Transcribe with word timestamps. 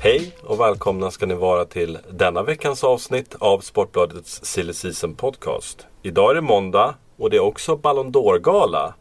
Hej 0.00 0.36
och 0.42 0.60
välkomna 0.60 1.10
ska 1.10 1.26
ni 1.26 1.34
vara 1.34 1.64
till 1.64 1.98
denna 2.10 2.42
veckans 2.42 2.84
avsnitt 2.84 3.34
av 3.38 3.60
Sportbladets 3.60 4.44
Silly 4.44 4.72
Season 4.72 5.14
Podcast. 5.14 5.86
Idag 6.02 6.30
är 6.30 6.34
det 6.34 6.40
måndag 6.40 6.94
och 7.18 7.30
det 7.30 7.36
är 7.36 7.40
också 7.40 7.76
Ballon 7.76 8.12
d'Or-gala. 8.12 8.94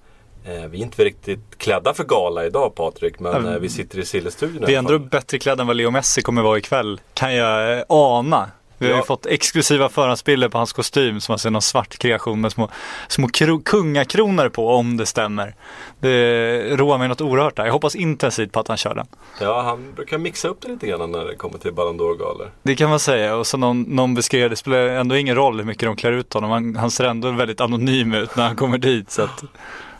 Eh, 0.45 0.65
vi 0.69 0.77
är 0.79 0.83
inte 0.83 1.03
riktigt 1.03 1.57
klädda 1.57 1.93
för 1.93 2.03
gala 2.03 2.45
idag 2.45 2.75
Patrik, 2.75 3.19
men 3.19 3.35
Mm. 3.35 3.61
vi 3.61 3.69
sitter 3.69 3.99
i 3.99 4.05
Silly-studion 4.05 4.63
i 4.63 4.65
Vi 4.65 4.73
är 4.73 4.79
ändå 4.79 4.99
bättre 4.99 5.39
klädda 5.39 5.61
än 5.61 5.67
vad 5.67 5.75
Leo 5.75 5.91
Messi 5.91 6.21
kommer 6.21 6.41
vara 6.41 6.57
ikväll. 6.57 7.01
Kan 7.13 7.35
jag 7.35 7.77
eh, 7.77 7.83
ana. 7.89 8.51
Vi 8.79 8.85
har 8.85 8.93
Ja. 8.93 8.97
ju 8.99 9.03
fått 9.05 9.25
exklusiva 9.25 9.89
förhandsbilder 9.89 10.49
på 10.49 10.57
hans 10.57 10.73
kostym 10.73 11.19
som 11.21 11.33
alltså 11.33 11.47
är 11.47 11.51
någon 11.51 11.61
svart 11.61 11.97
kreation 11.97 12.41
med 12.41 12.51
små, 12.51 12.69
små 13.07 13.27
kro- 13.27 13.61
kungakronor 13.65 14.49
på 14.49 14.67
om 14.69 14.97
det 14.97 15.05
stämmer. 15.05 15.55
Det 15.99 16.75
roar 16.77 16.97
mig 16.97 17.07
något 17.07 17.21
oerhört 17.21 17.55
där. 17.55 17.65
Jag 17.65 17.73
hoppas 17.73 17.95
intensivt 17.95 18.51
på 18.51 18.59
att 18.59 18.67
han 18.67 18.77
kör 18.77 18.95
den. 18.95 19.07
Ja, 19.41 19.61
han 19.61 19.93
brukar 19.95 20.17
mixa 20.17 20.47
upp 20.47 20.61
det 20.61 20.67
lite 20.67 20.87
grann 20.87 21.11
när 21.11 21.25
det 21.25 21.35
kommer 21.35 21.57
till 21.57 21.73
Ballon 21.73 21.99
d'Or-galor. 21.99 22.47
Det 22.63 22.75
kan 22.75 22.89
man 22.89 22.99
säga. 22.99 23.35
Och 23.35 23.47
så 23.47 23.57
någon, 23.57 23.81
någon 23.81 24.13
beskrev, 24.15 24.49
det 24.49 24.55
spelar 24.55 24.77
ändå 24.77 25.15
ingen 25.17 25.35
roll 25.35 25.57
hur 25.57 25.63
mycket 25.65 25.83
de 25.83 25.95
klär 25.95 26.11
ut 26.11 26.33
honom. 26.33 26.49
Han, 26.51 26.75
han 26.75 26.91
ser 26.91 27.03
ändå 27.03 27.31
väldigt 27.31 27.61
anonym 27.61 28.13
ut 28.13 28.35
när 28.35 28.47
han 28.47 28.55
kommer 28.55 28.77
dit. 28.77 29.11
Så 29.11 29.21
att, 29.21 29.43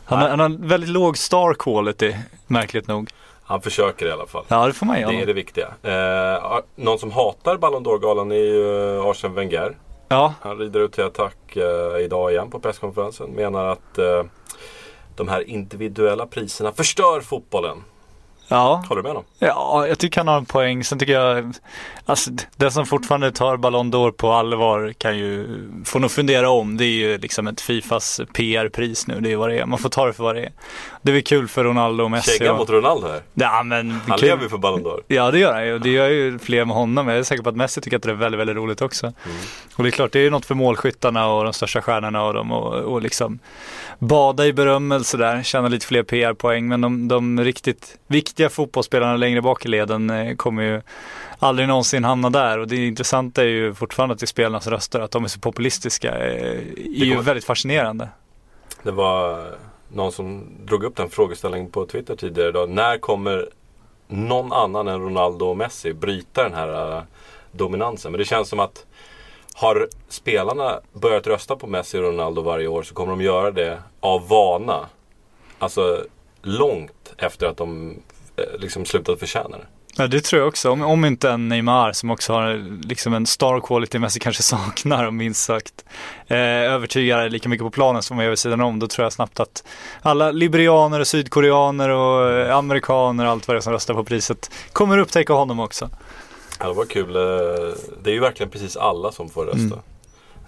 han, 0.06 0.20
har- 0.20 0.30
han 0.30 0.40
har 0.40 0.68
väldigt 0.68 0.90
låg 0.90 1.18
star 1.18 1.54
quality, 1.54 2.16
märkligt 2.48 2.88
nog. 2.88 3.10
Han 3.48 3.62
försöker 3.62 4.06
i 4.06 4.12
alla 4.12 4.26
fall. 4.28 4.46
Ja, 4.48 4.68
det 4.68 4.74
får 4.74 4.86
man 4.86 5.00
ge 5.00 5.06
Det 5.06 5.22
är 5.22 5.26
det 5.26 5.34
viktiga. 5.34 5.68
Eh, 5.84 6.60
någon 6.76 7.00
som 7.00 7.12
hatar 7.12 7.58
Ballon 7.58 7.84
d'Or-galan 7.86 8.32
är 8.32 8.36
ju 8.36 9.02
Arsene 9.02 9.34
Wenger. 9.36 9.78
Ja, 10.10 10.34
Han 10.42 10.58
rider 10.58 10.80
ut 10.80 10.92
till 10.92 11.04
attack 11.04 11.56
eh, 11.56 11.98
idag 12.06 12.32
igen 12.32 12.50
på 12.52 12.60
presskonferensen. 12.60 13.30
Menar 13.32 13.66
att 13.66 13.98
eh, 13.98 14.24
de 15.16 15.28
här 15.28 15.50
individuella 15.50 16.26
priserna 16.28 16.72
förstör 16.72 17.22
fotbollen. 17.22 17.84
Ja. 18.48 18.84
Håller 18.90 19.02
du 19.02 19.04
med 19.04 19.10
honom? 19.10 19.24
Ja, 19.40 19.88
jag 19.88 20.00
tycker 20.00 20.20
han 20.20 20.28
har 20.28 20.38
en 20.38 20.46
poäng. 20.46 20.84
Sen 20.84 21.00
tycker 21.00 21.14
jag, 21.14 21.54
alltså 22.06 22.32
den 22.56 22.72
som 22.72 22.86
fortfarande 22.86 23.32
tar 23.32 23.58
Ballon 23.58 23.94
d'Or 23.94 24.12
på 24.12 24.32
allvar 24.32 24.94
kan 24.98 25.18
ju, 25.18 25.48
får 25.86 26.00
nog 26.00 26.12
fundera 26.12 26.50
om. 26.50 26.78
Det 26.78 26.84
är 26.86 26.88
ju 26.88 27.18
liksom 27.18 27.48
ett 27.48 27.62
Fifas 27.62 28.22
PR-pris 28.34 29.08
nu, 29.08 29.20
det 29.20 29.32
är 29.32 29.36
vad 29.38 29.50
det 29.50 29.60
är. 29.60 29.66
Man 29.66 29.80
får 29.80 29.90
ta 29.90 30.06
det 30.06 30.14
för 30.14 30.24
vad 30.24 30.36
det 30.36 30.42
är. 30.42 30.52
Det 31.02 31.12
är 31.12 31.14
väl 31.14 31.24
kul 31.24 31.48
för 31.48 31.64
Ronaldo 31.64 32.04
och 32.04 32.12
Messi. 32.12 32.38
Känga 32.38 32.52
och- 32.52 32.58
mot 32.58 32.70
Ronaldo 32.70 33.08
här. 33.08 33.22
Ja, 33.34 33.64
men 33.64 33.92
Han 34.08 34.18
kul. 34.18 34.28
lever 34.30 34.44
ju 34.44 34.50
för 34.50 34.58
Ballon 34.58 34.84
d'Or. 34.84 35.02
Ja 35.08 35.32
det 35.32 35.40
gör 35.40 35.54
han 35.54 35.68
ju 35.68 35.80
det 35.80 35.90
gör 35.90 36.10
ju 36.10 36.40
fler 36.40 36.66
med 36.66 36.76
honom. 36.76 37.08
Jag 37.08 37.18
är 37.18 37.24
säker 37.24 37.44
på 37.44 37.50
att 37.50 37.56
Messi 37.56 37.82
tycker 37.82 37.98
att 37.98 38.04
det 38.04 38.10
är 38.12 38.14
väldigt, 38.14 38.40
väldigt 38.40 38.56
roligt 38.56 38.82
också. 38.82 39.14
Och 39.76 39.84
det 39.84 39.90
är 39.90 39.92
klart, 39.92 40.12
det 40.12 40.20
är 40.20 40.24
ju 40.24 40.30
något 40.30 40.46
för 40.46 40.56
målskyttarna 40.56 41.28
och 41.28 41.44
de 41.44 41.54
största 41.54 41.82
stjärnorna 41.82 42.24
och 42.24 42.34
dem 42.34 42.52
och, 42.52 42.74
och 42.74 43.02
liksom 43.02 43.40
bada 44.00 44.46
i 44.46 44.54
berömmelse 44.54 45.18
där, 45.18 45.44
tjäna 45.44 45.68
lite 45.68 45.86
fler 45.86 46.04
PR-poäng. 46.04 46.68
Men 46.68 46.82
de, 46.82 47.08
de 47.08 47.44
riktigt 47.44 47.98
viktiga 48.08 48.50
fotbollsspelarna 48.50 49.18
längre 49.18 49.42
bak 49.42 49.66
i 49.66 49.68
leden 49.68 50.10
eh, 50.10 50.36
kommer 50.36 50.64
ju 50.64 50.82
aldrig 51.40 51.68
någonsin 51.68 52.04
hamna 52.04 52.30
där. 52.30 52.60
Och 52.60 52.68
det 52.68 52.88
intressanta 52.88 53.42
är 53.42 53.48
ju 53.48 53.74
fortfarande 53.74 54.14
att 54.14 54.20
det 54.20 54.24
är 54.24 54.28
spelarnas 54.28 54.68
röster, 54.68 55.00
att 55.00 55.12
de 55.12 55.24
är 55.24 55.28
så 55.28 55.40
populistiska, 55.40 56.16
eh, 56.16 56.52
är 56.52 56.62
ju 56.86 57.10
kommer- 57.12 57.24
väldigt 57.24 57.46
fascinerande. 57.46 58.10
Det 58.84 58.92
var 58.92 59.48
någon 59.94 60.12
som 60.12 60.48
drog 60.66 60.84
upp 60.84 60.96
den 60.96 61.10
frågeställningen 61.10 61.72
på 61.72 61.86
Twitter 61.86 62.16
tidigare 62.16 62.50
idag. 62.50 62.70
När 62.70 62.98
kommer 62.98 63.50
någon 64.08 64.54
annan 64.54 64.88
än 64.88 65.02
Ronaldo 65.02 65.46
och 65.46 65.58
Messi 65.58 65.94
bryta 65.94 66.44
den 66.44 66.54
här 66.54 66.98
eh, 66.98 67.04
dominansen? 67.52 68.12
Men 68.12 68.20
det 68.20 68.26
känns 68.26 68.50
som 68.50 68.60
att 68.60 68.86
har 69.58 69.88
spelarna 70.10 70.80
börjat 70.94 71.28
rösta 71.28 71.56
på 71.56 71.68
Messi 71.68 71.98
och 71.98 72.04
Ronaldo 72.04 72.42
varje 72.42 72.68
år 72.68 72.84
så 72.84 72.94
kommer 72.94 73.12
de 73.12 73.22
göra 73.22 73.52
det 73.52 73.78
av 74.00 74.28
vana. 74.28 74.86
Alltså 75.60 76.06
långt 76.42 77.14
efter 77.18 77.48
att 77.48 77.58
de 77.58 77.98
eh, 78.36 78.60
liksom 78.60 78.86
slutat 78.86 79.20
förtjäna 79.20 79.58
det. 79.58 79.66
Ja 79.98 80.08
det 80.08 80.22
tror 80.22 80.40
jag 80.40 80.48
också, 80.48 80.72
om, 80.72 80.82
om 80.82 81.06
inte 81.06 81.30
en 81.30 81.50
Neymar 81.50 81.92
som 81.94 82.12
också 82.12 82.34
har 82.34 82.82
liksom 82.88 83.14
en 83.14 83.26
star 83.26 83.60
quality 83.60 84.00
Messi 84.00 84.20
kanske 84.20 84.44
saknar 84.58 85.06
om 85.06 85.18
minst 85.18 85.44
sagt. 85.44 85.86
Eh, 86.28 86.38
övertygar 86.38 87.30
lika 87.30 87.50
mycket 87.50 87.66
på 87.66 87.72
planen 87.72 88.02
som 88.02 88.16
man 88.16 88.24
gör 88.26 88.30
vid 88.30 88.40
sidan 88.40 88.62
om. 88.62 88.80
Då 88.80 88.88
tror 88.88 89.06
jag 89.06 89.14
snabbt 89.14 89.40
att 89.40 89.64
alla 90.02 90.32
liberianer 90.32 91.00
och 91.00 91.08
sydkoreaner 91.08 91.90
och 91.90 92.32
eh, 92.32 92.58
amerikaner 92.58 93.26
och 93.26 93.32
allt 93.32 93.48
vad 93.48 93.56
det 93.56 93.60
är 93.60 93.62
som 93.62 93.74
röstar 93.74 93.94
på 93.94 94.04
priset 94.04 94.52
kommer 94.74 94.98
upptäcka 94.98 95.34
honom 95.34 95.60
också. 95.60 95.90
Ja, 96.60 96.68
det 96.68 96.74
var 96.74 96.86
kul. 96.86 97.16
eh, 97.16 97.22
Det 98.04 98.10
är 98.10 98.14
ju 98.14 98.20
verkligen 98.20 98.50
precis 98.50 98.78
alla 98.78 99.12
som 99.12 99.30
får 99.30 99.46
rösta. 99.46 99.60
Mm. 99.60 99.80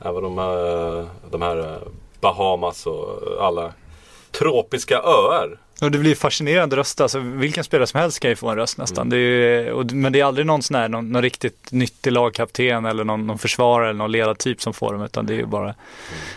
Även 0.01 0.23
de 0.23 0.37
här, 0.37 1.07
de 1.31 1.41
här 1.41 1.57
eh, 1.59 1.77
Bahamas 2.21 2.85
och 2.87 3.19
alla 3.45 3.73
tropiska 4.31 4.97
öar. 4.99 5.57
Och 5.81 5.91
det 5.91 5.97
blir 5.97 6.15
fascinerande 6.15 6.75
röster, 6.75 7.03
alltså 7.03 7.19
vilken 7.19 7.63
spelare 7.63 7.87
som 7.87 7.99
helst 7.99 8.19
kan 8.19 8.29
ju 8.29 8.35
få 8.35 8.49
en 8.49 8.55
röst 8.55 8.77
nästan. 8.77 9.01
Mm. 9.01 9.09
Det 9.09 9.17
ju- 9.17 9.71
och, 9.71 9.91
men 9.91 10.13
det 10.13 10.19
är 10.19 10.25
aldrig 10.25 10.45
någon 10.47 10.61
sån 10.61 10.75
här, 10.75 10.89
någon, 10.89 11.11
någon 11.11 11.21
riktigt 11.21 11.71
nyttig 11.71 12.11
lagkapten 12.11 12.85
eller 12.85 13.03
någon, 13.03 13.27
någon 13.27 13.37
försvarare 13.37 13.89
eller 13.89 13.97
någon 13.97 14.11
ledartyp 14.11 14.61
som 14.61 14.73
får 14.73 14.93
dem 14.93 15.01
utan 15.03 15.25
det 15.25 15.33
är 15.33 15.37
ju 15.37 15.45
bara 15.45 15.75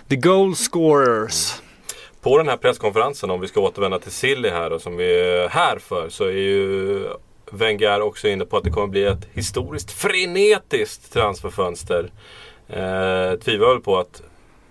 the 0.08 0.16
goal 0.16 0.54
scorers. 0.54 1.52
På 2.20 2.38
den 2.38 2.48
här 2.48 2.56
presskonferensen, 2.56 3.30
om 3.30 3.40
vi 3.40 3.48
ska 3.48 3.60
återvända 3.60 3.98
till 3.98 4.12
Silly 4.12 4.48
här 4.48 4.72
och 4.72 4.80
som 4.82 4.96
vi 4.96 5.20
är 5.20 5.48
här 5.48 5.78
för, 5.78 6.08
så 6.08 6.24
är 6.24 6.30
ju 6.32 7.04
Wenger 7.52 8.00
också 8.02 8.28
inne 8.28 8.44
på 8.44 8.56
att 8.56 8.64
det 8.64 8.70
kommer 8.70 8.86
bli 8.86 9.04
ett 9.04 9.28
historiskt 9.32 9.90
frenetiskt 9.90 11.12
transferfönster. 11.12 12.10
Eh, 12.68 13.38
tvivlar 13.38 13.78
på 13.78 13.98
att 13.98 14.22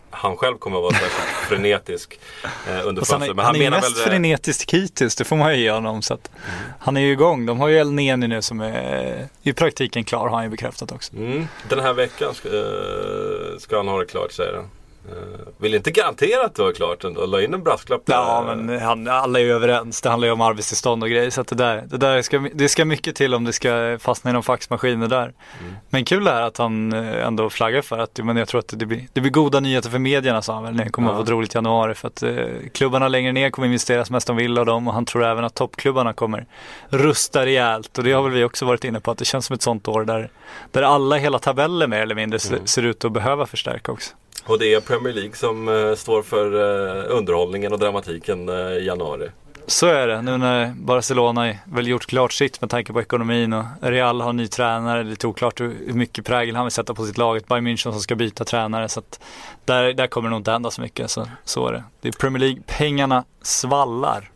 han 0.09 0.37
själv 0.37 0.57
kommer 0.57 0.77
att 0.77 0.83
vara 0.83 0.93
särskilt 0.93 1.37
frenetisk 1.49 2.19
eh, 2.67 2.87
under 2.87 3.01
Fast 3.01 3.11
han 3.11 3.21
är, 3.21 3.25
fönstret. 3.25 3.35
Men 3.35 3.45
han 3.45 3.55
han, 3.55 3.55
är 3.55 3.59
menar 3.59 3.77
mest 3.77 3.97
väl... 3.97 4.01
eh, 4.01 4.09
frenetisk 4.09 4.73
hittills, 4.73 5.15
det 5.15 5.23
får 5.23 5.35
man 5.35 5.55
ju 5.55 5.61
ge 5.61 5.71
honom. 5.71 6.01
Så 6.01 6.13
att 6.13 6.31
Han 6.79 6.97
är 6.97 7.01
ju 7.01 7.11
igång. 7.11 7.45
De 7.45 7.59
har 7.59 7.67
ju 7.67 7.77
El 7.77 7.91
Neni 7.91 8.27
nu 8.27 8.41
som 8.41 8.61
är 8.61 9.27
i 9.43 9.53
praktiken 9.53 10.03
klar, 10.03 10.27
har 10.27 10.35
han 10.35 10.43
ju 10.43 10.49
bekräftat 10.49 10.91
också. 10.91 11.15
Mm, 11.15 11.47
den 11.69 11.79
här 11.79 11.93
veckan 11.93 12.33
ska, 12.33 12.47
eh, 12.47 13.57
ska 13.59 13.77
han 13.77 13.87
ha 13.87 13.99
det 13.99 14.05
klart 14.05 14.31
säger 14.31 14.53
han. 14.53 14.69
Eh, 15.09 15.47
vill 15.57 15.75
inte 15.75 15.91
garantera 15.91 16.45
att 16.45 16.55
det 16.55 16.61
var 16.63 16.71
klart 16.71 17.03
ändå. 17.03 17.25
La 17.25 17.41
in 17.41 17.53
en 17.53 17.63
brasklapp 17.63 18.01
där. 18.05 18.13
Ja, 18.15 18.53
men 18.55 18.79
han, 18.79 19.07
alla 19.07 19.39
är 19.39 19.43
ju 19.43 19.51
överens. 19.53 20.01
Det 20.01 20.09
handlar 20.09 20.27
ju 20.27 20.31
om 20.31 20.41
arbetstillstånd 20.41 21.03
och 21.03 21.09
grejer. 21.09 21.29
Så 21.29 21.43
det 21.43 21.55
där, 21.55 21.83
det 21.87 21.97
där 21.97 22.21
ska, 22.21 22.39
det 22.53 22.69
ska 22.69 22.85
mycket 22.85 23.15
till 23.15 23.33
om 23.33 23.43
det 23.43 23.53
ska 23.53 23.97
fastna 24.01 24.29
i 24.29 24.33
någon 24.33 24.43
faxmaskiner 24.43 25.07
där. 25.07 25.23
Mm. 25.23 25.73
Men 25.89 26.05
kul 26.05 26.23
det 26.23 26.31
här 26.31 26.41
att 26.41 26.57
han 26.57 26.93
eh, 26.93 27.27
ändå 27.27 27.49
flaggar 27.49 27.81
för 27.81 27.97
att 27.97 28.19
men 28.23 28.37
jag 28.37 28.47
tror 28.47 28.59
att 28.59 28.73
det 28.77 28.85
blir, 28.85 29.07
det 29.13 29.21
blir 29.21 29.31
goda 29.31 29.59
nyheter 29.59 29.89
för 29.89 29.99
medierna 29.99 30.41
sa 30.41 30.53
han 30.53 30.63
väl. 30.63 30.77
Det 30.77 30.89
kommer 30.89 31.07
Ja. 31.07 31.11
att 31.13 31.17
få 31.19 31.23
ett 31.23 31.29
roligt 31.29 31.55
januari 31.55 31.93
för 31.93 32.07
att 32.07 32.23
eh, 32.23 32.33
klubbarna 32.73 33.07
längre 33.07 33.31
ner 33.31 33.49
kommer 33.49 33.65
investera 33.67 34.05
som 34.05 34.13
mest 34.13 34.27
de 34.27 34.35
vill 34.35 34.57
av 34.57 34.65
dem 34.65 34.87
och 34.87 34.93
han 34.93 35.05
tror 35.05 35.23
även 35.25 35.43
att 35.43 35.55
toppklubbarna 35.55 36.13
kommer 36.13 36.45
rusta 36.89 37.45
rejält 37.45 37.97
och 37.97 38.03
det 38.03 38.11
har 38.11 38.23
väl 38.23 38.31
vi 38.31 38.43
också 38.43 38.65
varit 38.65 38.83
inne 38.83 38.99
på 38.99 39.11
att 39.11 39.17
det 39.17 39.25
känns 39.25 39.45
som 39.45 39.53
ett 39.53 39.61
sånt 39.61 39.87
år 39.87 40.05
där, 40.05 40.29
där 40.71 40.81
alla 40.83 41.15
hela 41.15 41.39
tabellen 41.39 41.89
mer 41.89 41.99
eller 42.01 42.15
mindre 42.15 42.39
Mm. 42.51 42.67
ser 42.67 42.83
ut 42.83 43.05
att 43.05 43.11
behöva 43.11 43.45
förstärka 43.45 43.91
också. 43.91 44.13
Och 44.45 44.59
det 44.59 44.73
är 44.73 44.81
Premier 44.81 45.13
League 45.13 45.35
som 45.35 45.67
eh, 45.67 45.95
står 45.95 46.23
för 46.23 46.45
eh, 46.45 47.17
underhållningen 47.17 47.73
och 47.73 47.79
dramatiken 47.79 48.49
eh, 48.49 48.55
i 48.55 48.85
januari. 48.85 49.29
Så 49.67 49.87
är 49.87 50.07
det, 50.07 50.21
nu 50.21 50.37
när 50.37 50.73
Barcelona 50.75 51.55
väl 51.65 51.87
gjort 51.87 52.05
klart 52.05 52.33
sitt 52.33 52.61
med 52.61 52.69
tanke 52.69 52.93
på 52.93 53.01
ekonomin 53.01 53.53
och 53.53 53.65
Real 53.81 54.21
har 54.21 54.33
ny 54.33 54.47
tränare. 54.47 55.03
Det 55.03 55.09
är 55.09 55.09
lite 55.09 55.27
oklart 55.27 55.61
hur 55.61 55.93
mycket 55.93 56.25
prägel 56.25 56.55
han 56.55 56.65
vill 56.65 56.71
sätta 56.71 56.93
på 56.93 57.05
sitt 57.05 57.17
lag. 57.17 57.37
Ett 57.37 57.47
Bayern 57.47 57.67
München 57.67 57.91
som 57.91 57.99
ska 57.99 58.15
byta 58.15 58.45
tränare. 58.45 58.89
Så 58.89 58.99
att 58.99 59.19
där, 59.65 59.93
där 59.93 60.07
kommer 60.07 60.29
det 60.29 60.31
nog 60.31 60.39
inte 60.39 60.51
hända 60.51 60.71
så 60.71 60.81
mycket. 60.81 61.11
Så, 61.11 61.27
så 61.45 61.67
är 61.67 61.73
det. 61.73 61.83
Det 62.01 62.07
är 62.07 62.11
Premier 62.11 62.39
League, 62.39 62.61
pengarna 62.67 63.23
svallar. 63.41 64.31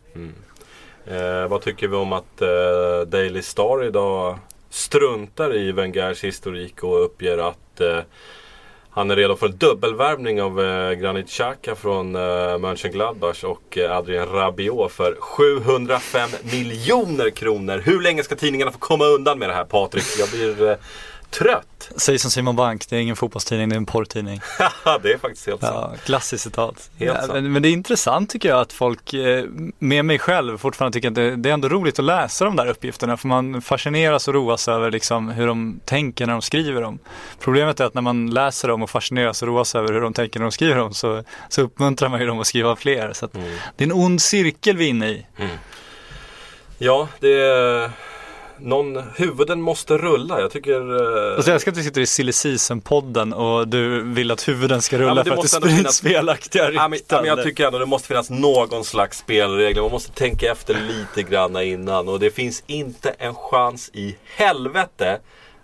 Eh, 1.08 1.48
vad 1.48 1.62
tycker 1.62 1.88
vi 1.88 1.96
om 1.96 2.14
att 2.14 2.42
eh, 2.42 3.08
Daily 3.08 3.42
Star 3.42 3.84
idag 3.84 4.38
struntar 4.70 5.56
i 5.56 5.72
Wengers 5.72 6.24
historik 6.24 6.84
och 6.84 7.06
uppger 7.06 7.38
att 7.38 7.82
eh, 7.82 8.00
han 8.96 9.12
är 9.12 9.16
redo 9.16 9.36
för 9.36 9.48
dubbelvärvning 9.48 10.42
av 10.42 10.62
eh, 10.62 10.92
Granit 10.92 11.30
Xhaka 11.30 11.76
från 11.76 12.16
eh, 12.16 12.58
Mönchengladbach 12.58 13.44
och 13.44 13.78
eh, 13.78 13.98
Adrien 13.98 14.28
Rabiot 14.30 14.92
för 14.92 15.16
705 15.20 16.30
miljoner 16.52 17.30
kronor. 17.30 17.82
Hur 17.86 18.02
länge 18.02 18.24
ska 18.24 18.36
tidningarna 18.36 18.72
få 18.72 18.78
komma 18.78 19.06
undan 19.06 19.40
med 19.40 19.50
det 19.50 19.54
här 19.54 19.66
Patrik? 19.66 20.04
Jag 20.20 20.30
blir 20.30 20.70
eh, 20.70 20.78
trött. 21.38 21.90
Säg 21.98 22.20
som 22.20 22.32
Simon 22.32 22.56
Bank, 22.56 22.90
det 22.90 22.96
är 22.96 23.00
ingen 23.00 23.16
fotbollstidning, 23.16 23.70
det 23.70 23.76
är 23.76 23.78
en 23.78 23.86
porrtidning. 23.86 24.42
det 25.02 25.12
är 25.14 25.18
faktiskt 25.18 25.48
helt 25.48 25.62
sant. 25.62 25.76
Ja, 25.76 25.98
klassiskt 26.06 26.44
citat. 26.44 26.90
Helt 26.98 27.12
Ja, 27.16 27.22
sant. 27.22 27.34
men, 27.34 27.52
men 27.52 27.62
det 27.62 27.68
är 27.70 27.72
intressant 27.72 28.30
tycker 28.30 28.50
jag 28.50 28.60
att 28.60 28.74
folk, 28.74 29.14
eh, 29.14 29.46
med 29.80 30.06
mig 30.06 30.20
själv, 30.20 30.58
fortfarande 30.58 30.96
tycker 30.96 31.08
att 31.08 31.16
det, 31.16 31.36
det 31.36 31.50
är 31.50 31.54
ändå 31.54 31.70
roligt 31.70 32.00
att 32.00 32.06
läsa 32.06 32.46
de 32.46 32.56
där 32.56 32.68
uppgifterna. 32.68 33.18
För 33.18 33.28
man 33.28 33.62
fascineras 33.62 34.28
och 34.28 34.34
roas 34.34 34.68
över 34.68 34.92
liksom 34.92 35.30
hur 35.30 35.48
de 35.48 35.80
tänker 35.86 36.26
när 36.26 36.34
de 36.34 36.42
skriver 36.42 36.82
dem. 36.82 37.00
Problemet 37.40 37.80
är 37.80 37.86
att 37.86 37.94
när 37.94 38.02
man 38.02 38.30
läser 38.30 38.68
dem 38.68 38.82
och 38.84 38.90
fascineras 38.90 39.42
och 39.42 39.48
roas 39.48 39.76
över 39.76 39.94
hur 39.94 40.02
de 40.02 40.14
tänker 40.14 40.40
när 40.40 40.46
de 40.46 40.52
skriver 40.52 40.76
dem 40.76 40.94
så, 40.94 41.24
så 41.50 41.62
uppmuntrar 41.62 42.10
man 42.10 42.20
ju 42.20 42.26
dem 42.26 42.40
att 42.40 42.48
skriva 42.48 42.76
fler. 42.76 43.14
Så 43.14 43.26
att 43.26 43.36
Mm. 43.36 43.48
Det 43.76 43.84
är 43.84 43.86
en 43.86 43.92
ond 43.94 44.22
cirkel 44.22 44.78
vi 44.78 44.86
är 44.86 44.90
inne 44.90 45.08
i. 45.10 45.26
Ja, 46.78 47.08
det 47.20 47.34
är... 47.42 47.92
Någon, 48.60 49.04
huvuden 49.16 49.62
måste 49.62 49.98
rulla. 49.98 50.42
Jag 50.42 50.52
tycker... 50.52 50.72
eh, 51.30 51.36
Alltså 51.36 51.50
jag 51.52 51.56
älskar 51.56 51.72
att 51.72 51.78
vi 51.78 51.84
sitter 51.84 52.02
i 52.02 52.06
Silly 52.06 52.32
Season-podden 52.32 53.34
och 53.34 53.68
du 53.68 54.02
vill 54.02 54.32
att 54.32 54.48
huvuden 54.48 54.82
ska 54.82 54.98
rulla 54.98 55.24
det 55.24 55.24
för 55.24 55.32
att 55.38 55.42
det 55.42 55.48
sprids 55.48 55.76
finnas- 55.78 56.02
felaktiga 56.02 56.72
Ja, 56.72 56.88
men, 56.88 56.92
rykten. 56.92 57.16
ja, 57.16 57.22
men 57.22 57.30
jag 57.38 57.44
tycker 57.44 57.66
ändå 57.66 57.80
det 57.80 57.86
måste 57.86 58.08
finnas 58.08 58.30
någon 58.30 58.84
slags 58.84 59.18
spelregler. 59.18 59.82
Man 59.82 59.92
måste 59.92 60.12
tänka 60.12 60.52
efter 60.52 60.74
lite 60.88 61.30
grann 61.32 61.58
innan. 61.62 62.10
Och 62.10 62.20
det 62.20 62.32
finns 62.32 62.64
inte 62.68 63.10
en 63.18 63.36
chans 63.36 63.90
i 63.94 64.16
helvete 64.38 65.20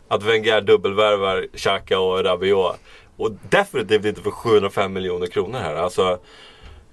att 0.07 0.23
Wenger 0.23 0.61
dubbelvärvar 0.61 1.47
Xhaka 1.57 1.99
och 1.99 2.23
Rabiot. 2.23 2.75
Och 3.17 3.31
definitivt 3.49 4.05
inte 4.05 4.21
för 4.21 4.31
705 4.31 4.93
miljoner 4.93 5.27
kronor 5.27 5.59
här. 5.59 5.75
Alltså, 5.75 6.19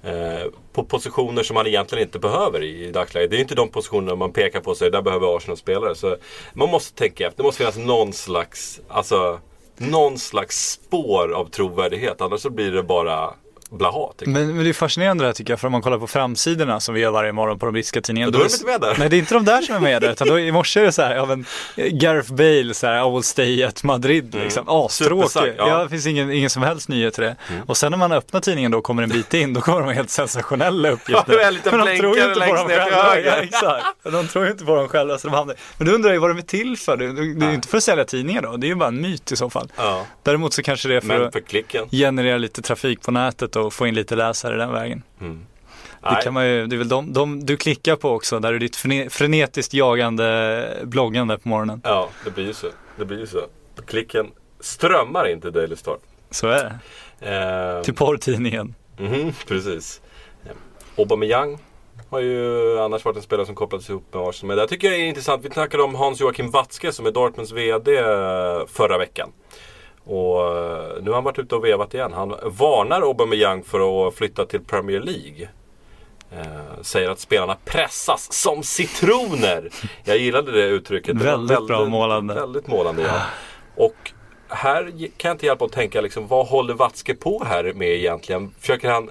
Eh, 0.03 0.47
på 0.73 0.85
positioner 0.85 1.43
som 1.43 1.55
man 1.55 1.67
egentligen 1.67 2.05
inte 2.05 2.19
behöver 2.19 2.63
i, 2.63 2.91
dagsläget. 2.91 3.31
Det 3.31 3.37
är 3.37 3.41
inte 3.41 3.55
de 3.55 3.69
positionerna 3.69 4.15
man 4.15 4.33
pekar 4.33 4.61
på 4.61 4.71
och 4.71 4.77
säger 4.77 4.93
där 4.93 5.03
behöver 5.03 5.37
Arsenal 5.37 5.57
spelare. 5.57 5.95
Så 5.95 6.17
man 6.53 6.69
måste 6.69 6.99
tänka 6.99 7.27
efter. 7.27 7.37
Det 7.37 7.47
måste 7.47 7.59
finnas 7.59 7.77
någon 7.77 8.13
slags, 8.13 8.81
alltså, 8.89 9.39
någon 9.77 10.19
slags 10.19 10.71
spår 10.71 11.33
av 11.33 11.45
trovärdighet. 11.45 12.21
Annars 12.21 12.41
så 12.41 12.51
blir 12.51 12.73
det 12.73 12.83
bara 12.83 13.35
blaha. 13.71 14.13
Men, 14.27 14.47
men 14.55 14.65
det 14.65 14.71
är 14.71 14.73
fascinerande 14.73 15.25
det 15.25 15.29
här 15.29 15.35
tycker 15.35 15.53
jag, 15.53 15.61
för 15.61 15.69
om 15.69 15.73
man 15.73 15.83
kollar 15.83 15.99
på 15.99 16.07
framsidorna 16.07 16.81
som 16.81 16.95
vi 16.95 17.01
gör 17.01 17.11
varje 17.11 17.33
morgon 17.33 17.59
på 17.59 17.67
de 17.67 17.73
brittiska 17.73 18.01
tidningarna. 18.01 18.31
Då 18.31 18.39
är 18.39 18.45
de 18.45 18.53
inte 18.53 18.67
med 18.67 18.81
där. 18.81 18.97
Nej, 18.99 19.09
det 19.09 19.17
är 19.17 19.19
inte 19.19 19.35
de 19.35 19.45
där 19.45 19.63
som 19.63 19.75
är 19.75 19.81
med 19.81 20.03
där, 20.03 20.11
utan 20.11 20.29
då, 20.29 20.39
i 20.41 20.53
morse 20.53 20.81
är 20.81 20.85
det 20.85 20.93
så 20.93 21.03
här, 21.03 21.17
ja 21.17 21.27
men 21.27 21.45
Gareth 21.77 22.33
Bale, 22.33 22.75
så 22.75 22.87
här, 22.87 23.09
I 23.09 23.15
will 23.15 23.23
stay 23.23 23.63
at 23.63 23.83
Madrid, 23.83 24.35
liksom. 24.35 24.69
Astråkig. 24.69 25.55
Ja. 25.59 25.69
ja. 25.69 25.83
det 25.83 25.89
finns 25.89 26.07
ingen, 26.07 26.31
ingen 26.33 26.51
som 26.51 26.63
helst 26.63 26.89
nyhet 26.89 27.15
till 27.15 27.23
det. 27.23 27.37
Och 27.67 27.77
sen 27.77 27.91
när 27.93 27.99
man 27.99 28.13
öppnar 28.13 28.41
tidningen 28.41 28.71
då 28.71 28.81
kommer 28.81 29.03
en 29.03 29.09
bit 29.09 29.35
in, 29.35 29.55
då 29.55 29.61
kommer 29.61 29.81
de 29.81 29.93
helt 29.95 30.11
sensationella 30.11 30.91
uppgifter. 30.91 31.25
Ja, 31.29 31.37
det 31.37 31.43
är 31.43 31.49
en 31.49 31.79
Men 31.79 31.87
de 31.87 31.99
tror 31.99 32.17
ju 32.17 32.25
inte 32.29 32.41
på 32.41 32.55
dem 32.55 32.69
själva. 32.69 33.03
höger. 33.03 33.27
Ja, 33.27 33.37
exakt. 33.43 33.87
De 34.03 34.29
tror 34.29 34.45
ju 34.45 34.51
inte 34.51 34.65
på 34.65 34.75
dem 34.77 34.89
själva, 34.89 35.19
så 35.19 35.29
de 35.29 35.35
hamnar. 35.35 35.57
Men 35.79 35.87
då 35.87 35.93
undrar 35.93 36.13
jag 36.13 36.21
vad 36.21 36.31
de 36.31 36.39
är 36.39 36.43
till 36.43 36.77
för. 36.77 36.97
Det, 36.97 37.13
det 37.13 37.47
är 37.47 37.49
ju 37.49 37.55
inte 37.55 37.69
för 37.69 37.77
att 37.77 37.85
sälja 37.85 38.05
tidningar 38.05 38.43
då, 38.43 38.57
det 38.57 38.67
är 38.67 38.69
ju 38.69 38.75
bara 38.75 38.89
en 38.89 39.01
myt 39.01 39.33
i 39.33 39.37
så 39.37 39.51
fall. 39.51 39.73
Ja. 39.77 40.07
Däremot 40.23 40.53
så 40.53 40.63
kanske 40.63 40.89
det 40.89 40.97
är 40.97 41.01
för 41.01 41.09
Men 41.09 41.23
att 41.25 41.33
för 41.33 41.41
klicken. 41.41 41.89
generera 41.91 42.39
lite 42.39 42.63
trafik 42.63 43.03
på 43.03 43.11
nätet 43.11 43.57
och 43.59 43.73
få 43.73 43.87
in 43.87 43.95
lite 43.95 44.17
läsare 44.17 44.57
den 44.57 44.73
vägen. 44.73 45.03
Det, 45.19 45.37
Nej. 46.03 46.23
kan 46.23 46.35
man 46.35 46.47
ju, 46.47 46.67
det 46.67 46.77
är 46.77 46.79
väl 46.79 46.89
de, 46.89 47.13
de 47.13 47.47
du 47.47 47.57
klickar 47.57 47.97
på 47.97 48.11
också, 48.11 48.39
där 48.41 48.53
är 48.53 48.59
ditt 48.59 48.77
frene- 48.77 49.09
frenetiskt 49.09 49.75
jagande 49.75 50.79
bloggande 50.83 51.39
på 51.39 51.49
morgonen. 51.49 51.81
Ja, 51.85 52.09
det 52.25 52.31
blir 52.31 52.47
ju 52.47 52.53
så. 52.55 52.67
Det 52.99 53.05
blir 53.05 53.19
ju 53.19 53.27
så. 53.27 53.41
Klicken 53.87 54.27
strömmar 54.61 55.29
inte 55.29 55.51
Daily 55.51 55.77
Star. 55.77 55.97
Så 56.31 56.49
är 56.49 56.79
det. 57.21 57.31
Eh, 57.77 57.83
Till 57.83 57.95
porrtidningen. 57.95 58.75
mhm, 58.99 59.33
precis. 59.49 60.01
Aubameyang 60.97 61.59
har 62.11 62.21
ju 62.21 62.79
annars 62.81 63.05
varit 63.05 63.17
en 63.17 63.23
spelare 63.23 63.47
som 63.47 63.55
kopplats 63.55 63.91
ihop 63.91 64.15
med 64.15 64.23
Arsenal. 64.23 64.49
Men 64.49 64.57
det 64.57 64.63
här 64.63 64.69
tycker 64.69 64.89
jag 64.91 65.01
är 65.01 65.05
intressant. 65.05 65.45
Vi 65.45 65.51
snackade 65.51 65.83
om 65.83 65.95
Hans-Joakim 65.95 66.51
Watzke 66.51 66.93
som 66.93 67.07
är 67.07 67.11
Dortmunds 67.11 67.53
VD 67.53 67.97
eh, 67.97 68.05
förra 68.67 68.99
veckan. 68.99 69.33
Och 70.09 70.57
eh, 70.57 71.03
nu 71.03 71.11
har 71.11 71.15
han 71.15 71.25
varit 71.25 71.39
ute 71.39 71.55
och 71.55 71.65
vevat 71.65 71.95
igen. 71.95 72.13
Han 72.13 72.29
varnar 72.45 73.03
Aubameyang 73.03 73.63
för 73.63 74.09
att 74.09 74.15
flytta 74.15 74.47
till 74.47 74.61
Premier 74.61 75.01
League. 75.01 75.49
Eh, 76.33 76.83
säger 76.83 77.11
att 77.11 77.19
spelarna 77.21 77.57
pressas 77.65 78.33
som 78.33 78.63
citroner. 78.63 79.71
Jag 80.05 80.19
gillade 80.19 80.53
det 80.53 80.65
uttrycket. 80.65 81.19
Det 81.19 81.25
var 81.25 81.33
Väldigt 81.33 81.67
bra 81.67 81.85
målande. 81.85 82.35
Väldigt 82.35 82.67
målande 82.67 83.03
ja. 83.03 83.23
Och 83.85 84.13
här 84.49 84.85
kan 85.17 85.29
jag 85.29 85.35
inte 85.35 85.47
hjälpa 85.47 85.65
att 85.65 85.73
tänka 85.73 86.01
liksom, 86.01 86.27
vad 86.27 86.47
håller 86.47 86.75
Watzke 86.75 87.15
på 87.15 87.45
här 87.45 87.73
med 87.73 87.89
egentligen? 87.89 88.55
Försöker 88.61 88.91
han 88.91 89.11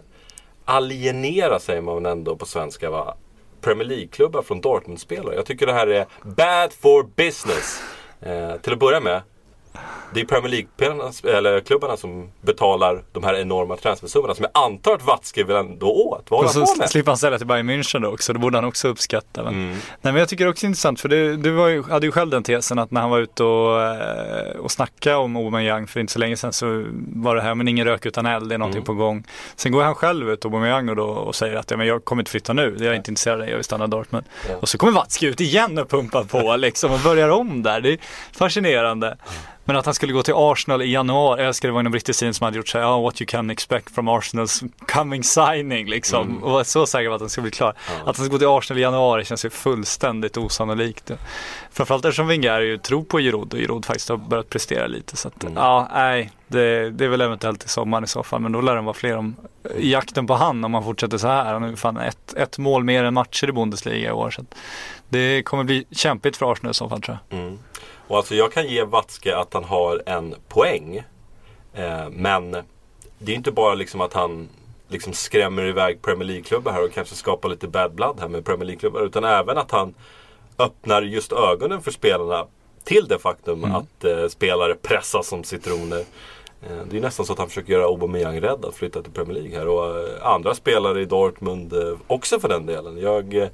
alienera, 0.66 1.60
säger 1.60 1.82
man 1.82 2.06
ändå 2.06 2.36
på 2.36 2.46
svenska, 2.46 2.90
va? 2.90 3.16
Premier 3.62 3.88
League-klubbar 3.88 4.42
från 4.42 4.62
Dortmund-spelare. 4.62 5.36
Jag 5.36 5.46
tycker 5.46 5.66
det 5.66 5.74
här 5.74 5.88
är 5.88 6.06
bad 6.24 6.74
for 6.74 7.04
business. 7.16 7.82
Eh, 8.22 8.62
till 8.62 8.74
att 8.74 8.80
börja 8.80 9.00
med, 9.00 9.22
det 10.14 10.22
är 10.22 10.26
Premier 10.26 10.50
League-klubbarna 10.50 11.98
som 11.98 12.30
betalar 12.42 13.04
de 13.12 13.24
här 13.24 13.34
enorma 13.34 13.78
transfersummorna 13.78 14.36
som 14.36 14.46
jag 14.54 14.64
antar 14.64 14.94
att 14.94 15.06
Watzke 15.06 15.44
vill 15.44 15.56
ändå 15.56 15.88
åt. 15.92 16.26
Vad 16.30 16.40
Och 16.40 16.46
han 16.46 16.68
så 16.68 16.88
slipper 16.88 17.12
han 17.12 17.18
sälja 17.18 17.38
till 17.38 17.48
Bayern 17.48 17.70
München 17.70 18.02
då 18.02 18.08
också, 18.14 18.34
det 18.34 18.40
borde 18.40 18.58
han 18.58 18.66
också 18.66 18.88
uppskatta. 18.88 19.44
Men, 19.44 19.54
Mm. 19.54 19.70
nej, 19.70 19.80
men 20.02 20.16
jag 20.16 20.30
tycker 20.30 20.44
det 20.46 20.50
är 20.50 20.52
också 20.52 20.66
intressant, 20.66 21.02
för 21.02 21.10
det, 21.10 21.36
du 21.38 21.52
var 21.52 21.68
ju, 21.68 21.84
hade 21.84 22.06
ju 22.06 22.12
själv 22.12 22.30
den 22.30 22.44
tesen 22.44 22.80
att 22.80 22.92
när 22.92 23.02
han 23.02 23.10
var 23.10 23.20
ute 23.20 23.44
och, 23.44 23.82
eh, 23.82 24.56
och 24.60 24.72
snackade 24.72 25.16
om 25.16 25.36
Aubameyang 25.36 25.88
för 25.88 26.00
inte 26.00 26.14
så 26.14 26.20
länge 26.20 26.38
sedan 26.38 26.54
så 26.54 26.86
var 27.16 27.36
det 27.36 27.42
här, 27.42 27.56
men 27.56 27.68
ingen 27.68 27.86
rök 27.86 28.06
utan 28.06 28.26
eld, 28.26 28.50
det 28.50 28.56
är 28.56 28.60
någonting 28.60 28.78
Mm. 28.82 28.86
på 28.86 28.94
gång. 28.94 29.24
Sen 29.56 29.72
går 29.72 29.84
han 29.84 29.96
själv 29.96 30.30
ut, 30.30 30.46
Aubameyang, 30.46 30.90
och, 30.90 30.96
då, 30.96 31.06
och 31.08 31.36
säger 31.36 31.56
att 31.56 31.72
ja, 31.72 31.78
men 31.78 31.88
jag 31.88 32.06
kommer 32.06 32.22
inte 32.22 32.32
flytta 32.32 32.54
nu, 32.54 32.76
jag 32.80 32.88
är 32.88 32.94
inte 32.94 33.12
intresserad 33.12 33.42
av 33.42 33.48
jag 33.50 33.56
vill 33.56 33.64
stanna 33.66 33.86
i 33.86 33.88
Dortmund. 33.88 34.26
Ja. 34.50 34.56
Och 34.62 34.70
så 34.70 34.78
kommer 34.78 34.94
Watzke 34.94 35.26
ut 35.28 35.42
igen 35.42 35.78
och 35.78 35.90
pumpar 35.90 36.24
på 36.24 36.56
liksom 36.56 36.92
och 36.92 37.00
börjar 37.00 37.30
om 37.30 37.64
där. 37.64 37.82
Det 37.82 37.90
är 37.94 37.98
fascinerande. 38.32 39.18
Men 39.68 39.76
att 39.76 39.86
han 39.86 39.94
skulle 39.94 40.14
gå 40.14 40.24
till 40.24 40.34
Arsenal 40.38 40.82
i 40.82 40.92
januari, 40.92 41.42
jag 41.42 41.48
älskar 41.48 41.68
det 41.68 41.74
var 41.74 41.80
en 41.80 41.92
brittisk 41.92 42.20
tidning 42.20 42.34
som 42.34 42.46
hade 42.46 42.58
gjort 42.58 42.68
så 42.68 42.78
här, 42.78 42.86
ja, 42.86 43.02
what 43.02 43.22
you 43.22 43.26
can 43.28 43.50
expect 43.50 43.96
from 43.96 44.08
Arsenals 44.08 44.64
coming 44.88 45.24
signing 45.24 45.90
liksom. 45.90 46.44
Och 46.44 46.52
var 46.52 46.64
så 46.64 46.86
säker 46.86 47.10
på 47.10 47.16
att 47.16 47.22
han 47.22 47.30
skulle 47.30 47.42
bli 47.42 47.52
klar. 47.52 47.74
Att 48.06 48.18
han 48.18 48.26
ska 48.26 48.28
gå 48.28 48.38
till 48.38 48.48
Arsenal 48.48 48.80
i 48.80 48.82
januari 48.82 49.26
känns 49.26 49.46
ju 49.46 49.50
fullständigt 49.50 50.38
osannolikt. 50.38 51.12
Framförallt 51.72 52.06
eftersom 52.06 52.28
Wenger 52.28 52.60
ju 52.60 52.78
tror 52.78 53.04
på 53.04 53.20
Giroud 53.20 53.54
och 53.54 53.60
Giroud 53.60 53.86
faktiskt 53.86 54.10
har 54.10 54.18
börjat 54.18 54.50
prestera 54.50 54.88
lite. 54.88 55.18
Så 55.18 55.28
att, 55.28 55.46
ja, 55.56 55.90
nej, 55.94 56.32
det, 56.48 56.90
det 56.90 57.06
är 57.06 57.10
väl 57.10 57.22
eventuellt 57.22 57.66
i 57.66 57.70
sommar 57.70 58.04
i 58.04 58.08
så 58.08 58.24
fall. 58.24 58.42
Men 58.42 58.52
då 58.52 58.62
lär 58.62 58.76
det 58.76 58.82
vara 58.82 58.94
fler 58.94 59.18
om 59.18 59.36
i 59.76 59.92
jakten 59.92 60.28
på 60.28 60.34
han 60.34 60.64
om 60.64 60.74
han 60.74 60.84
fortsätter 60.84 61.18
så 61.18 61.28
här. 61.28 61.54
Han 61.54 61.62
har 61.62 61.70
ju 61.70 61.76
fan 61.76 61.98
ett, 61.98 62.34
ett 62.34 62.58
mål 62.58 62.84
mer 62.84 63.04
än 63.04 63.14
matcher 63.14 63.50
i 63.50 63.52
Bundesliga 63.52 64.10
i 64.10 64.12
år. 64.12 64.32
Så 64.32 64.46
det 65.10 65.44
kommer 65.44 65.64
bli 65.64 65.86
kämpigt 65.92 66.38
för 66.38 66.52
Arsenal 66.52 66.72
i 66.72 66.74
så 66.74 66.90
fall 66.90 67.02
tror 67.02 67.18
jag. 67.30 67.40
Mm. 67.40 67.60
Och 68.08 68.18
alltså 68.18 68.36
jag 68.36 68.52
kan 68.52 68.68
ge 68.68 68.84
Watzke 68.84 69.38
att 69.38 69.54
han 69.54 69.64
har 69.64 70.04
en 70.06 70.36
poäng. 70.48 71.04
Eh, 71.74 72.10
men 72.10 72.52
det 73.20 73.32
är 73.32 73.36
inte 73.36 73.52
bara 73.52 73.74
liksom 73.74 74.02
att 74.02 74.14
han 74.14 74.50
liksom 74.88 75.14
skrämmer 75.14 75.66
iväg 75.66 76.02
Premier 76.02 76.26
League-klubbar 76.26 76.72
här 76.72 76.84
och 76.84 76.94
kanske 76.94 77.16
skapar 77.16 77.50
lite 77.50 77.68
bad 77.68 77.94
blood 77.94 78.20
här 78.20 78.28
med 78.28 78.46
Premier 78.46 78.66
League-klubbar. 78.66 79.02
Utan 79.02 79.24
även 79.24 79.58
att 79.58 79.72
han 79.72 79.94
öppnar 80.58 81.02
just 81.02 81.32
ögonen 81.32 81.82
för 81.82 81.92
spelarna 81.92 82.46
till 82.84 83.08
det 83.08 83.20
faktum 83.20 83.64
att 83.64 84.04
eh, 84.04 84.28
spelare 84.28 84.76
pressas 84.76 85.28
som 85.28 85.44
citroner. 85.44 86.04
Eh, 86.62 86.86
det 86.90 86.98
är 86.98 87.02
nästan 87.02 87.26
så 87.26 87.34
att 87.34 87.40
han 87.40 87.48
försöker 87.48 87.74
göra 87.74 87.86
Aubameyang 87.86 88.42
rädd 88.42 88.66
att 88.66 88.76
flytta 88.76 89.02
till 89.02 89.12
Premier 89.12 89.34
League 89.34 89.60
här. 89.60 89.68
Och 89.68 90.00
eh, 90.00 90.28
andra 90.28 90.56
spelare 90.56 91.02
i 91.02 91.06
Dortmund 91.06 91.74
eh, 91.74 91.98
också 92.08 92.40
för 92.40 92.50
den 92.50 92.66
delen. 92.66 92.98
Jag, 92.98 93.34
eh, 93.34 93.50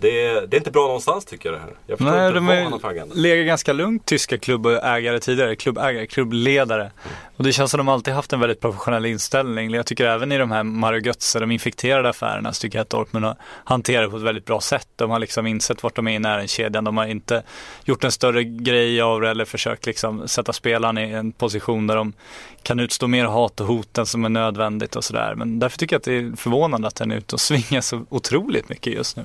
det, 0.00 0.26
är- 0.26 0.46
det 0.46 0.56
är 0.56 0.58
inte 0.58 0.70
bra 0.70 0.82
någonstans 0.86 1.24
tycker 1.24 1.48
jag 1.48 1.58
det 1.58 1.62
här. 1.62 1.72
Jag 1.86 1.98
förstår 1.98 2.16
Nej, 2.16 2.26
inte 2.26 2.34
de 2.38 2.46
vad 2.46 2.56
han 2.56 2.72
har 2.72 2.78
för 2.78 2.88
agenda. 2.88 3.14
legat 3.14 3.46
ganska 3.46 3.72
lugnt 3.72 4.04
tyska 4.06 4.38
klubbägare 4.38 5.20
tidigare, 5.20 5.56
klubbägare, 5.56 6.06
klubbledare. 6.06 6.90
Och 7.36 7.44
det 7.44 7.52
känns 7.52 7.70
som 7.70 7.78
de 7.78 7.88
alltid 7.88 8.14
haft 8.14 8.32
en 8.32 8.40
väldigt 8.40 8.60
professionell 8.60 9.06
inställning. 9.06 9.70
Jag 9.70 9.86
tycker 9.86 10.04
även 10.06 10.32
i 10.32 10.38
de 10.38 10.50
här 10.50 10.62
Mario 10.62 11.00
Götze, 11.06 11.38
de 11.40 11.50
infekterade 11.50 12.08
affärerna, 12.08 12.52
så 12.52 12.60
tycker 12.62 12.78
jag 12.78 12.82
att 12.82 12.90
Dortmund 12.90 13.24
har 13.26 13.36
hanterat 13.64 14.06
det 14.06 14.10
på 14.10 14.16
ett 14.16 14.22
väldigt 14.22 14.44
bra 14.46 14.60
sätt. 14.60 14.88
De 14.96 15.10
har 15.10 15.18
liksom 15.18 15.46
insett 15.46 15.82
vart 15.82 15.96
de 15.96 16.08
är 16.08 16.12
i 16.12 16.18
näringskedjan. 16.18 16.84
De 16.84 16.96
har 16.96 17.06
inte 17.06 17.42
gjort 17.84 18.04
en 18.04 18.12
större 18.12 18.44
grej 18.44 19.00
av 19.00 19.20
det 19.20 19.30
eller 19.30 19.44
försökt 19.44 19.86
liksom 19.86 20.28
sätta 20.28 20.52
spelarna 20.52 21.04
i 21.04 21.12
en 21.12 21.32
position 21.32 21.86
där 21.86 21.96
de 21.96 22.12
kan 22.62 22.80
utstå 22.80 23.06
mer 23.06 23.24
hat 23.24 23.60
och 23.60 23.66
hot 23.66 23.98
än 23.98 24.06
som 24.06 24.24
är 24.24 24.28
nödvändigt 24.28 24.96
och 24.96 25.04
sådär. 25.04 25.34
Men 25.34 25.58
därför 25.58 25.78
tycker 25.78 25.94
jag 25.94 25.98
att 26.00 26.04
det 26.04 26.14
är 26.16 26.36
förvånande 26.36 26.88
att 26.88 26.94
den 26.94 27.10
är 27.10 27.16
ute 27.16 27.34
och 27.34 27.40
svingar 27.40 27.80
så 27.80 28.04
otroligt 28.08 28.68
mycket 28.68 28.92
just 28.92 29.16
nu. 29.16 29.22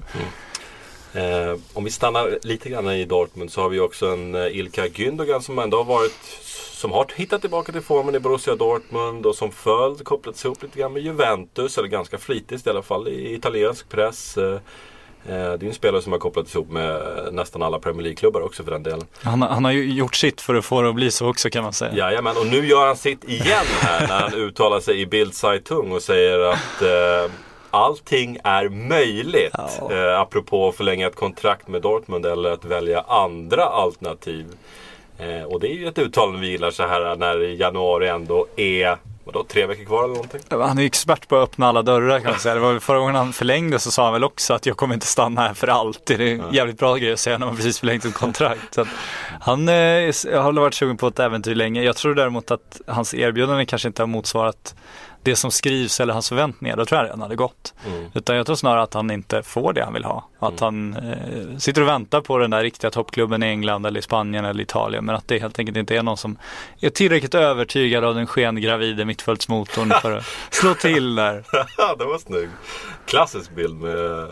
Eh, 1.15 1.55
om 1.73 1.83
vi 1.83 1.91
stannar 1.91 2.37
lite 2.43 2.69
grann 2.69 2.89
i 2.89 3.05
Dortmund 3.05 3.51
så 3.51 3.61
har 3.61 3.69
vi 3.69 3.79
också 3.79 4.05
en 4.07 4.35
eh, 4.35 4.57
Ilkay 4.57 4.89
Gündogan 4.89 5.39
som 5.41 5.59
ändå 5.59 5.77
har 5.77 5.83
varit 5.83 6.39
som 6.73 6.91
har 6.91 7.05
hittat 7.15 7.41
tillbaka 7.41 7.71
till 7.71 7.81
formen 7.81 8.15
i 8.15 8.19
Borussia 8.19 8.55
Dortmund 8.55 9.25
och 9.25 9.35
som 9.35 9.51
följd 9.51 10.03
kopplats 10.05 10.45
ihop 10.45 10.63
lite 10.63 10.79
grann 10.79 10.93
med 10.93 11.01
Juventus, 11.01 11.77
eller 11.77 11.87
ganska 11.87 12.17
flitigt 12.17 12.67
i 12.67 12.69
alla 12.69 12.81
fall 12.81 13.07
i 13.07 13.33
italiensk 13.33 13.89
press. 13.89 14.37
Eh, 14.37 14.53
eh, 14.53 14.59
det 15.25 15.35
är 15.35 15.63
en 15.63 15.73
spelare 15.73 16.01
som 16.01 16.11
har 16.11 16.19
kopplats 16.19 16.55
ihop 16.55 16.69
med 16.69 17.01
nästan 17.31 17.61
alla 17.63 17.79
Premier 17.79 18.03
League-klubbar 18.03 18.41
också 18.41 18.63
för 18.63 18.71
den 18.71 18.83
delen. 18.83 19.05
Han, 19.21 19.41
har- 19.41 19.49
han 19.49 19.65
har 19.65 19.71
ju 19.71 19.93
gjort 19.93 20.15
sitt 20.15 20.41
för 20.41 20.55
att 20.55 20.65
få 20.65 20.81
det 20.81 20.89
att 20.89 20.95
bli 20.95 21.11
så 21.11 21.27
också 21.29 21.49
kan 21.49 21.63
man 21.63 21.73
säga. 21.73 21.93
Jajamän, 21.95 22.37
och 22.37 22.47
nu 22.47 22.67
gör 22.67 22.87
han 22.87 22.97
sitt 22.97 23.23
igen 23.23 23.65
här 23.81 24.07
när 24.07 24.19
han 24.21 24.33
uttalar 24.33 24.79
sig 24.79 25.01
i 25.01 25.05
Bild 25.05 25.33
Zeitung 25.33 25.91
och 25.91 26.01
säger 26.01 26.39
att 26.39 26.81
eh, 26.81 27.31
allting 27.73 28.37
är 28.43 28.69
möjligt. 28.69 29.53
Ja. 29.53 29.91
Eh, 29.91 30.19
apropå 30.19 30.69
att 30.69 30.75
förlänga 30.75 31.07
ett 31.07 31.15
kontrakt 31.15 31.67
med 31.67 31.81
Dortmund 31.81 32.25
eller 32.25 32.51
att 32.51 32.65
välja 32.65 33.01
andra 33.01 33.65
alternativ. 33.65 34.45
Eh, 35.17 35.43
och 35.43 35.59
det 35.59 35.67
är 35.67 35.75
ju 35.75 35.87
ett 35.87 35.97
uttalande 35.97 36.39
vi 36.39 36.47
gillar 36.47 36.71
så 36.71 36.83
här 36.83 37.15
när 37.15 37.39
januari 37.39 38.07
ändå 38.07 38.47
är 38.55 38.97
Vadå, 39.25 39.43
tre 39.43 39.65
veckor 39.65 39.85
kvar 39.85 40.03
eller 40.03 40.13
någonting? 40.13 40.41
Han 40.49 40.77
är 40.77 40.81
ju 40.81 40.85
expert 40.85 41.27
på 41.27 41.35
att 41.35 41.49
öppna 41.49 41.67
alla 41.67 41.81
dörrar 41.81 42.19
kan 42.19 42.31
man 42.31 42.39
säga. 42.39 42.55
Det 42.55 42.61
var 42.61 42.71
väl 42.71 42.79
förra 42.79 42.99
gången 42.99 43.15
han 43.15 43.33
förlängde 43.33 43.79
så 43.79 43.91
sa 43.91 44.03
han 44.03 44.13
väl 44.13 44.23
också 44.23 44.53
att 44.53 44.65
jag 44.65 44.77
kommer 44.77 44.93
inte 44.93 45.05
stanna 45.05 45.41
här 45.41 45.53
för 45.53 45.67
alltid. 45.67 46.19
Det 46.19 46.31
är 46.31 46.35
en 46.35 46.53
jävligt 46.53 46.77
bra 46.77 46.95
grej 46.95 47.13
att 47.13 47.19
säga 47.19 47.37
när 47.37 47.45
man 47.45 47.55
precis 47.55 47.79
förlängt 47.79 48.05
ett 48.05 48.13
kontrakt. 48.13 48.73
Så 48.73 48.81
att 48.81 48.87
han 49.41 49.69
eh, 49.69 49.73
har 50.41 50.51
varit 50.51 50.73
sugen 50.73 50.97
på 50.97 51.07
ett 51.07 51.19
äventyr 51.19 51.55
länge. 51.55 51.83
Jag 51.83 51.95
tror 51.95 52.15
däremot 52.15 52.51
att 52.51 52.81
hans 52.87 53.13
erbjudande 53.13 53.65
kanske 53.65 53.87
inte 53.87 54.01
har 54.01 54.07
motsvarat 54.07 54.75
det 55.23 55.35
som 55.35 55.51
skrivs 55.51 55.99
eller 55.99 56.13
hans 56.13 56.29
förväntningar. 56.29 56.77
Då 56.77 56.85
tror 56.85 57.01
jag 57.01 57.09
han 57.09 57.21
hade 57.21 57.35
gått. 57.35 57.73
Mm. 57.87 58.05
Utan 58.13 58.35
jag 58.35 58.45
tror 58.45 58.55
snarare 58.55 58.83
att 58.83 58.93
han 58.93 59.11
inte 59.11 59.43
får 59.43 59.73
det 59.73 59.83
han 59.83 59.93
vill 59.93 60.03
ha. 60.03 60.29
Att 60.39 60.59
han 60.59 60.93
eh, 60.93 61.57
sitter 61.57 61.81
och 61.81 61.87
väntar 61.87 62.21
på 62.21 62.37
den 62.37 62.51
där 62.51 62.63
riktiga 62.63 62.91
toppklubben 62.91 63.43
i 63.43 63.45
England 63.45 63.85
eller 63.85 63.99
i 63.99 64.03
Spanien 64.03 64.45
eller 64.45 64.63
Italien. 64.63 65.05
Men 65.05 65.15
att 65.15 65.27
det 65.27 65.39
helt 65.39 65.59
enkelt 65.59 65.77
inte 65.77 65.95
är 65.95 66.03
någon 66.03 66.17
som 66.17 66.37
är 66.79 66.89
tillräckligt 66.89 67.35
övertygad 67.35 68.03
av 68.03 68.15
den 68.15 68.27
skengravide 68.27 69.05
mittfältsmotorn 69.05 69.93
för 70.01 70.17
att 70.17 70.25
slå 70.49 70.73
till 70.73 71.15
där. 71.15 71.33
Det 71.97 72.05
var 72.05 72.17
snygg. 72.17 72.49
Klassisk 73.05 73.55
bild 73.55 73.75
med 73.75 74.27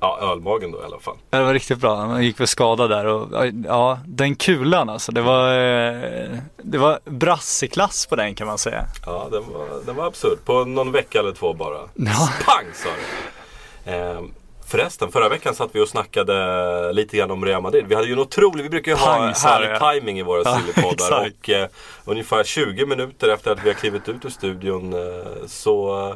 ja, 0.00 0.18
ölmagen 0.22 0.72
då 0.72 0.78
i 0.80 0.84
alla 0.84 0.98
fall. 0.98 1.16
Ja, 1.30 1.38
Det 1.38 1.44
var 1.44 1.52
riktigt 1.52 1.78
bra. 1.78 1.96
Han 1.96 2.22
gick 2.24 2.40
väl 2.40 2.46
skadad 2.46 2.90
där 2.90 3.06
och 3.06 3.28
ja, 3.66 3.98
den 4.06 4.34
kulan 4.36 4.88
alltså. 4.88 5.12
Det 5.12 5.20
var, 5.20 5.52
eh, 5.58 6.28
det 6.62 6.78
var 6.78 6.98
brasseklass 7.04 8.06
på 8.06 8.16
den 8.16 8.34
kan 8.34 8.46
man 8.46 8.58
säga. 8.58 8.84
Ja, 9.06 9.28
den 9.30 9.42
var, 9.52 9.86
den 9.86 9.96
var 9.96 10.06
absurd. 10.06 10.38
På 10.44 10.64
någon 10.64 10.92
vecka 10.92 11.18
eller 11.18 11.32
två 11.32 11.54
bara. 11.54 11.78
Ja. 11.94 12.28
Pang 12.44 12.66
sa 12.74 12.88
det. 12.88 13.92
Ehm, 13.92 14.34
förresten, 14.66 15.12
förra 15.12 15.28
veckan 15.28 15.54
satt 15.54 15.70
vi 15.72 15.80
och 15.80 15.88
snackade 15.88 16.92
lite 16.92 17.16
grann 17.16 17.30
om 17.30 17.44
Real 17.44 17.62
Madrid. 17.62 17.84
Vi 17.88 17.94
hade 17.94 18.06
ju 18.06 18.12
en 18.12 18.18
otrolig, 18.18 18.62
vi 18.62 18.68
brukar 18.70 18.92
ju 18.92 18.98
ha 18.98 19.06
Pang, 19.16 19.32
härlig 19.34 19.78
timing 19.80 20.18
i 20.18 20.22
våra 20.22 20.42
Ja, 20.44 20.58
sillypoddar. 20.58 21.26
och 21.40 21.50
eh, 21.50 21.68
ungefär 22.04 22.44
20 22.44 22.86
minuter 22.86 23.28
efter 23.28 23.50
att 23.50 23.58
vi 23.64 23.68
har 23.68 23.74
klivit 23.74 24.08
ut 24.08 24.24
ur 24.24 24.30
studion 24.30 24.92
eh, 24.92 25.00
så 25.46 26.14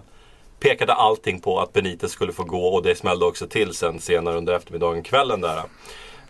pekade 0.60 0.92
allting 0.94 1.40
på 1.40 1.60
att 1.60 1.72
Benitez 1.72 2.12
skulle 2.12 2.32
få 2.32 2.44
gå 2.44 2.66
och 2.66 2.82
det 2.82 2.94
smällde 2.94 3.24
också 3.26 3.46
till 3.46 3.74
sen 3.74 4.00
senare 4.00 4.36
under 4.36 4.52
eftermiddagen, 4.52 5.02
kvällen 5.02 5.40
där. 5.40 5.62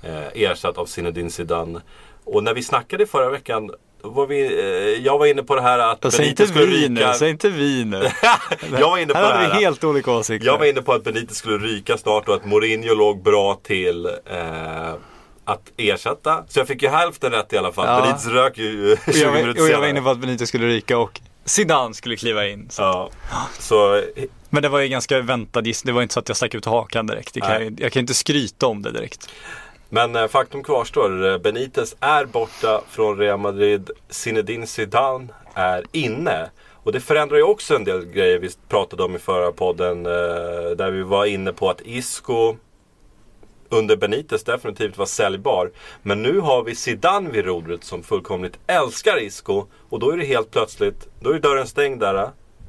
Eh, 0.03 0.43
ersatt 0.43 0.79
av 0.79 0.87
Zinedine 0.87 1.31
Zidane. 1.31 1.81
Och 2.25 2.45
när 2.45 2.55
vi 2.55 2.63
snackade 2.63 3.07
förra 3.07 3.31
veckan 3.31 3.71
var 4.03 4.27
vi, 4.27 4.41
eh, 4.59 5.05
jag 5.07 5.19
var 5.19 5.27
inne 5.27 5.43
på 5.43 5.55
det 5.55 5.63
här 5.63 5.79
att 5.79 6.13
säg 6.13 6.29
inte 6.29 6.43
Benitez 6.43 6.49
skulle 6.49 6.67
ryka. 6.97 7.13
säg 7.13 7.31
inte 7.31 7.49
vi 7.51 7.85
nu. 7.85 8.03
jag 8.79 8.91
var 8.91 8.99
inne 8.99 9.13
på 9.13 9.19
Här 9.19 9.39
det 9.39 9.47
här. 9.49 9.59
vi 9.59 9.65
helt 9.65 9.85
olika 9.85 10.11
åsikter. 10.13 10.47
Jag 10.47 10.59
var 10.59 10.67
inne 10.67 10.83
på 10.83 10.93
att 10.93 11.05
Benitez 11.05 11.37
skulle 11.37 11.59
ryka 11.59 11.99
snart 11.99 12.29
och 12.29 12.35
att 12.35 12.45
Mourinho 12.45 12.95
låg 12.95 13.23
bra 13.23 13.61
till 13.63 14.07
eh, 14.07 14.93
att 15.45 15.63
ersätta. 15.77 16.45
Så 16.49 16.61
jag 16.61 16.67
fick 16.69 16.83
ju 16.83 16.89
hälften 16.89 17.33
rätt 17.33 17.53
i 17.53 17.59
alla 17.59 17.73
fall. 17.73 17.87
Ja. 17.87 18.01
Benitez 18.01 18.27
rök 18.27 18.59
ju 18.59 18.97
20 19.05 19.11
och 19.11 19.17
jag, 19.17 19.33
minuter 19.33 19.45
var- 19.45 19.51
och 19.51 19.55
senare. 19.57 19.73
jag 19.73 19.81
var 19.81 19.87
inne 19.89 20.03
på 20.03 20.11
att 20.11 20.19
Benito 20.19 20.47
skulle 20.47 20.67
ryka 20.67 20.99
och 20.99 21.21
Zidane 21.51 21.95
skulle 21.95 22.17
kliva 22.17 22.47
in. 22.47 22.67
Så. 22.71 22.83
Ja. 22.83 23.11
Så 23.59 24.03
Men 24.51 24.63
det 24.63 24.69
var 24.69 24.81
ju 24.81 24.89
ganska 24.89 25.21
väntad 25.21 25.67
giss. 25.67 25.83
Det 25.83 25.93
var 25.93 26.03
inte 26.03 26.15
så 26.15 26.21
att 26.21 26.29
jag 26.29 26.37
stack 26.37 26.55
ut 26.55 26.65
hakan 26.65 27.07
direkt. 27.07 27.35
Det 27.35 27.41
kan 27.41 27.53
jag, 27.65 27.81
jag 27.81 27.93
kan 27.93 28.01
inte 28.01 28.15
skryta 28.15 28.67
om 28.67 28.83
det 28.83 28.91
direkt. 28.93 29.29
Men 29.89 30.17
eh, 30.17 30.27
faktum 30.29 30.63
kvarstår. 30.63 31.29
Eh, 31.33 31.39
Benitez 31.39 31.97
är 32.01 32.25
borta 32.25 32.81
från 32.91 33.19
Real 33.19 33.39
Madrid. 33.39 33.91
Zinedine 34.11 34.67
Zidane 34.67 35.29
är 35.55 35.85
inne. 35.93 36.51
Och 36.83 36.93
det 36.93 37.01
förändrar 37.01 37.37
ju 37.37 37.43
också 37.43 37.77
en 37.77 37.85
del 37.85 38.05
grejer 38.07 38.39
vi 38.39 38.51
pratade 38.69 39.03
om 39.03 39.17
i 39.17 39.19
förra 39.19 39.53
podden. 39.53 40.07
eh, 40.07 40.13
Där 40.77 40.91
vi 40.91 41.03
var 41.03 41.25
inne 41.27 41.53
på 41.53 41.71
att 41.71 41.81
Isco 41.85 42.57
under 43.71 43.97
Benitez 43.97 44.45
definitivt 44.45 44.99
var 44.99 45.07
säljbar. 45.07 45.71
Men 46.03 46.23
nu 46.23 46.41
har 46.41 46.63
vi 46.65 46.75
Zidane 46.75 47.31
vid 47.31 47.45
rodret 47.45 47.85
som 47.85 48.03
fullkomligt 48.03 48.59
älskar 48.67 49.23
Isco. 49.23 49.67
Och 49.89 50.01
då 50.01 50.11
är 50.11 50.17
det 50.17 50.25
helt 50.25 50.51
plötsligt, 50.51 51.09
då 51.21 51.31
är 51.31 51.39
dörren 51.39 51.67
stängd 51.67 52.01
där. 52.01 52.15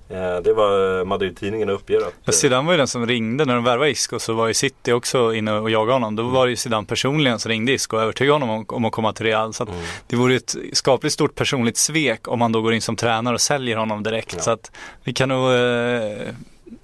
Eh, 0.09 0.41
Det 0.43 0.53
var 0.53 1.05
Madrid-tidningen 1.05 1.69
uppger 1.69 1.97
att... 1.97 2.13
Ja, 2.23 2.31
Zidane 2.31 2.65
var 2.65 2.73
ju 2.73 2.77
den 2.77 2.87
som 2.87 3.07
ringde 3.07 3.45
när 3.45 3.55
de 3.55 3.63
värvade 3.63 3.89
Isco 3.91 4.19
så 4.19 4.33
var 4.33 4.47
ju 4.47 4.53
City 4.53 4.91
också 4.91 5.33
inne 5.33 5.51
och 5.53 5.69
jagade 5.69 5.93
honom. 5.93 6.15
Då 6.15 6.23
var 6.23 6.45
det 6.45 6.49
ju 6.49 6.55
Zidane 6.55 6.87
personligen 6.87 7.39
som 7.39 7.49
ringde 7.49 7.71
Isco 7.71 7.95
och 7.97 8.03
övertygade 8.03 8.33
honom 8.33 8.49
om, 8.49 8.65
om 8.67 8.85
att 8.85 8.91
komma 8.91 9.13
till 9.13 9.25
Real. 9.25 9.53
Så 9.53 9.63
att 9.63 9.69
det 10.07 10.15
vore 10.15 10.35
ett 10.35 10.55
skapligt 10.73 11.13
stort 11.13 11.35
personligt 11.35 11.77
svek 11.77 12.27
om 12.27 12.39
man 12.39 12.51
då 12.51 12.61
går 12.61 12.73
in 12.73 12.81
som 12.81 12.95
tränare 12.95 13.33
och 13.33 13.41
säljer 13.41 13.77
honom 13.77 14.03
direkt. 14.03 14.33
Ja. 14.33 14.41
Så 14.41 14.51
att 14.51 14.71
vi 15.03 15.13
kan 15.13 15.29
nog, 15.29 15.51
eh, 15.51 16.33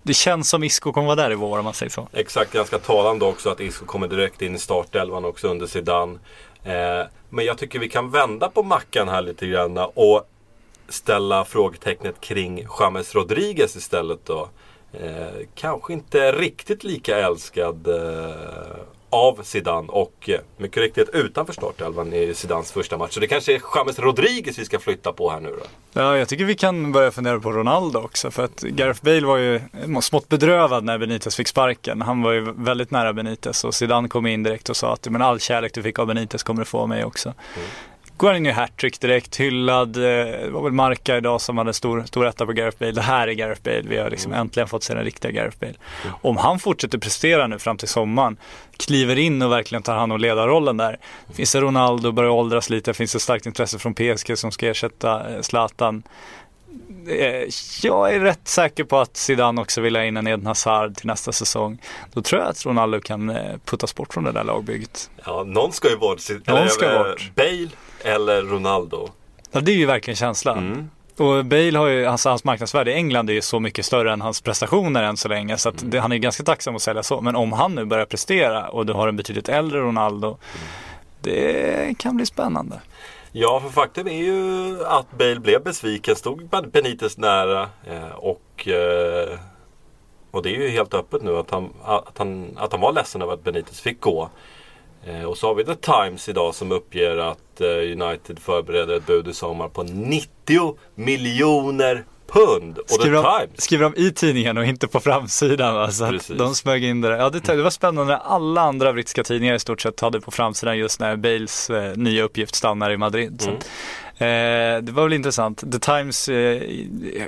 det 0.04 0.14
känns 0.14 0.50
som 0.50 0.64
Isco 0.64 0.92
kommer 0.94 1.08
vara 1.08 1.16
där 1.16 1.32
i 1.32 1.36
vår 1.36 1.58
om 1.58 1.66
man 1.66 1.74
säger 1.74 1.90
så. 1.90 2.08
Exakt, 2.14 2.54
ganska 2.54 2.80
talande 2.80 3.26
också 3.26 3.50
att 3.50 3.60
Isco 3.60 3.86
kommer 3.86 4.08
direkt 4.08 4.42
in 4.42 4.56
i 4.56 4.60
startelvan 4.60 5.26
också 5.26 5.48
under 5.48 5.68
Zidane. 5.68 6.20
Eh, 6.64 7.08
men 7.30 7.46
jag 7.46 7.58
tycker 7.58 7.80
vi 7.80 7.90
kan 7.90 8.12
vända 8.12 8.50
på 8.50 8.64
mackan 8.64 9.10
här 9.10 9.22
lite 9.22 9.48
grann 9.48 9.78
och 9.78 10.30
ställa 10.90 11.46
frågetecknet 11.46 12.22
kring 12.22 12.68
James 12.80 13.16
Rodriguez 13.16 13.76
istället 13.76 14.26
då. 14.26 14.50
Eh, 14.94 15.46
kanske 15.56 15.94
inte 15.94 16.32
riktigt 16.32 16.84
lika 16.84 17.18
älskad 17.18 17.88
eh, 17.88 18.78
av 19.18 19.44
Zidane 19.44 19.88
och 19.88 20.30
eh, 20.30 20.40
mycket 20.58 20.78
riktigt 20.78 21.10
utanför 21.10 21.54
startelvan 21.54 22.14
i 22.14 22.34
Zidans 22.34 22.72
första 22.72 22.98
match. 22.98 23.14
Så 23.14 23.20
det 23.20 23.28
kanske 23.28 23.56
är 23.56 23.62
James 23.76 24.00
Rodriguez 24.00 24.60
vi 24.60 24.66
ska 24.66 24.80
flytta 24.80 25.14
på 25.14 25.30
här 25.30 25.40
nu 25.40 25.50
då. 25.50 25.66
Ja, 26.02 26.18
jag 26.18 26.28
tycker 26.28 26.46
vi 26.46 26.56
kan 26.56 26.92
börja 26.92 27.12
fundera 27.12 27.40
på 27.40 27.52
Ronaldo 27.52 28.00
också. 28.00 28.32
För 28.32 28.44
att 28.44 28.62
Gareth 28.62 29.04
Bale 29.04 29.26
var 29.26 29.38
ju 29.38 29.62
smått 30.02 30.30
bedrövad 30.30 30.84
när 30.84 30.98
Benitez 30.98 31.36
fick 31.36 31.48
sparken. 31.48 32.02
Han 32.02 32.22
var 32.22 32.32
ju 32.32 32.52
väldigt 32.52 32.92
nära 32.92 33.14
Benitez 33.14 33.64
och 33.64 33.74
Zidane 33.74 34.08
kom 34.08 34.26
in 34.28 34.44
direkt 34.44 34.70
och 34.70 34.78
sa 34.78 34.94
att 34.94 35.08
men 35.10 35.22
all 35.22 35.40
kärlek 35.40 35.74
du 35.74 35.84
fick 35.84 36.00
av 36.00 36.08
Benitez 36.08 36.44
kommer 36.44 36.62
du 36.62 36.66
få 36.66 36.80
av 36.80 36.90
mig 36.90 37.06
också. 37.06 37.34
Går 38.18 38.28
han 38.28 38.38
in 38.38 38.46
i 38.46 38.52
hattrick 38.52 39.00
direkt, 39.00 39.36
hyllad. 39.40 39.98
eh, 39.98 40.02
Det 40.04 40.50
var 40.52 40.62
väl 40.64 40.72
Marca 40.72 41.18
idag 41.18 41.42
som 41.42 41.58
hade 41.58 41.74
stor, 41.74 42.04
stor 42.06 42.28
etta 42.28 42.46
på 42.46 42.52
Gareth 42.52 42.78
Bale. 42.80 42.92
Det 42.92 43.02
här 43.02 43.28
är 43.28 43.32
Gareth 43.32 43.62
Bale. 43.64 43.82
Vi 43.84 43.98
har 43.98 44.10
liksom 44.10 44.34
äntligen 44.34 44.68
fått 44.68 44.84
se 44.84 44.94
den 44.94 45.04
riktiga 45.04 45.32
Gareth 45.32 45.58
Bale. 45.60 45.74
Om 46.22 46.38
han 46.38 46.60
fortsätter 46.60 46.98
prestera 46.98 47.48
nu 47.48 47.60
fram 47.60 47.78
till 47.78 47.88
sommaren, 47.88 48.38
kliver 48.78 49.18
in 49.18 49.42
och 49.42 49.52
verkligen 49.52 49.84
tar 49.84 49.96
hand 49.96 50.14
om 50.14 50.20
ledarrollen 50.20 50.78
där. 50.78 50.98
Finns 51.34 51.52
det 51.52 51.62
Ronaldo, 51.62 52.12
börjar 52.12 52.30
åldras 52.32 52.70
lite, 52.70 52.94
finns 52.94 53.14
det 53.14 53.20
starkt 53.20 53.46
intresse 53.46 53.80
från 53.80 53.94
PSG 53.94 54.38
som 54.38 54.52
ska 54.52 54.68
ersätta 54.68 55.30
eh, 55.36 55.42
Zlatan. 55.42 56.04
Eh, 57.08 57.50
Jag 57.84 58.14
är 58.16 58.20
rätt 58.20 58.48
säker 58.48 58.84
på 58.84 59.00
att 59.00 59.18
Zidane 59.18 59.62
också 59.62 59.82
vill 59.82 59.96
ha 59.96 60.04
in 60.04 60.18
en 60.18 60.28
Eden 60.28 60.46
Hazard 60.46 60.96
till 60.96 61.08
nästa 61.08 61.32
säsong. 61.32 61.78
Då 62.14 62.22
tror 62.22 62.42
jag 62.42 62.50
att 62.50 62.66
Ronaldo 62.66 63.00
kan 63.00 63.38
puttas 63.66 63.96
bort 63.96 64.14
från 64.14 64.24
det 64.24 64.32
där 64.32 64.44
lagbygget. 64.44 65.10
Ja, 65.26 65.44
någon 65.44 65.72
ska 65.74 65.90
ju 65.90 65.98
bort. 65.98 66.20
Någon 66.48 66.70
ska 66.70 67.04
bort. 67.04 67.32
Bale 67.36 67.68
eller 68.08 68.42
Ronaldo. 68.42 69.10
Ja, 69.52 69.62
det 69.62 69.72
är 69.72 69.76
ju 69.76 69.86
verkligen 69.86 70.16
känslan. 70.16 70.58
Mm. 70.58 70.90
Och 71.18 71.46
Bale 71.46 71.78
har 71.78 71.88
ju, 71.88 72.06
alltså, 72.06 72.30
hans 72.30 72.44
marknadsvärde 72.44 72.92
i 72.92 72.94
England 72.94 73.30
är 73.30 73.34
ju 73.34 73.42
så 73.42 73.60
mycket 73.60 73.86
större 73.86 74.14
än 74.14 74.22
hans 74.22 74.42
prestationer 74.42 75.04
än 75.04 75.18
så 75.18 75.28
länge. 75.28 75.58
Så 75.58 75.70
att 75.70 75.92
det, 75.92 76.00
han 76.00 76.12
är 76.12 76.18
ganska 76.18 76.44
tacksam 76.44 76.76
att 76.76 76.82
sälja 76.82 77.04
så. 77.04 77.22
Men 77.22 77.36
om 77.36 77.54
han 77.54 77.76
nu 77.76 77.86
börjar 77.86 78.06
prestera 78.06 78.70
och 78.70 78.86
du 78.86 78.94
har 78.94 79.08
en 79.08 79.16
betydligt 79.16 79.50
äldre 79.50 79.80
Ronaldo. 79.80 80.38
Det 81.22 81.98
kan 82.00 82.16
bli 82.16 82.26
spännande. 82.26 82.82
Ja, 83.32 83.60
för 83.60 83.70
faktum 83.70 84.08
är 84.08 84.24
ju 84.24 84.78
att 84.86 85.18
Bale 85.18 85.40
blev 85.40 85.64
besviken. 85.64 86.16
Stod 86.16 86.50
Benitez 86.72 87.18
nära. 87.18 87.70
Eh, 87.86 88.12
och, 88.16 88.68
eh, 88.68 89.40
och 90.32 90.44
det 90.44 90.50
är 90.50 90.62
ju 90.62 90.70
helt 90.70 90.94
öppet 90.94 91.24
nu 91.24 91.38
att 91.38 91.52
han, 91.52 91.70
att 91.84 92.18
han, 92.18 92.58
att 92.58 92.72
han 92.72 92.82
var 92.82 92.94
ledsen 92.94 93.22
över 93.22 93.34
att 93.34 93.44
Benitez 93.44 93.82
fick 93.82 94.00
gå. 94.00 94.30
Eh, 95.08 95.24
och 95.24 95.38
så 95.38 95.48
har 95.48 95.56
vi 95.56 95.66
The 95.66 95.76
Times 95.76 96.30
idag 96.30 96.56
som 96.56 96.72
uppger 96.72 97.18
att 97.18 97.62
eh, 97.62 97.68
United 97.68 98.40
förbereder 98.40 98.98
ett 98.98 99.06
bud 99.06 99.28
i 99.28 99.34
sommar 99.34 99.70
på 99.70 99.84
90 99.84 100.78
miljoner 100.96 102.06
pund. 102.28 102.78
Och 102.78 102.88
The 102.88 102.94
Skriver 102.94 103.24
de, 103.24 103.40
Times 103.40 103.62
skriver 103.62 103.84
de 103.84 104.02
i 104.02 104.12
tidningen 104.12 104.58
och 104.58 104.66
inte 104.66 104.88
på 104.88 105.00
framsidan. 105.00 105.76
Va? 105.76 105.92
Så 105.92 106.06
att 106.06 106.28
de 106.38 106.56
smög 106.56 106.84
in 106.84 107.02
det 107.02 107.10
där. 107.10 107.18
Ja, 107.18 107.30
det, 107.30 107.40
det 107.40 107.62
var 107.62 107.70
spännande 107.70 108.14
när 108.14 108.20
alla 108.20 108.62
andra 108.62 108.94
brittiska 108.94 109.24
tidningar 109.24 109.56
i 109.56 109.60
stort 109.60 109.82
sett 109.82 110.00
hade 110.00 110.22
på 110.22 110.32
framsidan 110.32 110.78
just 110.78 111.00
när 111.00 111.16
Bales 111.16 111.70
eh, 111.70 111.98
nya 111.98 112.24
uppgift 112.24 112.56
stannar 112.56 112.92
i 112.92 112.98
Madrid. 112.98 113.42
Så 113.42 113.50
Mm. 113.50 113.62
Eh, 114.18 114.82
det 114.82 114.92
var 114.92 115.04
väl 115.04 115.14
intressant. 115.14 115.72
The 115.72 115.80
Times 115.80 116.30
eh, 116.30 116.62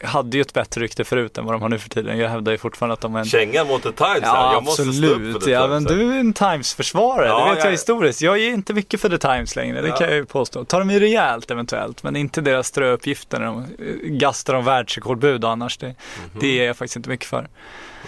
hade 0.04 0.38
ju 0.38 0.42
ett 0.42 0.54
bättre 0.54 0.82
rykte 0.82 1.04
förut 1.04 1.38
än 1.38 1.46
vad 1.46 1.54
de 1.54 1.62
har 1.62 1.70
nu 1.70 1.78
för 1.80 1.90
tiden. 1.90 2.18
Jag 2.18 2.30
hävdar 2.30 2.52
ju 2.52 2.58
fortfarande 2.58 2.94
att 2.94 3.02
de 3.02 3.16
är 3.16 3.20
en 3.20 3.26
Kängan 3.26 3.68
mot 3.68 3.84
The 3.84 3.92
Times 3.92 4.22
här. 4.22 4.36
Ja 4.36 4.54
Jag 4.54 4.64
måste 4.64 4.82
absolut, 4.82 5.42
The 5.44 5.52
ja, 5.52 5.68
men 5.68 5.88
här. 5.88 5.96
du 5.96 6.14
är 6.16 6.20
en 6.20 6.34
Times-försvarare, 6.34 7.28
Ja, 7.28 7.44
det 7.46 7.50
vet 7.50 7.58
jag 7.60 7.68
jag- 7.68 7.72
historiskt. 7.72 8.22
Jag 8.22 8.38
är 8.40 8.50
inte 8.50 8.74
mycket 8.74 9.02
för 9.02 9.10
The 9.10 9.18
Times 9.18 9.56
längre, 9.56 9.82
det 9.82 9.88
Ja. 9.88 9.96
kan 9.96 10.08
jag 10.08 10.16
ju 10.16 10.26
påstå. 10.26 10.66
Tar 10.66 10.80
de 10.80 10.90
ju 10.90 11.00
rejält 11.00 11.52
eventuellt, 11.52 12.04
men 12.04 12.16
inte 12.16 12.42
deras 12.42 12.68
ströuppgifter 12.68 13.40
när 13.40 13.46
de 13.46 13.60
eh, 13.60 13.66
gastar 14.10 14.54
om 14.54 14.66
världsrekordbud 14.66 15.46
annars. 15.46 15.78
Det, 15.78 15.86
Mhm. 15.88 15.96
det 16.40 16.60
är 16.60 16.66
jag 16.68 16.78
faktiskt 16.78 16.96
inte 16.96 17.10
mycket 17.10 17.28
för. 17.28 17.48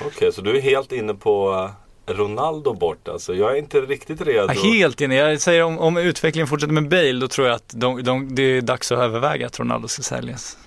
Okej, 0.05 0.33
så 0.33 0.41
du 0.41 0.57
är 0.57 0.61
helt 0.61 0.91
inne 0.91 1.13
på 1.13 1.69
Ronaldo 2.13 2.73
bort 2.73 3.07
alltså. 3.07 3.33
Jag 3.35 3.51
är 3.51 3.55
inte 3.55 3.81
riktigt 3.81 4.21
redo. 4.21 4.53
Ja, 4.53 4.61
helt 4.61 5.01
inne, 5.01 5.15
jag 5.15 5.41
säger 5.41 5.63
om, 5.63 5.79
om 5.79 5.97
utvecklingen 5.97 6.47
fortsätter 6.47 6.73
med 6.73 6.89
Bale, 6.89 7.13
då 7.19 7.27
tror 7.27 7.47
jag 7.47 7.55
att 7.55 7.73
de, 7.75 8.03
de, 8.03 8.35
det 8.35 8.43
är 8.43 8.61
dags 8.61 8.91
att 8.91 8.99
överväga 8.99 9.47
att 9.47 9.59
Ronaldo 9.59 9.87
ska 9.87 10.01
säljas. 10.03 10.57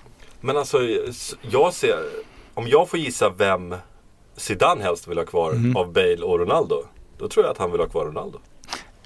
Men 0.41 0.57
alltså, 0.57 0.77
jag 1.41 1.73
ser, 1.73 1.97
om 2.53 2.67
jag 2.67 2.89
får 2.89 2.99
gissa 2.99 3.29
vem 3.29 3.75
Zidane 4.37 4.83
helst 4.83 5.07
vill 5.07 5.17
ha 5.17 5.25
kvar 5.25 5.51
Mhm. 5.53 5.77
av 5.77 5.93
Bale 5.93 6.17
och 6.21 6.39
Ronaldo. 6.39 6.83
Då 7.17 7.27
tror 7.27 7.45
jag 7.45 7.51
att 7.51 7.57
han 7.57 7.71
vill 7.71 7.79
ha 7.81 7.87
kvar 7.87 8.05
Ronaldo. 8.05 8.39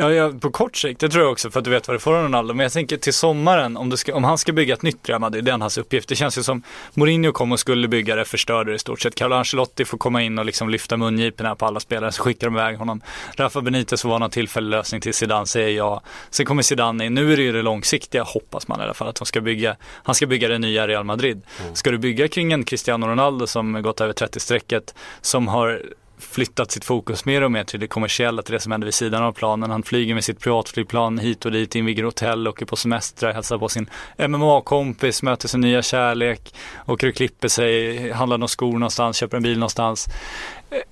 Ja, 0.02 0.14
ja, 0.14 0.32
på 0.42 0.52
kort 0.52 0.76
sikt, 0.76 1.00
det 1.00 1.10
tror 1.10 1.24
jag 1.24 1.32
också 1.32 1.52
för 1.52 1.60
att 1.60 1.64
du 1.64 1.72
vet 1.72 1.88
vad 1.88 1.96
du 1.96 2.00
får 2.00 2.16
av 2.16 2.24
Ronaldo. 2.24 2.54
Men 2.54 2.64
jag 2.64 2.72
tänker 2.72 2.98
till 2.98 3.14
sommaren, 3.14 3.78
om, 3.78 3.98
ska, 3.98 4.16
om 4.16 4.24
han 4.24 4.38
ska 4.38 4.54
bygga 4.54 4.74
ett 4.74 4.82
nytt 4.82 5.10
Real 5.10 5.22
Madrid, 5.22 5.44
det 5.44 5.52
är 5.52 5.58
hans 5.58 5.78
uppgift. 5.78 6.10
Det 6.10 6.16
känns 6.16 6.38
ju 6.38 6.44
som 6.44 6.64
Mourinho 6.94 7.32
kom 7.32 7.52
och 7.52 7.60
skulle 7.60 7.88
bygga 7.88 8.16
det, 8.16 8.26
förstörde 8.26 8.72
det 8.72 8.76
i 8.76 8.80
stort 8.80 9.02
sett. 9.02 9.16
Carlo 9.16 9.36
Ancelotti 9.36 9.86
får 9.86 9.98
komma 9.98 10.22
in 10.22 10.40
och 10.40 10.46
liksom 10.46 10.70
lyfta 10.70 10.98
mungiporna 10.98 11.56
på 11.56 11.66
alla 11.66 11.80
spelare, 11.80 12.12
så 12.12 12.24
skickar 12.24 12.48
de 12.48 12.56
iväg 12.56 12.78
honom. 12.78 13.02
Rafa 13.36 13.62
Benitez 13.62 14.02
får 14.02 14.10
vara 14.10 14.20
någon 14.20 14.30
tillfällig 14.30 14.70
lösning 14.70 15.02
till 15.02 15.14
Zidane, 15.14 15.46
säger 15.46 15.78
jag. 15.78 16.02
Sen 16.30 16.46
kommer 16.46 16.62
Zidane 16.62 17.06
in, 17.06 17.14
nu 17.14 17.34
är 17.34 17.38
det 17.38 17.44
ju 17.44 17.52
det 17.52 17.62
långsiktiga, 17.62 18.24
hoppas 18.24 18.68
man 18.68 18.80
i 18.80 18.84
alla 18.84 18.94
fall, 18.94 19.08
att 19.08 19.16
de 19.16 19.26
ska 19.26 19.42
bygga, 19.42 19.76
han 20.04 20.16
ska 20.16 20.26
bygga 20.26 20.48
det 20.48 20.60
nya 20.60 20.88
Real 20.88 21.04
Madrid. 21.04 21.42
Ska 21.74 21.92
du 21.92 21.98
bygga 21.98 22.28
kring 22.28 22.52
en 22.52 22.64
Cristiano 22.64 23.08
Ronaldo 23.08 23.48
som 23.48 23.82
gått 23.82 24.02
över 24.02 24.14
30-strecket, 24.14 24.96
som 25.22 25.48
har 25.48 25.82
flyttat 26.20 26.72
sitt 26.72 26.86
fokus 26.86 27.26
mer 27.26 27.42
och 27.42 27.52
mer 27.52 27.64
till 27.64 27.80
det 27.80 27.88
kommersiella, 27.88 28.42
till 28.42 28.54
det 28.54 28.60
som 28.60 28.72
händer 28.72 28.86
vid 28.86 28.94
sidan 28.94 29.24
av 29.24 29.32
planen. 29.32 29.72
Han 29.72 29.84
flyger 29.84 30.14
med 30.14 30.24
sitt 30.24 30.40
privatflygplan 30.40 31.18
hit 31.18 31.46
och 31.46 31.52
dit, 31.52 31.76
inviger 31.76 32.04
hotell, 32.04 32.48
åker 32.48 32.66
på 32.66 32.76
semestrar, 32.76 33.34
hälsar 33.34 33.58
på 33.58 33.70
sin 33.70 33.90
MMA-kompis, 34.18 35.24
möter 35.24 35.48
sin 35.48 35.62
nya 35.62 35.82
kärlek, 35.82 36.56
åker 36.86 37.10
och 37.10 37.16
klipper 37.16 37.48
sig, 37.48 38.12
handlar 38.12 38.38
några 38.38 38.48
skor 38.48 38.74
någonstans, 38.74 39.18
köper 39.18 39.38
en 39.38 39.44
bil 39.44 39.60
någonstans. 39.60 40.08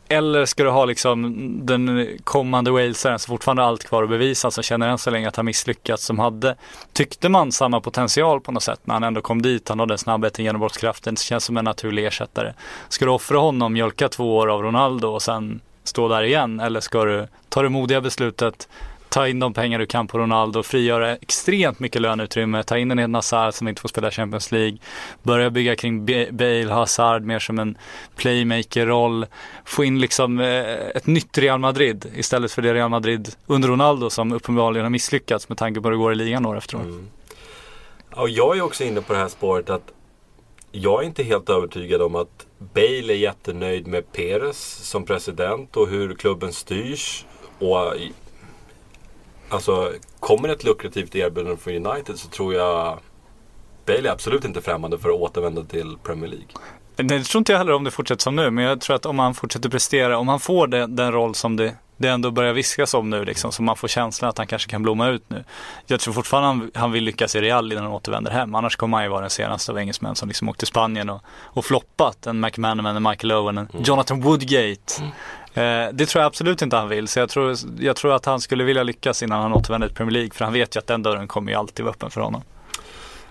Eller 0.09 0.45
ska 0.45 0.63
du 0.63 0.69
ha 0.69 0.85
liksom 0.85 1.35
den 1.65 2.07
kommande 2.23 2.71
walesaren 2.71 3.19
som 3.19 3.31
fortfarande 3.31 3.61
har 3.61 3.69
allt 3.69 3.83
kvar 3.83 4.03
att 4.03 4.09
bevisa, 4.09 4.51
som 4.51 4.63
känner 4.63 4.89
än 4.89 4.97
så 4.97 5.09
länge 5.09 5.27
att 5.27 5.35
han 5.35 5.45
misslyckats, 5.45 6.05
som 6.05 6.19
hade, 6.19 6.55
tyckte 6.93 7.29
man, 7.29 7.51
samma 7.51 7.81
potential 7.81 8.41
på 8.41 8.51
något 8.51 8.63
sätt 8.63 8.79
när 8.83 8.93
han 8.93 9.03
ändå 9.03 9.21
kom 9.21 9.41
dit. 9.41 9.69
Han 9.69 9.79
hade 9.79 9.97
snabbheten, 9.97 10.45
genombrottskraften, 10.45 11.13
det 11.13 11.21
känns 11.21 11.43
som 11.43 11.57
en 11.57 11.65
naturlig 11.65 12.05
ersättare. 12.05 12.53
Ska 12.89 13.05
du 13.05 13.11
offra 13.11 13.37
honom, 13.37 13.73
mjölka 13.73 14.09
två 14.09 14.37
år 14.37 14.47
av 14.47 14.61
Ronaldo 14.61 15.07
och 15.07 15.21
sen 15.21 15.61
stå 15.83 16.07
där 16.07 16.23
igen? 16.23 16.59
Eller 16.59 16.79
ska 16.79 17.05
du 17.05 17.27
ta 17.49 17.61
det 17.61 17.69
modiga 17.69 18.01
beslutet, 18.01 18.67
ta 19.17 19.27
in 19.27 19.39
de 19.39 19.53
pengar 19.53 19.79
du 19.79 19.85
kan 19.85 20.07
på 20.07 20.17
Ronaldo, 20.17 20.63
frigöra 20.63 21.15
extremt 21.15 21.79
mycket 21.79 22.01
löneutrymme, 22.01 22.63
ta 22.63 22.77
in 22.77 22.91
en 22.91 22.99
Eden 22.99 23.15
Hazard 23.15 23.53
som 23.53 23.67
inte 23.67 23.81
får 23.81 23.89
spela 23.89 24.11
Champions 24.11 24.51
League, 24.51 24.77
börja 25.23 25.49
bygga 25.49 25.75
kring 25.75 26.05
Bale, 26.31 26.69
Hazard 26.69 27.23
mer 27.23 27.39
som 27.39 27.59
en 27.59 27.77
playmaker-roll, 28.15 29.25
få 29.65 29.83
in 29.83 29.99
liksom 29.99 30.39
eh, 30.39 30.87
ett 30.95 31.07
nytt 31.07 31.37
Real 31.37 31.59
Madrid 31.59 32.05
istället 32.15 32.51
för 32.51 32.61
det 32.61 32.73
Real 32.73 32.89
Madrid 32.89 33.29
under 33.47 33.69
Ronaldo 33.69 34.09
som 34.09 34.31
uppenbarligen 34.31 34.85
har 34.85 34.89
misslyckats 34.89 35.49
med 35.49 35.57
tanke 35.57 35.81
på 35.81 35.87
hur 35.87 35.91
det 35.91 35.97
går 35.97 36.11
i 36.11 36.15
ligan 36.15 36.45
år 36.45 36.57
efter 36.57 36.77
år. 36.77 36.81
Mm. 36.81 37.07
Och 38.15 38.29
jag 38.29 38.57
är 38.57 38.61
också 38.61 38.83
inne 38.83 39.01
på 39.01 39.13
det 39.13 39.19
här 39.19 39.27
spåret 39.27 39.69
att 39.69 39.91
jag 40.71 41.03
är 41.03 41.07
inte 41.07 41.23
helt 41.23 41.49
övertygad 41.49 42.01
om 42.01 42.15
att 42.15 42.45
Bale 42.57 43.13
är 43.13 43.17
jättenöjd 43.17 43.87
med 43.87 44.11
Perez 44.11 44.79
som 44.83 45.05
president 45.05 45.77
och 45.77 45.87
hur 45.87 46.15
klubben 46.15 46.53
styrs. 46.53 47.25
Och 47.59 47.93
Alltså, 49.49 49.93
kommer 50.19 50.49
ett 50.49 50.63
lukrativt 50.63 51.15
erbjudande 51.15 51.57
från 51.57 51.85
United 51.85 52.19
så 52.19 52.29
tror 52.29 52.53
jag 52.53 52.99
Bale 53.85 54.09
är 54.09 54.13
absolut 54.13 54.45
inte 54.45 54.61
främmande 54.61 54.97
för 54.97 55.09
att 55.09 55.15
återvända 55.15 55.63
till 55.63 55.97
Premier 56.03 56.29
League. 56.29 56.47
Det 56.95 57.23
tror 57.23 57.39
inte 57.39 57.51
jag 57.51 57.59
heller 57.59 57.73
om 57.73 57.83
det 57.83 57.91
fortsätter 57.91 58.21
som 58.21 58.35
nu, 58.35 58.51
men 58.51 58.63
jag 58.63 58.81
tror 58.81 58.95
att 58.95 59.05
om 59.05 59.19
han 59.19 59.33
fortsätter 59.33 59.69
prestera, 59.69 60.17
om 60.17 60.27
han 60.27 60.39
får 60.39 60.67
den, 60.67 60.95
den 60.95 61.11
roll 61.11 61.35
som 61.35 61.55
det, 61.55 61.75
det 61.97 62.07
ändå 62.07 62.31
börjar 62.31 62.53
viskas 62.53 62.93
om 62.93 63.09
nu, 63.09 63.25
liksom, 63.25 63.51
så 63.51 63.63
man 63.63 63.75
får 63.75 63.87
känslan 63.87 64.29
att 64.29 64.37
han 64.37 64.47
kanske 64.47 64.69
kan 64.69 64.83
blomma 64.83 65.07
ut 65.07 65.23
nu. 65.27 65.43
Jag 65.85 65.99
tror 65.99 66.13
fortfarande 66.13 66.47
han, 66.47 66.71
han 66.75 66.91
vill 66.91 67.03
lyckas 67.03 67.35
i 67.35 67.41
Real 67.41 67.71
innan 67.71 67.83
han 67.83 67.93
återvänder 67.93 68.31
hem, 68.31 68.55
annars 68.55 68.75
kommer 68.75 68.97
han 68.97 69.05
ju 69.05 69.09
vara 69.09 69.21
den 69.21 69.29
senaste 69.29 69.71
av 69.71 69.79
engelsmän 69.79 70.15
som 70.15 70.27
liksom 70.27 70.49
åkt 70.49 70.59
till 70.59 70.67
Spanien 70.67 71.09
och, 71.09 71.21
och 71.43 71.65
floppat. 71.65 72.27
En 72.27 72.39
McManaman, 72.39 72.95
en 72.95 73.03
Michael 73.03 73.31
Owen, 73.31 73.57
en 73.57 73.67
Jonathan 73.83 74.21
Woodgate. 74.21 74.93
Eh, 75.01 75.07
det 75.93 76.05
tror 76.05 76.21
jag 76.21 76.27
absolut 76.27 76.61
inte 76.61 76.75
han 76.75 76.89
vill, 76.89 77.07
så 77.07 77.19
jag 77.19 77.29
tror, 77.29 77.55
jag 77.79 77.95
tror 77.95 78.13
att 78.13 78.25
han 78.25 78.41
skulle 78.41 78.63
vilja 78.63 78.83
lyckas 78.83 79.23
innan 79.23 79.41
han 79.41 79.53
återvänder 79.53 79.87
till 79.87 79.97
Premier 79.97 80.13
League, 80.13 80.31
för 80.33 80.45
han 80.45 80.53
vet 80.53 80.75
ju 80.75 80.79
att 80.79 80.87
den 80.87 81.03
dörren 81.03 81.27
kommer 81.27 81.51
ju 81.51 81.57
alltid 81.57 81.85
vara 81.85 81.93
öppen 81.93 82.09
för 82.09 82.21
honom. 82.21 82.41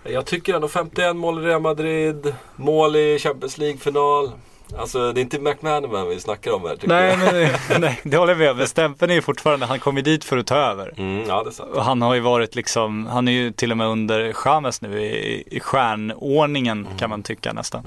Jag 0.04 0.26
tycker 0.26 0.54
ändå 0.54 0.68
51 0.68 1.16
mål 1.16 1.42
i 1.42 1.47
Real 1.47 1.62
Madrid, 1.62 2.35
mål 2.56 2.97
i 2.97 3.18
Champions 3.18 3.59
League-final. 3.59 4.30
Alltså 4.78 5.12
det 5.12 5.21
är 5.21 5.23
inte 5.23 5.38
McManaman 5.38 6.09
vi 6.09 6.21
snackar 6.21 6.52
om 6.52 6.62
här 6.62 6.75
tycker 6.75 6.88
Nej, 6.88 7.09
jag. 7.09 7.18
men, 7.18 7.50
nej, 7.80 8.00
det 8.02 8.16
håller 8.16 8.33
jag 8.33 8.38
med 8.38 8.50
om. 8.50 8.56
Men 8.56 8.66
stämpeln 8.66 9.11
är 9.11 9.14
ju 9.14 9.23
fortfarande, 9.23 9.66
han 9.66 9.80
kom 9.80 9.97
ju 9.97 10.02
dit 10.02 10.25
för 10.25 10.37
att 10.37 10.47
ta 10.47 10.56
över. 10.56 10.95
Mm, 10.97 11.25
ja, 11.28 11.42
det 11.42 11.50
är 11.50 11.52
sant. 11.52 11.71
Och 11.75 11.85
han 11.85 12.02
har 12.02 12.14
ju 12.14 12.21
varit 12.21 12.54
liksom, 12.54 13.06
han 13.06 13.28
är 13.28 13.33
ju 13.33 13.50
till 13.50 13.71
och 13.71 13.76
med 13.76 13.87
under 13.87 14.33
Chamez 14.33 14.81
nu 14.81 15.03
i, 15.03 15.44
i 15.46 15.61
stjärnordningen 15.61 16.87
kan 16.98 17.11
man 17.11 17.22
tycka 17.22 17.53
nästan. 17.53 17.87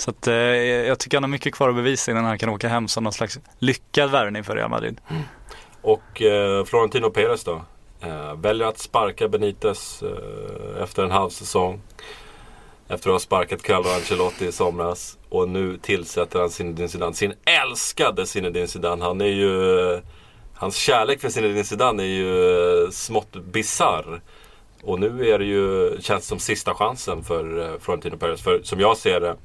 Så 0.00 0.10
att 0.10 0.26
eh, 0.26 0.34
jag 0.34 0.98
tycker 0.98 1.16
han 1.16 1.24
har 1.24 1.28
mycket 1.28 1.54
kvar 1.54 1.68
att 1.68 1.74
bevisa 1.74 2.10
innan 2.10 2.24
han 2.24 2.38
kan 2.38 2.48
åka 2.48 2.68
hem 2.68 2.88
som 2.88 3.04
någon 3.04 3.12
slags 3.12 3.38
lyckad 3.58 4.10
värvning 4.10 4.44
för 4.44 4.56
Real 4.56 4.70
Madrid. 4.70 5.00
Mm. 5.10 5.22
Och 5.82 6.22
eh, 6.22 6.64
Florentino 6.64 7.10
Perez 7.10 7.44
då? 7.44 7.62
Eh, 8.00 8.34
väljer 8.34 8.66
att 8.66 8.78
sparka 8.78 9.28
Benitez 9.28 10.02
eh, 10.02 10.82
efter 10.82 11.04
en 11.04 11.10
halv 11.10 11.30
säsong. 11.30 11.80
Efter 12.88 13.10
att 13.10 13.14
ha 13.14 13.18
sparkat 13.20 13.62
Carlo 13.62 13.88
Ancelotti 13.88 14.46
i 14.46 14.52
somras. 14.52 15.18
Och 15.28 15.48
nu 15.48 15.78
tillsätter 15.82 16.38
han 16.38 16.50
Zinedine 16.50 16.88
Zidane. 16.88 17.14
Sin 17.14 17.34
älskade 17.62 18.26
Zinedine 18.26 18.66
Zidane. 18.66 19.04
Han 19.04 19.20
är 19.20 19.24
ju... 19.24 19.80
eh, 19.92 20.00
Hans 20.54 20.76
kärlek 20.76 21.20
för 21.20 21.28
Zinedine 21.28 21.64
Zidane 21.64 22.02
är 22.02 22.06
ju 22.06 22.84
eh, 22.84 22.90
smått 22.90 23.32
bizarr. 23.32 24.20
Och 24.82 25.00
nu 25.00 25.30
är 25.30 25.38
det 25.38 25.44
ju, 25.44 25.96
känns 26.00 26.26
som 26.26 26.38
sista 26.38 26.74
chansen 26.74 27.24
för 27.24 27.60
eh, 27.62 27.78
Florentino 27.80 28.16
Perez. 28.16 28.42
För 28.42 28.60
som 28.62 28.80
jag 28.80 28.96
ser 28.96 29.20
det, 29.20 29.36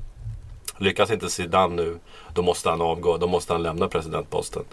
lyckas 0.77 1.11
inte 1.11 1.29
Zidane 1.29 1.75
nu, 1.75 1.99
då 2.33 2.41
måste 2.41 2.69
han 2.69 2.81
avgå. 2.81 3.17
Då 3.17 3.27
måste 3.27 3.53
han 3.53 3.63
lämna 3.63 3.87
presidentposten. 3.87 4.63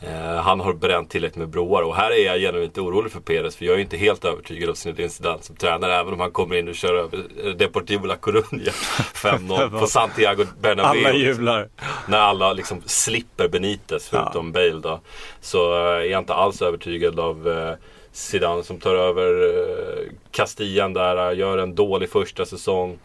Eh, 0.00 0.42
han 0.42 0.60
har 0.60 0.72
bränt 0.72 1.10
tillräckligt 1.10 1.38
med 1.38 1.48
broar 1.48 1.82
och 1.82 1.96
här 1.96 2.10
är 2.10 2.26
jag 2.26 2.40
genuint 2.40 2.78
orolig 2.78 3.12
för 3.12 3.20
Perez 3.20 3.56
för 3.56 3.64
jag 3.64 3.74
är 3.74 3.78
inte 3.78 3.96
helt 3.96 4.24
övertygad 4.24 4.70
av 4.70 4.74
Zinedine 4.74 5.08
Zidane 5.08 5.42
som 5.42 5.56
tränare 5.56 5.94
även 5.94 6.12
om 6.12 6.20
han 6.20 6.30
kommer 6.30 6.56
in 6.56 6.68
och 6.68 6.74
kör 6.74 6.94
över 6.94 7.18
eh, 7.44 7.50
Deportivo 7.50 8.06
La 8.06 8.16
Coruña 8.16 8.70
5-0 9.14 9.80
på 9.80 9.86
Santiago 9.86 10.46
Bernabéu. 10.60 11.04
Alla 11.06 11.12
jublar. 11.12 11.68
När 12.08 12.18
alla 12.18 12.52
liksom 12.52 12.82
slipper 12.86 13.48
Benitez 13.48 14.08
förutom 14.08 14.52
Bale 14.52 14.80
då. 14.82 15.00
Så 15.40 15.74
eh, 15.74 15.80
är 15.80 16.00
jag 16.00 16.18
inte 16.18 16.34
alls 16.34 16.62
övertygad 16.62 17.20
av 17.20 17.48
eh, 17.48 17.74
Zidane 18.12 18.62
som 18.62 18.80
tar 18.80 18.94
över 18.94 19.42
eh, 19.42 20.12
Castillan 20.30 20.92
där, 20.92 21.32
gör 21.32 21.58
en 21.58 21.74
dålig 21.74 22.10
första 22.10 22.46
säsong. 22.46 22.98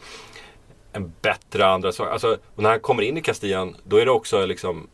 En 0.93 1.13
bättre 1.21 1.67
andra 1.67 1.91
säsong. 1.91 2.08
Alltså, 2.08 2.38
och 2.56 2.63
när 2.63 2.69
han 2.69 2.80
kommer 2.80 3.04
in 3.04 3.17
i 3.17 3.21
Castillan, 3.21 3.75
då 3.84 3.97
är 3.97 4.06
det 4.06 4.12
också 4.12 4.45
liksom 4.45 4.88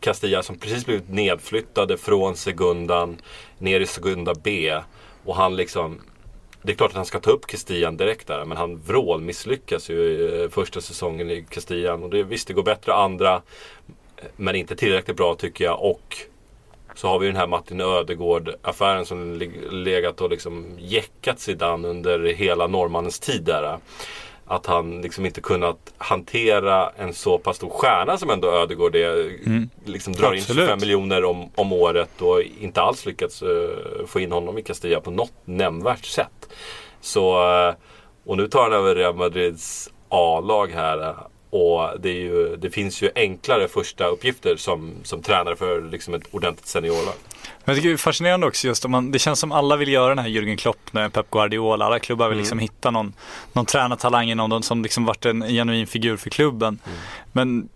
Castilla 0.00 0.42
som 0.42 0.58
precis 0.58 0.86
blivit 0.86 1.08
nedflyttade 1.08 1.96
från 1.96 2.36
Segundan 2.36 3.16
ner 3.58 3.80
i 3.80 3.86
Segunda 3.86 4.34
B. 4.34 4.78
Och 5.24 5.36
han 5.36 5.56
liksom 5.56 6.00
det 6.62 6.72
är 6.72 6.76
klart 6.76 6.90
att 6.90 6.96
han 6.96 7.06
ska 7.06 7.20
ta 7.20 7.30
upp 7.30 7.46
Castillan 7.46 7.96
direkt 7.96 8.26
där, 8.26 8.44
men 8.44 8.56
han 8.56 8.76
vrål 8.76 9.20
misslyckas 9.20 9.90
ju 9.90 9.94
i 9.94 10.48
första 10.50 10.80
säsongen 10.80 11.30
i 11.30 11.46
Castillan. 11.48 12.02
Och 12.02 12.10
det, 12.10 12.22
visst, 12.22 12.48
det 12.48 12.54
går 12.54 12.62
bättre 12.62 12.94
andra, 12.94 13.42
men 14.36 14.56
inte 14.56 14.76
tillräckligt 14.76 15.16
bra 15.16 15.34
tycker 15.34 15.64
jag. 15.64 15.84
Och 15.84 16.16
så 16.94 17.08
har 17.08 17.18
vi 17.18 17.26
den 17.26 17.36
här 17.36 17.46
Martin 17.46 17.80
Ödegård-affären 17.80 19.06
som 19.06 19.34
legat 19.70 20.20
och 20.20 20.30
liksom 20.30 20.66
jäckat 20.78 21.40
Zidane 21.40 21.88
under 21.88 22.24
hela 22.24 22.66
norrmannens 22.66 23.20
tid 23.20 23.42
där. 23.42 23.78
Att 24.52 24.66
han 24.66 25.00
liksom 25.00 25.26
inte 25.26 25.40
kunnat 25.40 25.92
hantera 25.98 26.90
en 26.96 27.14
så 27.14 27.38
pass 27.38 27.56
stor 27.56 27.70
stjärna 27.70 28.18
som 28.18 28.30
ändå 28.30 28.50
Ödegård 28.50 28.96
är. 28.96 29.32
Liksom 29.84 30.12
drar 30.12 30.32
in 30.32 30.38
Absolut. 30.38 30.64
25 30.64 30.80
miljoner 30.80 31.24
om, 31.24 31.50
om 31.54 31.72
året 31.72 32.22
och 32.22 32.42
inte 32.60 32.82
alls 32.82 33.06
lyckats 33.06 33.42
eh, 33.42 34.06
få 34.06 34.20
in 34.20 34.32
honom 34.32 34.58
i 34.58 34.62
Castilla 34.62 35.00
på 35.00 35.10
något 35.10 35.32
nämnvärt 35.44 36.04
sätt. 36.04 36.48
Så, 37.00 37.50
eh, 37.68 37.74
och 38.24 38.36
nu 38.36 38.48
tar 38.48 38.62
han 38.62 38.72
över 38.72 38.94
Real 38.94 39.14
Madrids 39.14 39.90
A-lag 40.08 40.70
här. 40.70 41.16
Och 41.52 42.00
det, 42.00 42.12
ju, 42.12 42.56
det 42.56 42.70
finns 42.70 43.02
ju 43.02 43.10
enklare 43.14 43.68
första 43.68 44.06
uppgifter 44.06 44.56
som, 44.56 44.94
som 45.02 45.22
tränare 45.22 45.56
för 45.56 45.82
liksom 45.90 46.14
ett 46.14 46.22
ordentligt 46.30 46.66
seniorlag. 46.66 47.14
Men 47.64 47.74
jag 47.74 47.76
tycker 47.76 47.88
det 47.88 47.94
är 47.94 47.96
fascinerande 47.96 48.46
också 48.46 48.66
just 48.66 48.84
om 48.84 48.90
man, 48.90 49.12
det 49.12 49.18
känns 49.18 49.40
som 49.40 49.52
alla 49.52 49.76
vill 49.76 49.88
göra 49.88 50.08
den 50.08 50.18
här 50.18 50.28
Jürgen 50.28 50.56
Klopp 50.56 50.92
nu, 50.92 51.10
Pep 51.10 51.30
Guardiola. 51.30 51.84
Alla 51.84 51.98
klubbar 51.98 52.28
vill 52.28 52.38
liksom 52.38 52.58
hitta 52.58 52.90
någon, 52.90 53.12
någon 53.52 53.66
tränartalang 53.66 54.30
inom 54.30 54.50
dem 54.50 54.62
som 54.62 54.82
liksom 54.82 55.04
varit 55.04 55.26
en 55.26 55.42
genuin 55.42 55.86
figur 55.86 56.16
för 56.16 56.30
klubben. 56.30 56.78
Men 57.32 57.68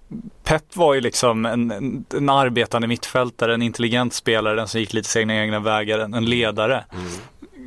Pep 0.45 0.77
var 0.77 0.95
ju 0.95 1.01
liksom 1.01 1.47
en, 1.47 1.71
en, 1.71 2.05
en 2.17 2.29
arbetande 2.29 2.89
mittfältare, 2.89 3.55
en 3.55 3.63
intelligent 3.63 4.15
spelare, 4.15 4.55
den 4.57 4.69
som 4.69 4.81
gick 4.81 4.93
lite 4.93 5.09
sina 5.09 5.35
egna 5.35 5.61
vägar, 5.61 5.99
en, 5.99 6.15
en 6.15 6.25
ledare. 6.25 6.85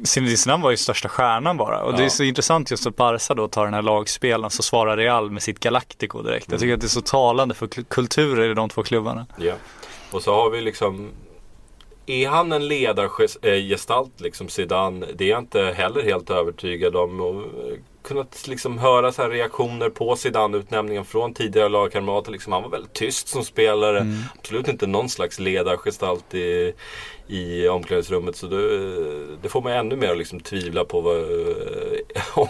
Zinedine 0.04 0.38
Zidane 0.38 0.64
var 0.64 0.72
ju 0.72 0.78
största 0.78 1.10
stjärnan 1.10 1.58
bara. 1.58 1.84
Och 1.84 1.92
det 1.94 2.00
är 2.00 2.04
Ja. 2.04 2.10
så 2.10 2.24
intressant 2.24 2.72
just 2.72 2.88
att 2.88 2.96
Barca 2.96 3.34
då 3.34 3.48
tar 3.48 3.66
den 3.66 3.74
här 3.74 3.82
lagspelen 3.82 4.50
så 4.50 4.64
svarar 4.64 4.98
Real 4.98 5.32
med 5.32 5.44
sitt 5.44 5.60
Galactico 5.60 6.22
direkt. 6.22 6.52
Jag 6.52 6.60
tycker 6.60 6.74
att 6.74 6.82
det 6.82 6.86
är 6.86 6.90
så 6.90 7.02
talande 7.02 7.56
för 7.56 7.68
kul- 7.68 7.86
kulturer 7.88 8.52
i 8.52 8.54
de 8.54 8.70
två 8.70 8.84
klubbarna. 8.84 9.26
Ja. 9.38 9.54
Och 10.12 10.22
så 10.22 10.34
har 10.36 10.50
vi 10.50 10.62
liksom 10.62 11.10
är 12.10 12.30
han 12.30 12.52
en 12.52 12.68
ledargestalt, 12.68 14.22
liksom 14.22 14.50
Zidane? 14.50 15.06
Det 15.16 15.24
är 15.24 15.30
jag 15.30 15.40
inte 15.40 15.62
heller 15.62 16.04
helt 16.04 16.30
övertygad 16.30 16.96
om. 16.96 17.22
Och 17.22 17.42
eh, 17.42 17.78
kunnat 18.02 18.48
liksom 18.48 18.78
höra 18.78 19.12
så 19.12 19.28
reaktioner 19.28 19.90
på 19.90 20.16
Zidane-utnämningen 20.16 21.06
från 21.06 21.34
tidigare 21.34 21.70
lagkamrater. 21.70 22.32
Liksom, 22.32 22.54
han 22.54 22.64
var 22.64 22.70
väldigt 22.70 22.94
tyst 22.94 23.28
som 23.28 23.44
spelare. 23.44 24.08
Absolut 24.40 24.68
inte 24.68 24.88
någon 24.88 25.10
slags 25.10 25.40
ledargestalt 25.40 26.34
i, 26.36 26.74
i 27.28 27.68
omklädningsrummet. 27.68 28.36
Så 28.36 28.48
det, 28.48 29.38
det 29.42 29.50
får 29.50 29.62
mig 29.62 29.78
ännu 29.78 29.96
mer 29.96 30.12
att 30.12 30.18
liksom 30.18 30.40
tvivla 30.40 30.86
på 30.86 31.02
vad, 31.02 31.26
om, 32.34 32.48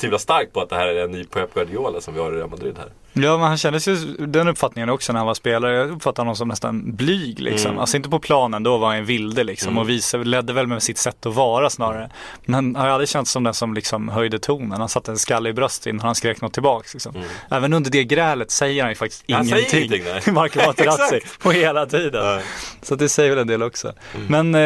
tvivla 0.00 0.18
starkt 0.18 0.52
på 0.52 0.60
att 0.60 0.68
det 0.68 0.76
här 0.76 0.86
är 0.86 1.04
en 1.04 1.10
ny 1.10 1.24
Pep 1.24 1.54
Guardiola 1.54 2.00
som 2.00 2.14
vi 2.14 2.20
har 2.20 2.32
i 2.32 2.36
Real 2.36 2.50
Madrid 2.50 2.74
här. 2.78 2.88
Ja, 3.12 3.38
men 3.38 3.46
han 3.46 3.56
kändes 3.56 3.88
ju 3.88 3.96
den 4.18 4.48
uppfattningen 4.48 4.90
också 4.90 5.12
när 5.12 5.20
han 5.20 5.26
var 5.26 5.34
spelare. 5.34 5.76
Jag 5.76 5.90
uppfattade 5.90 6.20
honom 6.20 6.36
som 6.36 6.48
nästan 6.48 6.96
blyg 6.96 7.40
liksom. 7.40 7.70
Mm. 7.70 7.80
Alltså 7.80 7.96
inte 7.96 8.08
på 8.08 8.18
planen, 8.18 8.62
då 8.62 8.78
var 8.78 8.88
han 8.88 8.96
en 8.96 9.04
vilde 9.04 9.44
liksom. 9.44 9.78
Och 9.78 9.88
visade, 9.88 10.24
ledde 10.24 10.52
väl 10.52 10.66
med 10.66 10.82
sitt 10.82 10.98
sätt 10.98 11.26
att 11.26 11.34
vara 11.34 11.70
snarare. 11.70 12.10
Men 12.44 12.54
han 12.54 12.76
har 12.76 12.88
aldrig 12.88 13.08
känts 13.08 13.30
som 13.30 13.44
den 13.44 13.54
som 13.54 13.74
liksom 13.74 14.08
höjde 14.08 14.38
tonen. 14.38 14.80
Han 14.80 14.88
satte 14.88 15.10
en 15.10 15.18
skalle 15.18 15.48
i 15.48 15.52
bröstet 15.52 15.86
innan 15.86 16.00
han 16.00 16.14
skrek 16.14 16.40
något 16.40 16.52
tillbaks. 16.52 16.94
Liksom. 16.94 17.14
Även 17.50 17.72
under 17.72 17.90
det 17.90 18.04
grälet 18.04 18.50
säger 18.50 18.82
han 18.82 18.90
ju 18.90 18.96
faktiskt 18.96 19.24
Mm. 19.28 19.36
Han 19.36 19.46
säger 19.46 19.74
ingenting. 19.74 20.00
ingenting, 20.00 20.22
nej. 20.24 20.34
Marco 20.34 20.66
Materazzi. 20.66 21.20
På 21.38 21.50
hela 21.50 21.86
tiden. 21.86 22.24
Nej. 22.24 22.42
Så 22.82 22.94
det 22.94 23.08
säger 23.08 23.30
väl 23.30 23.38
en 23.38 23.46
del 23.46 23.62
också. 23.62 23.92
Mm. 24.14 24.26
Men 24.26 24.54
eh, 24.54 24.60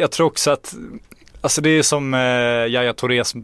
jag 0.00 0.10
tror 0.10 0.26
också 0.26 0.50
att 0.50 0.74
Alltså 1.40 1.60
det 1.60 1.70
är 1.70 1.82
som 1.82 2.14
eh, 2.14 2.20
Yahya 2.66 2.92
Tourés 2.92 3.34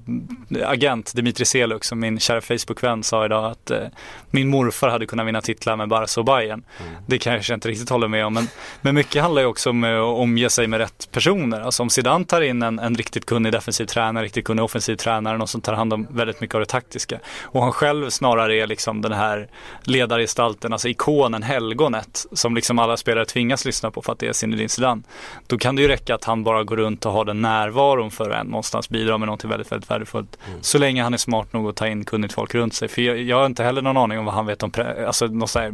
agent 0.64 1.14
Dimitri 1.14 1.44
Seluk 1.44 1.84
som 1.84 2.00
min 2.00 2.20
kära 2.20 2.40
Facebook-vän 2.40 3.02
sa 3.02 3.24
idag 3.24 3.50
att 3.50 3.70
eh, 3.70 3.82
min 4.30 4.48
morfar 4.48 4.88
hade 4.88 5.06
kunnat 5.06 5.26
vinna 5.26 5.40
titlar 5.40 5.76
med 5.76 5.88
Barca 5.88 6.20
och 6.20 6.24
Bayern. 6.24 6.64
Det 7.06 7.18
kanske 7.18 7.52
jag 7.52 7.56
inte 7.56 7.68
riktigt 7.68 7.90
håller 7.90 8.08
med 8.08 8.26
om 8.26 8.34
men, 8.34 8.48
men 8.80 8.94
mycket 8.94 9.22
handlar 9.22 9.42
ju 9.42 9.48
också 9.48 9.70
om 9.70 9.84
eh, 9.84 10.00
att 10.00 10.18
omge 10.18 10.50
sig 10.50 10.66
med 10.66 10.78
rätt 10.78 11.08
personer. 11.12 11.60
Alltså 11.60 11.82
om 11.82 11.90
Zidane 11.90 12.24
tar 12.24 12.40
in 12.40 12.62
en, 12.62 12.78
en 12.78 12.94
riktigt 12.94 13.26
kunnig 13.26 13.52
defensiv 13.52 13.86
tränare, 13.86 14.24
riktigt 14.24 14.44
kunnig 14.44 14.64
offensiv 14.64 14.96
tränare, 14.96 15.38
någon 15.38 15.48
som 15.48 15.60
tar 15.60 15.72
hand 15.72 15.92
om 15.92 16.06
väldigt 16.10 16.40
mycket 16.40 16.54
av 16.54 16.60
det 16.60 16.66
taktiska. 16.66 17.18
Och 17.42 17.62
han 17.62 17.72
själv 17.72 18.10
snarare 18.10 18.56
är 18.56 18.66
liksom 18.66 19.02
den 19.02 19.12
här 19.12 19.48
ledargestalten, 19.82 20.72
alltså 20.72 20.88
ikonen, 20.88 21.42
helgonet 21.42 22.26
som 22.32 22.54
liksom 22.54 22.78
alla 22.78 22.96
spelare 22.96 23.24
tvingas 23.24 23.64
lyssna 23.64 23.90
på 23.90 24.02
för 24.02 24.12
att 24.12 24.18
det 24.18 24.26
är 24.26 24.32
Zinedine 24.32 24.68
Zidane. 24.68 25.02
Då 25.46 25.58
kan 25.58 25.76
det 25.76 25.82
ju 25.82 25.88
räcka 25.88 26.14
att 26.14 26.24
han 26.24 26.44
bara 26.44 26.64
går 26.64 26.76
runt 26.76 27.06
och 27.06 27.12
har 27.12 27.24
den 27.24 27.42
närvaron 27.42 27.84
för 28.10 28.30
en 28.30 28.46
någonstans 28.46 28.88
bidra 28.88 29.18
med 29.18 29.26
någonting 29.26 29.50
väldigt, 29.50 29.72
väldigt 29.72 29.90
värdefullt. 29.90 30.38
Så 30.60 30.78
länge 30.78 31.02
han 31.02 31.14
är 31.14 31.18
smart 31.18 31.52
nog 31.52 31.68
att 31.68 31.76
ta 31.76 31.86
in 31.86 32.04
kunnigt 32.04 32.32
folk 32.32 32.54
runt 32.54 32.74
sig. 32.74 32.88
För 32.88 33.02
jag, 33.02 33.18
jag 33.18 33.36
har 33.36 33.46
inte 33.46 33.64
heller 33.64 33.82
någon 33.82 33.96
aning 33.96 34.18
om 34.18 34.24
vad 34.24 34.34
han 34.34 34.46
vet 34.46 34.62
om, 34.62 34.70
pre- 34.70 35.06
alltså 35.06 35.26
något 35.26 35.50
så 35.50 35.58
här, 35.58 35.72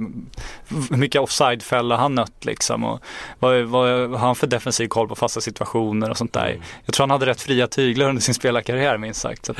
hur 0.91 0.97
mycket 0.97 1.21
offside-fälla 1.21 1.97
han 1.97 2.15
nött 2.15 2.45
liksom. 2.45 2.85
Och 2.85 3.01
vad, 3.39 3.63
vad 3.63 4.11
har 4.11 4.19
han 4.19 4.37
för 4.37 4.47
defensiv 4.47 4.89
koll 4.89 5.09
på 5.09 5.17
fasta 5.17 5.41
situationer 5.41 6.11
och 6.11 6.17
sånt 6.17 6.33
där. 6.33 6.61
Jag 6.85 6.95
tror 6.95 7.03
han 7.03 7.11
hade 7.11 7.27
rätt 7.27 7.41
fria 7.41 7.67
tyglar 7.67 8.09
under 8.09 8.23
sin 8.23 8.35
spelarkarriär 8.35 8.99
minst 8.99 9.21
sagt. 9.21 9.47
Så 9.47 9.53
att, 9.53 9.59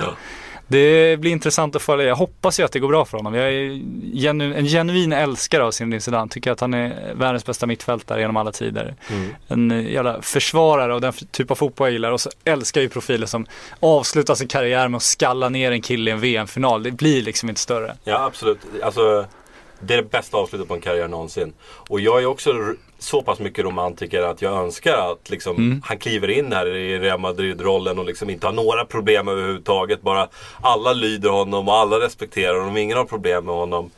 Det 0.71 1.21
blir 1.21 1.31
intressant 1.31 1.77
att 1.77 1.83
följa. 1.83 2.07
Jag 2.07 2.17
hoppas 2.17 2.61
ju 2.61 2.65
att 2.65 2.73
det 2.73 2.79
går 2.79 2.89
bra 2.89 3.05
för 3.05 3.17
honom. 3.17 3.35
Jag 3.35 3.49
är 3.49 3.81
genu, 4.15 4.55
en 4.55 4.67
genuin 4.67 5.13
älskare 5.13 5.65
av 5.65 5.71
Zinedine 5.71 6.01
Zidane. 6.01 6.29
Tycker 6.29 6.53
att 6.53 6.61
han 6.61 6.75
är 6.75 7.15
världens 7.15 7.45
bästa 7.45 7.67
mittfältare 7.67 8.21
genom 8.21 8.37
alla 8.37 8.53
tider. 8.53 8.95
En 9.49 9.71
eh, 9.71 9.93
jävla 9.93 10.23
försvarare 10.23 10.95
av 10.95 11.01
den 11.01 11.13
typ 11.13 11.51
av 11.51 11.55
fotboll 11.55 11.87
jag 11.87 11.93
gillar. 11.93 12.13
Och 12.13 12.21
så 12.21 12.31
älskar 12.45 12.81
jag 12.81 12.83
ju 12.83 12.89
profiler 12.89 13.27
som 13.27 13.47
avslutar 13.81 14.35
sin 14.35 14.49
karriär 14.49 14.89
med 14.89 14.97
att 14.97 15.03
skalla 15.03 15.49
ner 15.49 15.73
en 15.73 15.83
kille 15.83 16.11
i 16.11 16.15
en 16.15 16.21
VM-final. 16.21 16.83
Det 16.83 16.91
blir 16.91 17.23
liksom 17.23 17.49
inte 17.49 17.61
större. 17.61 17.97
Ja, 18.05 18.25
absolut. 18.25 18.59
Alltså, 18.83 19.27
det 19.81 19.95
är 19.95 19.97
det 19.97 20.11
bästa 20.11 20.37
avslutet 20.37 20.69
på 20.69 20.75
en 20.75 20.81
karriär 20.81 21.09
någonsin. 21.09 21.53
Och 21.89 22.01
jag 22.01 22.23
är 22.23 22.27
också 22.27 22.75
så 22.99 23.23
pass 23.23 23.39
mycket 23.39 23.65
romantiker 23.65 24.23
att 24.23 24.43
jag 24.43 24.53
önskar 24.53 25.13
att 25.13 25.31
liksom, 25.31 25.83
han 25.85 25.99
kliver 25.99 26.31
in 26.31 26.53
här 26.53 26.67
i 26.67 26.99
Real 26.99 27.21
Madrid-rollen 27.21 27.99
och 27.99 28.05
liksom 28.05 28.31
inte 28.31 28.47
har 28.47 28.55
några 28.55 28.85
problem 28.85 29.29
överhuvudtaget. 29.29 30.03
Bara 30.03 30.29
alla 30.61 30.93
lyder 30.93 31.31
honom 31.31 31.69
och 31.69 31.75
alla 31.75 32.01
respekterar 32.01 32.59
honom. 32.59 32.77
Ingen 32.77 32.97
har 32.97 33.05
problem 33.05 33.45
med 33.45 33.55
honom. 33.55 33.91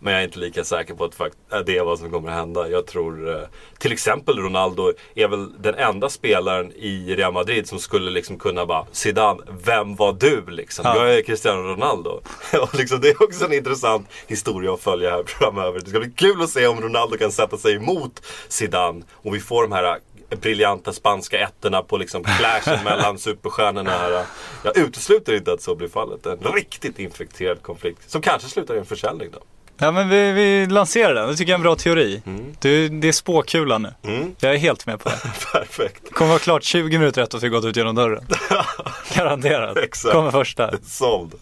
Men 0.00 0.12
jag 0.12 0.22
är 0.22 0.24
inte 0.24 0.38
lika 0.38 0.64
säker 0.64 0.94
på 0.94 1.04
att 1.04 1.20
äh, 1.20 1.58
det 1.66 1.76
är 1.76 1.84
vad 1.84 1.98
som 1.98 2.10
kommer 2.10 2.28
att 2.28 2.34
hända. 2.34 2.68
Jag 2.68 2.86
tror 2.86 3.28
eh, 3.28 3.48
till 3.78 3.92
exempel 3.92 4.38
Ronaldo 4.38 4.92
är 5.14 5.28
väl 5.28 5.62
den 5.62 5.74
enda 5.74 6.08
spelaren 6.08 6.72
i 6.72 7.14
Real 7.14 7.32
Madrid 7.32 7.68
som 7.68 7.78
skulle 7.78 8.10
liksom 8.10 8.38
kunna 8.38 8.66
bara 8.66 8.86
Zidane, 8.92 9.42
vem 9.64 9.96
var 9.96 10.12
du 10.12 10.44
liksom? 10.46 10.84
Ja. 10.84 10.96
Jag 10.96 11.14
är 11.18 11.22
Cristiano 11.22 11.62
Ronaldo. 11.62 12.20
och 12.62 12.74
liksom, 12.74 13.00
det 13.00 13.08
är 13.08 13.22
också 13.22 13.44
en 13.44 13.52
intressant 13.52 14.08
historia 14.26 14.72
att 14.72 14.80
följa 14.80 15.10
här 15.10 15.24
framöver. 15.26 15.80
Det 15.80 15.90
ska 15.90 16.00
bli 16.00 16.10
kul 16.10 16.42
att 16.42 16.50
se 16.50 16.66
om 16.66 16.80
Ronaldo 16.80 17.16
kan 17.16 17.32
sätta 17.32 17.56
sig 17.56 17.74
emot 17.74 18.22
Zidane. 18.48 19.02
Och 19.12 19.34
vi 19.34 19.40
får 19.40 19.62
de 19.62 19.72
här 19.72 19.84
äh, 19.84 20.38
briljanta 20.38 20.92
spanska 20.92 21.38
ettorna 21.38 21.82
på 21.82 21.96
liksom 21.96 22.24
clashen 22.38 22.84
mellan 22.84 23.18
superstjärnorna 23.18 23.90
här. 23.90 24.24
Jag 24.62 24.78
utesluter 24.78 25.34
inte 25.34 25.52
att 25.52 25.62
så 25.62 25.74
blir 25.74 25.88
fallet. 25.88 26.26
En 26.26 26.38
riktigt 26.38 26.98
infekterad 26.98 27.62
konflikt. 27.62 28.10
Som 28.10 28.22
kanske 28.22 28.48
slutar 28.48 28.74
i 28.74 28.78
en 28.78 28.86
försäljning 28.86 29.28
då. 29.32 29.38
Ja 29.78 29.92
men 29.92 30.08
vi, 30.08 30.32
vi 30.32 30.66
lanserar 30.66 31.14
den. 31.14 31.28
Det 31.28 31.36
tycker 31.36 31.52
jag 31.52 31.54
är 31.54 31.58
en 31.58 31.62
bra 31.62 31.76
teori. 31.76 32.22
Du, 32.60 32.88
det 32.88 33.08
är 33.08 33.12
spåkulan 33.12 33.82
nu. 33.82 34.12
Mm. 34.12 34.34
Jag 34.40 34.54
är 34.54 34.58
helt 34.58 34.86
med 34.86 35.00
på 35.00 35.08
det. 35.08 35.16
Perfekt. 35.52 36.12
Kommer 36.12 36.28
vara 36.28 36.38
klart 36.38 36.62
20 36.62 36.98
minuter 36.98 37.22
efter 37.22 37.36
att 37.36 37.42
vi 37.42 37.48
gått 37.48 37.64
ut 37.64 37.76
genom 37.76 37.94
dörren. 37.94 38.26
Garanterat. 39.14 39.76
Exakt. 39.76 40.12
Kommer 40.14 40.30
första. 40.30 40.70
Såld. 40.82 41.34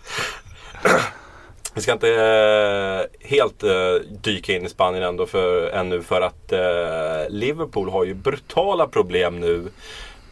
Vi 1.75 1.81
ska 1.81 1.93
inte 1.93 2.09
eh, 2.09 3.29
helt 3.29 3.63
eh, 3.63 3.95
dyka 4.23 4.53
in 4.53 4.67
i 4.67 4.69
Spanien 4.69 5.05
ändå 5.05 5.27
för, 5.27 5.69
ännu 5.69 6.03
för 6.03 6.21
att 6.21 6.53
eh, 6.53 6.61
Liverpool 7.29 7.91
har 7.91 8.05
ju 8.05 8.15
brutala 8.15 8.87
problem 8.87 9.41
nu 9.41 9.65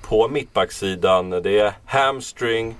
på 0.02 0.28
mittbacksidan. 0.28 1.30
Det 1.30 1.58
är 1.58 1.72
hamstring, 1.86 2.74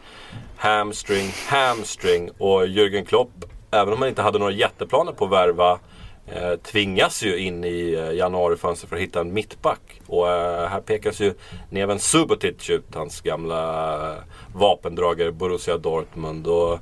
hamstring, 0.57 1.31
hamstring 1.47 2.31
och 2.39 2.67
Jürgen 2.67 3.05
Klopp, 3.05 3.45
även 3.73 3.95
om 3.95 3.99
han 4.01 4.09
inte 4.09 4.23
hade 4.23 4.39
några 4.39 4.53
jätteplaner 4.53 5.13
på 5.13 5.25
att 5.25 5.31
värva 5.31 5.79
eh, 6.27 6.55
tvingas 6.55 7.23
ju 7.23 7.39
in 7.39 7.65
i 7.65 7.93
eh, 7.93 8.13
januarifönstret 8.13 8.89
för 8.89 8.97
att 8.97 9.03
hitta 9.03 9.21
en 9.21 9.33
mittback. 9.33 10.01
Och 10.07 10.29
eh, 10.29 10.69
här 10.69 10.81
pekas 10.81 11.21
ju 11.21 11.35
Neven 11.71 11.99
Subotic 11.99 12.71
ut, 12.71 12.95
hans 12.95 13.21
gamla 13.21 13.93
eh, 14.13 14.19
vapendragare 14.55 15.33
Borussia 15.33 15.79
Dortmund. 15.79 16.47
Och, 16.47 16.79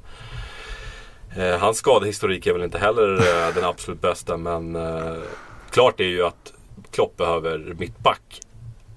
eh, 1.37 1.59
hans 1.59 1.77
skadehistorik 1.79 2.47
är 2.47 2.53
väl 2.53 2.63
inte 2.63 2.79
heller 2.79 3.13
eh, 3.13 3.55
den 3.55 3.65
absolut 3.65 4.01
bästa 4.01 4.37
men 4.37 4.79
klart 5.71 6.01
är 6.01 6.05
ju 6.05 6.27
att 6.27 6.53
Klopp 6.91 7.17
behöver 7.17 7.59
mittback. 7.59 8.41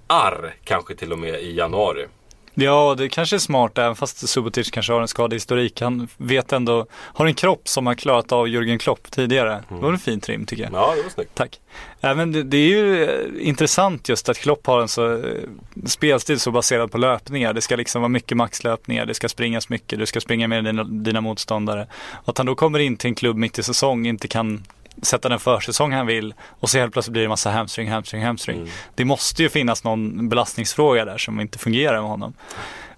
Arr 0.08 0.56
kanske 0.64 0.96
till 0.96 1.12
och 1.12 1.20
med 1.20 1.42
i 1.42 1.56
januari. 1.56 2.08
Ja, 2.56 2.96
det 2.98 3.10
kanske 3.10 3.36
är 3.36 3.40
smart 3.40 3.78
även 3.78 3.96
fast 3.96 4.30
Subotic 4.30 4.72
kanske 4.72 4.94
har 4.94 5.02
en 5.02 5.08
skadehistorik. 5.08 5.82
Han 5.82 6.08
vet 6.18 6.54
ändå, 6.54 6.86
har 6.92 7.26
en 7.26 7.34
kropp 7.34 7.68
som 7.68 7.88
har 7.88 7.96
klarat 7.96 8.32
av 8.32 8.48
Jürgen 8.48 8.78
Klopp 8.78 9.12
tidigare. 9.12 9.64
Det 9.70 9.76
var 9.76 9.92
en 9.92 10.00
fin 10.00 10.22
trim 10.22 10.46
tycker 10.46 10.64
jag. 10.64 10.74
Ja, 10.74 10.94
det 10.96 11.04
var 11.04 11.10
snyggt. 11.10 11.36
Tack. 11.36 11.60
Även 12.02 12.32
det, 12.32 12.44
det 12.44 12.58
är 12.58 12.68
ju 12.68 13.04
eh, 13.04 13.48
intressant 13.48 14.10
just 14.10 14.30
att 14.30 14.38
Klopp 14.38 14.68
har 14.68 14.82
en 14.82 14.88
så 14.88 15.14
eh, 15.14 15.20
spelstil 15.86 16.40
så 16.40 16.52
baserad 16.52 16.92
på 16.92 16.98
löpningar. 16.98 17.54
Det 17.54 17.62
ska 17.62 17.76
liksom 17.76 18.02
vara 18.02 18.10
mycket 18.10 18.38
maxlöpningar, 18.38 19.06
det 19.06 19.14
ska 19.14 19.30
springas 19.30 19.70
mycket, 19.70 20.00
du 20.00 20.06
ska 20.06 20.22
springa 20.22 20.48
med 20.48 20.64
dina, 20.64 20.84
dina 20.84 21.22
motståndare. 21.22 21.88
Att 22.26 22.38
han 22.38 22.48
då 22.48 22.56
kommer 22.56 22.80
in 22.80 22.98
till 22.98 23.08
en 23.08 23.16
klubb 23.16 23.38
mitt 23.38 23.60
i 23.60 23.64
säsong, 23.64 24.08
inte 24.08 24.28
kan 24.28 24.64
sätta 25.02 25.30
den 25.30 25.40
försäsong 25.40 25.94
han 25.94 26.08
vill 26.08 26.34
och 26.60 26.70
så 26.70 26.78
helt 26.78 26.94
plötsligt 26.94 27.14
blir 27.14 27.22
det 27.22 27.30
massa 27.30 27.50
hamstring, 27.50 27.90
hamstring, 27.90 28.24
hamstring. 28.24 28.70
Det 28.96 29.06
måste 29.06 29.44
ju 29.44 29.50
finnas 29.50 29.84
någon 29.84 30.30
belastningsfråga 30.30 31.06
där 31.06 31.18
som 31.18 31.40
inte 31.40 31.60
fungerar 31.60 32.02
med 32.02 32.10
honom. 32.10 32.34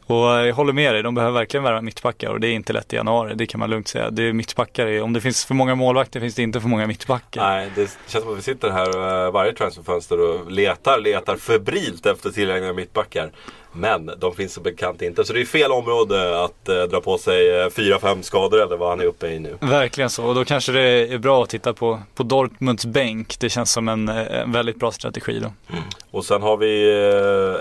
Och 0.08 0.26
jag 0.26 0.54
håller 0.54 0.74
med 0.74 0.96
dig, 0.96 1.04
de 1.04 1.16
behöver 1.16 1.40
verkligen 1.40 1.64
värva 1.64 1.82
mittbackar 1.82 2.30
och 2.30 2.40
det 2.40 2.48
är 2.48 2.54
inte 2.54 2.74
lätt 2.74 2.94
i 2.94 2.96
januari, 2.96 3.34
det 3.36 3.46
kan 3.46 3.60
man 3.60 3.70
lugnt 3.70 3.88
säga. 3.88 4.10
Det 4.10 4.24
är 4.24 4.34
mittbackar, 4.34 5.02
om 5.02 5.14
det 5.14 5.22
finns 5.22 5.46
för 5.46 5.54
många 5.54 5.76
målvakter 5.76 6.20
finns 6.20 6.36
det 6.36 6.44
inte 6.44 6.62
för 6.62 6.68
många 6.68 6.88
mittbackar. 6.88 7.42
Nej, 7.42 7.72
det 7.76 7.98
känns 8.08 8.24
som 8.24 8.34
att 8.34 8.38
vi 8.38 8.42
sitter 8.42 8.70
här 8.70 9.26
eh, 9.26 9.32
varje 9.32 9.54
transferfönster 9.54 10.20
och 10.20 10.52
letar, 10.52 11.00
letar 11.00 11.38
febrilt 11.38 12.06
efter 12.06 12.30
tillgängliga 12.30 12.74
mittbackar. 12.74 13.32
Men 13.76 14.12
de 14.18 14.36
finns 14.36 14.54
som 14.54 14.64
bekant 14.64 15.02
inte. 15.02 15.26
Så 15.26 15.34
det 15.34 15.42
är 15.42 15.46
fel 15.46 15.72
område 15.72 16.44
att 16.44 16.70
eh, 16.70 16.84
dra 16.84 17.02
på 17.02 17.18
sig 17.18 17.62
eh, 17.62 17.66
4-5 17.68 18.22
skador 18.22 18.62
eller 18.62 18.78
vad 18.78 18.90
han 18.90 19.00
är 19.00 19.06
uppe 19.06 19.28
i 19.28 19.40
nu. 19.40 19.58
Verkligen 19.62 20.10
så, 20.10 20.26
och 20.26 20.36
då 20.36 20.46
kanske 20.46 20.72
det 20.72 20.82
är 21.14 21.18
bra 21.18 21.44
att 21.44 21.50
titta 21.50 21.74
på, 21.74 22.02
på 22.16 22.24
Dortmunds 22.24 22.86
bänk. 22.86 23.40
Det 23.40 23.50
känns 23.50 23.72
som 23.72 23.88
en, 23.88 24.10
eh, 24.10 24.40
en 24.42 24.52
väldigt 24.52 24.80
bra 24.80 24.92
strategi 24.92 25.40
då. 25.40 25.76
Och 26.12 26.26
sen 26.26 26.42
har 26.42 26.58
vi 26.58 26.90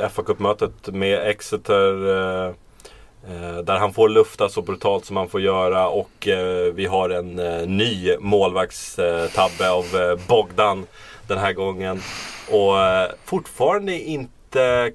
eh, 0.02 0.08
fa 0.08 0.22
Cup-mötet 0.22 0.86
med 0.86 1.28
Exeter. 1.28 2.08
Eh, 2.08 2.46
eh, 3.30 3.58
där 3.58 3.78
han 3.78 3.92
får 3.92 4.08
lufta 4.08 4.48
så 4.48 4.62
brutalt 4.62 5.04
som 5.04 5.16
han 5.16 5.28
får 5.28 5.40
göra. 5.40 5.88
Och 5.88 6.28
eh, 6.28 6.72
vi 6.74 6.86
har 6.86 7.10
en 7.10 7.36
ny 7.76 8.16
målvaktstabbe 8.18 9.70
av 9.70 9.84
Bogdan 10.28 10.86
den 11.28 11.38
här 11.38 11.52
gången. 11.52 12.00
Och 12.50 12.74
fortfarande 13.24 13.98
inte 14.00 14.33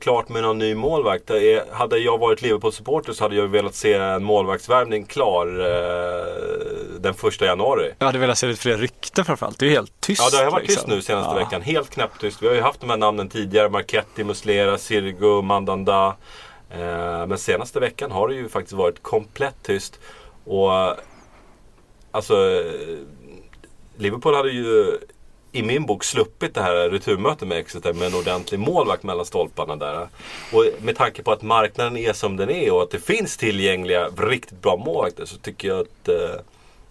klart 0.01 0.29
med 0.29 0.41
någon 0.41 0.57
ny 0.57 0.75
målvakt. 0.75 1.29
Är, 1.29 1.73
hade 1.73 1.97
jag 1.97 2.17
varit 2.17 2.41
Liverpool-supporter 2.41 3.13
så 3.13 3.23
hade 3.23 3.35
jag 3.35 3.47
velat 3.47 3.75
se 3.75 3.93
en 3.93 4.23
målvaktsvärvning 4.23 5.05
klar. 5.05 5.47
Eh, 5.59 6.99
den 6.99 7.13
första 7.13 7.45
januari. 7.45 7.91
Jag 7.99 8.05
hade 8.05 8.19
velat 8.19 8.37
se 8.37 8.47
lite 8.47 8.61
fler 8.61 8.77
rykten 8.77 9.25
framförallt. 9.25 9.59
Det 9.59 9.65
är 9.65 9.69
ju 9.69 9.75
helt 9.75 10.01
tyst. 10.01 10.21
Ja, 10.33 10.37
det 10.39 10.45
har 10.45 10.51
varit 10.51 10.65
tyst 10.67 10.77
liksom. 10.77 10.95
nu 10.95 11.01
senaste 11.01 11.31
Ja. 11.31 11.45
veckan. 11.45 11.61
Helt 11.61 11.89
knäpptyst. 11.89 12.41
Vi 12.43 12.47
har 12.47 12.55
ju 12.55 12.61
haft 12.61 12.79
de 12.81 12.89
här 12.89 12.97
namnen 12.97 13.29
tidigare. 13.29 13.69
Marketti, 13.69 14.23
Muslera, 14.23 14.77
Sirgo, 14.77 15.41
Mandanda. 15.41 16.15
Eh, 16.71 17.27
men 17.27 17.37
senaste 17.37 17.79
veckan 17.79 18.11
har 18.11 18.27
det 18.27 18.33
ju 18.35 18.49
faktiskt 18.49 18.73
varit 18.73 19.03
komplett 19.03 19.55
tyst. 19.63 19.99
Och 20.45 20.71
alltså 22.11 22.33
eh, 22.35 22.97
Liverpool 23.97 24.35
hade 24.35 24.49
ju 24.51 24.97
i 25.51 25.63
min 25.63 25.85
bok 25.85 26.03
sluppit 26.03 26.53
det 26.53 26.61
här 26.61 26.89
returmötet 26.89 27.47
med 27.47 27.57
Exeter 27.57 27.93
med 27.93 28.07
en 28.07 28.15
ordentlig 28.15 28.59
målvakt 28.59 29.03
mellan 29.03 29.25
stolparna 29.25 29.75
där. 29.75 30.07
Och 30.53 30.65
med 30.81 30.95
tanke 30.95 31.23
på 31.23 31.31
att 31.31 31.41
marknaden 31.41 31.97
är 31.97 32.13
som 32.13 32.37
den 32.37 32.49
är 32.49 32.73
och 32.73 32.81
att 32.81 32.91
det 32.91 32.99
finns 32.99 33.37
tillgängliga 33.37 34.09
riktigt 34.17 34.61
bra 34.61 34.77
målvakter 34.77 35.25
så 35.25 35.37
tycker 35.37 35.67
jag 35.67 35.79
att 35.79 36.07
eh, 36.07 36.41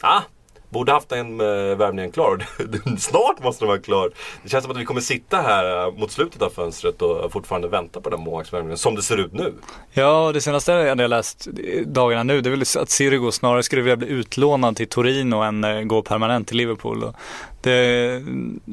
ah, 0.01 0.23
Borde 0.70 0.92
haft 0.92 1.09
den 1.09 1.40
uh, 1.40 1.76
värvningen 1.76 2.11
klar. 2.11 2.46
Snart 2.98 3.42
måste 3.42 3.64
den 3.64 3.68
vara 3.68 3.78
klar. 3.78 4.11
Det 4.42 4.48
känns 4.48 4.64
som 4.64 4.70
att 4.70 4.81
vi 4.81 4.85
kommer 4.85 5.00
sitta 5.00 5.37
här 5.37 5.87
eh, 5.87 5.92
mot 5.92 6.12
slutet 6.12 6.42
av 6.42 6.50
fönstret 6.50 7.02
och 7.02 7.33
fortfarande 7.33 7.68
vänta 7.68 8.00
på 8.00 8.11
den 8.11 8.20
målvaktsvärvningen. 8.20 8.78
Som 8.78 8.94
det 8.94 9.02
ser 9.02 9.16
ut 9.16 9.33
nu. 9.33 9.54
Ja, 9.92 10.31
det 10.35 10.40
senaste 10.40 10.72
jag 10.72 10.96
har 10.96 11.09
läst 11.09 11.48
dagarna 11.87 12.22
nu 12.22 12.40
det 12.40 12.48
är 12.48 12.50
väl 12.50 12.83
att 12.83 12.90
Sirigu 12.90 13.31
snarare 13.31 13.62
skulle 13.62 13.83
vilja 13.83 13.96
bli 13.96 14.09
utlånad 14.09 14.76
till 14.76 14.88
Torino 14.88 15.37
än 15.37 15.64
eh, 15.64 15.81
gå 15.81 16.02
permanent 16.02 16.48
till 16.48 16.57
Liverpool. 16.57 17.12
Det 17.61 18.22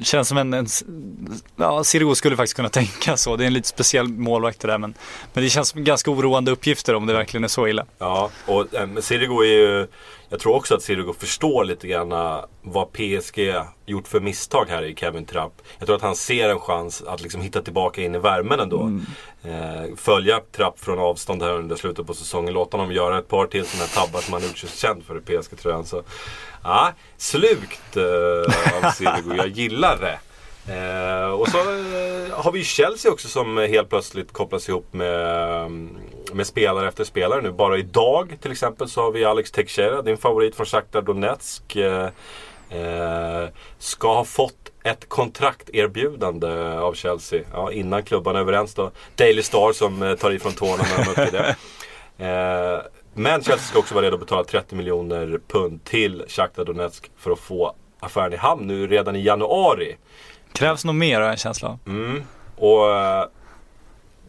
känns 0.04 0.28
som 0.28 0.38
en, 0.38 0.54
en 0.54 0.68
ja, 1.56 1.84
Sirigu 1.84 2.16
skulle 2.16 2.36
faktiskt 2.36 2.56
kunna 2.56 2.70
tänka 2.80 3.18
så. 3.18 3.36
Det 3.36 3.44
är 3.44 3.48
en 3.48 3.54
lite 3.54 3.68
speciell 3.68 4.08
målvakt 4.08 4.60
det 4.60 4.68
där 4.68 4.78
men, 4.78 4.94
men 5.34 5.44
det 5.44 5.50
känns 5.50 5.70
som 5.70 5.84
ganska 5.84 6.12
oroande 6.12 6.52
uppgifter 6.52 6.96
om 6.96 7.06
det 7.06 7.14
verkligen 7.14 7.44
är 7.44 7.48
så 7.48 7.68
illa. 7.68 7.86
Ja, 7.98 8.30
och 8.46 8.74
eh, 8.74 8.88
men 8.88 9.04
Sirigu 9.04 9.36
är 9.36 9.46
ju 9.46 9.88
jag 10.36 10.40
tror 10.40 10.56
också 10.56 10.76
att 10.76 10.82
Sirigu 10.82 11.14
förstår 11.14 11.66
lite 11.66 11.88
grann 11.88 12.12
eh, 12.12 12.46
vad 12.62 12.94
PSG 12.94 13.54
gjort 13.86 14.08
för 14.08 14.20
misstag 14.20 14.66
här 14.70 14.84
i 14.84 14.96
Kevin 14.96 15.26
Trapp. 15.26 15.62
Jag 15.78 15.86
tror 15.86 15.96
att 15.96 16.02
han 16.02 16.16
ser 16.16 16.50
en 16.50 16.60
chans 16.60 17.04
att 17.08 17.22
liksom 17.22 17.42
hitta 17.42 17.62
tillbaka 17.62 18.02
in 18.02 18.16
i 18.16 18.18
värmen 18.20 18.60
ändå. 18.60 19.00
Eh, 19.44 19.96
följa 19.96 20.40
Trapp 20.52 20.80
från 20.80 21.00
avstånd 21.00 21.44
här 21.44 21.52
under 21.52 21.76
slutet 21.76 22.08
på 22.08 22.14
säsongen. 22.14 22.54
Låta 22.54 22.78
honom 22.78 22.94
göra 22.94 23.20
ett 23.20 23.28
par 23.28 23.48
till 23.48 23.66
sådana 23.66 23.86
här 23.86 24.06
tabbar 24.06 24.22
som 24.22 24.34
han 24.34 24.44
gjort 24.44 24.58
sig 24.58 24.70
känd 24.70 25.04
för 25.04 25.18
i 25.18 25.22
PSG-tröjan. 25.22 25.86
Så, 25.86 26.04
ja, 26.64 26.94
slukt 27.18 27.98
eh, 27.98 28.84
av 28.84 28.92
Sirigu. 28.96 29.36
Jag 29.36 29.48
gillar 29.48 29.98
det. 29.98 30.20
Eh, 30.68 31.30
och 31.30 31.48
så 31.48 31.58
eh, 31.58 32.44
har 32.44 32.52
vi 32.52 32.60
ju 32.60 32.66
Chelsea 32.66 33.12
också 33.12 33.28
som 33.28 33.58
helt 33.58 33.90
plötsligt 33.90 34.34
kopplas 34.34 34.70
ihop 34.70 34.94
med, 34.94 35.72
med 36.34 36.48
spelare 36.48 36.88
efter 36.88 37.04
spelare 37.04 37.42
nu. 37.42 37.52
Bara 37.52 37.78
idag 37.78 38.38
till 38.42 38.52
exempel 38.52 38.90
så 38.90 39.02
har 39.02 39.12
vi 39.12 39.26
Alex 39.26 39.52
Teixeira, 39.52 40.02
din 40.02 40.18
favorit 40.18 40.56
från 40.56 40.66
Shakhtar 40.66 41.02
Donetsk. 41.02 41.76
Eh, 41.76 42.10
eh, 42.70 43.50
ska 43.78 44.14
ha 44.14 44.26
fått 44.26 44.72
ett 44.84 45.10
kontrakterbjudande 45.10 46.78
av 46.78 46.94
Chelsea. 46.94 47.44
Ja, 47.54 47.72
innan 47.72 48.04
klubbarna 48.04 48.40
är 48.40 48.44
överens 48.44 48.74
då. 48.74 48.92
Daily 49.16 49.44
Star 49.44 49.74
som 49.74 50.04
eh, 50.04 50.16
tar 50.16 50.32
ifrån 50.32 50.54
tårna 50.54 50.84
när 50.98 51.06
de 51.06 51.12
uppger 51.12 51.32
det. 51.32 51.56
Eh, 52.18 52.82
men 53.14 53.44
Chelsea 53.44 53.58
ska 53.58 53.80
också 53.80 53.96
vara 53.96 54.06
redo 54.06 54.16
att 54.16 54.20
betala 54.20 54.44
30 54.44 54.76
miljoner 54.76 55.40
pund 55.48 55.84
till 55.84 56.24
Shakhtar 56.28 56.66
Donetsk 56.66 57.12
för 57.18 57.32
att 57.32 57.40
få 57.40 57.76
affären 58.00 58.34
i 58.34 58.36
hamn 58.36 58.68
nu 58.68 58.88
redan 58.88 59.16
i 59.16 59.24
januari. 59.24 59.96
Krävs 60.52 60.86
nog 60.86 60.96
mer 60.96 61.16
har 61.16 61.22
jag 61.22 61.32
en 61.32 61.38
känsla. 61.38 61.80
Mm. 61.88 62.24
Och 62.56 62.96
eh, 62.96 63.26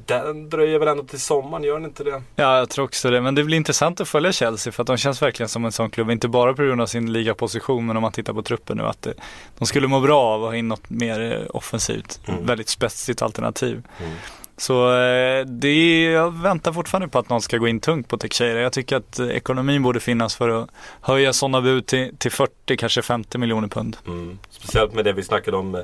den 0.07 0.51
dröjer 0.51 0.79
väl 0.79 0.88
ändå 0.88 1.03
till 1.03 1.21
sommaren, 1.21 1.64
gör 1.64 1.75
den 1.75 1.85
inte 1.85 2.05
det? 2.05 2.23
Ja, 2.37 2.59
jag 2.59 2.71
tror 2.71 2.85
också 2.85 3.11
det. 3.11 3.21
Men 3.21 3.35
det 3.35 3.45
blir 3.45 3.57
intressant 3.57 4.01
att 4.01 4.09
följa 4.09 4.33
Chelsea 4.33 4.73
för 4.73 4.83
att 4.83 4.87
de 4.87 4.97
känns 4.97 5.23
verkligen 5.23 5.49
som 5.49 5.64
en 5.64 5.73
sån 5.73 5.90
klubb. 5.90 6.11
Inte 6.11 6.29
bara 6.29 6.55
på 6.55 6.62
grund 6.62 6.81
av 6.81 6.87
sin 6.87 7.12
ligaposition, 7.12 7.87
men 7.87 7.97
om 7.97 8.03
man 8.03 8.12
tittar 8.12 8.33
på 8.33 8.42
truppen 8.42 8.77
nu. 8.77 8.83
Att 8.83 9.03
det, 9.03 9.14
de 9.59 9.66
skulle 9.66 9.88
må 9.88 10.01
bra 10.01 10.23
av 10.23 10.45
att 10.45 10.51
ha 10.51 10.57
in 10.57 10.69
något 10.69 10.90
mer 10.90 11.33
eh, 11.33 11.57
offensivt. 11.57 12.21
Mm. 12.27 12.47
Väldigt 12.47 12.69
spetsigt 12.69 13.23
alternativ. 13.23 13.83
Mm. 14.01 14.12
Så 14.57 14.92
eh, 14.92 15.47
det 15.47 15.69
är, 15.69 16.11
jag 16.11 16.31
väntar 16.31 16.73
fortfarande 16.73 17.09
på 17.09 17.19
att 17.19 17.29
någon 17.29 17.42
ska 17.42 17.57
gå 17.59 17.69
in 17.69 17.81
tungt 17.81 18.09
på 18.09 18.19
Teixeira. 18.19 18.61
Jag 18.61 18.73
tycker 18.73 18.97
att 18.97 19.19
eh, 19.19 19.29
ekonomin 19.29 19.83
borde 19.83 20.01
finnas 20.01 20.37
för 20.37 20.49
att 20.49 20.71
höja 21.01 21.33
sådana 21.33 21.61
bud 21.61 21.87
till, 21.87 22.16
till 22.19 22.33
40, 22.33 22.77
kanske 22.77 23.03
50 23.03 23.38
miljoner 23.38 23.69
pund. 23.69 23.97
Mm. 24.07 24.38
Speciellt 24.51 24.95
med 24.95 25.05
det 25.05 25.12
vi 25.12 25.23
snackade 25.23 25.57
om 25.57 25.83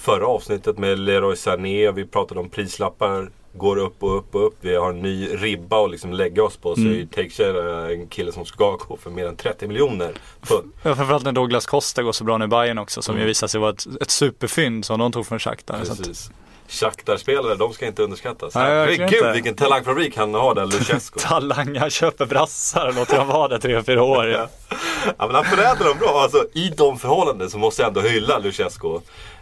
förra 0.00 0.26
avsnittet 0.26 0.78
med 0.78 0.98
Leroy 0.98 1.36
Sané. 1.36 1.90
Vi 1.90 2.06
pratade 2.06 2.40
om 2.40 2.48
prislappar. 2.48 3.30
Går 3.52 3.76
upp 3.76 4.02
och 4.02 4.16
upp 4.18 4.34
och 4.34 4.46
upp. 4.46 4.54
Vi 4.60 4.76
har 4.76 4.90
en 4.90 5.02
ny 5.02 5.28
ribba 5.28 5.84
att 5.84 5.90
liksom 5.90 6.12
lägga 6.12 6.42
oss 6.44 6.56
på. 6.56 6.74
Så 6.74 6.80
Mm. 6.80 7.00
är 7.00 7.06
Teixeira 7.06 7.90
en 7.92 8.06
kille 8.06 8.32
som 8.32 8.44
ska 8.44 8.70
gå 8.88 8.96
för 8.96 9.10
mer 9.10 9.26
än 9.28 9.36
30 9.36 9.66
miljoner 9.66 10.12
pund. 10.48 10.72
Ja, 10.82 10.94
framförallt 10.94 11.24
när 11.24 11.32
Douglas 11.32 11.66
Costa 11.66 12.02
går 12.02 12.12
så 12.12 12.24
bra 12.24 12.38
nu 12.38 12.44
i 12.44 12.48
Bayern 12.48 12.78
också 12.78 13.02
som 13.02 13.12
Mm. 13.14 13.22
ju 13.22 13.26
visar 13.28 13.46
sig 13.46 13.60
vara 13.60 13.70
ett, 13.70 13.86
ett 14.00 14.10
superfynd 14.10 14.84
som 14.84 14.98
de 14.98 15.12
tog 15.12 15.26
från 15.26 15.38
Shakhtar. 15.38 15.78
Precis. 15.78 16.30
Shakhtar-spelare, 16.68 17.54
de 17.54 17.72
ska 17.72 17.86
inte 17.86 18.02
underskattas. 18.02 18.54
Nej, 18.54 18.64
Herregud 18.64 19.12
inte. 19.12 19.32
vilken 19.32 19.54
talangfabrik 19.54 20.16
han 20.16 20.34
har 20.34 20.54
där, 20.54 20.66
Luchescu. 20.66 21.18
Talang, 21.28 21.76
han 21.76 21.90
köper 21.90 22.26
brassar 22.26 22.88
och 22.88 22.94
låter 22.94 23.16
dem 23.16 23.28
vara 23.28 23.48
där 23.48 23.58
tre, 23.58 23.82
fyra 23.82 24.02
år. 24.02 24.26
Ja. 24.28 24.48
Ja 25.18 25.26
men 25.26 25.34
han 25.34 25.44
förädlar 25.44 25.86
dem 25.88 25.98
bra. 25.98 26.20
Alltså, 26.22 26.44
I 26.54 26.68
de 26.76 26.98
förhållanden 26.98 27.50
så 27.50 27.58
måste 27.58 27.82
jag 27.82 27.88
ändå 27.88 28.00
hylla 28.00 28.38
Luchescu. 28.38 28.98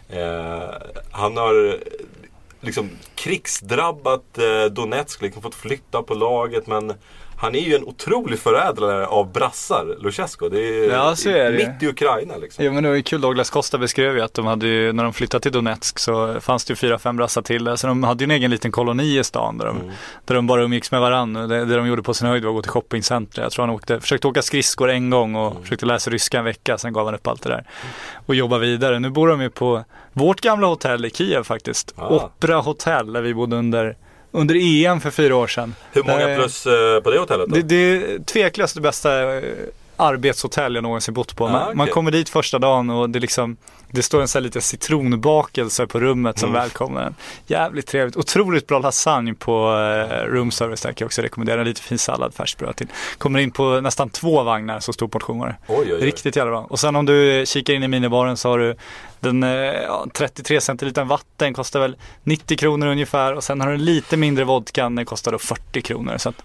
Eh, 0.09 0.73
han 1.11 1.37
har 1.37 1.69
eh, 1.69 1.75
liksom 2.61 2.89
krigsdrabbat 3.15 4.37
eh, 4.37 4.65
Donetsk, 4.65 5.21
liksom 5.21 5.41
fått 5.41 5.55
flytta 5.55 6.03
på 6.03 6.13
laget 6.13 6.67
men 6.67 6.93
han 7.41 7.55
är 7.55 7.59
ju 7.59 7.75
en 7.75 7.83
otrolig 7.83 8.39
förädlare 8.39 9.07
av 9.07 9.31
brassar, 9.33 9.95
Luchescu. 9.99 10.49
Det 10.49 10.59
är, 10.85 10.91
Ja, 10.91 11.15
så 11.15 11.29
är 11.29 11.51
det. 11.51 11.57
mitt 11.57 11.83
i 11.83 11.87
Ukraina 11.87 12.37
liksom. 12.37 12.65
Ja 12.65 12.71
men 12.71 12.83
det 12.83 12.89
var 12.89 12.95
ju 12.95 13.03
kul, 13.03 13.21
Douglas 13.21 13.49
Costa 13.49 13.77
beskrev 13.77 14.15
ju 14.15 14.21
att 14.21 14.33
de 14.33 14.45
hade 14.45 14.67
ju, 14.67 14.93
när 14.93 15.03
de 15.03 15.13
flyttade 15.13 15.41
till 15.41 15.51
Donetsk 15.51 15.99
så 15.99 16.39
fanns 16.41 16.65
det 16.65 16.71
ju 16.71 16.75
fyra, 16.75 16.99
fem 16.99 17.17
brassar 17.17 17.41
till 17.41 17.63
där. 17.63 17.75
Så 17.75 17.87
de 17.87 18.03
hade 18.03 18.23
ju 18.23 18.25
en 18.25 18.31
egen 18.31 18.51
liten 18.51 18.71
koloni 18.71 19.19
i 19.19 19.23
stan 19.23 19.57
där 19.57 19.65
de, 19.65 19.77
Mm. 19.77 19.91
där 20.25 20.35
de 20.35 20.47
bara 20.47 20.63
umgicks 20.63 20.91
med 20.91 21.01
varandra. 21.01 21.47
Det, 21.47 21.65
det 21.65 21.75
de 21.75 21.87
gjorde 21.87 22.03
på 22.03 22.13
sin 22.13 22.27
höjd 22.27 22.43
var 22.43 22.49
att 22.51 22.55
gå 22.55 22.61
till 22.61 22.71
shoppingcenter. 22.71 23.41
Jag 23.41 23.51
tror 23.51 23.65
han 23.65 23.75
åkte, 23.75 23.99
försökte 23.99 24.27
åka 24.27 24.41
skridskor 24.41 24.89
en 24.89 25.09
gång 25.09 25.35
och 25.35 25.51
Mm. 25.51 25.63
försökte 25.63 25.85
läsa 25.85 26.09
ryska 26.11 26.39
en 26.39 26.45
vecka. 26.45 26.77
Sen 26.77 26.93
gav 26.93 27.05
han 27.05 27.15
upp 27.15 27.27
allt 27.27 27.43
det 27.43 27.49
där 27.49 27.63
och 28.25 28.35
jobba 28.35 28.57
vidare. 28.57 28.99
Nu 28.99 29.09
bor 29.09 29.27
de 29.27 29.41
ju 29.41 29.49
på 29.49 29.83
vårt 30.13 30.41
gamla 30.41 30.67
hotell 30.67 31.05
i 31.05 31.09
Kiev 31.09 31.43
faktiskt. 31.43 31.93
Ah. 31.97 32.07
Opera 32.15 32.55
Hotel 32.55 33.13
där 33.13 33.21
vi 33.21 33.33
bodde 33.33 33.55
under, 33.55 33.95
under 34.31 34.55
EM 34.85 35.01
för 35.01 35.11
fyra 35.11 35.35
år 35.35 35.47
sedan. 35.47 35.75
Hur 35.91 36.03
många 36.03 36.27
Där- 36.27 36.35
plus 36.37 36.65
eh, 36.65 36.99
på 37.01 37.11
det 37.11 37.19
hotellet 37.19 37.49
då? 37.49 37.55
det, 37.55 37.61
det 37.61 37.75
är 37.75 38.23
tveklöst 38.23 38.75
det 38.75 38.81
bästa 38.81 39.37
eh, 39.37 39.43
arbetshotell 39.99 40.75
jag 40.75 40.81
någonsin 40.83 41.13
bott 41.13 41.35
på. 41.35 41.47
Man, 41.47 41.55
Ah, 41.55 41.63
okej. 41.63 41.75
man 41.75 41.87
kommer 41.87 42.11
dit 42.11 42.29
första 42.29 42.59
dagen 42.59 42.89
och 42.89 43.09
det 43.09 43.19
liksom 43.19 43.57
det 43.91 44.03
står 44.03 44.21
en 44.21 44.27
sån 44.27 44.39
här 44.39 44.43
liten 44.43 44.61
citronbakelse 44.61 45.87
på 45.87 45.99
rummet 45.99 46.39
som 46.39 46.49
Mm. 46.49 46.61
välkomnar 46.61 47.03
en. 47.03 47.15
Jävligt 47.47 47.87
trevligt. 47.87 48.17
Otroligt 48.17 48.67
bra 48.67 48.79
lasagne 48.79 49.33
på 49.33 49.51
eh, 50.11 50.25
room 50.25 50.51
service 50.51 50.81
där 50.81 50.89
kan 50.89 50.95
jag 50.99 51.05
också 51.05 51.21
rekommendera. 51.21 51.63
Lite 51.63 51.81
fin 51.81 51.97
sallad, 51.99 52.33
färskt 52.33 52.59
bröd 52.59 52.75
till. 52.75 52.87
Kommer 53.17 53.39
in 53.39 53.51
på 53.51 53.81
nästan 53.81 54.09
två 54.09 54.43
vagnar, 54.43 54.79
så 54.79 54.93
stor 54.93 55.07
portion 55.07 55.39
var 55.39 55.47
det. 55.47 55.55
Oj, 55.67 55.75
oj, 55.79 55.93
oj. 55.93 56.05
Riktigt 56.05 56.35
jävla 56.35 56.51
bra. 56.51 56.67
Och 56.69 56.79
sen 56.79 56.95
om 56.95 57.05
du 57.05 57.43
kikar 57.47 57.73
in 57.73 57.83
i 57.83 57.87
minibaren 57.87 58.37
så 58.37 58.49
har 58.49 58.59
du 58.59 58.75
den 59.19 59.43
eh, 59.43 59.49
ja, 59.49 60.05
33 60.13 60.61
centiliter 60.61 61.03
vatten 61.03 61.53
kostar 61.53 61.79
väl 61.79 61.95
90 62.23 62.57
kronor 62.57 62.87
ungefär 62.87 63.33
och 63.33 63.43
sen 63.43 63.61
har 63.61 63.71
du 63.71 63.77
lite 63.77 64.17
mindre 64.17 64.43
vodka, 64.43 64.83
den 64.89 65.05
kostar 65.05 65.31
då 65.31 65.37
40 65.39 65.81
kronor. 65.81 66.17
Så 66.17 66.29
att 66.29 66.43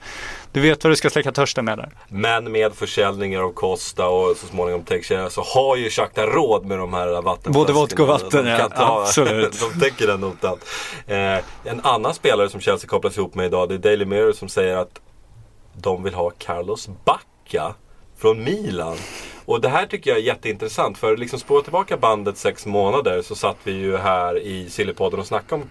du 0.54 0.60
vet 0.60 0.84
vad 0.84 0.92
du 0.92 0.96
ska 0.96 1.10
släcka 1.10 1.32
törsten 1.32 1.64
med 1.64 1.78
där. 1.78 1.90
Men 2.08 2.52
med 2.52 2.74
försäljningar 2.74 3.40
av 3.40 3.52
Costa 3.52 4.08
och 4.08 4.36
så 4.36 4.46
småningom 4.46 4.84
Teixeira 4.84 5.30
så 5.30 5.42
har 5.42 5.76
ju 5.76 5.90
Shakhtar 5.90 6.26
råd 6.26 6.66
med 6.66 6.78
de 6.78 6.94
här 6.94 7.06
vattenflaskorna. 7.06 7.52
Både 7.54 7.72
vodka 7.72 8.02
och 8.02 8.08
vatten, 8.08 8.46
ja. 8.46 8.68
ta- 8.68 9.02
Absolut. 9.02 9.60
de 9.74 9.80
täcker 9.80 10.06
den 10.06 10.20
notan. 10.20 10.58
Eh, 11.06 11.38
en 11.64 11.80
annan 11.82 12.14
spelare 12.14 12.48
som 12.48 12.60
Chelsea 12.60 12.88
kopplas 12.88 13.18
ihop 13.18 13.34
med 13.34 13.46
idag 13.46 13.68
det 13.68 13.74
är 13.74 13.78
Daily 13.78 14.04
Mirror 14.04 14.32
som 14.32 14.48
säger 14.48 14.76
att 14.76 15.00
de 15.72 16.02
vill 16.02 16.14
ha 16.14 16.30
Carlos 16.30 16.88
Bacca 17.04 17.74
från 18.18 18.44
Milan. 18.44 18.96
Och 19.44 19.60
det 19.60 19.68
här 19.68 19.86
tycker 19.86 20.10
jag 20.10 20.18
är 20.18 20.22
jätteintressant 20.22 20.98
för 20.98 21.16
liksom 21.16 21.38
spåra 21.38 21.62
tillbaka 21.62 21.96
bandet 21.96 22.36
sex 22.38 22.66
månader 22.66 23.22
så 23.22 23.34
satt 23.34 23.56
vi 23.64 23.72
ju 23.72 23.96
här 23.96 24.38
i 24.38 24.70
Sillypodden 24.70 25.20
och 25.20 25.26
snackade 25.26 25.62
om 25.62 25.68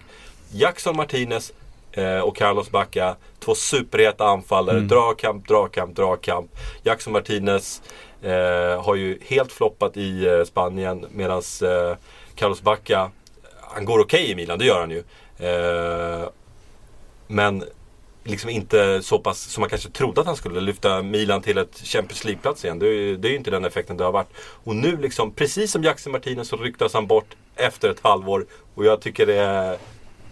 Jackson 0.52 0.96
Martinez 0.96 1.52
eh, 1.94 2.20
och 2.20 2.36
Carlos 2.36 2.70
Bacca. 2.70 3.16
Två 3.38 3.54
superheta 3.54 4.24
anfallare. 4.24 4.80
Dragkamp, 4.80 5.48
dragkamp, 5.48 5.96
dragkamp. 5.96 6.50
Jackson 6.82 7.12
Martinez 7.12 7.82
eh, 8.22 8.84
har 8.84 8.94
ju 8.94 9.18
helt 9.26 9.52
floppat 9.52 9.96
i 9.96 10.26
eh, 10.26 10.44
Spanien 10.44 11.06
medan 11.10 11.42
eh, 11.62 11.96
Carlos 12.34 12.62
Bacca, 12.62 13.10
han 13.60 13.84
går 13.84 13.98
okej 13.98 14.30
i 14.30 14.34
Milan, 14.34 14.58
det 14.58 14.64
gör 14.64 14.80
han 14.80 14.90
ju. 14.90 15.02
Eh, 15.38 16.28
men 17.26 17.64
liksom 18.24 18.50
inte 18.50 19.02
så 19.02 19.18
pass 19.18 19.40
som 19.40 19.60
man 19.60 19.70
kanske 19.70 19.90
trodde 19.90 20.20
att 20.20 20.26
han 20.26 20.36
skulle 20.36 20.60
lyfta 20.60 21.02
Milan 21.02 21.42
till 21.42 21.58
ett 21.58 21.78
Champions 21.84 22.24
League-plats 22.24 22.64
igen. 22.64 22.78
Det 22.78 22.86
är, 22.86 23.16
det 23.16 23.28
är 23.28 23.30
ju 23.30 23.36
inte 23.36 23.50
den 23.50 23.64
effekten 23.64 23.96
det 23.96 24.04
har 24.04 24.12
varit. 24.12 24.32
Och 24.36 24.76
nu 24.76 24.96
liksom, 24.96 25.30
precis 25.30 25.72
som 25.72 25.82
Jackson 25.82 26.12
Martinez 26.12 26.48
så 26.48 26.56
ryktas 26.56 26.94
han 26.94 27.06
bort 27.06 27.36
efter 27.56 27.90
ett 27.90 28.00
halvår. 28.02 28.46
Och 28.74 28.84
jag 28.84 29.00
tycker 29.00 29.26
det 29.26 29.38
är, 29.38 29.78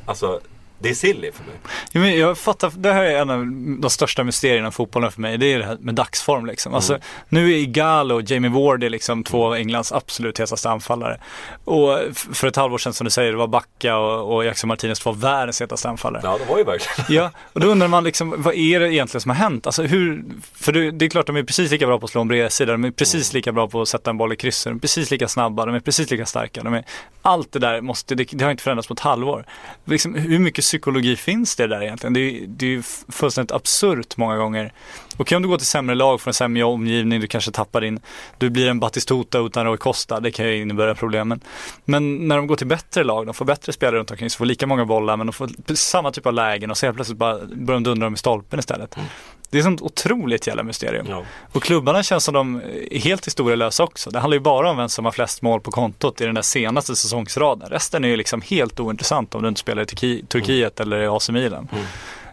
alltså, 0.06 0.40
det 0.82 0.90
är 0.90 0.94
silly 0.94 1.32
för 1.32 1.44
mig. 1.44 1.54
Ja, 1.92 2.00
men 2.00 2.18
jag 2.18 2.38
fattar, 2.38 2.72
det 2.76 2.92
här 2.92 3.04
är 3.04 3.20
en 3.20 3.30
av 3.30 3.46
de 3.80 3.90
största 3.90 4.24
mysterierna 4.24 4.68
i 4.68 4.70
fotbollen 4.70 5.12
för 5.12 5.20
mig. 5.20 5.38
Det 5.38 5.52
är 5.52 5.58
det 5.58 5.64
här 5.64 5.76
med 5.80 5.94
dagsform 5.94 6.46
liksom. 6.46 6.74
Alltså, 6.74 6.98
nu 7.28 7.52
är 7.52 7.56
Igalo 7.56 8.14
och 8.14 8.30
Jamie 8.30 8.50
Ward 8.50 8.84
är 8.84 8.90
liksom 8.90 9.24
två 9.24 9.46
av 9.46 9.54
Englands 9.54 9.92
absolut 9.92 10.40
hetaste 10.40 10.70
anfallare. 10.70 11.20
Och 11.64 11.98
för 12.14 12.46
ett 12.46 12.56
halvår 12.56 12.78
sedan 12.78 12.92
som 12.92 13.04
du 13.04 13.10
säger, 13.10 13.32
det 13.32 13.38
var 13.38 13.46
Backa 13.46 13.96
och, 13.96 14.34
och 14.34 14.44
Jackson 14.44 14.68
Martinez 14.68 15.00
två 15.00 15.10
av 15.10 15.20
världens 15.20 15.60
hetaste 15.60 15.88
anfallare. 15.88 16.22
Ja, 16.24 16.38
det 16.38 16.50
var 16.50 16.58
ju 16.58 16.64
verkligen. 16.64 16.92
Ja, 17.22 17.30
och 17.52 17.60
då 17.60 17.66
undrar 17.66 17.88
man 17.88 18.04
liksom, 18.04 18.34
vad 18.38 18.54
är 18.54 18.80
det 18.80 18.94
egentligen 18.94 19.20
som 19.20 19.30
har 19.30 19.36
hänt? 19.36 19.66
Alltså 19.66 19.82
hur, 19.82 20.24
för 20.54 20.72
det, 20.72 20.90
det 20.90 21.04
är 21.04 21.08
klart 21.08 21.26
de 21.26 21.36
är 21.36 21.42
precis 21.42 21.70
lika 21.70 21.86
bra 21.86 21.98
på 21.98 22.04
att 22.04 22.10
slå 22.10 22.20
en 22.20 22.28
bredsida, 22.28 22.72
de 22.72 22.84
är 22.84 22.90
precis 22.90 23.32
lika 23.32 23.52
bra 23.52 23.68
på 23.68 23.82
att 23.82 23.88
sätta 23.88 24.10
en 24.10 24.18
boll 24.18 24.32
i 24.32 24.36
krysset, 24.36 24.70
de 24.70 24.76
är 24.76 24.80
precis 24.80 25.10
lika 25.10 25.28
snabba, 25.28 25.66
de 25.66 25.74
är 25.74 25.80
precis 25.80 26.10
lika 26.10 26.26
starka. 26.26 26.62
De 26.62 26.74
är, 26.74 26.84
allt 27.22 27.52
det 27.52 27.58
där 27.58 27.80
måste, 27.80 28.14
det, 28.14 28.24
det 28.32 28.44
har 28.44 28.50
inte 28.50 28.62
förändrats 28.62 28.88
på 28.88 28.94
ett 28.94 29.00
halvår. 29.00 29.44
Liksom, 29.84 30.14
hur 30.14 30.38
mycket 30.38 30.64
psykologi 30.72 31.16
finns 31.16 31.56
det 31.56 31.66
där 31.66 31.82
egentligen? 31.82 32.12
Det 32.12 32.20
är, 32.20 32.46
det 32.46 32.66
är 32.66 32.70
ju 32.70 32.82
fullständigt 33.08 33.52
absurt 33.52 34.16
många 34.16 34.36
gånger. 34.36 34.72
Okej 35.16 35.36
om 35.36 35.42
du 35.42 35.48
går 35.48 35.58
till 35.58 35.66
sämre 35.66 35.94
lag, 35.94 36.20
får 36.20 36.30
en 36.30 36.34
sämre 36.34 36.64
omgivning, 36.64 37.20
du 37.20 37.26
kanske 37.26 37.50
tappar 37.50 37.80
din, 37.80 38.00
du 38.38 38.50
blir 38.50 38.68
en 38.68 38.80
Batistuta 38.80 39.38
utan 39.38 39.66
Roy 39.66 39.76
Costa, 39.76 40.20
det 40.20 40.30
kan 40.30 40.46
ju 40.46 40.62
innebära 40.62 40.94
problemen. 40.94 41.40
Men 41.84 42.28
när 42.28 42.36
de 42.36 42.46
går 42.46 42.56
till 42.56 42.66
bättre 42.66 43.04
lag, 43.04 43.26
de 43.26 43.34
får 43.34 43.44
bättre 43.44 43.72
spelare 43.72 43.98
runt 43.98 44.10
omkring, 44.10 44.30
så 44.30 44.36
får 44.36 44.46
lika 44.46 44.66
många 44.66 44.84
bollar 44.84 45.16
men 45.16 45.26
de 45.26 45.32
får 45.32 45.74
samma 45.74 46.10
typ 46.10 46.26
av 46.26 46.32
lägen 46.32 46.70
och 46.70 46.76
så 46.76 46.86
helt 46.86 46.96
plötsligt 46.96 47.18
bara 47.18 47.38
börjar 47.38 47.80
de 47.80 47.82
dundra 47.82 48.06
dem 48.06 48.14
i 48.14 48.18
stolpen 48.18 48.58
istället. 48.58 48.96
Mm. 48.96 49.08
Det 49.52 49.58
är 49.58 49.60
ett 49.60 49.64
sånt 49.64 49.82
otroligt 49.82 50.46
jävla 50.46 50.62
mysterium. 50.62 51.06
Ja. 51.08 51.22
Och 51.52 51.62
klubbarna 51.62 52.02
känns 52.02 52.24
som 52.24 52.34
de 52.34 52.62
är 52.90 52.98
helt 52.98 53.26
historielösa 53.26 53.84
också. 53.84 54.10
Det 54.10 54.18
handlar 54.18 54.36
ju 54.36 54.40
bara 54.40 54.70
om 54.70 54.76
vem 54.76 54.88
som 54.88 55.04
har 55.04 55.12
flest 55.12 55.42
mål 55.42 55.60
på 55.60 55.70
kontot 55.70 56.20
i 56.20 56.24
den 56.24 56.34
där 56.34 56.42
senaste 56.42 56.96
säsongsraden. 56.96 57.68
Resten 57.70 58.04
är 58.04 58.08
ju 58.08 58.16
liksom 58.16 58.40
helt 58.40 58.80
ointressant 58.80 59.34
om 59.34 59.42
du 59.42 59.48
inte 59.48 59.60
spelar 59.60 59.82
i 59.82 59.84
Turki- 59.84 60.26
Turkiet 60.26 60.80
eller 60.80 61.00
i 61.02 61.06
AC 61.06 61.30
Milan. 61.30 61.68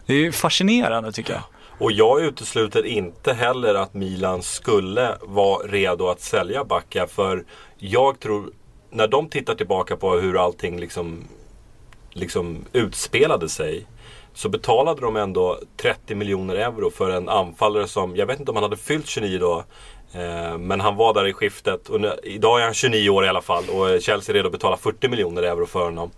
Det 0.06 0.12
är 0.12 0.18
ju 0.18 0.32
fascinerande 0.32 1.12
tycker 1.12 1.32
jag. 1.32 1.42
Och 1.78 1.92
jag 1.92 2.22
utesluter 2.22 2.86
inte 2.86 3.32
heller 3.32 3.74
att 3.74 3.94
Milan 3.94 4.42
skulle 4.42 5.14
vara 5.22 5.66
redo 5.66 6.08
att 6.08 6.20
sälja 6.20 6.64
Backa. 6.64 7.06
För 7.06 7.44
jag 7.78 8.20
tror, 8.20 8.50
när 8.90 9.08
de 9.08 9.28
tittar 9.28 9.54
tillbaka 9.54 9.96
på 9.96 10.12
hur 10.12 10.44
allting 10.44 10.80
liksom, 10.80 11.24
liksom 12.10 12.64
utspelade 12.72 13.48
sig. 13.48 13.86
Så 14.34 14.48
betalade 14.48 15.00
de 15.00 15.16
ändå 15.16 15.58
30 15.76 16.14
miljoner 16.14 16.54
euro 16.54 16.90
för 16.90 17.10
en 17.10 17.28
anfallare 17.28 17.88
som, 17.88 18.16
jag 18.16 18.26
vet 18.26 18.38
inte 18.40 18.50
om 18.50 18.56
han 18.56 18.62
hade 18.62 18.76
fyllt 18.76 19.06
29 19.06 19.38
då. 19.38 19.64
Eh, 20.12 20.58
men 20.58 20.80
han 20.80 20.96
var 20.96 21.14
där 21.14 21.26
i 21.26 21.32
skiftet. 21.32 21.88
Och 21.88 22.00
nu, 22.00 22.12
idag 22.22 22.60
är 22.60 22.64
han 22.64 22.74
29 22.74 23.10
år 23.10 23.24
i 23.24 23.28
alla 23.28 23.42
fall. 23.42 23.64
Och 23.68 24.02
Chelsea 24.02 24.32
är 24.32 24.34
redo 24.34 24.46
att 24.46 24.52
betala 24.52 24.76
40 24.76 25.08
miljoner 25.08 25.42
euro 25.42 25.66
för 25.66 25.84
honom. 25.84 26.10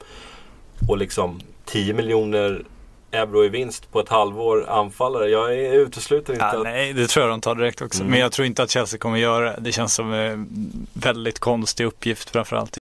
Och 0.88 0.98
liksom 0.98 1.40
10 1.64 1.94
miljoner 1.94 2.64
euro 3.12 3.44
i 3.44 3.48
vinst 3.48 3.92
på 3.92 4.00
ett 4.00 4.08
halvår 4.08 4.66
anfallare. 4.70 5.28
Jag 5.28 5.54
är- 5.58 5.72
utesluter 5.72 6.32
inte 6.32 6.44
Ja, 6.44 6.56
att... 6.56 6.62
nej, 6.62 6.92
det 6.92 7.06
tror 7.06 7.24
jag 7.26 7.32
de 7.32 7.40
tar 7.40 7.54
direkt 7.54 7.82
också. 7.82 8.04
Men 8.04 8.18
jag 8.20 8.32
tror 8.32 8.46
inte 8.46 8.62
att 8.62 8.70
Chelsea 8.70 8.98
kommer 8.98 9.18
göra 9.18 9.44
det. 9.50 9.56
Det 9.60 9.72
känns 9.72 9.94
som 9.94 10.12
en 10.12 10.48
väldigt 10.92 11.38
konstig 11.38 11.84
uppgift 11.84 12.30
framförallt. 12.30 12.76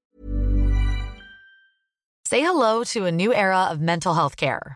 Say 2.29 2.41
hello 2.41 2.83
to 2.93 3.05
a 3.07 3.11
new 3.11 3.31
era 3.31 3.71
of 3.73 3.77
mental 3.79 4.15
health 4.15 4.35
care. 4.35 4.75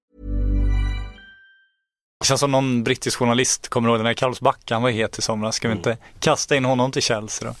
Det 2.21 2.25
känns 2.25 2.39
som 2.39 2.51
någon 2.51 2.83
brittisk 2.83 3.19
journalist 3.19 3.67
kommer 3.67 3.89
ihåg 3.89 3.99
den 3.99 4.05
här 4.05 4.13
Carlos 4.13 4.41
Backa, 4.41 4.75
han 4.75 4.81
var 4.83 4.89
het 4.89 5.19
i 5.19 5.21
somras. 5.21 5.55
Ska 5.55 5.67
vi 5.67 5.73
inte 5.73 5.97
kasta 6.19 6.55
in 6.55 6.65
honom 6.65 6.91
till 6.91 7.01
Chelsea 7.01 7.47
då? 7.47 7.55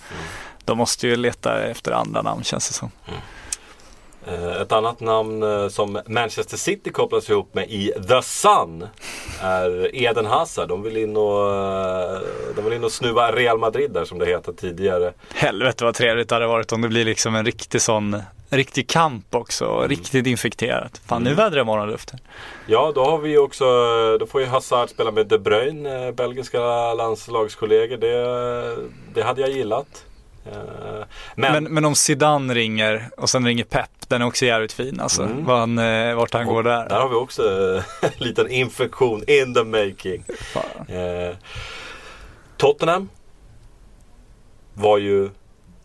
De 0.65 0.77
måste 0.77 1.07
ju 1.07 1.15
leta 1.15 1.63
efter 1.63 1.91
andra 1.91 2.21
namn 2.21 2.43
känns 2.43 2.67
det 2.67 2.73
som. 2.73 2.91
Eh, 3.07 3.13
Ett 4.61 4.71
annat 4.71 4.99
namn 4.99 5.43
eh, 5.43 5.67
som 5.67 5.99
Manchester 6.05 6.57
City 6.57 6.89
kopplas 6.89 7.29
ihop 7.29 7.53
med 7.53 7.69
i 7.69 7.93
The 8.07 8.21
Sun 8.21 8.87
är 9.41 9.95
Eden 9.95 10.25
Hazard. 10.25 10.69
De 10.69 10.83
vill 10.83 10.97
in 10.97 11.17
och, 11.17 11.53
eh, 11.55 12.19
de 12.55 12.65
vill 12.65 12.73
in 12.73 12.83
och 12.83 12.91
snuva 12.91 13.31
Real 13.31 13.57
Madrid 13.59 13.91
där 13.91 14.05
som 14.05 14.19
det 14.19 14.25
heter 14.25 14.53
tidigare. 14.53 15.13
Helvete 15.33 15.83
vad 15.83 15.95
trevligt 15.95 16.29
det 16.29 16.35
hade 16.35 16.47
varit 16.47 16.71
om 16.71 16.81
det 16.81 16.87
blir 16.87 17.05
liksom 17.05 17.35
en 17.35 17.45
riktig 17.45 17.81
sån, 17.81 18.21
riktig 18.49 18.89
kamp 18.89 19.35
också. 19.35 19.85
Riktigt 19.87 20.27
infekterat. 20.27 21.01
Fan 21.07 21.23
nu 21.23 21.33
vädrar 21.33 21.63
morgonluften. 21.63 22.19
Ja, 22.67 22.91
då 22.95 23.03
har 23.05 23.17
vi 23.17 23.37
också, 23.37 23.65
då 24.17 24.25
får 24.25 24.41
ju 24.41 24.47
Hazard 24.47 24.89
spela 24.89 25.11
med 25.11 25.27
De 25.27 25.37
Bruyne, 25.37 26.07
eh, 26.07 26.13
belgiska 26.13 26.93
landslagskollegor. 26.93 27.97
Det, 27.97 28.87
det 29.13 29.21
hade 29.21 29.41
jag 29.41 29.49
gillat. 29.49 30.05
Eh, 30.45 31.03
Men, 31.35 31.63
Men, 31.63 31.73
men 31.73 31.85
om 31.85 31.95
Zidane 31.95 32.53
ringer 32.53 33.09
och 33.17 33.29
sen 33.29 33.45
ringer 33.45 33.63
Pep, 33.63 33.89
den 34.07 34.21
är 34.21 34.25
också 34.25 34.45
jävligt 34.45 34.73
fin 34.73 34.99
alltså. 34.99 35.23
Mm. 35.23 35.45
Han, 35.45 35.77
eh, 35.77 36.15
vart 36.15 36.33
han 36.33 36.45
går 36.45 36.63
där. 36.63 36.89
där 36.89 36.99
har 36.99 37.09
vi 37.09 37.15
också 37.15 37.43
eh, 37.43 37.83
en 38.01 38.27
liten 38.27 38.51
infektion 38.51 39.23
in 39.27 39.53
the 39.53 39.63
making. 39.63 40.23
Eh, 40.87 41.35
Tottenham 42.57 43.09
var 44.73 44.97
ju 44.97 45.29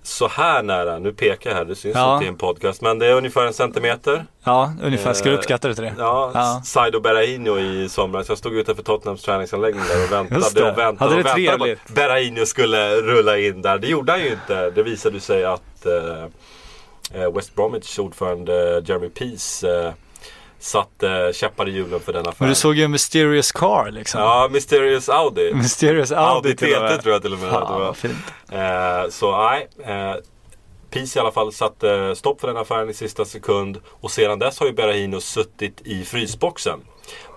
så 0.07 0.29
här 0.29 0.63
nära, 0.63 0.99
nu 0.99 1.13
pekar 1.13 1.51
jag 1.51 1.57
här, 1.57 1.65
det 1.65 1.75
syns 1.77 1.95
Ja. 1.97 2.15
inte 2.15 2.25
i 2.25 2.29
en 2.29 2.37
podcast, 2.37 2.83
men 2.83 2.99
det 2.99 3.07
är 3.07 3.15
ungefär 3.15 3.47
en 3.47 3.53
centimeter. 3.53 4.27
Ja, 4.45 4.73
ungefär. 4.83 5.13
Ska 5.13 5.25
du 5.29 5.31
Eh, 5.35 5.39
uppskatta 5.39 5.69
det 5.69 5.75
till 5.75 5.85
det? 5.85 5.95
Ja, 5.99 6.31
Ja. 6.35 6.61
Saido 6.65 7.01
Berahino 7.01 7.59
i 7.59 7.89
somras. 7.89 8.29
Jag 8.29 8.39
stod 8.39 8.53
utanför 8.55 8.83
Tottenhams 8.83 9.23
träningsanläggning 9.23 9.83
där 9.89 10.05
och 10.05 10.13
väntade 10.13 10.71
och 10.73 10.79
väntade 10.79 10.99
Hade 10.99 11.11
och 11.13 11.19
väntade 11.19 11.23
på 11.23 11.29
trevligt. 11.35 11.79
att 11.87 11.95
Berahino 11.95 12.47
skulle 12.47 12.97
rulla 12.97 13.39
in 13.39 13.63
där. 13.63 13.79
Det 13.79 13.87
gjorde 13.87 14.13
han 14.13 14.21
ju 14.21 14.29
inte. 14.31 14.71
Det 14.71 14.83
visade 14.83 15.21
sig 15.21 15.45
att 15.45 15.87
eh, 15.87 17.23
eh, 17.23 17.33
West 17.33 17.55
Bromwich 17.55 17.99
ordförande 17.99 18.83
Jeremy 18.87 19.09
Peace 19.09 19.69
eh, 19.87 19.93
satte 20.59 21.33
käppar 21.35 21.69
i 21.69 21.73
hjulen 21.73 22.01
för 22.01 22.13
den 22.13 22.23
Men 22.23 22.31
affären. 22.31 22.49
du 22.49 22.55
såg 22.55 22.75
ju 22.75 22.85
en 22.85 22.91
mysterious 22.91 23.53
car 23.53 23.91
liksom. 23.91 24.21
Ja, 24.21 24.49
Mysterious 24.53 25.09
Audi. 25.09 25.55
Mysterious 25.55 26.13
Audi, 26.13 26.49
Audi. 26.49 26.55
TT 26.57 27.03
tror 27.03 27.13
jag 27.13 27.23
till 27.23 27.33
och 27.33 27.39
med 27.39 27.51
Fan 27.51 27.81
vad 27.81 27.97
fint. 27.97 28.17
Eh, 28.53 29.09
så 29.11 29.37
nej. 29.49 29.69
Eh, 29.85 30.15
Peace 30.91 31.19
i 31.19 31.21
alla 31.21 31.33
fall 31.33 31.53
satte 31.53 32.15
stopp 32.17 32.41
för 32.41 32.49
den 32.49 32.57
affären 32.57 32.91
i 32.91 32.95
sista 32.95 33.25
sekund. 33.25 33.79
Och 34.01 34.11
sedan 34.11 34.39
dess 34.39 34.61
har 34.61 34.67
ju 34.67 34.73
Berahino 34.73 35.21
suttit 35.21 35.81
i 35.85 36.05
frysboxen. 36.05 36.81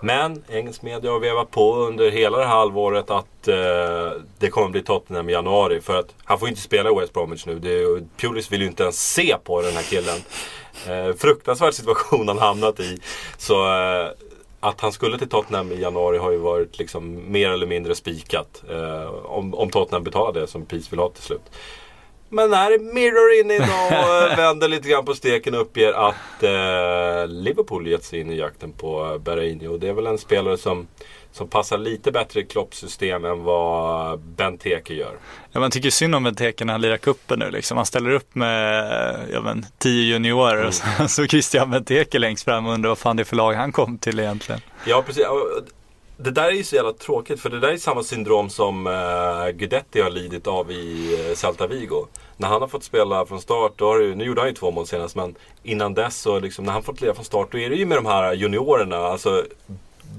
Men 0.00 0.44
engelsk 0.48 0.82
media 0.82 1.10
har 1.10 1.20
vevat 1.20 1.50
på 1.50 1.76
under 1.76 2.10
hela 2.10 2.38
det 2.38 2.44
här 2.44 2.56
halvåret 2.56 3.10
att 3.10 3.48
eh, 3.48 4.12
det 4.38 4.50
kommer 4.50 4.68
bli 4.68 4.82
Tottenham 4.82 5.28
i 5.28 5.32
januari. 5.32 5.80
För 5.80 5.98
att 5.98 6.14
han 6.24 6.38
får 6.38 6.48
inte 6.48 6.60
spela 6.60 6.90
i 6.90 6.94
West 6.94 7.12
Bromwich 7.12 7.46
nu. 7.46 7.58
Det 7.58 8.02
Pulis 8.16 8.52
vill 8.52 8.60
ju 8.60 8.66
inte 8.66 8.82
ens 8.82 9.12
se 9.12 9.36
på 9.44 9.62
den 9.62 9.72
här 9.72 9.82
killen. 9.82 10.18
Eh, 10.88 11.16
fruktansvärd 11.16 11.74
situation 11.74 12.28
han 12.28 12.38
hamnat 12.38 12.80
i. 12.80 12.98
Så 13.36 13.66
eh, 13.66 14.08
att 14.60 14.80
han 14.80 14.92
skulle 14.92 15.18
till 15.18 15.28
Tottenham 15.28 15.72
i 15.72 15.80
januari 15.80 16.18
har 16.18 16.30
ju 16.30 16.38
varit 16.38 16.78
liksom 16.78 17.32
mer 17.32 17.50
eller 17.50 17.66
mindre 17.66 17.94
spikat. 17.94 18.62
Eh, 18.70 19.14
om, 19.24 19.54
om 19.54 19.70
Tottenham 19.70 20.04
betalar 20.04 20.40
det 20.40 20.46
som 20.46 20.66
Peace 20.66 20.86
vill 20.90 21.00
ha 21.00 21.08
till 21.10 21.22
slut. 21.22 21.50
Men 22.32 22.52
här 22.52 22.70
är 22.70 22.78
Mirror 22.78 23.40
in 23.40 23.50
idag 23.50 24.04
och 24.32 24.38
vänder 24.38 24.68
lite 24.68 24.88
grann 24.88 25.04
på 25.04 25.14
steken 25.14 25.54
och 25.54 25.60
uppger 25.60 25.92
att 25.92 26.42
eh, 26.42 27.26
Liverpool 27.28 27.86
gett 27.86 28.04
sig 28.04 28.20
in 28.20 28.30
i 28.30 28.36
jakten 28.36 28.72
på 28.72 29.18
Berahini. 29.24 29.66
Och 29.66 29.80
det 29.80 29.88
är 29.88 29.92
väl 29.92 30.06
en 30.06 30.18
spelare 30.18 30.56
som, 30.58 30.86
som 31.32 31.48
passar 31.48 31.78
lite 31.78 32.12
bättre 32.12 32.40
i 32.40 32.44
Klopps 32.44 32.78
system 32.78 33.24
än 33.24 33.42
vad 33.44 34.18
Benteke 34.20 34.94
gör. 34.94 35.12
Ja, 35.52 35.60
man 35.60 35.70
tycker 35.70 35.90
synd 35.90 36.14
om 36.14 36.22
Benteke 36.24 36.64
när 36.64 36.72
han 36.74 36.80
lirar 36.80 36.96
cupen 36.96 37.38
nu 37.38 37.50
liksom. 37.50 37.76
Han 37.76 37.86
ställer 37.86 38.10
upp 38.10 38.34
med, 38.34 39.28
ja 39.32 39.40
men, 39.40 39.66
tio 39.78 40.02
juniorer 40.12 40.54
Mm. 40.56 40.66
och 40.68 40.74
så, 40.74 40.84
så 41.08 41.26
Christian 41.26 41.70
Benteke 41.70 42.18
längst 42.18 42.44
fram 42.44 42.66
och 42.66 42.72
undrar 42.74 42.88
vad 42.88 42.98
fan 42.98 43.16
det 43.16 43.22
är 43.22 43.24
för 43.24 43.36
lag 43.36 43.52
han 43.54 43.72
kom 43.72 43.98
till 43.98 44.20
egentligen. 44.20 44.60
Ja, 44.84 45.02
precis. 45.06 45.24
Det 46.22 46.30
där 46.30 46.44
är 46.44 46.50
ju 46.52 46.64
så 46.64 46.76
jävla 46.76 46.92
tråkigt 46.92 47.40
för 47.40 47.50
det 47.50 47.60
där 47.60 47.68
är 47.68 47.76
samma 47.76 48.02
syndrom 48.02 48.50
som 48.50 48.86
uh, 48.86 49.48
Guidetti 49.50 50.00
har 50.00 50.10
lidit 50.10 50.46
av 50.46 50.70
i 50.70 51.16
uh, 51.28 51.34
Celta 51.34 51.66
Vigo. 51.66 52.06
När 52.36 52.48
han 52.48 52.60
har 52.60 52.68
fått 52.68 52.84
spela 52.84 53.26
från 53.26 53.40
start, 53.40 53.72
då 53.76 53.86
har 53.86 53.98
det, 53.98 54.04
ju- 54.04 54.14
nu 54.14 54.24
gjorde 54.24 54.40
han 54.40 54.48
ju 54.48 54.54
två 54.54 54.70
mål 54.70 54.86
senast 54.86 55.16
men 55.16 55.34
innan 55.62 55.94
dess 55.94 56.16
så 56.20 56.38
liksom, 56.40 56.64
när 56.64 56.72
han 56.72 56.82
fått 56.82 57.00
lira 57.00 57.14
från 57.14 57.24
start 57.24 57.48
då 57.52 57.58
är 57.58 57.70
det 57.70 57.76
ju 57.76 57.86
med 57.86 57.98
de 57.98 58.06
här 58.06 58.32
juniorerna, 58.32 58.96
alltså 58.96 59.44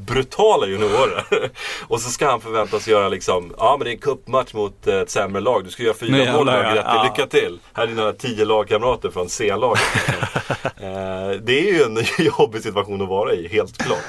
brutala 0.07 0.67
juniorer. 0.67 1.25
och 1.87 2.01
så 2.01 2.09
ska 2.09 2.29
han 2.29 2.41
förväntas 2.41 2.87
göra 2.87 3.09
liksom, 3.09 3.53
ja 3.57 3.75
men 3.79 3.85
det 3.85 3.89
är 3.91 3.93
en 3.93 3.99
cupmatch 3.99 4.53
mot 4.53 4.87
eh, 4.87 4.95
ett 4.95 5.09
sämre 5.09 5.41
lag. 5.41 5.63
Du 5.63 5.69
ska 5.69 5.83
göra 5.83 5.93
fyra 5.93 6.33
mål 6.33 6.49
här. 6.49 6.63
Guidetti, 6.63 6.87
Ja. 6.93 7.03
lycka 7.03 7.27
till! 7.29 7.59
Här 7.73 7.83
är 7.83 7.87
dina 7.87 8.13
tio 8.13 8.45
lagkamrater 8.45 9.09
från 9.09 9.29
C-laget. 9.29 9.81
eh, 10.63 11.41
det 11.43 11.59
är 11.69 11.73
ju 11.73 11.81
en 11.83 11.97
jobbig 12.37 12.61
situation 12.63 13.01
att 13.01 13.07
vara 13.09 13.33
i, 13.33 13.47
helt 13.47 13.77
klart. 13.77 14.03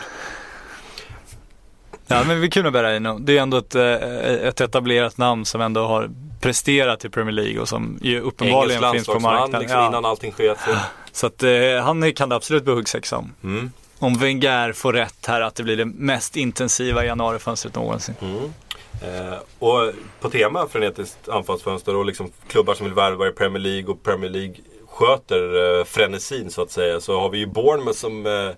Ja 2.12 2.24
men 2.26 2.40
vi 2.40 2.46
är 2.46 2.50
kul 2.50 2.62
med 2.62 2.72
Berraino. 2.72 3.18
Det 3.18 3.38
är 3.38 3.42
ändå 3.42 3.56
ett, 3.56 3.74
eh, 3.74 3.84
ett 4.48 4.60
etablerat 4.60 5.18
namn 5.18 5.44
som 5.44 5.60
ändå 5.60 5.86
har 5.86 6.10
presterat 6.40 7.04
i 7.04 7.08
Premier 7.08 7.32
League 7.32 7.60
och 7.60 7.68
som 7.68 7.98
ju 8.02 8.10
Engelsk 8.10 8.26
uppenbarligen 8.26 8.92
finns 8.92 9.06
på 9.06 9.18
marknaden. 9.20 9.60
liksom, 9.60 9.80
Ja. 9.80 9.88
innan 9.88 10.04
allting 10.04 10.32
sket 10.32 10.60
sig. 10.60 10.74
Så 11.12 11.26
att 11.26 11.42
eh, 11.42 11.50
han 11.82 12.12
kan 12.14 12.28
det 12.28 12.36
absolut 12.36 12.64
bli 12.64 12.74
huggsexa 12.74 13.16
om. 13.16 13.34
Mm. 13.44 13.72
Om 13.98 14.18
Wenger 14.18 14.72
får 14.72 14.92
rätt 14.92 15.26
här 15.26 15.40
att 15.40 15.54
det 15.54 15.62
blir 15.62 15.76
det 15.76 15.84
mest 15.84 16.36
intensiva 16.36 17.04
januarifönstret 17.04 17.74
någonsin. 17.74 18.14
Eh, 19.02 19.38
och 19.58 19.92
på 20.20 20.30
tema 20.30 20.66
frenetiskt 20.68 21.28
anfallsfönster 21.28 21.96
och 21.96 22.04
liksom 22.06 22.32
klubbar 22.48 22.74
som 22.74 22.86
vill 22.86 22.94
värva 22.94 23.28
i 23.28 23.32
Premier 23.32 23.58
League 23.60 23.90
och 23.92 24.02
Premier 24.02 24.30
League 24.30 24.54
sköter 24.88 25.78
eh, 25.78 25.84
frenesin 25.84 26.50
så 26.50 26.62
att 26.62 26.70
säga. 26.70 27.00
Så 27.00 27.20
har 27.20 27.28
vi 27.30 27.38
ju 27.38 27.46
Bournemouth 27.46 27.98
som 27.98 28.26
eh, 28.26 28.48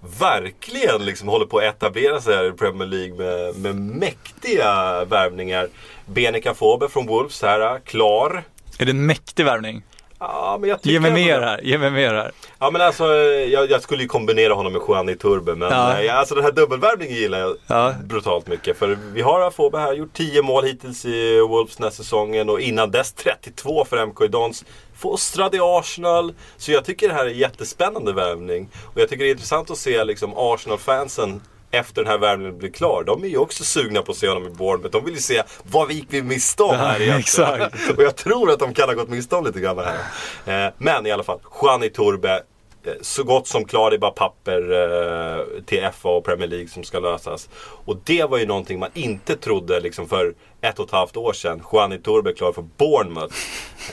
verkligen 0.00 1.04
liksom 1.04 1.28
håller 1.28 1.46
på 1.46 1.58
att 1.58 1.64
etablera 1.64 2.20
sig 2.20 2.36
här 2.36 2.44
i 2.44 2.52
Premier 2.52 2.88
League 2.88 3.14
med, 3.14 3.56
med 3.56 3.76
mäktiga 3.76 5.04
värvningar. 5.04 5.68
Benica 6.06 6.54
Fobe 6.54 6.88
från 6.88 7.06
Wolves 7.06 7.42
här, 7.42 7.80
klar. 7.80 8.44
Är 8.78 8.84
det 8.84 8.90
en 8.90 9.06
mäktig 9.06 9.44
värvning? 9.44 9.82
Ja, 10.20 10.56
men 10.60 10.70
jag 10.70 10.78
tycker 10.82 10.90
Ge 10.92 11.00
mig 11.00 11.12
mer 11.12 11.40
här, 11.40 11.60
ge 11.64 11.78
mig 11.78 11.90
mer 11.90 12.14
här. 12.14 12.32
Ja 12.58 12.70
men 12.70 12.80
alltså 12.80 13.04
jag, 13.14 13.70
jag 13.70 13.82
skulle 13.82 14.02
ju 14.02 14.08
kombinera 14.08 14.54
honom 14.54 14.72
med 14.72 14.82
Juan 14.88 15.08
i 15.08 15.16
Turbe 15.16 15.54
men 15.54 15.70
Ja. 15.70 16.00
eh, 16.02 16.18
alltså 16.18 16.34
den 16.34 16.44
här 16.44 16.52
dubbelvärvningen 16.52 17.14
gillar 17.16 17.38
jag 17.38 17.56
Ja. 17.66 17.94
brutalt 18.04 18.46
mycket. 18.46 18.78
För 18.78 18.98
vi 19.12 19.22
har 19.22 19.40
Afobe 19.40 19.78
här, 19.78 19.92
gjort 19.92 20.12
10 20.12 20.42
mål 20.42 20.64
hittills 20.64 21.04
i 21.04 21.40
Wolves 21.40 21.76
den 21.76 21.84
här 21.84 21.90
säsongen 21.90 22.48
och 22.50 22.60
innan 22.60 22.90
dess 22.90 23.12
32 23.12 23.84
för 23.84 24.06
MK 24.06 24.26
Dons. 24.28 24.64
Fostrad 24.96 25.54
i 25.54 25.58
Arsenal. 25.62 26.34
Så 26.56 26.72
jag 26.72 26.84
tycker 26.84 27.08
det 27.08 27.14
här 27.14 27.24
är 27.26 27.30
en 27.30 27.38
jättespännande 27.38 28.12
värvning. 28.12 28.68
Och 28.84 29.00
jag 29.00 29.08
tycker 29.08 29.24
det 29.24 29.30
är 29.30 29.32
intressant 29.32 29.70
att 29.70 29.78
se 29.78 30.04
liksom 30.04 30.32
Arsenal-fansen 30.36 31.40
efter 31.70 32.02
den 32.02 32.10
här 32.10 32.18
värvningen 32.18 32.58
blir 32.58 32.70
klar. 32.70 33.04
De 33.04 33.24
är 33.24 33.28
ju 33.28 33.36
också 33.36 33.64
sugna 33.64 34.02
på 34.02 34.12
att 34.12 34.18
se 34.18 34.28
honom 34.28 34.46
i 34.46 34.50
Bournemouth. 34.50 34.92
De 34.92 35.04
vill 35.04 35.14
ju 35.14 35.20
se 35.20 35.42
vad 35.62 35.88
vi 35.88 35.94
gick 35.94 36.06
vi 36.10 36.22
miste 36.22 36.62
om 36.62 36.76
här 36.76 37.02
egentligen. 37.02 37.60
Och 37.96 38.02
jag 38.02 38.16
tror 38.16 38.50
att 38.50 38.58
de 38.58 38.74
kan 38.74 38.88
ha 38.88 38.94
gått 38.94 39.08
miste 39.08 39.36
om 39.36 39.44
lite 39.44 39.60
grann 39.60 39.78
här. 39.78 40.66
Eh, 40.66 40.72
men 40.78 41.06
i 41.06 41.10
alla 41.10 41.22
fall, 41.22 41.38
Juan 41.62 41.80
Turbe. 41.80 42.42
Eh, 42.84 42.92
Så 43.00 43.24
gott 43.24 43.46
som 43.46 43.64
klar, 43.64 43.90
det 43.90 43.96
är 43.96 43.98
bara 43.98 44.10
papper 44.10 44.72
eh, 44.72 45.62
till 45.64 45.88
FA 45.92 46.08
och 46.08 46.24
Premier 46.24 46.48
League 46.48 46.68
som 46.68 46.84
ska 46.84 46.98
lösas. 46.98 47.48
Och 47.84 47.96
det 48.04 48.24
var 48.24 48.38
ju 48.38 48.46
någonting 48.46 48.78
man 48.78 48.90
inte 48.94 49.36
trodde 49.36 49.80
liksom 49.80 50.08
för 50.08 50.34
ett 50.60 50.78
och 50.78 50.84
ett 50.84 50.90
halvt 50.90 51.16
år 51.16 51.32
sedan. 51.32 51.62
Juan 51.72 52.02
Turbe 52.02 52.32
klar 52.32 52.52
för 52.52 52.62
Bournemouth. 52.62 53.34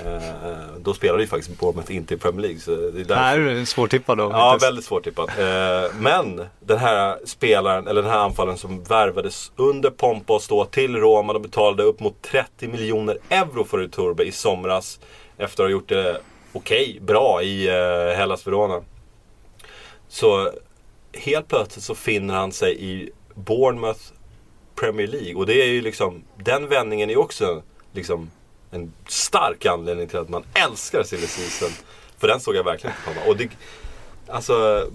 Eh, 0.05 0.77
då 0.77 0.93
spelade 0.93 1.23
ju 1.23 1.27
faktiskt 1.27 1.59
Bournemouth 1.59 1.95
inte 1.95 2.13
i 2.13 2.17
Premier 2.17 2.41
League. 2.41 2.59
Så 2.59 2.71
det 2.71 3.01
är 3.01 3.05
därför. 3.05 3.39
Det 3.39 3.65
svårtippad 3.65 4.17
då. 4.17 4.23
Ja, 4.23 4.57
väldigt 4.61 4.85
svårt 4.85 5.03
tippat. 5.03 5.39
Eh, 5.39 5.95
men 5.99 6.45
den 6.59 6.77
här 6.77 7.17
spelaren, 7.25 7.87
eller 7.87 8.01
den 8.01 8.11
här 8.11 8.19
anfallaren 8.19 8.57
som 8.57 8.83
värvades 8.83 9.51
under 9.55 9.89
pompa 9.89 10.33
och 10.33 10.41
stå 10.41 10.65
till 10.65 10.95
Roma. 10.95 11.33
De 11.33 11.41
betalade 11.41 11.83
upp 11.83 11.99
mot 11.99 12.21
30 12.21 12.67
miljoner 12.67 13.17
euro 13.29 13.63
för 13.63 13.83
Iturbe 13.83 14.23
i 14.23 14.31
somras. 14.31 14.99
Efter 15.37 15.63
att 15.63 15.67
ha 15.67 15.71
gjort 15.71 15.89
det 15.89 16.21
okej, 16.55 16.99
bra 17.01 17.43
i 17.43 17.67
eh, 17.67 18.17
Hellas 18.17 18.47
Verona. 18.47 18.83
Så 20.07 20.51
helt 21.13 21.47
plötsligt 21.47 21.85
så 21.85 21.95
finner 21.95 22.33
han 22.33 22.51
sig 22.51 22.83
i 22.83 23.09
Bournemouth 23.33 23.99
Premier 24.75 25.07
League. 25.07 25.35
Och 25.35 25.45
det 25.45 25.61
är 25.61 25.65
ju 25.65 25.81
liksom, 25.81 26.23
den 26.37 26.69
vändningen 26.69 27.09
är 27.09 27.17
också 27.17 27.63
liksom 27.93 28.31
en 28.71 28.93
stark 29.07 29.65
anledning 29.65 30.07
till 30.07 30.19
att 30.19 30.29
man 30.29 30.43
älskar 30.53 31.03
silly 31.03 31.27
season. 31.27 31.69
För 32.17 32.27
den 32.27 32.39
såg 32.39 32.55
jag 32.55 32.63
verkligen 32.63 32.95
inte 32.95 33.13
komma. 33.13 33.29
Och 33.29 33.37
det, 33.37 33.49
alltså, 34.27 34.87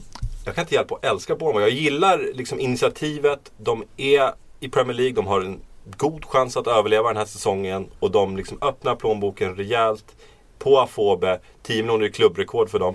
jag 0.45 0.55
kan 0.55 0.63
inte 0.63 0.75
hjälpa 0.75 0.95
att 0.95 1.05
älska 1.05 1.37
Bournemouth. 1.37 1.69
Jag 1.69 1.79
gillar 1.79 2.19
liksom 2.35 2.61
initiativet. 2.61 3.53
De 3.57 3.85
är 3.97 4.33
i 4.61 4.69
Premier 4.69 4.97
League. 4.97 5.15
De 5.15 5.27
har 5.27 5.41
en 5.41 5.61
god 5.97 6.25
chans 6.25 6.57
att 6.57 6.67
överleva 6.67 7.09
den 7.09 7.17
här 7.17 7.25
säsongen. 7.25 7.89
Och 8.01 8.11
de 8.11 8.37
liksom 8.37 8.59
öppnar 8.61 8.97
plånboken 8.97 9.57
rejält. 9.57 10.17
På 10.61 10.81
Afobe. 10.81 11.41
10 11.63 11.83
miljoner 11.83 12.05
är 12.05 12.11
klubbrekord 12.11 12.71
för 12.71 12.79
dem. 12.79 12.95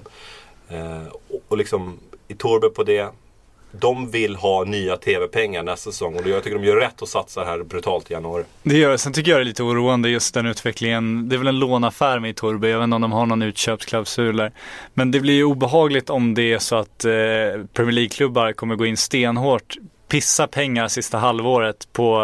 Eh, 0.69 1.07
och, 1.29 1.41
och 1.47 1.57
liksom 1.57 1.99
i 2.27 2.33
Torbe 2.33 2.69
på 2.69 2.83
det. 2.83 3.07
De 3.71 4.11
vill 4.11 4.35
ha 4.35 4.63
nya 4.63 4.97
TV-pengar 4.97 5.63
nästa 5.63 5.91
säsong. 5.91 6.15
Och 6.15 6.27
jag 6.27 6.43
tycker 6.43 6.57
de 6.57 6.65
gör 6.65 6.75
rätt 6.75 7.01
att 7.01 7.09
satsa 7.09 7.43
här 7.43 7.63
brutalt 7.63 8.11
i 8.11 8.13
januari. 8.13 8.43
Det 8.63 8.77
gör 8.77 8.91
det. 8.91 8.97
Sen 8.97 9.13
tycker 9.13 9.31
jag 9.31 9.39
det 9.39 9.43
är 9.43 9.45
lite 9.45 9.63
oroande 9.63 10.09
just 10.09 10.33
den 10.33 10.45
utvecklingen. 10.45 11.29
Det 11.29 11.35
är 11.35 11.37
väl 11.37 11.47
en 11.47 11.59
lånaffär 11.59 12.19
med 12.19 12.35
Torbe. 12.35 12.69
Jag 12.69 12.79
vet 12.79 12.83
inte 12.83 12.95
om 12.95 13.01
de 13.01 13.11
har 13.11 13.25
någon 13.25 13.41
utköpsklausuler. 13.41 14.51
Men 14.93 15.11
det 15.11 15.19
blir 15.19 15.33
ju 15.33 15.43
obehagligt 15.43 16.09
om 16.09 16.33
det 16.33 16.53
är 16.53 16.59
så 16.59 16.75
att 16.75 17.05
eh, 17.05 17.11
Premier 17.73 17.91
League-klubbar 17.91 18.51
kommer 18.53 18.75
gå 18.75 18.85
in 18.85 18.97
stenhårt 18.97 19.77
pissa 20.07 20.47
pengar 20.47 20.87
sista 20.87 21.17
halvåret 21.17 21.87
på 21.93 22.21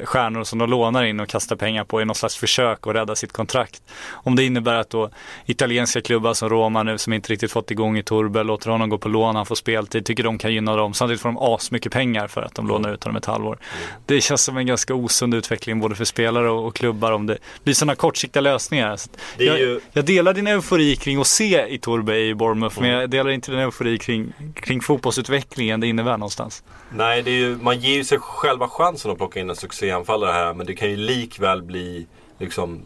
eh, 0.00 0.06
stjärnor 0.06 0.44
som 0.44 0.58
de 0.58 0.70
lånar 0.70 1.04
in 1.04 1.20
och 1.20 1.28
kastar 1.28 1.56
pengar 1.56 1.84
på 1.84 2.02
i 2.02 2.04
något 2.04 2.16
slags 2.16 2.36
försök 2.36 2.86
att 2.86 2.94
rädda 2.94 3.16
sitt 3.16 3.32
kontrakt. 3.32 3.82
Om 4.12 4.36
det 4.36 4.44
innebär 4.44 4.74
att 4.74 4.90
då 4.90 5.10
italienska 5.46 6.00
klubbar 6.00 6.34
som 6.34 6.48
Roma 6.48 6.82
nu 6.82 6.98
som 6.98 7.12
inte 7.12 7.32
riktigt 7.32 7.52
fått 7.52 7.70
igång 7.70 7.98
i 7.98 8.02
Torbe 8.02 8.42
låter 8.42 8.70
honom 8.70 8.88
gå 8.88 8.98
på 8.98 9.08
lån, 9.08 9.36
han 9.36 9.46
får 9.46 9.54
speltid, 9.54 10.04
tycker 10.06 10.22
de 10.24 10.38
kan 10.38 10.52
gynna 10.54 10.76
dem. 10.76 10.94
Samtidigt 10.94 11.20
får 11.20 11.28
de 11.28 11.38
asmycket 11.38 11.92
pengar 11.92 12.26
för 12.28 12.42
att 12.42 12.54
de 12.54 12.68
lånar 12.68 12.92
ut 12.94 13.04
honom 13.04 13.16
ett 13.16 13.24
halvår. 13.26 13.58
Det 14.06 14.20
känns 14.20 14.42
som 14.42 14.56
en 14.56 14.66
ganska 14.66 14.94
osund 14.94 15.34
utveckling 15.34 15.80
både 15.80 15.94
för 15.94 16.04
spelare 16.04 16.50
och, 16.50 16.74
klubbar 16.76 17.12
om 17.12 17.26
det 17.26 17.38
blir 17.64 17.74
sådana 17.74 17.94
kortsiktiga 17.94 18.40
lösningar. 18.40 18.96
Så 18.96 19.10
att 19.12 19.18
Det 19.38 19.44
är 19.44 19.48
jag, 19.48 19.58
ju- 19.60 19.80
jag 19.92 20.04
delar 20.04 20.34
din 20.34 20.46
eufori 20.46 20.96
kring 20.96 21.20
att 21.20 21.26
se 21.26 21.66
i 21.68 21.78
Torbe 21.78 22.16
i 22.18 22.34
Bournemouth 22.34 22.80
men 22.80 22.90
jag 22.90 23.10
delar 23.10 23.30
inte 23.30 23.50
din 23.50 23.60
eufori 23.60 23.98
kring, 23.98 24.32
kring 24.54 24.80
fotbollsutvecklingen 24.80 25.80
det 25.80 25.86
innebär 25.86 26.12
någonstans. 26.16 26.62
Nej, 26.94 27.21
det 27.22 27.30
är 27.30 27.34
ju, 27.34 27.56
man 27.56 27.80
ger 27.80 27.94
ju 27.94 28.04
sig 28.04 28.18
själva 28.18 28.68
chansen 28.68 29.10
att 29.10 29.16
plocka 29.16 29.40
in 29.40 29.50
en 29.50 29.56
succéanfallare 29.56 30.32
här. 30.32 30.54
Men 30.54 30.66
det 30.66 30.74
kan 30.74 30.90
ju 30.90 30.96
likväl 30.96 31.62
bli 31.62 32.06
liksom 32.38 32.82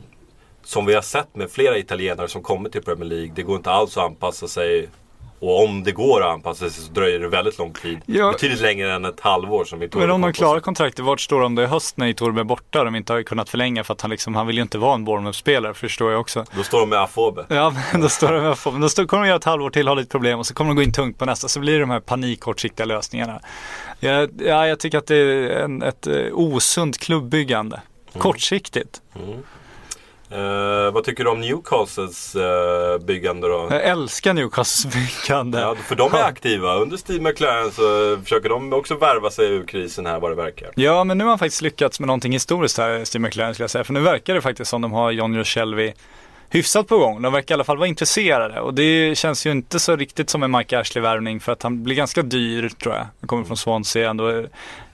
som 0.64 0.86
vi 0.86 0.94
har 0.94 1.02
sett 1.02 1.36
med 1.36 1.50
flera 1.50 1.78
italienare 1.78 2.28
som 2.28 2.42
kommit 2.42 2.72
till 2.72 2.82
Premier 2.82 3.08
League. 3.08 3.32
Det 3.34 3.42
går 3.42 3.56
inte 3.56 3.70
alls 3.70 3.96
att 3.96 4.04
anpassa 4.04 4.48
sig. 4.48 4.88
Och 5.38 5.64
om 5.64 5.84
det 5.84 5.92
går 5.92 6.22
att 6.22 6.34
anpassa 6.34 6.70
sig 6.70 6.82
så 6.82 6.92
dröjer 6.92 7.20
det 7.20 7.28
väldigt 7.28 7.58
lång 7.58 7.72
tid. 7.72 7.98
Ja. 8.06 8.32
Betydligt 8.32 8.60
längre 8.60 8.94
än 8.94 9.04
ett 9.04 9.20
halvår 9.20 9.64
som 9.64 9.80
tog. 9.80 10.00
Men 10.00 10.10
om 10.10 10.20
de 10.20 10.32
klarar 10.32 10.60
kontraktet, 10.60 11.04
vart 11.04 11.20
står 11.20 11.40
de 11.40 11.54
då 11.54 11.62
i 11.62 11.66
höst 11.66 11.96
när 11.96 12.12
Torbe 12.12 12.40
är 12.40 12.44
borta? 12.44 12.84
De 12.84 12.96
inte 12.96 13.12
har 13.12 13.22
kunnat 13.22 13.48
förlänga 13.48 13.84
för 13.84 13.94
att 13.94 14.00
han 14.00 14.10
liksom, 14.10 14.34
han 14.34 14.46
vill 14.46 14.56
ju 14.56 14.62
inte 14.62 14.78
vara 14.78 14.94
en 14.94 15.04
Bournemouth-spelare 15.04 15.74
förstår 15.74 16.12
jag 16.12 16.20
också. 16.20 16.44
Då 16.56 16.62
står 16.62 16.80
de 16.80 16.88
med 16.88 16.98
Afobe. 16.98 17.46
Ja, 17.48 17.74
men 17.92 18.00
då, 18.00 18.08
står 18.08 18.32
de, 18.32 18.72
men 18.72 18.80
då 18.80 18.88
står, 18.88 19.04
kommer 19.04 19.22
de 19.22 19.28
göra 19.28 19.38
ett 19.38 19.44
halvår 19.44 19.70
till, 19.70 19.88
ha 19.88 19.94
lite 19.94 20.10
problem 20.10 20.38
och 20.38 20.46
så 20.46 20.54
kommer 20.54 20.70
de 20.70 20.76
gå 20.76 20.82
in 20.82 20.92
tungt 20.92 21.18
på 21.18 21.24
nästa. 21.24 21.48
Så 21.48 21.60
blir 21.60 21.72
det 21.72 21.80
de 21.80 21.90
här 21.90 22.00
panikkortsiktiga 22.00 22.86
lösningarna. 22.86 23.40
Ja, 24.00 24.28
ja, 24.38 24.66
jag 24.66 24.80
tycker 24.80 24.98
att 24.98 25.06
det 25.06 25.16
är 25.16 25.50
en, 25.50 25.82
ett 25.82 26.06
eh, 26.06 26.14
osunt 26.32 26.98
klubbyggande. 26.98 27.80
Kortsiktigt. 28.18 29.02
Eh, 30.30 30.92
vad 30.92 31.04
tycker 31.04 31.24
du 31.24 31.30
om 31.30 31.40
Newcastles 31.40 32.34
eh, 32.34 32.98
byggande 32.98 33.48
då? 33.48 33.68
Jag 33.70 33.84
älskar 33.84 34.34
Newcastles 34.34 34.94
byggande. 34.94 35.60
Ja, 35.60 35.74
för 35.74 35.96
de 35.96 36.14
är 36.14 36.22
aktiva. 36.22 36.74
Under 36.74 36.96
Steve 36.96 37.20
McLaren 37.20 37.70
så 37.72 38.16
försöker 38.22 38.48
de 38.48 38.72
också 38.72 38.96
värva 38.96 39.30
sig 39.30 39.46
ur 39.46 39.66
krisen 39.66 40.06
här 40.06 40.20
vad 40.20 40.30
det 40.30 40.34
verkar. 40.34 40.70
Ja, 40.74 41.04
men 41.04 41.18
nu 41.18 41.24
har 41.24 41.28
han 41.28 41.38
faktiskt 41.38 41.62
lyckats 41.62 42.00
med 42.00 42.06
någonting 42.06 42.32
historiskt 42.32 42.78
här, 42.78 43.04
Steve 43.04 43.22
McLaren 43.22 43.54
skulle 43.54 43.64
jag 43.64 43.70
säga. 43.70 43.84
För 43.84 43.92
nu 43.92 44.00
verkar 44.00 44.34
det 44.34 44.40
faktiskt 44.40 44.70
som 44.70 44.82
de 44.82 44.92
har 44.92 45.10
John 45.10 45.44
Shelby 45.44 45.92
hyfsat 46.50 46.88
på 46.88 46.98
gång. 46.98 47.22
De 47.22 47.32
verkar 47.32 47.52
i 47.52 47.54
alla 47.54 47.64
fall 47.64 47.78
vara 47.78 47.88
intresserade 47.88 48.60
och 48.60 48.74
det 48.74 49.18
känns 49.18 49.46
ju 49.46 49.50
inte 49.50 49.78
så 49.78 49.96
riktigt 49.96 50.30
som 50.30 50.42
en 50.42 50.50
Mike 50.50 50.78
Ashley-värvning 50.78 51.40
för 51.40 51.52
att 51.52 51.62
han 51.62 51.84
blir 51.84 51.96
ganska 51.96 52.22
dyr 52.22 52.68
tror 52.68 52.94
jag. 52.94 53.06
Han 53.20 53.28
kommer 53.28 53.44
från 53.44 53.56
Swansea, 53.56 54.10
ändå 54.10 54.44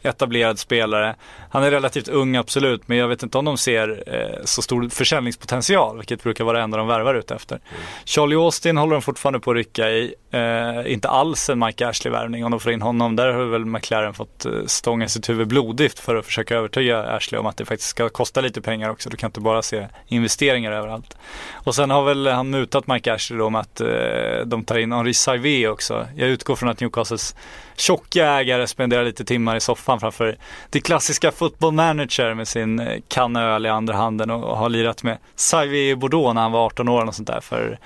etablerad 0.03 0.59
spelare. 0.59 1.17
Han 1.51 1.65
är 1.65 1.71
relativt 1.71 2.09
ung 2.09 2.37
absolut, 2.37 2.89
men 2.89 2.99
jag 2.99 3.09
vet 3.09 3.23
inte 3.23 3.39
om 3.39 3.45
de 3.45 3.59
ser 3.59 4.03
eh, 4.07 4.45
så 4.45 4.63
stor 4.63 4.89
försäljningspotential, 4.89 5.97
vilket 5.97 6.23
brukar 6.23 6.45
vara 6.45 6.59
det 6.59 6.65
enda 6.65 6.79
de 6.79 6.87
värvar 6.87 7.15
ut 7.15 7.31
efter. 7.31 7.61
Charlie 8.05 8.37
Austin 8.37 8.77
håller 8.77 8.93
de 8.93 9.03
fortfarande 9.03 9.41
på 9.41 9.51
att 9.51 9.57
rycka 9.57 9.91
i. 9.91 10.15
Eh, 10.31 10.93
inte 10.93 11.09
alls 11.09 11.51
en 11.51 11.59
Mike 11.59 11.89
Ashley-värvning 11.89 12.45
om 12.45 12.51
de 12.51 12.61
får 12.61 12.73
in 12.73 12.83
honom. 12.83 13.17
Där 13.17 13.29
har 13.29 13.45
väl 13.45 13.65
McLaren 13.65 14.15
fått 14.15 14.45
eh, 14.45 14.53
stånga 14.67 15.09
sitt 15.09 15.29
huvud 15.29 15.49
blodigt 15.49 15.99
för 15.99 16.17
att 16.17 16.27
försöka 16.27 16.57
övertyga 16.57 17.03
Ashley 17.03 17.39
om 17.39 17.47
att 17.47 17.57
det 17.57 17.65
faktiskt 17.65 17.91
ska 17.91 18.09
kosta 18.09 18.41
lite 18.41 18.61
pengar 18.61 18.91
också. 18.91 19.11
Du 19.11 19.17
kan 19.17 19.29
inte 19.29 19.41
bara 19.41 19.63
se 19.63 19.87
investeringar 20.09 20.73
överallt. 20.73 21.17
Och 21.53 21.75
sen 21.75 21.91
har 21.91 22.05
väl 22.05 22.27
han 22.27 22.51
mutat 22.51 22.87
Mike 22.87 23.13
Ashley 23.13 23.39
då 23.39 23.51
med 23.51 23.61
att 23.61 23.81
eh, 23.81 24.47
de 24.47 24.65
tar 24.65 24.79
in 24.79 24.93
Henri 24.93 25.15
Saivé 25.15 25.69
också. 25.69 26.07
Jag 26.17 26.29
utgår 26.29 26.57
från 26.57 26.69
att 26.69 26.81
Newcastles 26.81 27.37
tjocka 27.83 28.27
ägare 28.27 28.67
spenderar 28.67 29.05
lite 29.05 29.25
timmar 29.25 29.57
i 29.57 29.61
soffan 29.61 30.01
framför 30.01 30.37
det 30.71 30.81
klassiska 30.81 31.33
football 31.33 31.73
manager 31.73 32.35
med 32.35 32.49
sin 32.49 32.81
eh, 32.81 33.01
kanna 33.09 33.43
öl 33.43 33.67
i 33.67 33.69
andra 33.69 33.97
handen 33.97 34.31
och, 34.31 34.57
har 34.57 34.69
lirat 34.69 35.03
med 35.03 35.19
Xavier 35.37 35.93
i 35.93 35.97
Bordeaux 35.97 36.35
när 36.35 36.43
han 36.43 36.53
var 36.53 36.67
18 36.67 36.89
år 36.89 37.07
och 37.07 37.15
sånt 37.15 37.29
där 37.29 37.41
för 37.41 37.79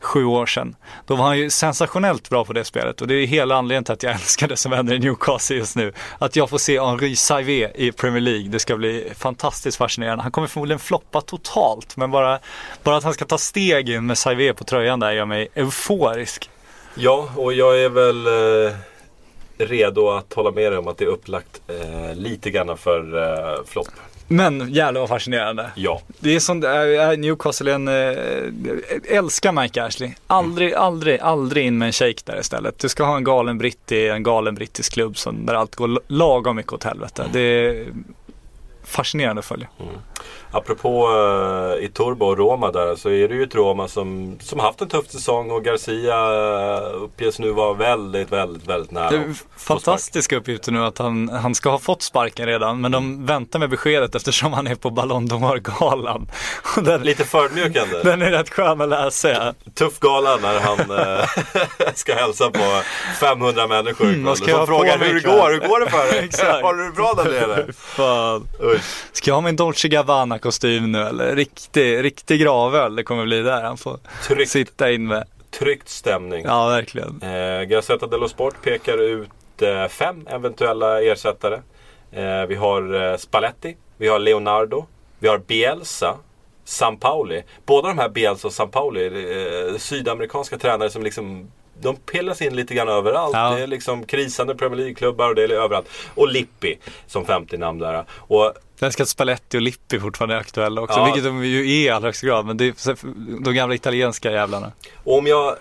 sju 0.00 0.24
år 0.24 0.46
sedan. 0.46 0.76
Då 1.06 1.16
var 1.16 1.24
han 1.24 1.38
ju 1.38 1.50
sensationellt 1.50 2.30
bra 2.30 2.44
på 2.44 2.52
det 2.52 2.64
spelet 2.64 3.00
och 3.00 3.08
det 3.08 3.14
är 3.14 3.26
hela 3.26 3.56
anledningen 3.56 3.84
till 3.84 3.92
att 3.92 4.02
jag 4.02 4.12
älskar 4.20 4.48
det 4.48 4.56
som 4.56 4.72
händer 4.72 4.94
i 4.94 4.98
Newcastle 4.98 5.56
just 5.56 5.76
nu. 5.76 5.92
Att 6.18 6.36
jag 6.36 6.50
får 6.50 6.58
se 6.58 6.80
Henri 6.80 7.16
Saivé 7.16 7.70
i 7.74 7.92
Premier 7.92 8.20
League, 8.20 8.48
det 8.48 8.58
ska 8.58 8.76
bli 8.76 9.12
fantastiskt 9.18 9.76
fascinerande. 9.76 10.22
Han 10.22 10.32
kommer 10.32 10.48
förmodligen 10.48 10.80
floppa 10.80 11.20
totalt, 11.20 11.96
men 11.96 12.10
bara, 12.10 12.38
bara 12.82 12.96
att 12.96 13.04
han 13.04 13.14
ska 13.14 13.24
ta 13.24 13.38
steg 13.38 13.88
in 13.88 14.06
med 14.06 14.18
Saivé 14.18 14.52
på 14.52 14.64
tröjan 14.64 15.00
där 15.00 15.12
gör 15.12 15.24
mig 15.24 15.48
euforisk. 15.54 16.50
Ja, 16.94 17.28
och 17.36 17.52
jag 17.52 17.80
är 17.80 17.88
väl 17.88 18.26
eh, 18.26 18.76
redo 19.66 20.10
att 20.10 20.32
hålla 20.32 20.50
med 20.50 20.72
dig 20.72 20.78
om 20.78 20.88
att 20.88 20.98
det 20.98 21.04
är 21.04 21.08
upplagt 21.08 21.60
eh, 21.68 22.14
lite 22.14 22.50
grann 22.50 22.76
för 22.76 23.22
eh, 23.22 23.64
flopp. 23.66 23.88
Men 24.32 24.72
jävlar 24.72 25.00
vad 25.00 25.08
fascinerande. 25.08 25.70
Ja. 25.74 26.00
Det 26.18 26.34
är 26.34 26.40
som, 26.40 26.64
äh, 26.64 27.18
Newcastle 27.18 27.70
är 27.70 27.74
en, 27.74 27.88
äh, 27.88 29.16
älskar 29.16 29.52
Mike 29.52 29.84
Ashley. 29.84 30.12
Aldrig, 30.26 30.74
aldrig, 30.74 31.20
aldrig 31.20 31.66
in 31.66 31.78
med 31.78 31.86
en 31.86 31.92
shake 31.92 32.20
där 32.24 32.40
istället. 32.40 32.78
Du 32.78 32.88
ska 32.88 33.04
ha 33.04 33.16
en 33.16 33.24
galen 33.24 33.58
britt 33.58 33.92
i 33.92 34.08
en 34.08 34.22
galen 34.22 34.54
brittisk 34.54 34.92
klubb 34.92 35.18
som, 35.18 35.46
där 35.46 35.54
allt 35.54 35.74
går 35.74 36.00
lagom 36.06 36.56
mycket 36.56 36.72
åt 36.72 36.84
helvete. 36.84 37.24
Det 37.32 37.40
är 37.40 37.86
fascinerande 38.84 39.40
att 39.40 39.46
följa. 39.46 39.68
Apropå 40.52 41.08
uh, 41.08 41.84
i 41.84 41.88
Turbo 41.88 42.26
och 42.26 42.38
Roma 42.38 42.70
där 42.70 42.96
så 42.96 43.10
är 43.10 43.28
det 43.28 43.34
ju 43.34 43.42
ett 43.42 43.54
Roma 43.54 43.88
som, 43.88 44.38
som 44.40 44.60
haft 44.60 44.80
en 44.80 44.88
tuff 44.88 45.10
säsong 45.10 45.50
och 45.50 45.64
Garcia 45.64 46.16
uh, 46.16 47.02
uppges 47.02 47.38
nu 47.38 47.50
vara 47.50 47.74
väldigt, 47.74 48.32
väldigt, 48.32 48.68
väldigt 48.68 48.90
nära. 48.90 49.10
Det 49.10 49.16
är 49.16 49.34
fantastiska 49.56 50.36
uppgifter 50.36 50.72
nu 50.72 50.84
att 50.84 50.98
han, 50.98 51.28
han 51.28 51.54
ska 51.54 51.70
ha 51.70 51.78
fått 51.78 52.02
sparken 52.02 52.46
redan 52.46 52.80
men 52.80 52.92
de 52.92 53.26
väntar 53.26 53.58
med 53.58 53.70
beskedet 53.70 54.14
eftersom 54.14 54.52
han 54.52 54.66
är 54.66 54.74
på 54.74 54.90
Ballon 54.90 55.28
d'Or-galan. 55.28 56.28
Lite 57.04 57.24
förödmjukande. 57.24 58.00
den 58.04 58.22
är 58.22 58.30
rätt 58.30 58.50
skön 58.50 58.80
att 58.80 58.88
läsa. 58.88 59.54
Tuff 59.74 59.98
gala 59.98 60.36
när 60.36 60.60
han 60.60 60.78
eh, 60.80 61.94
ska 61.94 62.14
hälsa 62.14 62.50
på 62.50 62.82
500 63.20 63.66
människor 63.66 64.10
Mm, 64.10 64.36
ska 64.36 64.56
Som 64.56 64.66
frågar 64.66 64.98
hur 64.98 65.14
det 65.14 65.20
går, 65.20 65.50
hur 65.50 65.68
går 65.68 65.80
det 65.80 65.90
för 65.90 66.12
dig? 66.12 66.62
Har 66.62 66.74
du 66.74 66.84
det 66.84 66.90
bra 66.90 67.14
där 67.16 67.24
nere? 67.24 67.72
Fan. 67.72 68.48
Usch. 68.62 68.82
Ska 69.12 69.30
jag 69.30 69.34
ha 69.34 69.40
min 69.40 69.56
Dolce 69.56 69.88
Gabbana-kostym 70.40 70.92
nu 70.92 70.98
eller? 71.02 71.36
Riktig, 71.36 72.04
riktig 72.04 72.40
gravöl 72.40 72.96
det 72.96 73.02
kommer 73.04 73.24
bli 73.24 73.42
där 73.42 73.62
han 73.62 73.76
får 73.76 73.98
Tryckt, 74.26 74.50
sitta 74.50 74.90
in 74.90 75.06
med. 75.06 75.24
tryckt 75.50 75.88
stämning. 75.88 76.44
Ja, 76.46 76.68
verkligen. 76.68 77.22
Eh, 77.22 77.62
Gazzetta 77.62 78.06
dello 78.06 78.28
Sport 78.28 78.62
pekar 78.62 78.98
ut 78.98 79.62
eh, 79.62 79.86
fem 79.88 80.26
eventuella 80.30 81.02
ersättare. 81.02 81.62
Eh, 82.12 82.46
vi 82.48 82.54
har 82.54 83.10
eh, 83.10 83.16
Spalletti, 83.16 83.76
vi 83.96 84.08
har 84.08 84.18
Leonardo, 84.18 84.86
vi 85.18 85.28
har 85.28 85.38
Bielsa, 85.38 86.16
Sampaoli. 86.64 87.42
Båda 87.66 87.88
de 87.88 87.98
här 87.98 88.08
Bielsa 88.08 88.46
och 88.48 88.52
Sampaoli 88.54 89.06
eh, 89.06 89.76
sydamerikanska 89.78 90.58
tränare 90.58 90.90
som 90.90 91.02
liksom 91.02 91.50
de 91.82 91.96
pillas 91.96 92.42
in 92.42 92.56
lite 92.56 92.74
grann 92.74 92.88
överallt. 92.88 93.34
Ja. 93.34 93.50
Det 93.56 93.62
är 93.62 93.66
liksom 93.66 94.04
krisande 94.06 94.54
Premier 94.54 94.76
League-klubbar 94.76 95.28
och 95.28 95.34
det 95.34 95.42
är 95.44 95.48
överallt. 95.50 95.88
Och 96.14 96.28
Lippi 96.28 96.78
som 97.06 97.24
50 97.26 97.56
namn 97.56 97.78
där. 97.78 98.04
Och 98.12 98.52
Älskar 98.82 99.04
att 99.04 99.08
Spalletti 99.08 99.56
och 99.58 99.62
Lippi 99.62 100.00
fortfarande 100.00 100.34
är 100.34 100.38
aktuella 100.38 100.80
också, 100.80 100.98
Ja. 100.98 101.04
vilket 101.04 101.24
de 101.24 101.44
ju 101.44 101.60
är 101.60 101.64
i 101.64 101.88
allra 101.90 102.08
högsta 102.08 102.26
grad. 102.26 102.46
Men 102.46 102.56
det 102.56 102.64
är 102.64 102.96
de 103.44 103.54
gamla 103.54 103.74
italienska 103.74 104.30
jävlarna. 104.32 104.72
Och 105.04 105.18
om 105.18 105.26
jag, 105.26 105.56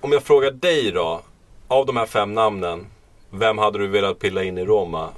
om 0.00 0.12
jag 0.12 0.22
frågar 0.22 0.50
dig 0.50 0.92
då, 0.92 1.20
av 1.68 1.86
de 1.86 1.96
här 1.96 2.06
fem 2.06 2.34
namnen, 2.34 2.86
vem 3.30 3.58
hade 3.58 3.78
du 3.78 3.86
velat 3.86 4.18
pilla 4.18 4.44
in 4.44 4.58
i 4.58 4.64
Roma 4.64 5.08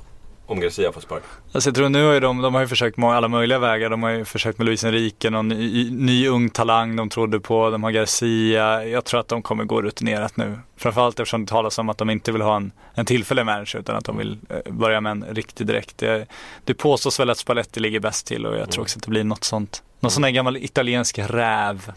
om 0.46 0.60
Garcia 0.60 0.92
får 0.92 1.00
sparken? 1.00 1.28
Alltså 1.54 1.68
jag 1.68 1.74
tror 1.74 1.88
nu 1.88 2.04
har 2.04 2.12
ju 2.12 2.20
de, 2.20 2.42
de 2.42 2.54
har 2.54 2.60
ju 2.60 2.68
försökt 2.68 2.96
med 2.96 3.10
alla 3.10 3.28
möjliga 3.28 3.58
vägar. 3.58 3.90
De 3.90 4.02
har 4.02 4.10
ju 4.10 4.24
försökt 4.24 4.58
med 4.58 4.64
Luis 4.64 4.84
Enrique, 4.84 5.30
någon 5.30 5.48
ny, 5.48 5.90
ny 5.90 6.28
ung 6.28 6.50
talang 6.50 6.96
de 6.96 7.08
trodde 7.08 7.40
på. 7.40 7.70
De 7.70 7.82
har 7.82 7.90
Garcia. 7.90 8.84
Jag 8.84 9.04
tror 9.04 9.20
att 9.20 9.28
de 9.28 9.42
kommer 9.42 9.64
gå 9.64 9.82
rutinerat 9.82 10.36
nu. 10.36 10.58
Framförallt 10.76 11.20
eftersom 11.20 11.44
det 11.44 11.50
talas 11.50 11.78
om 11.78 11.88
att 11.88 11.98
de 11.98 12.10
inte 12.10 12.32
vill 12.32 12.42
ha 12.42 12.56
en, 12.56 12.72
en 12.94 13.06
tillfällig 13.06 13.46
manager 13.46 13.78
utan 13.78 13.96
att 13.96 14.04
de 14.04 14.18
vill 14.18 14.38
eh, 14.48 14.72
börja 14.72 15.00
med 15.00 15.10
en 15.10 15.24
riktig 15.24 15.66
direkt. 15.66 15.98
Det, 15.98 16.26
det 16.64 16.74
påstås 16.74 17.20
väl 17.20 17.30
att 17.30 17.38
Spalletti 17.38 17.80
ligger 17.80 18.00
bäst 18.00 18.26
till 18.26 18.46
och 18.46 18.56
jag 18.56 18.70
tror 18.70 18.82
också 18.82 18.98
att 18.98 19.04
det 19.04 19.10
blir 19.10 19.24
något 19.24 19.44
sånt. 19.44 19.82
Någon 20.00 20.10
sån 20.10 20.22
där 20.22 20.30
gammal 20.30 20.56
italiensk 20.56 21.18
räv. 21.18 21.92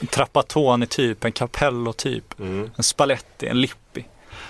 En 0.00 0.06
Trapattoni 0.06 0.86
typ, 0.86 1.24
en 1.24 1.32
Capello 1.32 1.92
typ. 1.92 2.40
Mm. 2.40 2.70
En 2.76 2.82
Spalletti, 2.82 3.46
en 3.46 3.60
Lippi. 3.60 4.04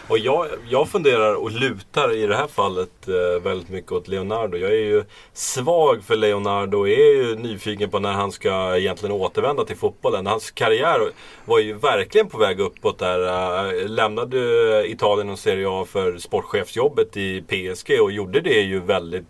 Och 0.08 0.18
jag, 0.18 0.46
jag 0.68 0.88
funderar 0.88 1.34
och 1.34 1.50
lutar 1.50 2.14
i 2.16 2.26
det 2.26 2.36
här 2.36 2.46
fallet 2.46 3.08
eh, 3.08 3.42
väldigt 3.42 3.68
mycket 3.68 3.92
åt 3.92 4.08
Leonardo. 4.08 4.56
Jag 4.56 4.70
är 4.70 4.84
ju 4.84 5.04
svag 5.32 6.04
för 6.04 6.16
Leonardo 6.16 6.78
och 6.78 6.88
är 6.88 7.16
ju 7.16 7.36
nyfiken 7.36 7.90
på 7.90 7.98
när 7.98 8.12
han 8.12 8.32
ska 8.32 8.76
egentligen 8.76 9.14
återvända 9.14 9.64
till 9.64 9.76
fotbollen. 9.76 10.26
Hans 10.26 10.50
karriär 10.50 11.00
var 11.44 11.58
ju 11.58 11.72
verkligen 11.72 12.28
på 12.28 12.38
väg 12.38 12.60
uppåt 12.60 12.98
där. 12.98 13.26
Eh, 13.26 13.88
lämnade 13.88 14.38
Italien 14.88 15.30
och 15.30 15.38
Serie 15.38 15.66
A 15.70 15.84
för 15.88 16.18
sportchefsjobbet 16.18 17.16
i 17.16 17.42
PSG 17.42 18.00
och 18.00 18.12
gjorde 18.12 18.40
det 18.40 18.60
ju 18.60 18.80
väldigt 18.80 19.26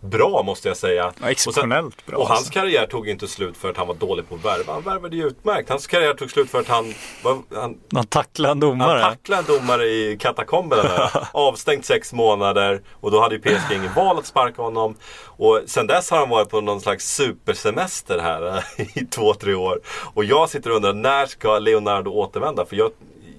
bra 0.00 0.42
måste 0.42 0.68
jag 0.68 0.76
säga. 0.76 1.12
Ja, 1.20 1.30
exceptionellt 1.30 2.06
bra, 2.06 2.18
Och 2.18 2.28
hans 2.28 2.38
alltså. 2.38 2.52
karriär 2.52 2.86
tog 2.86 3.08
inte 3.08 3.28
slut 3.28 3.56
för 3.56 3.70
att 3.70 3.76
han 3.76 3.86
var 3.86 3.94
dålig 3.94 4.28
på 4.28 4.34
att 4.34 4.44
värva. 4.44 4.72
Han 4.72 4.82
värvade 4.82 5.16
ju 5.16 5.26
utmärkt. 5.26 5.68
Hans 5.68 5.86
karriär 5.86 6.14
tog 6.14 6.30
slut 6.30 6.50
för 6.50 6.60
att 6.60 6.68
han, 6.68 6.94
var, 7.22 7.38
han 7.54 7.76
Han 7.94 8.06
tacklar 8.06 8.50
en 8.50 8.60
domare. 8.60 9.00
han 9.00 9.10
tacklade 9.12 9.42
en 9.52 9.58
domare 9.60 9.84
i 9.86 10.16
katakomberna. 10.20 11.10
Avstängt 11.32 11.84
sex 11.84 12.12
månader. 12.12 12.80
Och 12.92 13.10
då 13.10 13.20
hade 13.20 13.34
ju 13.34 13.40
PSG 13.40 13.72
ingen 13.76 13.92
val 13.94 14.18
att 14.18 14.26
sparka 14.26 14.62
honom. 14.62 14.94
Och 15.24 15.62
sen 15.66 15.86
dess 15.86 16.10
har 16.10 16.18
han 16.18 16.28
varit 16.28 16.48
på 16.48 16.60
någon 16.60 16.80
slags 16.80 17.14
supersemester 17.14 18.18
här 18.18 18.64
i 18.98 19.04
två, 19.04 19.34
tre 19.34 19.54
år. 19.54 19.80
Och 20.14 20.24
jag 20.24 20.50
sitter 20.50 20.70
och 20.70 20.76
undrar, 20.76 20.92
när 20.92 21.26
ska 21.26 21.58
Leonardo 21.58 22.10
återvända? 22.10 22.66
För 22.66 22.76
jag, 22.76 22.90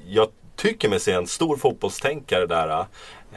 jag 0.08 0.28
tycker 0.56 0.90
mig 0.90 1.00
se 1.00 1.12
en 1.12 1.28
stor 1.28 1.58
fotbollstänkare 1.58 2.46
där. 2.46 2.86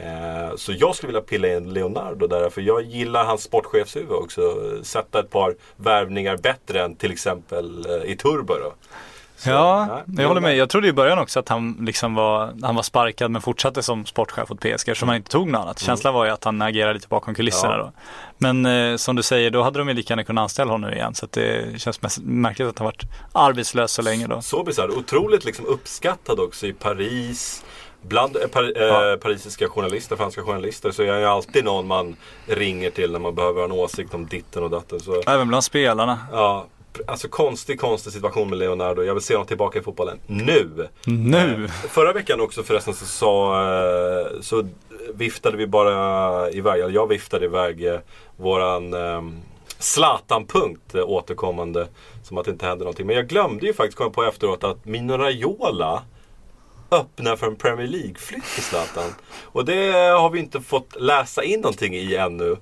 Eh, 0.01 0.55
Så 0.55 0.71
jag 0.77 0.95
skulle 0.95 1.07
vilja 1.07 1.21
pilla 1.21 1.47
in 1.47 1.73
Leonardo 1.73 2.27
där, 2.27 2.49
för 2.49 2.61
jag 2.61 2.81
gillar 2.81 3.25
hans 3.25 3.43
sportchefshuvud 3.43 4.11
också. 4.11 4.41
Sätta 4.83 5.19
ett 5.19 5.29
par 5.29 5.55
värvningar 5.77 6.37
bättre 6.37 6.83
än 6.83 6.95
till 6.95 7.11
exempel 7.11 7.85
eh, 7.89 8.11
i 8.11 8.15
Turbo 8.15 8.53
då. 8.53 8.73
Så, 9.37 9.49
Ja, 9.49 10.01
nej, 10.05 10.21
jag 10.23 10.27
håller 10.27 10.41
med. 10.41 10.55
Jag 10.57 10.69
trodde 10.69 10.87
i 10.87 10.93
början 10.93 11.19
också 11.19 11.39
att 11.39 11.49
han 11.49 11.77
liksom 11.79 12.15
var, 12.15 12.53
han 12.61 12.75
var 12.75 12.83
sparkad 12.83 13.31
men 13.31 13.41
fortsatte 13.41 13.83
som 13.83 14.05
sportchef 14.05 14.51
åt 14.51 14.59
PSG 14.59 14.65
eftersom 14.89 15.09
han 15.09 15.15
inte 15.17 15.31
tog 15.31 15.47
något 15.49 15.61
annat. 15.61 15.79
Känslan 15.79 16.13
var 16.13 16.25
ju 16.25 16.31
att 16.31 16.43
han 16.43 16.61
agerade 16.61 16.93
lite 16.93 17.07
bakom 17.07 17.35
kulisserna 17.35 17.73
Ja. 17.73 17.77
då. 17.77 17.91
Men 18.37 18.65
eh, 18.65 18.95
som 18.97 19.15
du 19.15 19.23
säger, 19.23 19.49
då 19.51 19.63
hade 19.63 19.79
de 19.79 19.87
ju 19.87 19.93
lika 19.93 20.11
gärna 20.11 20.23
kunnat 20.23 20.41
anställa 20.41 20.71
honom 20.71 20.91
igen. 20.93 21.15
Så 21.15 21.27
det 21.31 21.81
känns 21.81 22.19
märkligt 22.23 22.67
att 22.67 22.79
han 22.79 22.85
varit 22.85 23.03
arbetslös 23.33 23.91
så 23.91 24.01
länge 24.01 24.27
då. 24.27 24.41
Så 24.41 24.63
bisarrt. 24.63 24.89
Otroligt 24.89 25.45
liksom 25.45 25.65
uppskattad 25.65 26.39
också 26.39 26.67
i 26.67 26.73
Paris. 26.73 27.63
Bland 28.01 28.37
eh, 28.37 28.47
par, 28.47 28.63
eh, 28.63 28.87
Ja. 28.87 29.17
parisiska 29.21 29.69
journalister, 29.69 30.15
franska 30.15 30.41
journalister, 30.43 30.91
så 30.91 31.01
är 31.03 31.07
jag 31.07 31.19
ju 31.19 31.25
alltid 31.25 31.65
någon 31.65 31.87
man 31.87 32.15
ringer 32.45 32.89
till 32.89 33.11
när 33.11 33.19
man 33.19 33.35
behöver 33.35 33.63
en 33.63 33.71
åsikt 33.71 34.13
om 34.13 34.25
ditten 34.27 34.63
och 34.63 34.69
datten. 34.69 34.99
Så, 34.99 35.21
Även 35.27 35.47
bland 35.47 35.63
spelarna. 35.63 36.19
ja, 36.31 36.65
alltså 37.07 37.27
konstig, 37.27 37.79
konstig 37.79 38.13
situation 38.13 38.49
med 38.49 38.59
Leonardo. 38.59 39.03
Jag 39.03 39.13
vill 39.13 39.23
se 39.23 39.33
honom 39.33 39.47
tillbaka 39.47 39.79
i 39.79 39.81
fotbollen 39.81 40.19
nu. 40.27 40.87
Nu! 41.05 41.63
Eh, 41.65 41.69
Förra 41.71 42.13
veckan 42.13 42.41
också 42.41 42.63
förresten 42.63 42.93
så, 42.93 43.05
sa, 43.05 43.61
eh, 43.63 44.27
så 44.41 44.67
viftade 45.13 45.57
vi 45.57 45.67
bara 45.67 46.49
iväg, 46.51 46.79
eller 46.81 46.93
jag 46.93 47.07
viftade 47.07 47.45
iväg 47.45 47.85
eh, 47.87 47.99
våran 48.37 48.93
eh, 48.93 49.21
Zlatan-punkt 49.79 50.95
återkommande. 50.95 51.87
Som 52.23 52.37
att 52.37 52.45
det 52.45 52.51
inte 52.51 52.65
hände 52.65 52.83
någonting. 52.83 53.07
Men 53.07 53.15
jag 53.15 53.27
glömde 53.27 53.65
ju 53.65 53.73
faktiskt 53.73 53.97
komma 53.97 54.09
på 54.09 54.23
efteråt 54.23 54.63
att 54.63 54.85
Mino 54.85 55.17
Raiola 55.17 56.03
öppnar 56.91 57.35
för 57.35 57.47
en 57.47 57.55
Premier 57.55 57.87
League-flytt 57.87 58.43
till 58.55 58.63
Zlatan. 58.63 59.15
Och 59.43 59.65
det 59.65 59.91
har 60.19 60.29
vi 60.29 60.39
inte 60.39 60.61
fått 60.61 61.01
läsa 61.01 61.43
in 61.43 61.59
någonting 61.61 61.95
i 61.95 62.15
ännu. 62.15 62.57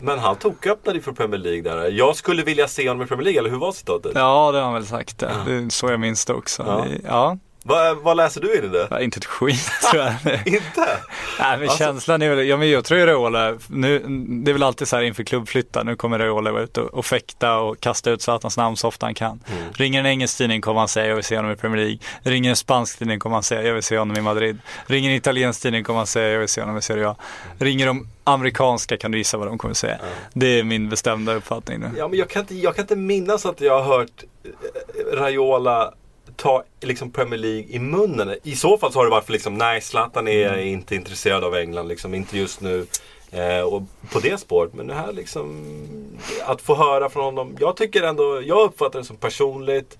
Men 0.00 0.18
han 0.18 0.36
toköppnade 0.36 0.98
ju 0.98 1.02
för 1.02 1.12
Premier 1.12 1.40
League 1.40 1.62
där. 1.62 1.90
Jag 1.90 2.16
skulle 2.16 2.42
vilja 2.42 2.68
se 2.68 2.88
honom 2.88 3.02
i 3.02 3.06
Premier 3.06 3.24
League, 3.24 3.40
eller 3.40 3.50
hur 3.50 3.58
var 3.58 3.72
citatet? 3.72 4.12
Ja, 4.14 4.52
det 4.52 4.58
har 4.58 4.64
han 4.64 4.74
väl 4.74 4.86
sagt. 4.86 5.18
Det, 5.18 5.36
det 5.46 5.52
är 5.52 5.70
så 5.70 5.90
jag 5.90 6.00
minns 6.00 6.24
det 6.24 6.34
också. 6.34 6.62
Ja. 6.66 6.86
Ja. 7.04 7.38
Vad, 7.62 7.96
vad 7.96 8.16
läser 8.16 8.40
du 8.40 8.58
in 8.58 8.64
i 8.64 8.68
det? 8.68 8.86
Ja, 8.90 9.00
inte 9.00 9.18
ett 9.18 9.24
skit 9.24 9.70
tror 9.90 10.02
jag. 10.02 10.14
Inte? 10.46 10.60
Nej 11.40 11.58
men 11.58 11.62
Alltså- 11.62 11.78
känslan 11.78 12.22
är 12.22 12.34
väl, 12.34 12.46
ja 12.48 12.56
men 12.56 12.70
jag 12.70 12.84
tror 12.84 13.00
ju 13.00 13.06
Raiola, 13.06 13.54
nu, 13.68 13.98
det 14.44 14.50
är 14.50 14.52
väl 14.52 14.62
alltid 14.62 14.88
så 14.88 14.96
här 14.96 15.02
inför 15.02 15.22
klubbflyttar, 15.24 15.84
nu 15.84 15.96
kommer 15.96 16.18
Raiola 16.18 16.52
vara 16.52 16.62
ute 16.62 16.80
och, 16.80 16.94
och 16.94 17.06
fäkta 17.06 17.56
och 17.58 17.80
kasta 17.80 18.10
ut 18.10 18.22
Zlatans 18.22 18.56
namn 18.56 18.76
så 18.76 18.88
ofta 18.88 19.06
han 19.06 19.14
kan. 19.14 19.30
Mm. 19.52 19.62
Ringer 19.72 20.00
en 20.00 20.06
engelsk 20.06 20.38
tidning 20.38 20.60
kommer 20.60 20.78
han 20.78 20.88
säga 20.88 21.06
jag 21.06 21.14
vill 21.14 21.24
se 21.24 21.36
honom 21.36 21.50
i 21.52 21.56
Premier 21.56 21.84
League. 21.84 21.98
Ringer 22.22 22.50
en 22.50 22.56
spansk 22.56 22.98
tidning 22.98 23.18
kommer 23.18 23.36
han 23.36 23.42
säga 23.42 23.62
jag 23.62 23.74
vill 23.74 23.82
se 23.82 23.98
honom 23.98 24.16
i 24.16 24.20
Madrid. 24.20 24.58
Ringer 24.86 25.10
en 25.10 25.16
italiensk 25.16 25.62
tidning 25.62 25.84
kommer 25.84 25.98
han 25.98 26.06
säga 26.06 26.28
jag 26.28 26.38
vill 26.38 26.48
se 26.48 26.60
honom 26.60 26.76
i 26.78 26.82
Serie 26.82 27.08
A. 27.08 27.16
Ringer 27.58 27.86
de 27.86 28.08
amerikanska 28.24 28.96
kan 28.96 29.10
du 29.10 29.18
gissa 29.18 29.36
vad 29.38 29.48
de 29.48 29.58
kommer 29.58 29.74
säga. 29.74 29.98
Det 30.32 30.58
är 30.58 30.62
min 30.64 30.88
bestämda 30.88 31.34
uppfattning 31.34 31.80
nu. 31.80 31.90
Ja, 31.96 32.08
men 32.08 32.18
jag 32.18 32.30
kan, 32.30 32.40
inte, 32.40 32.54
jag 32.54 32.74
kan 32.76 32.82
inte 32.82 32.96
minnas 32.96 33.46
att 33.46 33.60
jag 33.60 33.82
har 33.82 33.98
hört 33.98 34.24
eh, 34.44 35.16
Raiola 35.16 35.94
ta 36.38 36.62
liksom 36.80 37.10
Premier 37.10 37.38
League 37.40 37.64
i 37.68 37.78
munnen. 37.78 38.36
I 38.42 38.56
så 38.56 38.78
fall 38.78 38.92
så 38.92 38.98
har 38.98 39.04
det 39.04 39.10
varit 39.10 39.24
för 39.24 39.32
liksom, 39.32 39.58
nej 39.58 39.80
Zlatan 39.80 40.28
är 40.28 40.48
Mm. 40.52 40.66
inte 40.66 40.94
intresserad 40.94 41.44
av 41.44 41.54
England, 41.56 41.88
liksom, 41.88 42.14
inte 42.14 42.38
just 42.38 42.60
nu. 42.60 42.86
Eh, 43.30 43.60
och 43.60 43.82
på 44.12 44.18
det 44.20 44.40
spåret, 44.40 44.74
men 44.74 44.86
det 44.86 44.94
här 44.94 45.12
liksom 45.12 45.64
att 46.46 46.60
få 46.60 46.74
höra 46.74 47.08
från 47.08 47.24
honom. 47.24 47.56
Jag 47.60 47.76
tycker 47.76 48.02
ändå, 48.02 48.42
jag 48.42 48.64
uppfattar 48.64 48.98
det 48.98 49.04
som 49.04 49.16
personligt. 49.16 49.98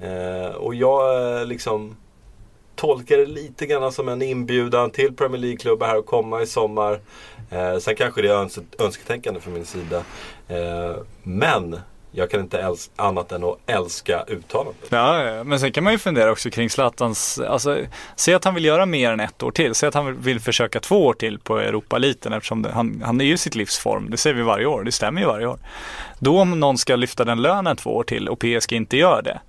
Eh, 0.00 0.54
och 0.54 0.74
jag 0.74 1.36
eh, 1.40 1.46
liksom 1.46 1.96
tolkar 2.76 3.16
det 3.16 3.26
lite 3.26 3.66
grann 3.66 3.92
som 3.92 4.08
en 4.08 4.22
inbjudan 4.22 4.90
till 4.90 5.16
Premier 5.16 5.40
League-klubbar 5.40 5.86
här 5.86 5.96
att 5.96 6.06
komma 6.06 6.42
i 6.42 6.46
sommar. 6.46 7.00
Eh, 7.50 7.78
sen 7.78 7.96
kanske 7.96 8.22
det 8.22 8.28
är 8.28 8.34
öns 8.34 8.58
önsketänkande 8.78 9.40
från 9.40 9.54
min 9.54 9.66
sida. 9.66 10.04
Eh, 10.48 10.96
men 11.22 11.80
jag 12.18 12.30
kan 12.30 12.40
inte 12.40 12.62
äls- 12.62 12.90
annat 12.96 13.32
än 13.32 13.44
att 13.44 13.58
älska 13.66 14.24
uttalandet. 14.28 14.84
Ja, 14.88 15.44
men 15.44 15.60
sen 15.60 15.72
kan 15.72 15.84
man 15.84 15.92
ju 15.92 15.98
fundera 15.98 16.30
också 16.30 16.50
kring 16.50 16.70
Zlatans, 16.70 17.38
alltså 17.38 17.78
se 18.16 18.34
att 18.34 18.44
han 18.44 18.54
vill 18.54 18.64
göra 18.64 18.86
mer 18.86 19.12
än 19.12 19.20
ett 19.20 19.42
år 19.42 19.50
till, 19.50 19.74
se 19.74 19.86
att 19.86 19.94
han 19.94 20.20
vill, 20.20 20.40
försöka 20.40 20.80
två 20.80 21.06
år 21.06 21.14
till 21.14 21.38
på 21.38 21.58
Europaliten 21.58 22.32
eftersom 22.32 22.62
det, 22.62 22.70
han, 22.72 23.02
han 23.04 23.20
är 23.20 23.24
ju 23.24 23.32
i 23.32 23.38
sitt 23.38 23.54
livsform, 23.54 24.10
det 24.10 24.16
säger 24.16 24.36
vi 24.36 24.42
varje 24.42 24.66
år, 24.66 24.84
det 24.84 24.92
stämmer 24.92 25.20
ju 25.20 25.26
varje 25.26 25.46
år. 25.46 25.58
Då 26.18 26.40
om 26.40 26.60
någon 26.60 26.78
ska 26.78 26.96
lyfta 26.96 27.24
den 27.24 27.42
lönen 27.42 27.76
två 27.76 27.96
år 27.96 28.04
till 28.04 28.28
och 28.28 28.38
PSG 28.38 28.72
inte 28.72 28.96
gör 28.96 29.22
det, 29.22 29.40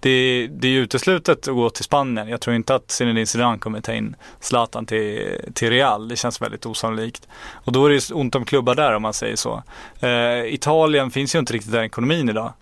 det, 0.00 0.46
det 0.50 0.68
är 0.68 0.72
ju 0.72 0.80
uteslutet 0.80 1.48
att 1.48 1.54
gå 1.54 1.70
till 1.70 1.84
Spanien. 1.84 2.28
Jag 2.28 2.40
tror 2.40 2.56
inte 2.56 2.74
att 2.74 2.90
Zinedine 2.90 3.26
Zidane 3.26 3.58
kommer 3.58 3.80
ta 3.80 3.92
in 3.92 4.16
Zlatan 4.40 4.86
till, 4.86 5.40
till 5.54 5.70
Real. 5.70 6.08
Det 6.08 6.16
känns 6.16 6.42
väldigt 6.42 6.66
osannolikt. 6.66 7.28
Och 7.52 7.72
då 7.72 7.86
är 7.86 7.90
det 7.90 8.10
ju 8.10 8.14
ont 8.14 8.34
om 8.34 8.44
klubbar 8.44 8.74
där 8.74 8.94
om 8.96 9.02
man 9.02 9.14
säger 9.14 9.36
så. 9.36 9.62
Eh, 10.00 10.54
Italien 10.54 11.10
finns 11.10 11.34
ju 11.34 11.38
inte 11.38 11.52
riktigt 11.52 11.72
den 11.72 11.84
ekonomin 11.84 12.28
idag. 12.28 12.52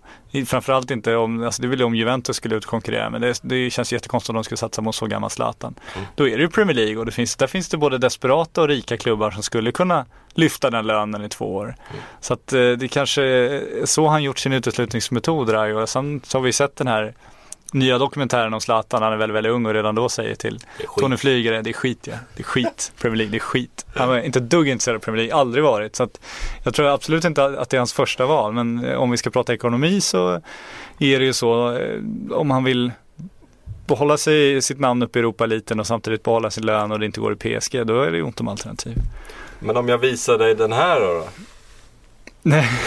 Framförallt 0.47 0.91
inte 0.91 1.17
om, 1.17 1.45
alltså 1.45 1.63
det 1.63 1.69
väl 1.69 1.83
om 1.83 1.95
Juventus 1.95 2.37
skulle 2.37 2.57
ut 2.57 2.65
och 2.65 2.71
konkurrera 2.71 3.11
men 3.11 3.21
det, 3.21 3.41
det 3.43 3.71
känns 3.71 3.93
jättekonstigt 3.93 4.31
om 4.31 4.35
de 4.35 4.45
skulle 4.45 4.57
satsa 4.57 4.83
mot 4.83 4.95
så 4.95 5.07
gammal 5.07 5.31
Zlatan. 5.31 5.75
Då 6.15 6.29
är 6.29 6.37
det 6.37 6.43
ju 6.43 6.49
Premier 6.49 6.75
League 6.75 6.97
och 6.97 7.07
det 7.07 7.13
finns, 7.13 7.37
där 7.37 7.47
finns 7.47 7.69
det 7.69 7.77
både 7.77 7.99
desperata 7.99 8.63
och 8.63 8.69
rika 8.69 8.97
klubbar 8.97 9.31
som 9.31 9.43
skulle 9.43 9.73
kunna 9.73 10.07
lyfta 10.35 10.71
den 10.71 10.87
lönen 10.87 11.25
i 11.25 11.29
två 11.29 11.55
år. 11.55 11.75
Så 12.21 12.35
att 12.35 12.53
eh, 12.53 12.71
det 12.71 12.89
kanske 12.89 13.23
är 13.23 13.87
så 13.87 14.09
han 14.09 14.23
gjort 14.23 14.39
sin 14.39 14.53
uteslutningsmetod 14.53 15.53
Rayo. 15.53 15.87
Sen 15.87 16.21
så 16.25 16.39
har 16.39 16.43
vi 16.43 16.53
sett 16.53 16.77
den 16.77 16.87
här 16.87 17.15
nya 17.73 17.99
dokumentären 17.99 18.55
om 18.55 18.61
Zlatan, 18.61 19.03
han 19.03 19.13
är 19.13 19.17
väldigt, 19.17 19.37
väldigt 19.37 19.53
ung 19.53 19.67
och 19.67 19.75
redan 19.75 19.95
då 19.95 20.09
säger 20.09 20.35
till. 20.35 20.61
Tony 20.97 21.17
Flygare, 21.17 21.63
det 21.63 21.71
är 21.71 21.75
skit 21.75 22.07
ja. 22.07 22.15
Det 22.37 22.43
är 22.43 22.45
skit. 22.45 22.93
Premier 23.01 23.17
League, 23.17 23.31
det 23.31 23.37
är 23.37 23.41
skit. 23.41 23.87
Han 23.95 24.09
var 24.09 24.19
inte 24.19 24.41
dugg 24.41 24.69
intresserad 24.69 24.97
av 24.97 25.01
Premier 25.01 25.23
League, 25.23 25.41
aldrig 25.41 25.65
varit. 25.65 25.97
Så 25.97 26.03
att 26.03 26.21
jag 26.65 26.75
tror 26.75 26.87
absolut 26.87 27.25
inte 27.25 27.45
att 27.45 27.71
det 27.71 27.77
är 27.77 27.79
hans 27.79 27.93
första 27.93 28.27
val. 28.27 28.53
Men 28.53 28.85
eh, 28.85 28.97
om 28.97 29.11
vi 29.11 29.17
ska 29.17 29.31
prata 29.31 29.55
ekonomi 29.55 30.01
så 30.01 30.41
är 30.99 31.19
det 31.19 31.25
ju 31.25 31.33
så, 31.33 31.77
eh, 31.77 32.01
om 32.31 32.51
han 32.51 32.65
vill 32.65 32.93
behålla 33.87 34.17
sig 34.17 34.63
sitt 34.63 34.81
namn 34.81 35.03
uppe 35.03 35.19
i 35.19 35.21
Europa-eliten 35.21 35.81
och 35.81 35.87
samtidigt 35.87 36.23
behålla 36.23 36.51
sin 36.51 36.67
lön 36.67 36.93
och 36.93 36.99
det 36.99 37.07
inte 37.07 37.21
går 37.21 37.33
i 37.33 37.37
PSG, 37.61 37.87
då 37.87 38.03
är 38.03 38.11
det 38.11 38.17
ju 38.17 38.23
ont 38.23 38.41
om 38.41 38.49
alternativ. 38.49 38.97
Men 39.59 39.77
om 39.77 39.89
jag 39.89 39.99
visar 39.99 40.39
dig 40.39 40.55
den 40.55 40.73
här 40.73 41.01
då? 41.01 41.07
då? 41.07 41.27
Nej. 42.43 42.69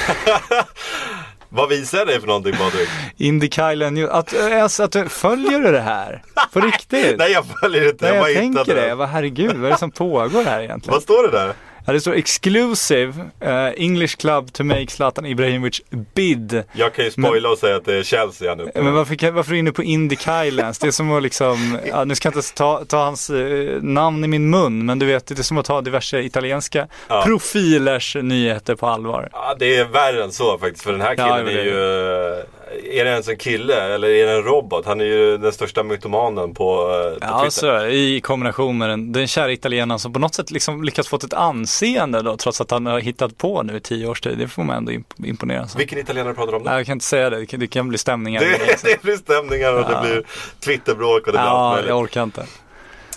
Vad 1.50 1.70
visar 1.70 1.97
jag 1.97 2.08
dig 2.08 2.20
för 2.20 2.28
någonting 2.28 2.54
Patrik? 2.54 2.89
Indy 3.18 3.50
Kylen, 3.50 4.10
att, 4.10 4.34
äh, 4.34 4.64
alltså, 4.64 4.84
att, 4.84 4.95
följer 5.12 5.60
du 5.60 5.72
det 5.72 5.82
här? 5.82 6.24
På 6.54 6.60
riktigt? 6.60 7.18
Nej 7.18 7.32
jag 7.32 7.45
följer 7.62 7.89
inte, 7.89 8.06
Nej, 8.06 8.14
jag 8.16 8.24
bara 8.24 8.32
jag 8.32 8.41
hittade 8.41 8.66
tänker 8.66 8.82
det. 8.82 8.88
den. 8.88 8.97
Vad 8.97 9.10
herregud, 9.10 9.56
vad 9.58 9.66
är 9.66 9.72
det 9.72 9.78
som 9.80 9.91
pågår 9.91 10.43
här 10.43 10.62
egentligen? 10.62 10.93
Vad 10.93 11.04
står 11.04 11.24
det 11.24 11.32
där? 11.32 11.54
Ja, 11.90 11.94
det 11.94 12.02
står 12.02 12.14
exclusive 12.14 13.14
eh, 13.40 13.68
English 13.78 14.16
club 14.18 14.54
to 14.54 14.64
make 14.64 14.88
Zlatan 14.88 15.26
Ibrahimovic 15.26 15.82
bid. 16.16 16.64
Jag 16.74 16.94
kan 16.94 17.06
ju 17.06 17.12
spoila 17.12 17.50
och 17.50 17.58
säga 17.58 17.76
att 17.76 17.86
det 17.86 17.96
är 17.96 18.04
Chelsea 18.04 18.50
han 18.50 18.60
uppe. 18.60 18.82
Men 18.82 18.94
varför, 18.94 19.32
varför 19.32 19.52
är 19.52 19.54
du 19.54 19.60
inne 19.60 19.72
på 19.72 19.84
Indy 19.84 20.16
Kylands? 20.16 20.80
Det 20.80 20.88
är 20.88 20.92
som 20.92 21.12
att 21.12 21.24
liksom, 21.24 21.78
ja, 21.90 22.04
nu 22.04 22.16
ska 22.16 22.28
jag 22.30 22.36
inte 22.38 22.54
ta, 22.56 22.86
ta 22.86 23.04
hans 23.04 23.30
eh, 23.30 23.82
namn 23.82 24.24
i 24.24 24.28
min 24.28 24.50
mun, 24.50 24.86
men 24.86 25.00
du 25.00 25.06
vet, 25.06 25.28
det 25.28 25.40
är 25.40 25.44
som 25.44 25.58
att 25.58 25.66
ta 25.66 25.82
diverse 25.82 26.22
italienska 26.22 26.88
Ja. 27.08 27.24
profilers 27.26 28.16
nyheter 28.22 28.76
på 28.76 28.88
allvar. 28.88 29.30
Ja, 29.32 29.56
det 29.60 29.76
är 29.76 29.86
värre 29.86 30.24
än 30.24 30.32
så 30.32 30.58
faktiskt. 30.58 30.84
För 30.84 30.92
den 30.92 31.02
här 31.02 31.16
Ja, 31.18 31.36
killen 31.38 31.48
är 31.48 31.60
är 31.60 31.64
ju... 31.66 32.44
Är 32.91 33.05
det 33.05 33.11
ens 33.11 33.28
en 33.28 33.38
kille 33.38 33.82
eller 33.82 34.07
är 34.09 34.26
det 34.26 34.32
en 34.34 34.43
robot? 34.43 34.86
Han 34.86 35.01
är 35.01 35.05
ju 35.05 35.38
den 35.38 35.51
största 35.51 35.84
mytomanen 35.84 36.53
på, 36.53 36.91
eh, 37.22 37.28
på 37.28 37.39
Twitter. 37.43 37.49
så, 37.49 37.86
i 37.88 38.22
kombination 38.22 38.78
med 38.78 38.89
den, 38.89 39.11
den 39.11 39.28
kära 39.28 39.51
italienaren 39.51 39.99
som 39.99 40.13
på 40.13 40.20
något 40.20 40.36
sätt 40.36 40.51
liksom 40.51 40.84
lyckats 40.84 41.09
fått 41.09 41.24
ett 41.24 41.34
anseende 41.34 42.22
då, 42.22 42.38
trots 42.38 42.61
att 42.61 42.72
han 42.72 42.86
har 42.86 42.99
hittat 42.99 43.38
på 43.38 43.63
nu 43.63 43.78
i 43.78 43.80
tio 43.80 44.07
års 44.07 44.22
tid. 44.22 44.38
Det 44.38 44.47
får 44.47 44.63
man 44.63 44.78
ändå 44.78 44.91
imp- 44.91 45.26
imponeras 45.26 45.74
av. 45.74 45.78
Vilken 45.78 45.99
italienare 45.99 46.34
pratar 46.34 46.51
du 46.51 46.57
om 46.57 46.63
nu? 46.63 46.70
Jag 46.72 46.86
kan 46.86 46.93
inte 46.93 47.05
säga 47.05 47.30
det, 47.30 47.38
det 47.39 47.45
kan, 47.45 47.59
det 47.59 47.67
kan 47.67 47.89
bli 47.89 47.97
stämningar. 47.97 48.41
Det, 48.67 48.84
det 48.84 49.01
blir 49.01 49.17
stämningar 49.17 49.74
och 49.74 49.86
Ja. 49.91 50.01
det 50.01 50.07
blir 50.09 50.24
Twitterbråk 50.65 51.20
och 51.20 51.26
det 51.26 51.32
blir 51.32 51.39
allt 51.39 51.49
Ja, 51.49 51.72
möjligt. 51.72 51.89
jag 51.89 51.99
orkar 51.99 52.24
inte. 52.24 52.45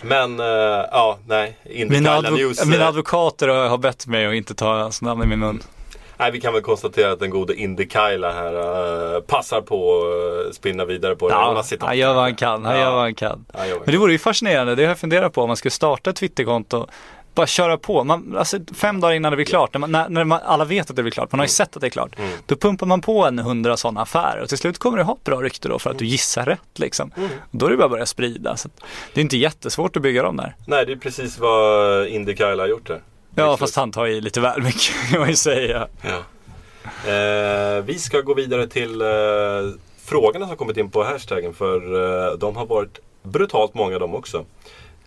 Men, 0.04 0.40
eh, 0.40 0.46
ja, 0.92 1.18
nej. 1.26 1.58
Mina, 1.88 2.20
advo- 2.20 2.30
News. 2.36 2.64
mina 2.66 2.82
eh, 2.82 2.88
advokater 2.88 3.48
har 3.48 3.68
har 3.68 3.78
bett 3.78 4.06
mig 4.06 4.26
att 4.26 4.34
inte 4.34 4.54
ta 4.54 4.78
hans 4.78 5.02
namn 5.02 5.22
i 5.22 5.26
min 5.26 5.38
mun. 5.38 5.62
Nej, 6.22 6.30
vi 6.32 6.40
kan 6.40 6.52
väl 6.52 6.62
konstatera 6.62 7.12
att 7.12 7.20
den 7.20 7.30
gode 7.30 7.54
Indy 7.54 7.88
Kyla 7.88 8.32
här 8.32 8.54
eh, 9.14 9.20
passar 9.20 9.60
på 9.60 9.98
att 9.98 10.46
uh, 10.46 10.52
spinna 10.52 10.84
vidare 10.84 11.16
på 11.16 11.30
Ja, 11.30 11.62
citat. 11.64 11.88
han 11.88 11.98
gör 11.98 12.14
vad 12.14 12.22
han 12.22 12.34
kan, 12.36 12.64
han 12.64 12.74
Ja. 12.74 12.80
gör 12.80 12.90
vad 12.90 13.00
han 13.00 13.14
kan. 13.14 13.44
Men 13.52 13.68
det 13.84 13.96
vore 13.96 14.12
ju 14.12 14.18
fascinerande, 14.18 14.74
det 14.74 14.82
har 14.82 14.88
jag 14.88 14.98
funderat 14.98 15.32
på 15.32 15.42
om 15.42 15.48
man 15.48 15.56
skulle 15.56 15.70
starta 15.72 16.10
ett 16.10 16.16
Twitterkonto. 16.16 16.86
Bara 17.34 17.46
köra 17.46 17.76
på, 17.78 18.04
man, 18.04 18.36
alltså 18.38 18.58
fem 18.74 19.00
dagar 19.00 19.14
innan 19.14 19.32
det 19.32 19.36
blir 19.36 19.46
klart, 19.46 19.72
när, 19.74 19.78
man, 19.80 19.92
när, 19.92 20.08
när 20.08 20.24
man, 20.24 20.40
alla 20.44 20.64
vet 20.64 20.90
att 20.90 20.96
det 20.96 21.02
blir 21.02 21.12
klart, 21.12 21.32
man 21.32 21.38
har 21.38 21.44
ju 21.44 21.48
sett 21.48 21.76
att 21.76 21.80
det 21.80 21.86
är 21.86 21.90
klart. 21.90 22.16
Då 22.46 22.56
pumpar 22.56 22.86
man 22.86 23.00
på 23.00 23.24
en 23.26 23.38
hundra 23.38 23.76
sådana 23.76 24.00
affärer 24.02 24.42
och 24.42 24.48
till 24.48 24.58
slut 24.58 24.78
kommer 24.78 24.98
det 24.98 25.04
ha 25.04 25.12
ett 25.14 25.24
bra 25.24 25.40
rykte 25.42 25.68
då 25.68 25.78
för 25.78 25.90
att 25.90 25.98
du 25.98 26.04
gissar 26.06 26.44
rätt 26.46 26.78
liksom. 26.78 27.10
Då 27.50 27.66
är 27.66 27.70
det 27.70 27.76
bara 27.76 27.84
att 27.84 27.90
börja 27.90 28.06
sprida. 28.06 28.56
Så 28.56 28.68
det 29.14 29.20
är 29.20 29.22
inte 29.22 29.36
jättesvårt 29.36 29.96
att 29.96 30.02
bygga 30.02 30.22
dem 30.22 30.36
där. 30.36 30.56
Nej, 30.66 30.86
det 30.86 30.92
är 30.92 30.96
precis 30.96 31.38
vad 31.38 32.06
Indy 32.06 32.36
Kyla 32.36 32.62
har 32.62 32.68
gjort 32.68 32.88
här. 32.88 33.00
Ja, 33.34 33.44
Exakt. 33.44 33.60
fast 33.60 33.76
han 33.76 33.92
tar 33.92 34.06
i 34.06 34.20
lite 34.20 34.40
väl 34.40 34.62
mycket 34.62 34.92
kan 35.10 35.20
man 35.20 35.28
ju 35.28 35.36
säga. 35.36 35.88
Ja. 36.02 36.22
Eh, 37.12 37.82
vi 37.84 37.98
ska 37.98 38.20
gå 38.20 38.34
vidare 38.34 38.66
till 38.66 39.00
eh, 39.00 39.08
frågorna 40.04 40.46
som 40.46 40.56
kommit 40.56 40.76
in 40.76 40.90
på 40.90 41.02
hashtaggen 41.04 41.54
för 41.54 41.76
eh, 42.30 42.38
de 42.38 42.56
har 42.56 42.66
varit 42.66 42.98
brutalt 43.22 43.74
många 43.74 43.98
de 43.98 44.14
också. 44.14 44.44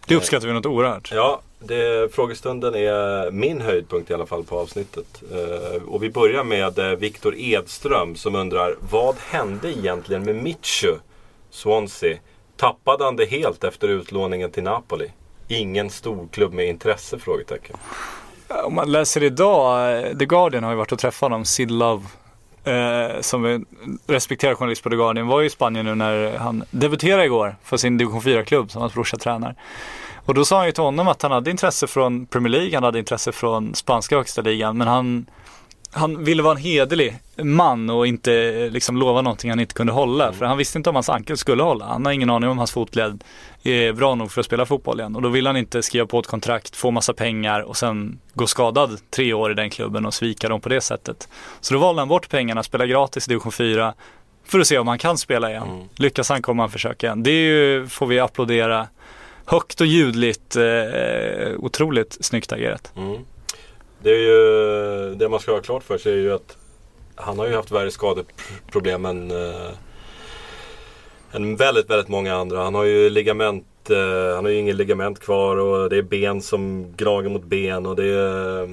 Det 0.08 0.16
uppskattar 0.16 0.48
vi 0.48 0.54
något 0.54 0.66
oerhört. 0.66 1.12
Ja, 1.14 1.42
det, 1.60 2.14
frågestunden 2.16 2.76
är 2.76 3.32
min 3.32 3.62
höjdpunkt 3.62 4.12
i 4.12 4.14
alla 4.14 4.26
fall 4.26 4.44
på 4.44 4.60
avsnittet. 4.60 5.24
Eh, 5.32 5.84
och 5.84 6.04
vi 6.04 6.10
börjar 6.10 6.44
med 6.44 6.80
eh, 6.80 6.86
Viktor 6.86 7.36
Edström 7.38 8.16
som 8.16 8.36
undrar 8.36 8.76
Vad 8.92 9.16
hände 9.20 9.72
egentligen 9.72 10.24
med 10.24 10.36
Mitchu, 10.36 10.96
Swansea? 11.50 12.18
Tappade 12.58 13.04
han 13.04 13.16
det 13.16 13.26
helt 13.26 13.64
efter 13.64 13.88
utlåningen 13.88 14.52
till 14.52 14.64
Napoli? 14.64 15.12
Ingen 15.48 15.90
storklubb 15.90 16.54
med 16.54 16.68
intresse? 16.68 17.20
Frågetecken. 17.20 17.78
Om 18.66 18.76
man 18.76 18.92
läser 18.92 19.24
idag, 19.24 19.98
eh, 19.98 20.18
The 20.18 20.26
Guardian 20.26 20.64
har 20.64 20.72
ju 20.72 20.78
varit 20.78 20.92
och 20.92 21.00
träffat 21.00 21.22
honom, 21.22 21.46
Sid 21.46 21.72
Love. 21.72 22.04
Eh, 22.64 23.22
som 23.22 23.46
är 23.46 23.62
respekterad 24.08 24.58
journalist 24.58 24.84
på 24.84 24.90
The 24.90 24.96
Guardian, 24.96 25.28
var 25.28 25.42
ju 25.42 25.48
i 25.48 25.50
Spanien 25.50 25.86
nu 25.86 25.96
när 25.96 26.38
han 26.38 26.64
debuterade 26.72 27.26
igår 27.26 27.56
för 27.64 27.78
sin 27.78 27.98
division 27.98 28.22
4-klubb 28.22 28.72
som 28.72 28.82
hans 28.82 28.94
brorsa 28.94 29.18
tränar. 29.18 29.56
Och 30.26 30.34
då 30.34 30.46
sa 30.46 30.58
han 30.58 30.66
ju 30.66 30.72
till 30.72 30.84
honom 30.84 31.08
att 31.08 31.22
han 31.22 31.32
hade 31.32 31.52
intresse 31.52 31.88
från 31.88 32.26
Premier 32.26 32.52
League, 32.52 32.76
han 32.76 32.84
hade 32.84 33.00
intresse 33.00 33.32
från 33.32 33.76
spanska 33.76 34.16
högsta 34.18 34.42
ligan, 34.42 34.78
men 34.78 34.88
han, 34.88 35.26
han 35.96 36.24
ville 36.24 36.44
vara 36.44 36.56
en 36.56 36.62
hederlig 36.62 37.18
man 37.38 37.90
och 37.90 38.08
inte 38.08 38.34
eh, 38.34 38.72
liksom 38.72 38.98
lova 38.98 39.22
någonting 39.22 39.50
han 39.50 39.60
inte 39.60 39.74
kunde 39.74 39.94
hålla. 39.94 40.34
För 40.34 40.46
han 40.46 40.58
visste 40.58 40.78
inte 40.78 40.90
om 40.90 40.96
hans 40.96 41.10
ankel 41.10 41.38
skulle 41.38 41.64
hålla. 41.64 41.86
Han 41.86 42.06
har 42.06 42.12
ingen 42.12 42.30
aning 42.30 42.50
om 42.50 42.58
hans 42.58 42.72
fotled 42.72 43.24
är 43.64 43.94
bra 43.94 44.16
nog 44.16 44.32
för 44.32 44.40
att 44.40 44.46
spela 44.46 44.66
fotboll 44.66 45.00
igen. 45.00 45.16
Och 45.16 45.22
då 45.22 45.30
vill 45.30 45.48
han 45.48 45.58
inte 45.58 45.84
skriva 45.84 46.06
på 46.06 46.20
ett 46.20 46.28
kontrakt, 46.28 46.76
få 46.76 46.92
massa 46.92 47.14
pengar 47.14 47.62
och 47.62 47.78
sen 47.78 48.20
gå 48.34 48.48
skadad 48.48 49.00
tre 49.10 49.34
år 49.34 49.52
i 49.52 49.54
den 49.54 49.70
klubben 49.70 50.06
och 50.06 50.14
svika 50.14 50.50
dem 50.50 50.62
på 50.62 50.70
det 50.70 50.82
sättet. 50.82 51.30
Så 51.62 51.74
då 51.74 51.80
valde 51.80 52.02
han 52.02 52.08
bort 52.08 52.30
pengarna, 52.30 52.64
spela 52.64 52.86
gratis 52.86 53.28
i 53.28 53.30
division 53.30 53.52
4 53.52 53.94
för 54.46 54.60
att 54.60 54.68
se 54.68 54.78
om 54.78 54.88
han 54.88 54.98
kan 54.98 55.18
spela 55.18 55.50
igen. 55.50 55.90
Lyckas 55.96 56.30
han 56.30 56.42
kommer 56.42 56.64
han 56.64 56.72
försöka 56.72 57.08
igen. 57.08 57.24
Det 57.24 57.32
ju, 57.32 57.88
får 57.88 58.08
vi 58.08 58.20
applådera, 58.20 58.88
högt 59.46 59.82
och 59.82 59.88
ljudligt, 59.88 60.56
eh, 60.56 60.64
otroligt 61.58 62.18
snyggt 62.22 62.52
agerat. 62.52 62.92
Mm. 62.96 63.22
Det 64.06 64.12
är 64.12 64.20
ju 64.20 65.16
det 65.16 65.30
man 65.30 65.40
ska 65.40 65.52
ha 65.52 65.62
klart 65.62 65.84
för 65.84 65.98
sig 65.98 66.14
är 66.14 66.18
ju 66.18 66.34
att 66.34 66.58
han 67.16 67.40
har 67.40 67.48
ju 67.48 67.56
haft 67.56 67.72
värre 67.72 67.92
skadeproblem 67.92 69.06
än, 69.06 69.32
eh, 69.32 69.70
än 71.32 71.56
väldigt, 71.56 71.90
väldigt 71.90 72.08
många 72.08 72.36
andra. 72.36 72.64
Han 72.64 72.76
har 72.76 72.84
ju 72.84 73.10
ligament 73.10 73.90
eh, 73.90 74.36
han 74.36 74.46
har 74.46 74.52
ju 74.52 74.58
ingen 74.58 74.78
ligament 74.78 75.20
kvar 75.20 75.58
och 75.58 75.90
det 75.90 75.98
är 75.98 76.02
ben 76.02 76.42
som 76.42 76.94
gnager 76.98 77.30
mot 77.30 77.44
ben 77.44 77.86
och 77.86 77.96
det 77.96 78.06
är 78.06 78.62
eh, 78.62 78.70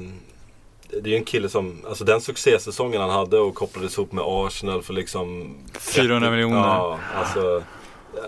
det 0.91 1.09
är 1.09 1.13
ju 1.13 1.17
en 1.17 1.25
kille 1.25 1.49
som, 1.49 1.85
alltså 1.89 2.05
den 2.05 2.21
succésäsongen 2.21 3.01
han 3.01 3.11
hade 3.11 3.39
och 3.39 3.55
kopplades 3.55 3.99
ihop 3.99 4.13
med 4.13 4.25
Arsenal 4.27 4.83
för 4.83 4.93
liksom 4.93 5.55
400 5.81 6.31
miljoner. 6.31 6.57
Ja, 6.57 6.99
alltså 7.15 7.57
eh, 8.17 8.23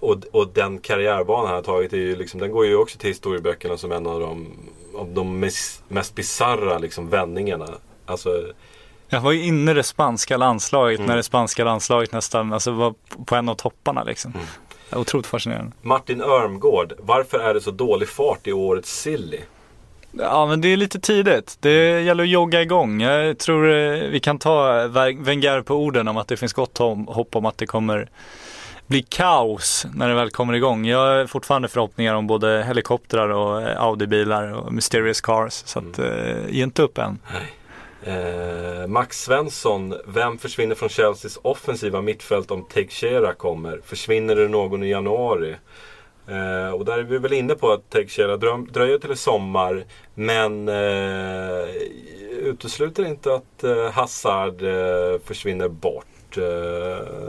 och, 0.00 0.16
och 0.32 0.48
den 0.48 0.78
karriärbana 0.78 1.46
han 1.46 1.54
har 1.54 1.62
tagit 1.62 1.92
är 1.92 1.96
ju 1.96 2.16
liksom, 2.16 2.40
den 2.40 2.52
går 2.52 2.66
ju 2.66 2.76
också 2.76 2.98
till 2.98 3.08
historieböckerna 3.08 3.76
som 3.76 3.92
en 3.92 4.06
av 4.06 4.20
de, 4.20 4.46
av 4.96 5.08
de 5.14 5.40
mest, 5.40 5.82
mest 5.88 6.14
bisarra 6.14 6.78
liksom 6.78 7.08
vändningarna. 7.08 7.68
Alltså 8.06 8.42
Jag 9.08 9.20
var 9.20 9.32
ju 9.32 9.44
inne 9.44 9.70
i 9.70 9.74
det 9.74 9.82
spanska 9.82 10.36
landslaget 10.36 10.98
Mm. 10.98 11.08
när 11.08 11.16
det 11.16 11.22
spanska 11.22 11.64
landslaget 11.64 12.12
nästan 12.12 12.52
alltså, 12.52 12.70
var 12.72 12.94
på 13.24 13.34
en 13.36 13.48
av 13.48 13.54
topparna 13.54 14.04
liksom. 14.04 14.32
Mm. 14.34 14.46
Otroligt 15.00 15.26
fascinerande. 15.26 15.72
Martin 15.82 16.20
Örmgård, 16.20 16.92
varför 16.98 17.38
är 17.38 17.54
det 17.54 17.60
så 17.60 17.70
dålig 17.70 18.08
fart 18.08 18.46
i 18.46 18.52
årets 18.52 19.00
Silly? 19.00 19.40
Ja 20.12 20.46
men 20.46 20.60
det 20.60 20.68
är 20.68 20.76
lite 20.76 21.00
tidigt. 21.00 21.56
Det 21.60 22.00
gäller 22.00 22.22
att 22.22 22.28
jogga 22.30 22.62
igång. 22.62 23.00
Jag 23.00 23.38
tror 23.38 23.70
eh, 23.70 24.08
vi 24.10 24.20
kan 24.20 24.38
ta 24.38 24.86
Wenger 25.18 25.62
på 25.62 25.74
orden 25.74 26.08
om 26.08 26.16
att 26.16 26.28
det 26.28 26.36
finns 26.36 26.52
gott 26.52 26.78
hopp 27.06 27.36
om 27.36 27.46
att 27.46 27.58
det 27.58 27.66
kommer 27.66 28.08
bli 28.92 29.02
kaos 29.02 29.86
när 29.94 30.08
det 30.08 30.14
väl 30.14 30.30
kommer 30.30 30.54
igång. 30.54 30.86
Jag 30.86 30.98
har 30.98 31.26
fortfarande 31.26 31.68
förhoppningar 31.68 32.14
om 32.14 32.26
både 32.26 32.64
helikoptrar 32.66 33.28
och 33.28 33.62
eh, 33.62 33.82
Audi-bilar 33.82 34.52
och 34.52 34.72
Mysterious 34.72 35.20
Cars. 35.20 35.52
Så 35.52 35.78
att, 35.78 35.98
eh, 35.98 36.48
ge 36.48 36.62
inte 36.62 36.82
upp 36.82 36.98
än. 36.98 37.18
Eh, 38.04 38.86
Max 38.86 39.22
Svensson, 39.22 39.94
vem 40.06 40.38
försvinner 40.38 40.74
från 40.74 40.88
Chelseas 40.88 41.38
offensiva 41.42 42.02
mittfält 42.02 42.50
om 42.50 42.64
Teixeira 42.64 43.34
kommer? 43.34 43.80
Försvinner 43.84 44.36
det 44.36 44.48
någon 44.48 44.82
i 44.82 44.90
januari? 44.90 45.56
Eh, 46.28 46.74
och 46.74 46.84
där 46.84 46.98
är 46.98 47.02
vi 47.02 47.18
väl 47.18 47.32
inne 47.32 47.54
på 47.54 47.72
att 47.72 47.90
Teixeira 47.90 48.36
dröjer 48.36 48.98
till 48.98 49.12
i 49.12 49.16
sommar. 49.16 49.84
Men 50.14 50.68
eh, 50.68 51.68
utesluter 52.42 53.04
inte 53.04 53.34
att 53.34 53.64
eh, 53.64 53.90
Hazard 53.90 54.62
eh, 54.62 55.20
försvinner 55.24 55.68
bort. 55.68 56.06
Eh, 56.38 56.44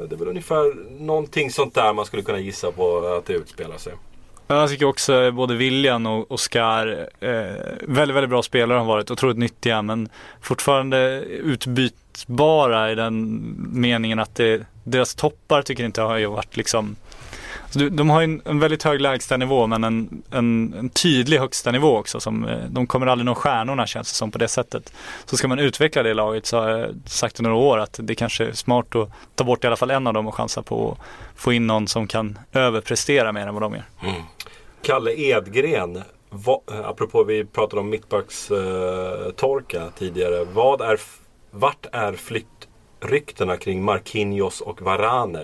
det 0.09 0.15
är 0.15 0.17
väl 0.17 0.27
ungefär 0.27 0.73
någonting 1.03 1.51
sånt 1.51 1.75
där 1.75 1.93
man 1.93 2.05
skulle 2.05 2.23
kunna 2.23 2.39
gissa 2.39 2.71
på 2.71 2.97
att 2.97 3.25
det 3.25 3.33
utspelar 3.33 3.77
sig. 3.77 3.93
Jag 4.47 4.69
tycker 4.69 4.85
också 4.85 5.21
eh, 5.21 5.31
både 5.31 5.55
William 5.55 6.05
och 6.05 6.31
Oscar, 6.31 7.09
eh, 7.19 7.29
väldigt, 7.81 8.15
väldigt 8.15 8.29
bra 8.29 8.43
spelare 8.43 8.77
har 8.77 8.85
varit, 8.85 9.11
otroligt 9.11 9.37
nyttiga 9.37 9.81
men 9.81 10.09
fortfarande 10.41 11.21
utbytbara 11.25 12.91
i 12.91 12.95
den 12.95 13.41
meningen 13.73 14.19
att 14.19 14.35
det, 14.35 14.65
deras 14.83 15.15
toppar 15.15 15.61
tycker 15.61 15.85
inte 15.85 16.01
har 16.01 16.17
ju 16.17 16.25
varit 16.25 16.57
liksom 16.57 16.95
så 17.73 17.79
de- 17.79 18.09
har 18.09 18.21
en, 18.21 18.41
en 18.45 18.59
väldigt 18.59 18.83
hög 18.83 19.01
lägstanivå 19.01 19.67
men 19.67 19.83
en, 19.83 20.23
en, 20.31 20.73
en 20.79 20.89
tydlig 20.89 21.37
högsta 21.37 21.71
nivå 21.71 21.97
också. 21.97 22.19
Som, 22.19 22.45
eh, 22.45 22.57
de 22.69 22.87
kommer 22.87 23.07
aldrig 23.07 23.25
nå 23.25 23.35
stjärnorna 23.35 23.87
känns 23.87 24.11
det 24.11 24.15
som 24.15 24.31
på 24.31 24.37
det 24.37 24.47
sättet. 24.47 24.93
Så 25.25 25.37
ska 25.37 25.47
man 25.47 25.59
utveckla 25.59 26.03
det 26.03 26.13
laget 26.13 26.45
så 26.45 26.59
har 26.59 26.69
jag 26.69 26.89
sagt 27.05 27.39
i 27.39 27.43
några 27.43 27.55
år 27.55 27.77
att 27.77 27.99
det 28.03 28.15
kanske 28.15 28.45
är 28.45 28.51
smart 28.51 28.95
att 28.95 29.09
ta 29.35 29.43
bort 29.43 29.63
i 29.63 29.67
alla 29.67 29.75
fall 29.75 29.91
en 29.91 30.07
av 30.07 30.13
dem 30.13 30.27
och 30.27 30.35
chansa 30.35 30.61
på 30.63 30.91
att 30.91 30.97
få 31.41 31.53
in 31.53 31.67
någon 31.67 31.87
som 31.87 32.07
kan 32.07 32.39
överprestera 32.53 33.31
mer 33.31 33.47
än 33.47 33.53
vad 33.53 33.63
de 33.63 33.73
gör. 33.73 33.83
Mm. 34.03 34.21
Kalle 34.81 35.13
Edgren, 35.13 36.01
vad, 36.29 36.59
eh, 36.71 36.79
apropå 36.85 37.23
vi 37.23 37.45
pratade 37.45 37.79
om 37.79 37.89
mittbackstorka 37.89 39.77
eh, 39.81 39.89
tidigare. 39.97 40.45
Vad 40.53 40.81
är, 40.81 40.99
vart 41.51 41.85
är 41.91 42.13
flyttryktena 42.13 43.57
kring 43.57 43.83
Marquinhos 43.83 44.61
och 44.61 44.81
Varane? 44.81 45.43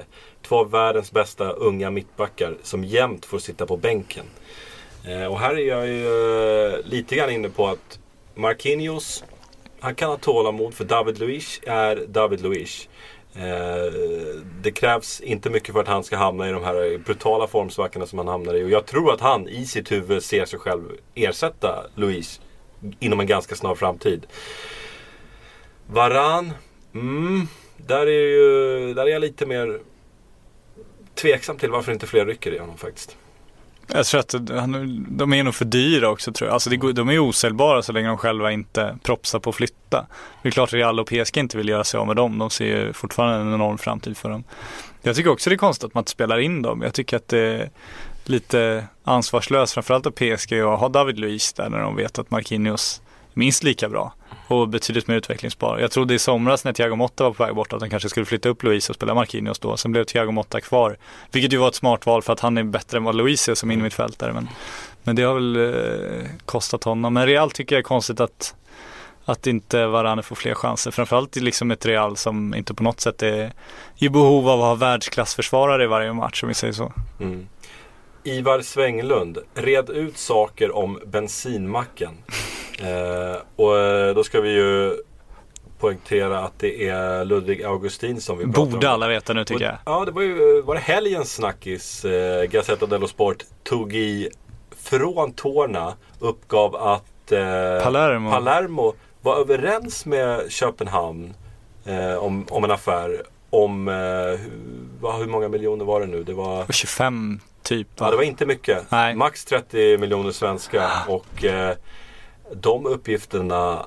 Två 0.49 0.59
av 0.59 0.71
världens 0.71 1.11
bästa 1.11 1.51
unga 1.51 1.91
mittbackar 1.91 2.57
som 2.63 2.83
jämt 2.83 3.25
får 3.25 3.39
sitta 3.39 3.65
på 3.65 3.77
bänken. 3.77 4.25
Eh, 5.07 5.25
och 5.25 5.39
här 5.39 5.55
är 5.55 5.67
jag 5.67 5.87
ju 5.87 6.07
eh, 6.67 6.85
lite 6.85 7.15
grann 7.15 7.29
inne 7.29 7.49
på 7.49 7.67
att 7.67 7.99
Marquinhos, 8.35 9.23
han 9.79 9.95
kan 9.95 10.09
ha 10.09 10.17
tålamod 10.17 10.73
för 10.73 10.85
David 10.85 11.19
Luiz 11.19 11.59
är 11.67 12.05
David 12.07 12.41
Luiz. 12.41 12.89
Eh, 13.35 13.93
det 14.61 14.71
krävs 14.71 15.21
inte 15.21 15.49
mycket 15.49 15.73
för 15.73 15.81
att 15.81 15.87
han 15.87 16.03
ska 16.03 16.17
hamna 16.17 16.49
i 16.49 16.51
de 16.51 16.63
här 16.63 16.97
brutala 16.97 17.47
formsvackorna 17.47 18.05
som 18.05 18.19
han 18.19 18.27
hamnar 18.27 18.53
i. 18.53 18.63
Och 18.63 18.69
jag 18.69 18.85
tror 18.85 19.13
att 19.13 19.21
han 19.21 19.47
i 19.47 19.65
sitt 19.65 19.91
huvud 19.91 20.23
ser 20.23 20.45
sig 20.45 20.59
själv 20.59 20.83
ersätta 21.15 21.85
Luiz 21.95 22.41
inom 22.99 23.19
en 23.19 23.27
ganska 23.27 23.55
snar 23.55 23.75
framtid. 23.75 24.25
Varan, 25.87 26.51
mm, 26.93 27.47
där 27.77 28.07
är, 28.07 28.27
ju, 28.27 28.93
där 28.93 29.05
är 29.05 29.11
jag 29.11 29.21
lite 29.21 29.45
mer 29.45 29.79
tveksam 31.21 31.57
till 31.57 31.69
varför 31.69 31.91
inte 31.91 32.07
fler 32.07 32.25
rycker 32.25 32.51
i 32.51 32.57
honom 32.59 32.77
faktiskt. 32.77 33.17
Jag 33.93 34.05
tror 34.05 34.19
att 34.19 34.33
han- 34.49 35.05
de 35.09 35.33
är 35.33 35.43
nog 35.43 35.55
för 35.55 35.65
dyra 35.65 36.09
också 36.09 36.31
tror 36.31 36.47
jag. 36.47 36.53
Alltså 36.53 36.69
det, 36.69 36.93
de 36.93 37.09
är 37.09 37.13
ju 37.13 37.19
osäljbara 37.19 37.81
så 37.81 37.91
länge 37.91 38.07
de 38.07 38.17
själva 38.17 38.51
inte 38.51 38.97
propsar 39.03 39.39
på 39.39 39.49
att 39.49 39.55
flytta. 39.55 40.05
Det 40.41 40.47
är 40.49 40.51
klart 40.51 40.69
att 40.69 40.73
Real 40.73 40.99
och 40.99 41.07
PSG 41.07 41.37
inte 41.37 41.57
vill 41.57 41.69
göra 41.69 41.83
sig 41.83 41.97
av 41.97 42.07
med 42.07 42.15
dem. 42.15 42.37
De 42.37 42.49
ser 42.49 42.65
ju 42.65 42.93
fortfarande 42.93 43.35
en 43.41 43.53
enorm 43.53 43.77
framtid 43.77 44.17
för 44.17 44.29
dem. 44.29 44.43
Jag 45.01 45.15
tycker 45.15 45.29
också 45.29 45.49
det 45.49 45.55
är 45.55 45.57
konstigt 45.57 45.83
att 45.87 45.93
man 45.93 46.01
inte 46.01 46.11
spelar 46.11 46.39
in 46.39 46.61
dem. 46.61 46.81
Jag 46.81 46.93
tycker 46.93 47.17
att 47.17 47.27
det 47.27 47.39
är 47.39 47.69
lite 48.25 48.85
ansvarslöst, 49.03 49.73
framförallt 49.73 50.05
av 50.07 50.11
PSG 50.11 50.53
att 50.61 50.79
ha 50.79 50.89
David 50.89 51.19
Luiz 51.19 51.53
där 51.53 51.69
när 51.69 51.79
de 51.79 51.95
vet 51.95 52.19
att 52.19 52.31
Marquinhos 52.31 53.01
minst 53.39 53.63
lika 53.63 53.89
bra 53.89 54.13
och 54.47 54.67
betydligt 54.69 55.07
mer 55.07 55.15
utvecklingsbar. 55.15 55.79
Jag 55.79 55.91
trodde 55.91 56.13
i 56.13 56.19
somras 56.19 56.63
när 56.63 56.73
Thiago 56.73 56.95
Motta 56.95 57.23
var 57.23 57.31
på 57.31 57.43
väg 57.43 57.55
bort 57.55 57.73
att 57.73 57.81
han 57.81 57.89
kanske 57.89 58.09
skulle 58.09 58.25
flytta 58.25 58.49
upp 58.49 58.63
Luis 58.63 58.89
och 58.89 58.95
spela 58.95 59.13
Marquinhos 59.13 59.59
då. 59.59 59.77
Sen 59.77 59.91
blev 59.91 60.03
Thiago 60.03 60.31
Motta 60.31 60.61
kvar, 60.61 60.97
vilket 61.31 61.53
ju 61.53 61.57
var 61.57 61.67
ett 61.67 61.75
smart 61.75 62.05
val 62.05 62.21
för 62.21 62.33
att 62.33 62.39
han 62.39 62.57
är 62.57 62.63
bättre 62.63 62.97
än 62.97 63.03
vad 63.03 63.15
Luis 63.15 63.49
är 63.49 63.55
som 63.55 63.71
innermittfältare. 63.71 64.33
Men, 64.33 64.49
men 65.03 65.15
det 65.15 65.23
har 65.23 65.33
väl 65.33 65.55
eh, 65.55 66.29
kostat 66.45 66.83
honom. 66.83 67.13
Men 67.13 67.25
Real 67.25 67.51
tycker 67.51 67.75
jag 67.75 67.79
är 67.79 67.83
konstigt 67.83 68.19
att 68.19 68.55
att 69.25 69.47
inte 69.47 69.85
Varane 69.85 70.23
får 70.23 70.35
fler 70.35 70.53
chanser. 70.53 70.91
Framförallt 70.91 71.37
i 71.37 71.39
liksom 71.39 71.71
ett 71.71 71.85
Real 71.85 72.17
som 72.17 72.55
inte 72.55 72.73
på 72.73 72.83
något 72.83 72.99
sätt 72.99 73.23
är 73.23 73.51
i 73.97 74.09
behov 74.09 74.49
av 74.49 74.59
att 74.59 74.65
ha 74.65 74.75
världsklassförsvarare 74.75 75.83
i 75.83 75.87
varje 75.87 76.13
match 76.13 76.43
om 76.43 76.49
vi 76.49 76.55
säger 76.55 76.73
så. 76.73 76.93
Mm. 77.19 77.47
Ivar 78.23 78.61
Svänglund, 78.61 79.37
red 79.53 79.89
ut 79.89 80.17
saker 80.17 80.75
om 80.75 80.99
bensinmacken 81.05 82.17
eh, 82.81 83.41
och 83.55 83.77
eh, 83.77 84.15
då 84.15 84.23
ska 84.23 84.41
vi 84.41 84.49
ju 84.49 84.97
poängtera 85.79 86.39
att 86.39 86.59
det 86.59 86.87
är 86.87 87.25
Ludvig 87.25 87.63
Augustin 87.63 88.21
som 88.21 88.37
vi 88.37 88.45
pratar 88.45 88.61
om. 88.61 88.69
Borde 88.69 88.89
alla 88.89 89.07
veta 89.07 89.33
nu 89.33 89.45
tycker 89.45 89.65
jag. 89.65 89.73
Och, 89.73 89.79
ja, 89.85 90.05
det 90.05 90.11
var 90.11 90.21
ju 90.21 90.61
var 90.61 90.75
det 90.75 90.81
helgens 90.81 91.33
snackis. 91.33 92.05
Eh, 92.05 92.43
Gazzetta 92.43 92.85
dello 92.85 93.07
Sport 93.07 93.43
tog 93.63 93.95
i 93.95 94.29
från 94.75 95.33
tårna. 95.33 95.93
Uppgav 96.19 96.75
att 96.75 97.31
eh, 97.31 97.83
Palermo. 97.83 98.31
Palermo 98.31 98.93
var 99.21 99.37
överens 99.37 100.05
med 100.05 100.51
Köpenhamn 100.51 101.33
eh, 101.85 102.15
om, 102.15 102.45
om 102.49 102.63
en 102.63 102.71
affär. 102.71 103.23
Om 103.49 103.87
eh, 103.87 103.93
hur, 103.93 105.17
hur 105.17 105.27
många 105.27 105.47
miljoner 105.47 105.85
var 105.85 105.99
det 106.01 106.07
nu? 106.07 106.23
Det 106.23 106.33
var, 106.33 106.65
25 106.69 107.39
typ. 107.63 107.87
va? 107.99 108.05
ja, 108.05 108.11
det 108.11 108.17
var 108.17 108.23
inte 108.23 108.45
mycket. 108.45 108.91
Nej. 108.91 109.15
Max 109.15 109.45
30 109.45 109.97
miljoner 109.97 110.31
svenska. 110.31 110.89
Och 111.07 111.45
eh, 111.45 111.75
de 112.53 112.85
uppgifterna 112.85 113.85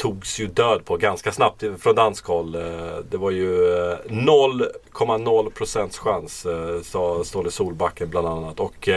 togs 0.00 0.40
ju 0.40 0.46
död 0.46 0.84
på 0.84 0.96
ganska 0.96 1.32
snabbt 1.32 1.64
från 1.78 1.94
dansk 1.94 2.26
håll. 2.26 2.54
Eh, 2.54 2.96
det 3.10 3.16
var 3.16 3.30
ju 3.30 3.74
eh, 3.74 3.96
0,0 4.08 5.50
procents 5.50 5.98
chans 5.98 6.46
eh, 6.46 6.80
sa 6.82 7.24
Ståle 7.24 7.50
Solbacken 7.50 8.10
bland 8.10 8.28
annat. 8.28 8.60
Och 8.60 8.88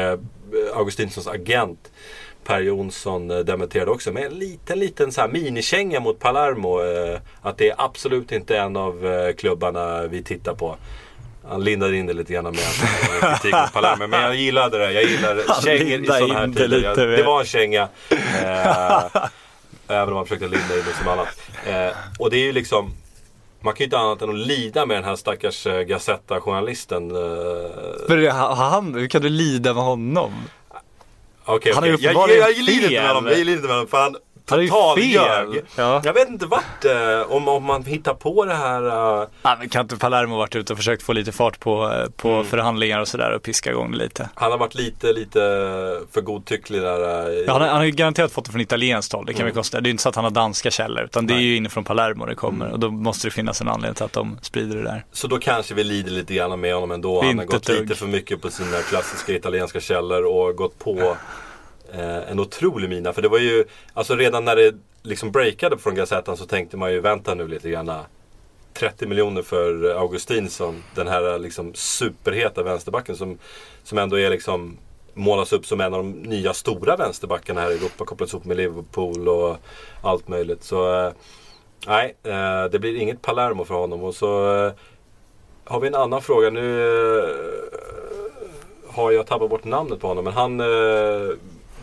Augustinssons 0.73 1.27
agent 1.27 1.91
Per 2.43 2.59
Jonsson 2.59 3.27
dementerade 3.27 3.91
också 3.91 4.11
med 4.11 4.23
en 4.23 4.33
liten, 4.33 4.79
liten 4.79 5.11
så 5.11 5.21
här 5.21 5.27
minikänga 5.27 5.99
mot 5.99 6.19
Palermo. 6.19 6.79
Att 7.41 7.57
det 7.57 7.69
är 7.69 7.75
absolut 7.77 8.31
inte 8.31 8.57
en 8.57 8.75
av 8.75 9.31
klubbarna 9.37 10.07
vi 10.07 10.23
tittar 10.23 10.53
på. 10.53 10.75
Han 11.49 11.63
lindade 11.63 11.97
in 11.97 12.05
det 12.05 12.13
lite 12.13 12.33
grann 12.33 12.43
med 12.43 12.53
eh, 12.55 13.33
kritik 13.33 13.53
mot 13.53 13.73
Palermo. 13.73 14.07
Men 14.07 14.21
jag 14.21 14.35
gillade 14.35 14.77
det. 14.77 14.91
Jag 14.91 15.03
gillar 15.03 15.61
kängor 15.61 16.01
i 16.03 16.05
sådana 16.05 16.33
här 16.33 16.47
tider. 16.47 16.83
Jag- 16.83 16.97
Det 16.97 17.23
var 17.23 17.39
en 17.39 17.45
känga. 17.45 17.87
Eh, 18.09 19.03
Även 19.87 20.09
om 20.09 20.15
han 20.15 20.25
försökte 20.25 20.47
linda 20.47 20.77
in 20.77 20.83
det 20.87 20.93
som 21.03 21.07
annat. 21.07 21.27
Eh, 21.65 21.97
och 22.19 22.29
det 22.29 22.37
är 22.37 22.43
ju 22.43 22.51
liksom 22.51 22.93
man 23.61 23.73
kan 23.73 23.79
ju 23.79 23.83
inte 23.85 23.97
annat 23.97 24.21
än 24.21 24.29
att 24.29 24.35
lida 24.47 24.85
med 24.85 24.97
den 24.97 25.03
här 25.03 25.15
stackars 25.15 25.67
eh, 25.67 25.79
Gazetta-journalisten. 25.81 27.11
Eh, 27.11 28.07
han, 28.55 28.93
hur 28.93 29.07
kan 29.07 29.21
du 29.21 29.29
lida 29.29 29.73
med 29.73 29.83
honom? 29.83 30.33
Okej, 31.45 31.73
okej. 31.77 31.91
ju 31.99 32.05
jag, 32.05 32.13
jag, 32.29 32.49
jag 32.49 32.57
lider 32.57 32.73
inte 32.83 32.89
med 33.01 33.07
honom. 33.07 33.25
Jag 33.27 33.37
lider 33.37 33.51
inte 33.53 33.67
med 33.67 33.75
honom 33.75 33.87
för 33.87 34.01
han 34.01 34.15
total 34.45 34.99
ljög. 34.99 35.61
Ja. 35.75 36.01
Jag 36.05 36.13
vet 36.13 36.29
inte 36.29 36.45
vart, 36.45 36.85
eh, 36.85 37.31
om, 37.31 37.47
om 37.47 37.63
man 37.63 37.85
hittar 37.85 38.13
på 38.13 38.45
det 38.45 38.53
här. 38.53 38.85
eh, 39.21 39.27
Ja, 39.41 39.57
kan 39.71 39.81
inte 39.81 39.97
Palermo 39.97 40.37
varit 40.37 40.55
ute 40.55 40.73
och 40.73 40.77
försökt 40.79 41.03
få 41.03 41.13
lite 41.13 41.31
fart 41.31 41.59
på, 41.59 41.91
eh, 41.91 42.09
på 42.17 42.29
Mm. 42.29 42.45
förhandlingar 42.45 42.99
och 42.99 43.07
sådär 43.07 43.31
och 43.31 43.43
piska 43.43 43.69
igång 43.71 43.93
lite? 43.93 44.29
han 44.35 44.51
har 44.51 44.57
varit 44.57 44.75
lite, 44.75 45.13
lite 45.13 45.39
för 46.11 46.21
godtycklig 46.21 46.81
där. 46.81 47.27
eh, 47.29 47.37
Ja, 47.47 47.53
han, 47.53 47.61
han 47.61 47.77
har 47.77 47.83
ju 47.83 47.91
garanterat 47.91 48.31
fått 48.31 48.45
det 48.45 48.51
från 48.51 48.61
italienskt 48.61 49.13
håll, 49.13 49.25
det 49.25 49.33
kan 49.33 49.45
vi 49.45 49.51
konstatera. 49.51 49.81
Det 49.81 49.85
är 49.87 49.89
ju 49.89 49.91
inte 49.91 50.03
så 50.03 50.09
att 50.09 50.15
han 50.15 50.23
har 50.23 50.31
danska 50.31 50.71
källor, 50.71 51.03
utan 51.03 51.27
det 51.27 51.33
är 51.33 51.35
Nej. 51.35 51.45
ju 51.45 51.55
inifrån 51.55 51.83
Palermo 51.83 52.25
det 52.25 52.35
kommer. 52.35 52.71
Och 52.71 52.79
då 52.79 52.89
måste 52.91 53.27
det 53.27 53.31
finnas 53.31 53.61
en 53.61 53.67
anledning 53.67 53.95
till 53.95 54.05
att 54.05 54.13
de 54.13 54.37
sprider 54.41 54.75
det 54.77 54.83
där. 54.83 55.05
Så 55.11 55.27
då 55.27 55.39
kanske 55.39 55.73
vi 55.73 55.83
lider 55.83 56.11
lite 56.11 56.33
grann 56.33 56.59
med 56.59 56.73
honom 56.73 56.91
ändå. 56.91 57.21
Han 57.23 57.37
har 57.37 57.45
gått 57.45 57.55
ett 57.55 57.63
dugg. 57.67 57.81
lite 57.81 57.95
för 57.95 58.05
mycket 58.05 58.41
på 58.41 58.49
sina 58.51 58.77
klassiska 58.77 59.33
italienska 59.33 59.79
källor 59.79 60.23
och 60.25 60.55
gått 60.55 60.79
på 60.79 61.15
eh, 61.93 62.31
en 62.31 62.39
otrolig 62.39 62.89
mina. 62.89 63.13
För 63.13 63.21
det 63.21 63.27
var 63.27 63.37
ju, 63.37 63.65
alltså 63.93 64.15
redan 64.15 64.45
när 64.45 64.55
det 64.55 64.75
liksom 65.01 65.31
breakade 65.31 65.77
från 65.77 65.95
Gazettan 65.95 66.37
så 66.37 66.45
tänkte 66.45 66.77
man 66.77 66.91
ju 66.91 66.99
vänta 66.99 67.33
nu 67.33 67.47
lite 67.47 67.69
grann. 67.69 67.91
30 68.73 69.07
miljoner 69.07 69.41
för 69.41 69.95
Augustinsson. 69.99 70.83
Den 70.95 71.07
här 71.07 71.39
liksom 71.39 71.73
superheta 71.73 72.63
vänsterbacken 72.63 73.15
som, 73.15 73.37
som 73.83 73.97
ändå 73.97 74.19
är 74.19 74.29
liksom 74.29 74.77
målas 75.13 75.53
upp 75.53 75.65
som 75.65 75.81
en 75.81 75.93
av 75.93 76.03
de 76.03 76.11
nya 76.11 76.53
stora 76.53 76.95
vänsterbackarna 76.95 77.61
här 77.61 77.71
i 77.71 77.73
Europa. 77.73 78.05
Kopplats 78.05 78.33
ihop 78.33 78.45
med 78.45 78.57
Liverpool 78.57 79.27
och 79.27 79.57
allt 80.01 80.27
möjligt. 80.27 80.63
Så 80.63 81.05
eh, 81.05 81.13
Nej, 81.87 82.15
eh, 82.23 82.65
det 82.71 82.79
blir 82.79 82.95
inget 82.95 83.21
Palermo 83.21 83.65
för 83.65 83.75
honom. 83.75 84.03
Och 84.03 84.15
så 84.15 84.55
eh, 84.65 84.71
har 85.63 85.79
vi 85.79 85.87
en 85.87 85.95
annan 85.95 86.21
fråga. 86.21 86.49
Nu 86.49 86.89
eh, 87.19 87.29
har 88.87 89.11
jag 89.11 89.27
tappat 89.27 89.49
bort 89.49 89.63
namnet 89.63 89.99
på 89.99 90.07
honom. 90.07 90.23
Men 90.23 90.33
han 90.33 90.59
eh, 90.59 91.29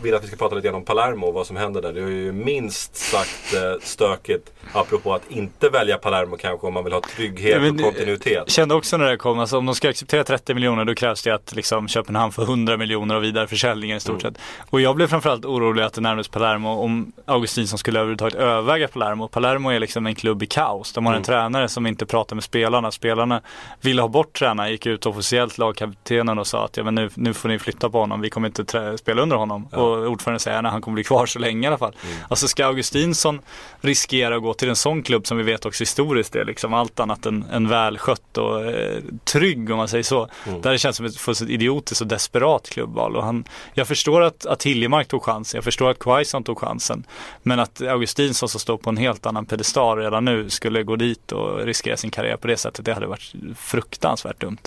vill 0.01 0.13
att 0.15 0.23
vi 0.23 0.27
ska 0.27 0.35
prata 0.35 0.55
lite 0.55 0.67
grann 0.67 0.75
om 0.75 0.85
Palermo 0.85 1.27
och 1.27 1.33
vad 1.33 1.47
som 1.47 1.55
händer 1.57 1.81
där. 1.81 1.93
Det 1.93 2.01
är 2.01 2.07
ju 2.07 2.31
minst 2.31 2.95
sagt 2.95 3.53
eh, 3.53 3.59
stökigt. 3.81 4.51
Apropå 4.73 5.13
att 5.13 5.31
inte 5.31 5.69
välja 5.69 5.97
Palermo 5.97 6.37
kanske 6.37 6.67
om 6.67 6.73
man 6.73 6.83
vill 6.83 6.93
ha 6.93 7.01
trygghet 7.15 7.51
Ja, 7.55 7.59
men, 7.59 7.75
och 7.75 7.81
kontinuitet. 7.81 8.33
Jag 8.33 8.49
kände 8.49 8.75
också 8.75 8.97
när 8.97 9.05
det 9.05 9.17
kom, 9.17 9.39
alltså, 9.39 9.57
om 9.57 9.65
de 9.65 9.75
ska 9.75 9.89
acceptera 9.89 10.23
30 10.23 10.53
miljoner 10.53 10.85
då 10.85 10.95
krävs 10.95 11.23
det 11.23 11.31
att 11.31 11.55
liksom, 11.55 11.87
Köpenhamn 11.87 12.31
får 12.31 12.43
100 12.43 12.77
miljoner 12.77 13.15
och 13.15 13.23
vidare 13.23 13.47
försäljningen 13.47 13.97
i 13.97 13.99
stort 13.99 14.11
Mm. 14.23 14.33
sett. 14.33 14.41
Och 14.69 14.81
jag 14.81 14.95
blev 14.95 15.07
framförallt 15.07 15.45
orolig 15.45 15.83
att 15.83 15.93
det 15.93 16.01
närmades 16.01 16.27
Palermo 16.27 16.69
om 16.69 17.11
Augustinsson 17.25 17.79
skulle 17.79 17.99
överhuvudtaget 17.99 18.35
överväga 18.35 18.87
Palermo. 18.87 19.27
Palermo 19.27 19.69
är 19.69 19.79
liksom 19.79 20.07
en 20.07 20.15
klubb 20.15 20.43
i 20.43 20.45
kaos. 20.45 20.93
De 20.93 21.05
har 21.05 21.13
en 21.13 21.17
Mm. 21.17 21.25
tränare 21.25 21.67
som 21.69 21.87
inte 21.87 22.05
pratar 22.05 22.35
med 22.35 22.43
spelarna. 22.43 22.91
Spelarna 22.91 23.41
ville 23.81 24.01
ha 24.01 24.09
bort 24.09 24.33
tränaren, 24.39 24.71
gick 24.71 24.85
ut 24.85 25.05
officiellt 25.05 25.57
lagkaptenen 25.57 26.39
och 26.39 26.47
sa 26.47 26.65
att 26.65 26.77
ja, 26.77 26.83
men 26.83 26.95
nu, 26.95 27.09
nu 27.13 27.33
får 27.33 27.49
ni 27.49 27.59
flytta 27.59 27.89
på 27.89 27.99
honom, 27.99 28.21
vi 28.21 28.29
kommer 28.29 28.47
inte 28.47 28.97
spela 28.97 29.21
under 29.21 29.35
honom. 29.35 29.65
Och 29.65 29.90
ordföranden 29.91 30.39
säger 30.39 30.63
att 30.63 30.71
han 30.71 30.81
kommer 30.81 30.95
bli 30.95 31.03
kvar 31.03 31.25
så 31.25 31.39
länge 31.39 31.63
i 31.63 31.67
alla 31.67 31.77
fall. 31.77 31.95
Mm. 32.03 32.17
Alltså 32.29 32.47
ska 32.47 32.65
Augustinsson 32.65 33.41
riskera 33.81 34.35
att 34.35 34.41
gå 34.41 34.53
till 34.53 34.69
en 34.69 34.75
sån 34.75 35.03
klubb 35.03 35.27
som 35.27 35.37
vi 35.37 35.43
vet 35.43 35.65
också 35.65 35.81
historiskt 35.81 36.35
är 36.35 36.45
liksom 36.45 36.73
allt 36.73 36.99
annat 36.99 37.25
än, 37.25 37.45
än 37.51 37.69
välskött 37.69 38.37
och 38.37 38.65
eh, 38.65 39.01
trygg 39.23 39.71
om 39.71 39.77
man 39.77 39.87
säger 39.87 40.03
så. 40.03 40.29
Mm. 40.47 40.61
Där 40.61 40.71
det 40.71 40.77
känns 40.77 40.97
som 40.97 41.05
ett 41.05 41.17
fullständigt 41.17 41.55
idiotiskt 41.55 42.01
och 42.01 42.07
desperat 42.07 42.69
klubbval. 42.69 43.15
Och 43.15 43.23
han, 43.23 43.43
jag 43.73 43.87
förstår 43.87 44.21
att, 44.21 44.45
att 44.45 44.63
Hiljemark 44.63 45.07
tog 45.07 45.23
chansen, 45.23 45.57
jag 45.57 45.63
förstår 45.63 45.89
att 45.89 45.99
Quaison 45.99 46.43
tog 46.43 46.59
chansen. 46.59 47.03
Men 47.43 47.59
att 47.59 47.81
Augustinsson 47.81 48.49
som 48.49 48.59
står 48.59 48.77
på 48.77 48.89
en 48.89 48.97
helt 48.97 49.25
annan 49.25 49.45
pedestal 49.45 49.97
redan 49.97 50.25
nu 50.25 50.49
skulle 50.49 50.83
gå 50.83 50.95
dit 50.95 51.31
och 51.31 51.65
riskera 51.65 51.97
sin 51.97 52.11
karriär 52.11 52.37
på 52.37 52.47
det 52.47 52.57
sättet, 52.57 52.85
det 52.85 52.93
hade 52.93 53.07
varit 53.07 53.33
fruktansvärt 53.57 54.41
dumt. 54.41 54.57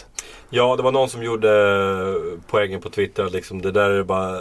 Ja, 0.50 0.76
det 0.76 0.82
var 0.82 0.92
någon 0.92 1.08
som 1.08 1.22
gjorde 1.22 1.50
poängen 2.46 2.80
på 2.80 2.90
Twitter. 2.90 3.30
Liksom, 3.30 3.62
det 3.62 3.70
där 3.70 3.90
är 3.90 4.02
bara... 4.02 4.38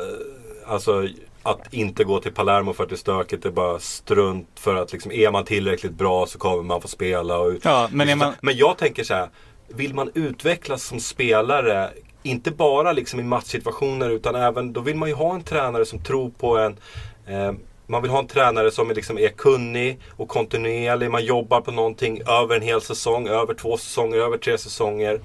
Alltså, 0.66 1.08
att 1.44 1.74
inte 1.74 2.04
gå 2.04 2.20
till 2.20 2.32
Palermo 2.32 2.74
för 2.74 2.84
att 2.84 2.90
det 2.90 2.96
är 2.96 2.98
stökigt, 2.98 3.44
det 3.44 3.50
är 3.50 3.54
bara 3.54 3.80
strunt. 3.80 4.48
För 4.56 4.76
att 4.76 4.94
liksom, 4.94 5.12
är 5.12 5.32
man 5.32 5.46
tillräckligt 5.46 5.92
bra 5.92 6.26
så 6.26 6.38
kommer 6.40 6.64
man 6.64 6.82
få 6.82 6.88
spela. 6.88 7.38
Och, 7.38 7.54
Ja, 7.64 7.90
men 7.92 8.10
är 8.10 8.16
man, 8.16 8.34
men 8.42 8.58
jag 8.58 8.78
tänker 8.78 9.04
så 9.04 9.14
här. 9.14 9.30
Vill 9.68 9.94
man 9.94 10.12
utvecklas 10.14 10.84
som 10.84 11.00
spelare, 11.00 11.90
inte 12.24 12.52
bara 12.52 12.92
liksom 12.92 13.20
i 13.20 13.24
matchsituationer 13.24 14.10
utan 14.10 14.36
även, 14.36 14.74
då 14.74 14.82
vill 14.82 14.96
man 14.96 15.10
ju 15.10 15.16
ha 15.16 15.36
en 15.36 15.44
tränare 15.44 15.86
som 15.86 16.00
tror 16.00 16.30
på 16.30 16.58
en. 16.58 16.78
Eh, 17.28 17.54
man 17.88 18.02
vill 18.02 18.12
ha 18.12 18.20
en 18.20 18.28
tränare 18.28 18.72
som 18.72 18.90
är, 18.90 18.96
liksom 18.96 19.18
är 19.18 19.30
kunnig 19.30 20.00
och 20.10 20.28
kontinuerlig. 20.28 21.12
Man 21.12 21.26
jobbar 21.26 21.62
på 21.62 21.72
någonting 21.72 22.22
över 22.28 22.56
en 22.56 22.62
hel 22.62 22.82
säsong, 22.82 23.28
över 23.28 23.54
två 23.54 23.78
säsonger, 23.78 24.18
över 24.18 24.38
tre 24.38 24.58
säsonger. 24.58 25.20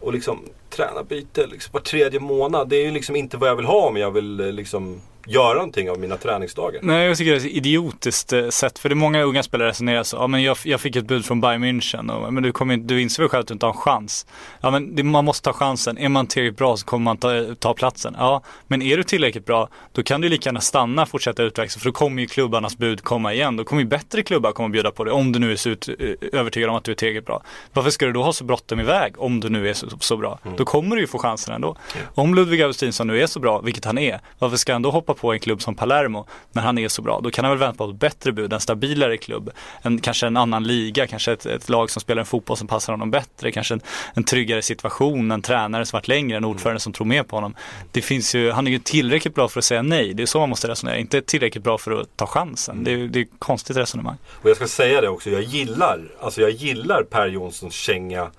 Och 0.00 0.12
liksom 0.12 0.44
tränarbyte 0.70 1.46
liksom 1.46 1.70
var 1.72 1.80
tredje 1.80 2.20
månad. 2.20 2.68
Det 2.68 2.76
är 2.76 2.84
ju 2.84 2.90
liksom 2.90 3.16
inte 3.16 3.36
vad 3.36 3.48
jag 3.48 3.56
vill 3.56 3.66
ha 3.66 3.88
om 3.88 3.96
jag 3.96 4.10
vill 4.10 4.40
eh, 4.40 4.52
liksom 4.52 5.00
göra 5.26 5.54
någonting 5.54 5.90
av 5.90 5.98
mina 5.98 6.16
träningsdagar. 6.16 6.80
Nej, 6.82 7.06
jag 7.06 7.18
tycker 7.18 7.30
det 7.30 7.36
är 7.36 7.46
ett 7.46 7.52
idiotiskt 7.52 8.32
eh, 8.32 8.48
sätt. 8.48 8.78
För 8.78 8.88
det 8.88 8.92
är 8.92 8.96
många 8.96 9.22
unga 9.22 9.42
spelare 9.42 9.68
resonerar 9.68 10.02
så. 10.02 10.16
Ja, 10.16 10.26
men 10.26 10.42
jag, 10.42 10.56
jag 10.64 10.80
fick 10.80 10.96
ett 10.96 11.04
bud 11.04 11.24
från 11.24 11.40
Bayern 11.40 11.64
München. 11.64 12.10
Och, 12.10 12.32
men 12.32 12.42
du, 12.42 12.52
kommer, 12.52 12.76
du 12.76 13.02
inser 13.02 13.22
väl 13.22 13.30
själv 13.30 13.40
att 13.40 13.46
du 13.46 13.54
inte 13.54 13.66
har 13.66 13.72
en 13.72 13.78
chans. 13.78 14.26
Ja, 14.60 14.70
men 14.70 14.96
det, 14.96 15.02
man 15.02 15.24
måste 15.24 15.44
ta 15.44 15.52
chansen. 15.52 15.98
Är 15.98 16.08
man 16.08 16.26
tillräckligt 16.26 16.58
bra 16.58 16.76
så 16.76 16.86
kommer 16.86 17.04
man 17.04 17.16
ta, 17.16 17.54
ta 17.58 17.74
platsen. 17.74 18.16
Ja, 18.18 18.42
men 18.66 18.82
är 18.82 18.96
du 18.96 19.02
tillräckligt 19.02 19.46
bra, 19.46 19.68
då 19.92 20.02
kan 20.02 20.20
du 20.20 20.28
lika 20.28 20.48
gärna 20.48 20.60
stanna 20.60 21.02
och 21.02 21.08
fortsätta 21.08 21.42
utvecklas. 21.42 21.76
För 21.76 21.84
då 21.84 21.92
kommer 21.92 22.22
ju 22.22 22.28
klubbarnas 22.28 22.78
bud 22.78 23.02
komma 23.02 23.34
igen. 23.34 23.56
Då 23.56 23.64
kommer 23.64 23.82
ju 23.82 23.88
bättre 23.88 24.22
klubbar 24.22 24.52
komma 24.52 24.64
och 24.64 24.70
bjuda 24.70 24.90
på 24.90 25.04
det. 25.04 25.12
Om 25.12 25.32
du 25.32 25.38
nu 25.38 25.52
är 25.52 25.56
så 25.56 25.68
ut, 25.68 25.88
eh, 25.88 25.94
övertygad 26.32 26.70
om 26.70 26.76
att 26.76 26.84
du 26.84 26.90
är 26.90 26.96
tillräckligt 26.96 27.26
bra. 27.26 27.42
Varför 27.72 27.90
ska 27.90 28.06
du 28.06 28.12
då 28.12 28.22
ha 28.22 28.32
så 28.32 28.44
bråttom 28.44 28.80
iväg 28.80 29.14
om 29.18 29.40
du 29.40 29.48
nu 29.48 29.68
är 29.68 29.74
så, 29.74 29.86
så 30.00 30.16
bra? 30.16 30.38
Då 30.56 30.64
kommer 30.64 30.96
du 30.96 31.02
ju 31.02 31.06
få 31.06 31.18
chansen 31.18 31.54
ändå. 31.54 31.76
Om 32.14 32.34
Ludvig 32.34 32.62
Augustinsson 32.62 33.06
nu 33.06 33.22
är 33.22 33.26
så 33.26 33.40
bra, 33.40 33.60
vilket 33.60 33.84
han 33.84 33.98
är, 33.98 34.20
varför 34.38 34.56
ska 34.56 34.72
han 34.72 34.82
då 34.82 34.90
hoppa 34.90 35.09
på 35.14 35.32
en 35.32 35.40
klubb 35.40 35.62
som 35.62 35.74
Palermo 35.74 36.26
när 36.52 36.62
han 36.62 36.78
är 36.78 36.88
så 36.88 37.02
bra? 37.02 37.20
Då 37.20 37.30
kan 37.30 37.44
han 37.44 37.52
väl 37.52 37.58
vänta 37.58 37.84
på 37.84 37.90
ett 37.90 37.96
bättre 37.96 38.32
bud, 38.32 38.52
en 38.52 38.60
stabilare 38.60 39.16
klubb, 39.16 39.50
en, 39.82 39.98
kanske 39.98 40.26
en 40.26 40.36
annan 40.36 40.64
liga, 40.64 41.06
kanske 41.06 41.32
ett, 41.32 41.46
ett 41.46 41.68
lag 41.68 41.90
som 41.90 42.00
spelar 42.00 42.20
en 42.20 42.26
fotboll 42.26 42.56
som 42.56 42.68
passar 42.68 42.92
honom 42.92 43.10
bättre, 43.10 43.52
kanske 43.52 43.74
en, 43.74 43.80
en 44.14 44.24
tryggare 44.24 44.62
situation, 44.62 45.30
en 45.30 45.42
tränare 45.42 45.86
som 45.86 45.96
varit 45.96 46.08
längre, 46.08 46.36
en 46.36 46.44
ordförande 46.44 46.80
som 46.80 46.92
tror 46.92 47.06
mer 47.06 47.22
på 47.22 47.36
honom. 47.36 47.54
Det 47.92 48.02
finns 48.02 48.34
ju, 48.34 48.50
han 48.50 48.66
är 48.66 48.70
ju 48.70 48.78
tillräckligt 48.78 49.34
bra 49.34 49.48
för 49.48 49.58
att 49.58 49.64
säga 49.64 49.82
nej, 49.82 50.14
det 50.14 50.22
är 50.22 50.26
så 50.26 50.40
man 50.40 50.48
måste 50.48 50.68
resonera, 50.68 50.98
inte 50.98 51.22
tillräckligt 51.22 51.64
bra 51.64 51.78
för 51.78 52.00
att 52.00 52.16
ta 52.16 52.26
chansen. 52.26 52.84
Det 52.84 52.92
är, 52.92 52.96
det 52.96 53.18
är 53.18 53.22
ett 53.22 53.28
konstigt 53.38 53.76
resonemang. 53.76 54.16
Och 54.42 54.50
jag 54.50 54.56
ska 54.56 54.66
säga 54.66 55.00
det 55.00 55.08
också, 55.08 55.30
jag 55.30 55.42
gillar, 55.42 56.00
alltså 56.20 56.40
jag 56.40 56.50
gillar 56.50 57.02
Per 57.02 57.26
Jonssons 57.26 57.74
känga 57.74 58.30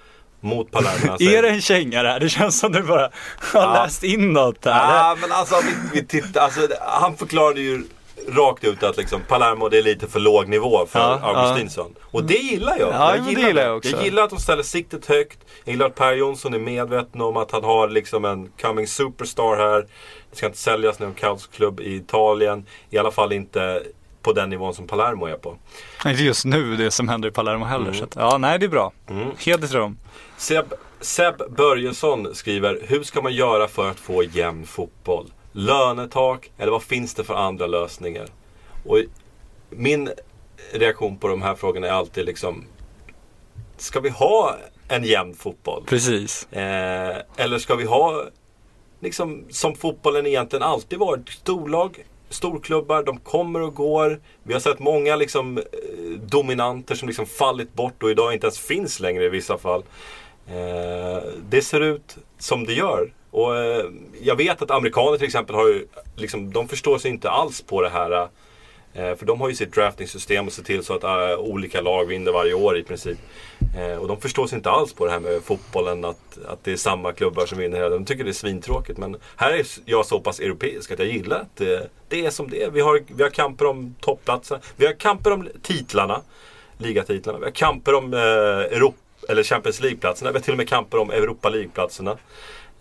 mot 0.41 0.71
Palermo. 0.71 1.11
Alltså, 1.11 1.29
Är 1.29 1.41
det 1.41 1.49
en 1.49 1.61
känga 1.61 2.03
det 2.03 2.09
här? 2.09 2.19
Det 2.19 2.29
känns 2.29 2.59
som 2.59 2.71
du 2.71 2.81
bara 2.81 3.09
har 3.37 3.61
Ja. 3.61 3.73
läst 3.83 4.03
in 4.03 4.33
något 4.33 4.65
här. 4.65 4.95
Ja, 4.97 5.17
men 5.21 5.31
alltså, 5.31 5.55
vi, 5.93 5.99
vi 6.01 6.07
tittar, 6.07 6.41
alltså 6.41 6.61
han 6.81 7.17
förklarade 7.17 7.61
ju 7.61 7.83
rakt 8.29 8.63
ut 8.63 8.83
att 8.83 8.97
liksom, 8.97 9.21
Palermo 9.27 9.69
det 9.69 9.77
är 9.77 9.83
lite 9.83 10.07
för 10.07 10.19
låg 10.19 10.47
nivå 10.47 10.85
för 10.85 10.99
Ja, 10.99 11.19
Augustinsson. 11.23 11.95
Och 12.11 12.23
det 12.23 12.33
gillar 12.37 12.77
jag. 12.79 12.89
Ja, 12.93 13.15
jag, 13.15 13.25
men 13.25 13.33
det 13.35 13.41
gillar 13.41 13.61
jag 13.63 13.77
också. 13.77 13.91
jag 13.91 14.03
gillar 14.03 14.23
att 14.23 14.29
de 14.29 14.39
ställer 14.39 14.63
siktet 14.63 15.05
högt. 15.05 15.39
Jag 15.63 15.71
gillar 15.73 15.85
att 15.85 15.95
Per 15.95 16.13
Jonsson 16.13 16.53
är 16.53 16.59
medveten 16.59 17.21
om 17.21 17.37
att 17.37 17.51
han 17.51 17.63
har 17.63 17.87
liksom 17.87 18.25
en 18.25 18.49
coming 18.61 18.87
superstar 18.87 19.57
här. 19.57 19.85
Det 20.31 20.37
ska 20.37 20.45
inte 20.45 20.57
säljas 20.57 20.99
någon 20.99 21.13
kaosklubb 21.13 21.79
i 21.79 21.95
Italien. 21.95 22.65
I 22.89 22.97
alla 22.97 23.11
fall 23.11 23.31
inte 23.31 23.83
på 24.21 24.33
den 24.33 24.49
nivån 24.49 24.73
som 24.73 24.87
Palermo 24.87 25.25
är 25.25 25.35
på. 25.35 25.57
Nej, 26.05 26.13
Inte 26.13 26.23
just 26.23 26.45
nu 26.45 26.75
det 26.75 26.91
som 26.91 27.09
händer 27.09 27.29
i 27.29 27.31
Palermo 27.31 27.65
heller. 27.65 27.93
Så 27.93 28.03
att, 28.03 28.15
ja, 28.15 28.37
nej 28.37 28.59
det 28.59 28.65
är 28.65 28.69
bra. 28.69 28.91
Mm. 29.09 29.27
Heder 29.37 29.67
till 29.67 29.77
dem. 29.77 29.97
Seb, 30.37 30.73
Seb 31.01 31.35
Börjesson 31.57 32.35
skriver, 32.35 32.79
hur 32.87 33.03
ska 33.03 33.21
man 33.21 33.33
göra 33.33 33.67
för 33.67 33.89
att 33.89 33.99
få 33.99 34.23
jämn 34.23 34.65
fotboll? 34.65 35.31
Lönetak 35.51 36.51
eller 36.57 36.71
vad 36.71 36.83
finns 36.83 37.13
det 37.13 37.23
för 37.23 37.33
andra 37.33 37.67
lösningar? 37.67 38.27
Och 38.85 38.97
min 39.69 40.09
reaktion 40.71 41.17
på 41.17 41.27
de 41.27 41.41
här 41.41 41.55
frågorna 41.55 41.87
är 41.87 41.91
alltid 41.91 42.25
liksom, 42.25 42.65
ska 43.77 43.99
vi 43.99 44.09
ha 44.09 44.55
en 44.87 45.03
jämn 45.03 45.33
fotboll? 45.33 45.83
Precis. 45.85 46.47
Eh, 46.51 47.17
eller 47.35 47.59
ska 47.59 47.75
vi 47.75 47.85
ha, 47.85 48.23
liksom 48.99 49.45
som 49.49 49.75
fotbollen 49.75 50.25
egentligen 50.27 50.63
alltid 50.63 50.99
varit, 50.99 51.29
storlag, 51.29 52.03
storklubbar, 52.31 53.03
de 53.03 53.17
kommer 53.17 53.61
och 53.61 53.75
går. 53.75 54.19
Vi 54.43 54.53
har 54.53 54.59
sett 54.59 54.79
många 54.79 55.15
liksom, 55.15 55.57
eh, 55.57 55.63
dominanter 56.21 56.95
som 56.95 57.07
liksom 57.07 57.25
fallit 57.25 57.73
bort 57.73 58.03
och 58.03 58.11
idag 58.11 58.33
inte 58.33 58.47
ens 58.47 58.59
finns 58.59 58.99
längre 58.99 59.25
i 59.25 59.29
vissa 59.29 59.57
fall. 59.57 59.83
Eh, 60.47 61.23
det 61.49 61.61
ser 61.61 61.81
ut 61.81 62.17
som 62.37 62.65
det 62.65 62.73
gör. 62.73 63.13
Och 63.31 63.57
eh, 63.57 63.85
jag 64.21 64.35
vet 64.35 64.61
att 64.61 64.71
amerikaner 64.71 65.17
till 65.17 65.27
exempel 65.27 65.55
har 65.55 65.67
ju, 65.67 65.87
liksom, 66.15 66.53
de 66.53 66.67
förstår 66.67 66.97
sig 66.97 67.11
inte 67.11 67.29
alls 67.29 67.61
på 67.61 67.81
det 67.81 67.89
här. 67.89 68.11
Eh, 68.11 68.27
Eh, 68.93 69.15
för 69.15 69.25
de 69.25 69.41
har 69.41 69.49
ju 69.49 69.55
sitt 69.55 69.73
draftingsystem 69.73 70.47
och 70.47 70.53
ser 70.53 70.63
till 70.63 70.83
så 70.83 70.93
att 70.93 71.03
eh, 71.03 71.39
olika 71.39 71.81
lag 71.81 72.05
vinner 72.05 72.31
varje 72.31 72.53
år 72.53 72.77
i 72.77 72.83
princip. 72.83 73.17
Eh, 73.77 73.95
och 73.95 74.07
de 74.07 74.21
förstår 74.21 74.47
sig 74.47 74.55
inte 74.55 74.69
alls 74.69 74.93
på 74.93 75.05
det 75.05 75.11
här 75.11 75.19
med 75.19 75.43
fotbollen, 75.43 76.05
att, 76.05 76.37
att 76.47 76.63
det 76.63 76.71
är 76.71 76.77
samma 76.77 77.11
klubbar 77.13 77.45
som 77.45 77.57
vinner. 77.57 77.77
hela. 77.77 77.89
De 77.89 78.05
tycker 78.05 78.23
det 78.23 78.29
är 78.29 78.33
svintråkigt. 78.33 78.99
Men 78.99 79.17
här 79.35 79.51
är 79.51 79.65
jag 79.85 80.05
så 80.05 80.19
pass 80.19 80.39
europeisk 80.39 80.91
att 80.91 80.99
jag 80.99 81.07
gillar 81.07 81.39
att 81.39 81.55
det, 81.55 81.89
det 82.07 82.25
är 82.25 82.29
som 82.29 82.49
det 82.49 82.63
är. 82.63 82.69
Vi 82.71 82.81
har, 82.81 83.03
vi 83.07 83.23
har 83.23 83.29
kamper 83.29 83.65
om 83.65 83.95
toppplatserna. 83.99 84.61
Vi 84.75 84.85
har 84.85 84.93
kamper 84.93 85.31
om 85.31 85.49
titlarna. 85.61 86.21
Ligatitlarna. 86.77 87.39
Vi 87.39 87.45
har 87.45 87.51
kamper 87.51 87.93
om 87.93 88.13
eh, 88.13 88.19
Europa, 88.19 88.97
eller 89.29 89.43
Champions 89.43 89.81
League-platserna. 89.81 90.31
Vi 90.31 90.37
har 90.37 90.43
till 90.43 90.53
och 90.53 90.57
med 90.57 90.69
kamper 90.69 90.97
om 90.97 91.11
Europa 91.11 91.49
League-platserna. 91.49 92.17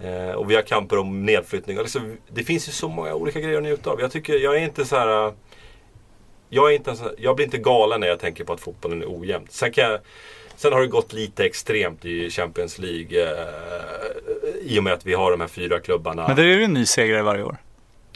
Eh, 0.01 0.31
och 0.31 0.51
vi 0.51 0.55
har 0.55 0.63
kamper 0.63 0.99
om 0.99 1.27
nedflyttning. 1.27 1.79
Alltså, 1.79 2.01
det 2.29 2.45
finns 2.45 2.69
ju 2.69 2.73
så 2.73 2.89
många 2.89 3.15
olika 3.15 3.41
grejer 3.41 3.57
att 3.57 3.63
njuta 3.63 3.91
av. 3.91 4.01
Jag, 4.01 4.13
tycker, 4.13 4.35
jag 4.35 4.57
är 4.57 4.61
inte 4.61 4.85
så 4.85 4.97
här... 4.97 5.33
Jag, 6.53 6.71
är 6.71 6.77
inte, 6.77 6.91
ens, 6.91 7.03
jag 7.19 7.37
blir 7.37 7.47
inte 7.47 7.59
galen 7.59 8.01
när 8.01 8.07
jag 8.07 8.19
tänker 8.21 8.45
på 8.45 8.53
att 8.53 8.61
fotbollen 8.61 9.03
är 9.03 9.07
ojämn. 9.21 9.47
Sen, 9.51 9.73
kan 9.73 9.85
jag, 9.85 10.01
sen 10.57 10.73
har 10.73 10.81
det 10.81 10.87
gått 10.87 11.13
lite 11.13 11.45
extremt 11.45 12.05
i 12.05 12.31
Champions 12.31 12.79
League. 12.79 13.23
Eh, 13.23 13.47
I 14.63 14.79
och 14.79 14.85
med 14.85 14.93
att 14.93 15.07
vi 15.07 15.15
har 15.15 15.31
de 15.31 15.41
här 15.41 15.49
fyra 15.49 15.81
klubbarna. 15.81 16.27
Men 16.27 16.37
det 16.37 16.43
är 16.43 16.47
ju 16.47 16.65
en 16.65 16.73
ny 16.73 16.87
segrare 16.87 17.23
varje 17.23 17.43
år. 17.45 17.57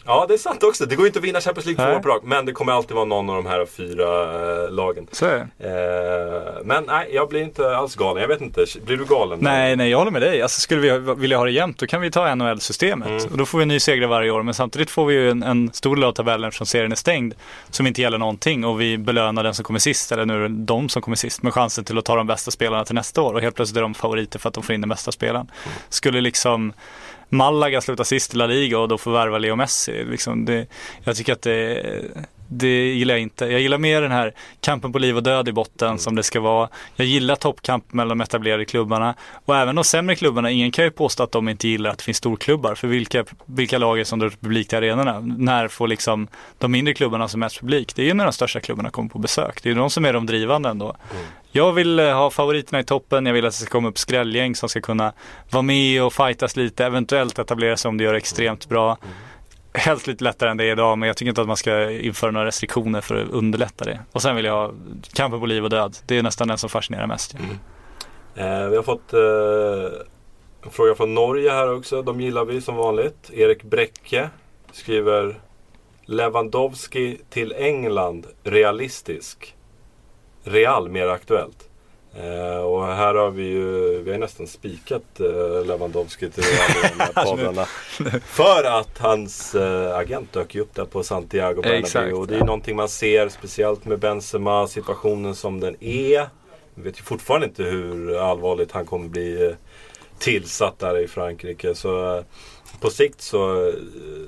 Ja, 0.06 0.24
det 0.28 0.34
är 0.34 0.38
sant 0.38 0.62
också. 0.62 0.86
Det 0.86 0.96
går 0.96 1.04
ju 1.04 1.06
inte 1.06 1.18
att 1.18 1.24
vinna 1.24 1.40
Champions 1.40 1.66
League 1.66 1.86
två 1.86 1.96
år 1.98 2.18
på. 2.18 2.26
Men 2.26 2.46
det 2.46 2.52
kommer 2.52 2.72
alltid 2.72 2.94
vara 2.94 3.04
någon 3.04 3.30
av 3.30 3.36
de 3.36 3.46
här 3.46 3.66
fyra 3.66 4.22
eh, 4.64 4.70
lagen. 4.70 5.06
Så 5.12 5.26
är 5.26 5.48
det. 5.58 5.68
Eh, 5.68 6.64
men 6.64 6.84
nej, 6.84 7.08
jag 7.12 7.28
blir 7.28 7.42
inte 7.42 7.76
alls 7.76 7.96
galen. 7.96 8.20
Jag 8.20 8.28
vet 8.28 8.40
inte. 8.40 8.64
Blir 8.84 8.96
du 8.96 9.04
galen? 9.04 9.38
Nej, 9.42 9.76
nej, 9.76 9.90
jag 9.90 9.98
håller 9.98 10.10
med 10.10 10.22
dig. 10.22 10.42
Alltså 10.42 10.60
skulle 10.60 10.80
vi 10.80 11.14
vilja 11.14 11.36
ha 11.36 11.44
det 11.44 11.50
jämnt, 11.50 11.78
då 11.78 11.86
kan 11.86 12.00
vi 12.00 12.10
ta 12.10 12.34
NHL-systemet. 12.34 13.08
Mm. 13.08 13.32
Och 13.32 13.38
då 13.38 13.46
får 13.46 13.58
vi 13.58 13.62
en 13.62 13.68
ny 13.68 13.80
segrare 13.80 14.08
varje 14.08 14.30
år. 14.30 14.42
Men 14.42 14.54
samtidigt 14.54 14.90
får 14.90 15.06
vi 15.06 15.14
ju 15.14 15.30
en, 15.30 15.42
en 15.42 15.72
stor 15.72 15.96
del 15.96 16.04
av 16.04 16.12
tabellen 16.12 16.48
eftersom 16.48 16.66
serien 16.66 16.92
är 16.92 16.96
stängd. 16.96 17.34
Som 17.70 17.86
inte 17.86 18.02
gäller 18.02 18.18
någonting. 18.18 18.64
Och 18.64 18.80
vi 18.80 18.98
belönar 18.98 19.42
den 19.42 19.54
som 19.54 19.64
kommer 19.64 19.78
sist, 19.78 20.12
eller 20.12 20.26
nu 20.26 20.44
är 20.44 20.48
det 20.48 20.64
de 20.64 20.88
som 20.88 21.02
kommer 21.02 21.16
sist, 21.16 21.42
med 21.42 21.54
chansen 21.54 21.84
till 21.84 21.98
att 21.98 22.04
ta 22.04 22.16
de 22.16 22.26
bästa 22.26 22.50
spelarna 22.50 22.84
till 22.84 22.94
nästa 22.94 23.22
år. 23.22 23.34
Och 23.34 23.40
helt 23.40 23.56
plötsligt 23.56 23.76
är 23.76 23.82
de 23.82 23.94
favoriter 23.94 24.38
för 24.38 24.48
att 24.48 24.54
de 24.54 24.62
får 24.62 24.74
in 24.74 24.80
den 24.80 24.90
bästa 24.90 25.12
spelaren. 25.12 25.50
Skulle 25.88 26.20
liksom 26.20 26.72
Malaga 27.34 27.80
sluta 27.80 28.04
sist 28.04 28.34
i 28.34 28.36
La 28.36 28.46
Liga 28.46 28.78
och 28.78 28.88
då 28.88 28.98
få 28.98 29.10
värva 29.10 29.38
Leo 29.38 29.56
Messi. 29.56 30.04
Liksom 30.04 30.44
det, 30.44 30.66
jag 31.04 31.16
tycker 31.16 31.32
att 31.32 31.42
det, 31.42 31.82
Det 32.48 32.94
gillar 32.94 33.14
jag 33.14 33.22
inte. 33.22 33.46
Jag 33.46 33.60
gillar 33.60 33.78
mer 33.78 34.02
den 34.02 34.10
här 34.10 34.32
kampen 34.60 34.92
på 34.92 34.98
liv 34.98 35.16
och 35.16 35.22
död 35.22 35.48
i 35.48 35.52
botten 35.52 35.98
som 35.98 36.14
det 36.14 36.22
ska 36.22 36.40
vara. 36.40 36.68
Jag 36.96 37.06
gillar 37.06 37.36
toppkamp 37.36 37.92
mellan 37.92 38.18
de 38.18 38.24
etablerade 38.24 38.64
klubbarna. 38.64 39.14
Och 39.44 39.56
även 39.56 39.74
de 39.74 39.84
sämre 39.84 40.16
klubbarna, 40.16 40.50
ingen 40.50 40.70
kan 40.70 40.84
ju 40.84 40.90
påstå 40.90 41.22
att 41.22 41.32
de 41.32 41.48
inte 41.48 41.68
gillar 41.68 41.90
att 41.90 41.98
det 41.98 42.04
finns 42.04 42.16
storklubbar. 42.16 42.74
För 42.74 42.88
vilka, 42.88 43.24
vilka 43.46 43.78
lag 43.78 44.00
är 44.00 44.04
som 44.04 44.18
drar 44.18 44.30
publik 44.30 44.68
till 44.68 44.78
arenorna? 44.78 45.20
När 45.20 45.68
får 45.68 45.88
liksom 45.88 46.28
de 46.58 46.72
mindre 46.72 46.94
klubbarna 46.94 47.28
som 47.28 47.40
mest 47.40 47.60
publik? 47.60 47.94
Det 47.94 48.02
är 48.02 48.06
ju 48.06 48.14
när 48.14 48.24
de 48.24 48.32
största 48.32 48.60
klubbarna 48.60 48.90
kommer 48.90 49.08
på 49.08 49.18
besök. 49.18 49.62
Det 49.62 49.68
är 49.68 49.72
ju 49.72 49.78
de 49.78 49.90
som 49.90 50.04
är 50.04 50.12
de 50.12 50.26
drivande 50.26 50.68
ändå. 50.68 50.96
Jag 51.56 51.72
vill 51.72 51.98
eh, 51.98 52.14
ha 52.14 52.30
favoriterna 52.30 52.80
i 52.80 52.84
toppen, 52.84 53.26
jag 53.26 53.32
vill 53.32 53.46
att 53.46 53.52
det 53.52 53.56
ska 53.56 53.70
komma 53.70 53.88
upp 53.88 53.98
skrällgäng 53.98 54.54
som 54.54 54.68
ska 54.68 54.80
kunna 54.80 55.12
vara 55.50 55.62
med 55.62 56.02
och 56.02 56.12
fightas 56.12 56.56
lite, 56.56 56.84
eventuellt 56.84 57.38
etablera 57.38 57.76
sig 57.76 57.88
om 57.88 57.96
det 57.96 58.04
gör 58.04 58.14
extremt 58.14 58.68
bra. 58.68 58.98
Helst 59.74 60.06
lite 60.06 60.24
lättare 60.24 60.50
än 60.50 60.56
det 60.56 60.64
är 60.64 60.72
idag, 60.72 60.98
men 60.98 61.06
jag 61.06 61.16
tycker 61.16 61.28
inte 61.28 61.40
att 61.40 61.46
man 61.46 61.56
ska 61.56 61.90
införa 61.90 62.30
några 62.30 62.46
restriktioner 62.46 63.00
för 63.00 63.22
att 63.22 63.28
underlätta 63.28 63.84
det. 63.84 64.00
Och 64.12 64.22
sen 64.22 64.36
vill 64.36 64.44
jag 64.44 64.52
ha 64.52 64.72
kampen 65.12 65.40
på 65.40 65.46
liv 65.46 65.64
och 65.64 65.70
död. 65.70 65.96
Det 66.06 66.18
är 66.18 66.22
nästan 66.22 66.48
den 66.48 66.58
som 66.58 66.70
fascinerar 66.70 67.06
mest. 67.06 67.34
Mm. 67.34 67.58
Eh, 68.34 68.68
vi 68.68 68.76
har 68.76 68.82
fått 68.82 69.12
eh, 69.12 70.00
en 70.62 70.70
fråga 70.70 70.94
från 70.94 71.14
Norge 71.14 71.50
här 71.50 71.74
också. 71.74 72.02
De 72.02 72.20
gillar 72.20 72.44
vi 72.44 72.60
som 72.60 72.76
vanligt. 72.76 73.30
Erik 73.32 73.62
Bräcke 73.62 74.30
skriver 74.72 75.40
Lewandowski 76.04 77.18
till 77.30 77.52
England 77.52 78.26
realistisk. 78.42 79.53
Real 80.44 80.88
mer 80.88 81.06
aktuellt. 81.06 81.68
Eh, 82.16 82.56
och 82.56 82.86
här 82.86 83.14
har 83.14 83.30
vi 83.30 83.42
ju, 83.42 84.02
vi 84.02 84.10
har 84.10 84.18
nästan 84.18 84.46
spikat 84.46 85.20
eh, 85.20 85.66
Lewandowski 85.66 86.30
till 86.30 86.42
Real 86.42 86.70
i 86.70 86.96
de 86.98 87.04
här 87.04 87.24
poddarna. 87.24 87.64
För 88.24 88.64
att 88.64 88.98
hans 88.98 89.54
eh, 89.54 89.96
agent 89.96 90.32
dök 90.32 90.54
ju 90.54 90.60
upp 90.60 90.74
där 90.74 90.84
på 90.84 91.02
Santiago 91.02 91.62
Bernabéu. 91.62 92.12
Och 92.12 92.26
det 92.26 92.34
är 92.34 92.38
ju 92.38 92.44
någonting 92.44 92.76
man 92.76 92.88
ser, 92.88 93.28
speciellt 93.28 93.84
med 93.84 93.98
Benzema, 93.98 94.66
situationen 94.66 95.34
som 95.34 95.60
den 95.60 95.76
är. 95.80 96.28
Vi 96.74 96.82
vet 96.82 96.98
ju 96.98 97.02
fortfarande 97.02 97.46
inte 97.46 97.62
hur 97.62 98.16
allvarligt 98.16 98.72
han 98.72 98.86
kommer 98.86 99.08
bli 99.08 99.46
eh, 99.46 99.54
tillsatt 100.18 100.78
där 100.78 100.98
i 100.98 101.08
Frankrike. 101.08 101.74
Så 101.74 102.16
eh, 102.16 102.24
på 102.80 102.90
sikt 102.90 103.20
så, 103.20 103.68
eh, 103.68 103.74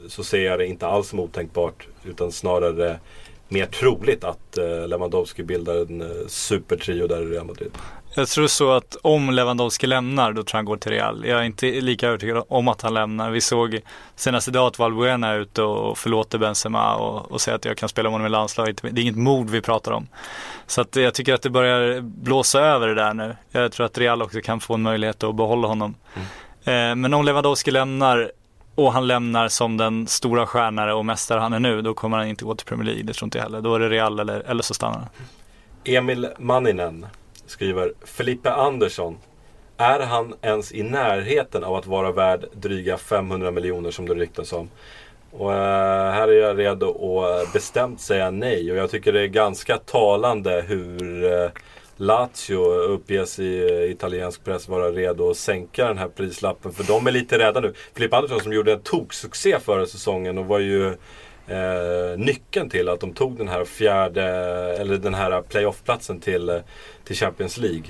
så 0.09 0.25
ser 0.25 0.43
jag 0.43 0.59
det 0.59 0.67
inte 0.67 0.87
alls 0.87 1.09
som 1.09 1.21
otänkbart. 1.21 1.89
Utan 2.05 2.33
snarare 2.33 3.01
mer 3.49 3.67
troligt 3.67 4.25
att 4.25 4.59
eh, 4.59 4.89
Lewandowski 4.89 5.43
bildar 5.43 5.75
en 5.75 6.01
eh, 6.03 6.27
supertrio 6.27 7.07
där 7.07 7.23
i 7.23 7.27
Real 7.27 7.47
Madrid. 7.47 7.71
Jag 8.19 8.29
tror 8.29 8.47
så 8.47 8.73
att 8.73 8.97
om 9.03 9.31
Lewandowski 9.31 9.87
lämnar, 9.87 10.33
då 10.33 10.43
tror 10.43 10.49
jag 10.53 10.59
han 10.59 10.65
går 10.65 10.77
till 10.77 10.93
Real. 10.93 11.25
Jag 11.27 11.41
är 11.41 11.45
inte 11.45 11.67
lika 11.67 12.09
övertygad 12.09 12.45
om 12.49 12.69
att 12.69 12.83
han 12.83 12.95
lämnar. 12.95 13.31
Vi 13.31 13.41
såg 13.41 13.81
senast 14.15 14.49
idag 14.49 14.67
att 14.67 14.79
Valbuena 14.79 15.29
är 15.29 15.39
ute 15.39 15.63
och 15.63 15.99
förlåter 15.99 16.39
Benzema 16.39 16.95
och, 16.97 17.33
och 17.33 17.41
säger 17.41 17.57
att 17.57 17.65
jag 17.65 17.77
kan 17.77 17.89
spela 17.89 18.09
med 18.09 18.13
honom 18.13 18.27
i 18.27 18.31
landslaget. 18.31 18.83
Det 18.83 19.01
är 19.01 19.03
inget 19.03 19.17
mord 19.17 19.51
vi 19.51 19.61
pratar 19.61 19.93
om. 19.93 20.09
Så 20.67 20.81
att 20.81 20.97
jag 20.97 21.15
tycker 21.15 21.35
att 21.35 21.43
det 21.43 21.51
börjar 21.51 22.01
blåsa 22.01 22.61
över 22.61 22.89
det 22.89 22.95
där 22.95 23.15
nu. 23.15 23.37
Jag 23.51 23.73
tror 23.73 23.87
att 23.87 23.99
Real 23.99 24.23
också 24.23 24.41
kan 24.41 24.61
få 24.61 24.75
en 24.75 24.83
möjlighet 24.83 25.23
att 25.23 25.35
behålla 25.35 25.69
honom. 25.69 25.95
Eh, 26.65 26.95
men 26.95 27.15
om 27.15 27.25
Lewandowski 27.25 27.71
lämnar 27.71 28.31
och 28.77 28.93
han 28.93 29.07
lämnar 29.07 29.49
som 29.49 29.77
den 29.77 30.07
stora 30.07 30.47
stjärnare 30.47 30.95
och 30.95 31.05
mästare 31.05 31.41
han 31.41 31.53
är 31.53 31.61
nu, 31.61 31.83
då 31.83 31.95
kommer 31.95 32.19
han 32.19 32.27
inte 32.27 32.45
gå 32.45 32.55
till 32.55 32.67
Premier 32.67 32.87
League. 32.87 33.03
Det 33.03 33.13
tror 33.13 33.27
inte 33.27 33.39
jag 33.39 33.43
heller. 33.43 33.61
Då 33.61 33.75
är 33.75 33.81
det 33.81 33.89
Real 33.89 34.21
eller, 34.21 34.41
eller 34.41 34.63
så 34.63 34.75
stannar 34.75 34.99
han. 34.99 35.09
Emil 35.85 36.29
Manninen 36.39 37.07
skriver 37.47 37.93
Felipe 38.05 38.53
Andersson. 38.53 39.17
Är 39.77 40.01
han 40.01 40.35
ens 40.43 40.73
i 40.73 40.83
närheten 40.83 41.65
av 41.65 41.75
att 41.75 41.87
vara 41.87 42.13
värd 42.13 42.45
dryga 42.53 42.99
500 42.99 43.51
miljoner 43.51 43.91
som 43.91 44.09
det 44.09 44.15
ryktas 44.15 44.53
om? 44.53 44.71
Och 45.33 45.53
eh, 45.53 46.13
här 46.13 46.29
är 46.29 46.33
jag 46.33 46.59
redo 46.59 47.25
att 47.25 47.53
bestämt 47.53 48.01
säga 48.01 48.31
nej. 48.31 48.73
Och 48.73 48.77
jag 48.77 48.91
tycker 48.91 49.13
det 49.13 49.21
är 49.21 49.27
ganska 49.27 49.77
talande 49.77 50.65
hur 50.69 51.25
eh, 51.25 51.51
Lazio 51.97 52.65
uppges 52.73 53.39
i 53.39 53.71
eh, 53.71 53.91
italiensk 53.91 54.45
press 54.45 54.69
vara 54.69 54.91
redo 54.91 55.31
att 55.31 55.37
sänka 55.37 55.89
den 55.89 55.99
här 55.99 56.09
prislappen. 56.09 56.73
För 56.73 56.85
de 56.85 57.07
är 57.07 57.11
lite 57.11 57.39
rädda 57.39 57.61
nu. 57.61 57.73
Filip 57.95 58.13
Andersson 58.15 58.41
som 58.41 58.53
gjorde 58.53 58.73
en 58.73 58.81
toksuccé 58.81 59.61
förra 59.61 59.87
säsongen 59.87 60.39
och 60.39 60.47
var 60.47 60.59
ju 60.59 60.87
eh, 61.47 62.17
nyckeln 62.17 62.71
till 62.71 62.89
att 62.89 63.01
de 63.01 63.13
tog 63.13 63.39
den 63.39 63.49
här 63.49 63.65
fjärde, 63.65 64.23
eller 64.79 64.97
den 64.97 65.15
här 65.15 65.43
playoffplatsen 65.43 66.21
till, 66.21 66.49
eh, 66.49 66.61
till 67.05 67.17
Champions 67.17 67.59
League. 67.59 67.87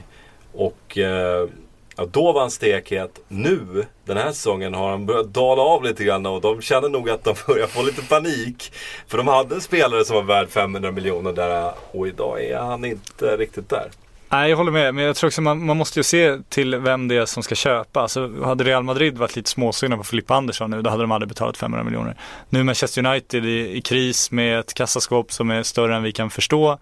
Och 0.52 0.98
eh, 0.98 1.48
ja, 1.97 2.07
då 2.11 2.32
var 2.32 2.40
han 2.40 2.51
stekhet. 2.51 3.20
Nu, 3.28 3.86
den 4.05 4.16
här 4.16 4.32
säsongen, 4.32 4.74
har 4.74 4.90
han 4.90 5.07
börjat 5.07 5.26
dala 5.26 5.62
av 5.62 5.84
lite 5.84 6.05
grann 6.05 6.26
och 6.26 6.40
de 6.40 6.62
känner 6.62 6.88
nog 6.88 7.11
att 7.11 7.24
de 7.24 7.34
börjar 7.47 7.66
få 7.66 7.82
lite 7.82 8.03
panik. 8.03 8.72
För 9.09 9.18
de 9.18 9.28
hade 9.28 9.55
en 9.55 9.61
spelare 9.61 10.05
som 10.05 10.16
var 10.16 10.22
värd 10.22 10.49
500 10.49 10.92
miljoner 10.92 11.32
där 11.32 11.72
och 11.92 12.09
idag 12.09 12.44
är 12.44 12.59
han 12.59 12.84
inte 12.84 13.36
riktigt 13.36 13.68
där. 13.68 13.90
Nej, 14.28 14.51
jag 14.51 14.57
håller 14.57 14.72
med. 14.72 14.94
Men 14.94 15.05
jag 15.05 15.16
tror 15.16 15.28
också 15.28 15.42
man, 15.42 15.66
man 15.66 15.76
måste 15.76 15.99
ju 15.99 16.03
se 16.03 16.38
till 16.49 16.76
vem 16.76 17.09
det 17.09 17.16
är 17.16 17.26
som 17.26 17.42
ska 17.42 17.55
köpa. 17.55 18.01
Alltså, 18.01 18.44
hade 18.44 18.64
Real 18.64 18.82
Madrid 18.82 19.18
varit 19.18 19.36
lite 19.36 19.51
småsugna 19.51 19.97
på 19.97 20.05
Filippa 20.05 20.34
Andersson 20.34 20.70
nu, 20.70 20.82
då 20.82 20.90
hade 20.90 21.03
de 21.03 21.12
aldrig 21.12 21.28
betalat 21.28 21.57
500 21.57 21.84
miljoner. 21.84 22.16
Nu 22.49 22.59
är 22.61 22.64
Manchester 22.64 23.07
United 23.07 23.44
i, 23.44 23.76
i 23.76 23.80
kris 23.80 24.30
med 24.30 24.59
ett 24.59 24.74
kassaskåp 24.74 25.32
som 25.32 25.51
är 25.51 25.62
större 25.62 25.97
än 25.97 26.03
vi 26.03 26.12
kan 26.12 26.30
förstå. 26.30 26.78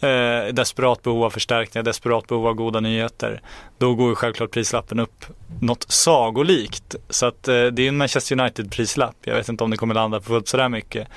Eh, 0.00 0.52
desperat 0.52 1.02
behov 1.02 1.24
av 1.24 1.30
förstärkningar, 1.30 1.84
desperat 1.84 2.26
behov 2.26 2.46
av 2.46 2.54
goda 2.54 2.80
nyheter. 2.80 3.40
Då 3.78 3.94
går 3.94 4.08
ju 4.08 4.14
självklart 4.14 4.50
prislappen 4.50 5.00
upp 5.00 5.24
något 5.60 5.92
sagolikt. 5.92 6.94
Så 7.10 7.26
att 7.26 7.48
eh, 7.48 7.54
det 7.54 7.82
är 7.82 7.88
en 7.88 7.96
Manchester 7.96 8.40
United-prislapp. 8.40 9.16
Jag 9.20 9.34
vet 9.34 9.48
inte 9.48 9.64
om 9.64 9.70
det 9.70 9.76
kommer 9.76 9.94
landa 9.94 10.18
på 10.20 10.24
fullt 10.24 10.48
sådär 10.48 10.68
mycket. 10.68 11.08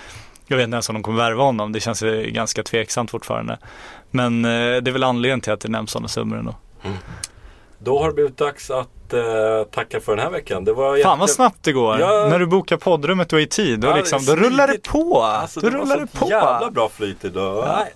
Jag 0.48 0.58
vet 0.58 0.64
inte 0.64 0.76
ens 0.76 0.90
om 0.90 0.96
de 0.96 1.04
kommer 1.04 1.18
värva 1.18 1.44
honom. 1.44 1.72
Det 1.72 1.80
känns 1.80 2.04
ju 2.04 2.32
ganska 2.32 2.64
tveksamt 2.64 3.12
fortfarande. 3.12 3.58
Men 4.12 4.46
eh, 4.46 4.50
det 4.52 4.90
är 4.90 4.92
väl 4.92 5.04
anledningen 5.04 5.42
till 5.42 5.54
att 5.54 5.62
det 5.62 5.70
nämns 5.70 5.92
sådana 5.92 6.08
summor 6.08 6.38
ändå. 6.38 6.56
Då 7.80 8.00
har 8.00 8.08
det 8.08 8.14
blivit 8.14 8.38
dags 8.38 8.70
att 8.72 9.14
eh, 9.14 9.22
tacka 9.72 10.00
för 10.00 10.16
den 10.16 10.26
här 10.26 10.32
veckan. 10.32 10.66
Det 10.66 10.74
var 10.74 11.04
Fan 11.04 11.20
vad 11.20 11.30
snabbt 11.30 11.58
det 11.64 11.72
går. 11.72 12.00
Ja. 12.00 12.28
När 12.30 12.40
du 12.40 12.46
bokar 12.46 12.78
poddrummet 12.78 13.34
och 13.34 13.40
är 13.40 13.44
i 13.44 13.48
tid, 13.48 13.80
då, 13.80 13.88
Ja, 13.88 13.92
det 13.92 13.98
liksom, 14.00 14.26
då 14.26 14.36
rullar 14.36 14.68
det 14.68 14.84
på. 14.90 15.22
Alltså, 15.22 15.60
då 15.60 15.70
det 15.70 15.76
rullar 15.78 15.98
var 15.98 15.98
det 15.98 16.20
på. 16.20 16.30
jävla 16.30 16.72
bra 16.72 16.90
flyt 16.90 17.26
idag. 17.26 17.66
Nej. 17.68 17.94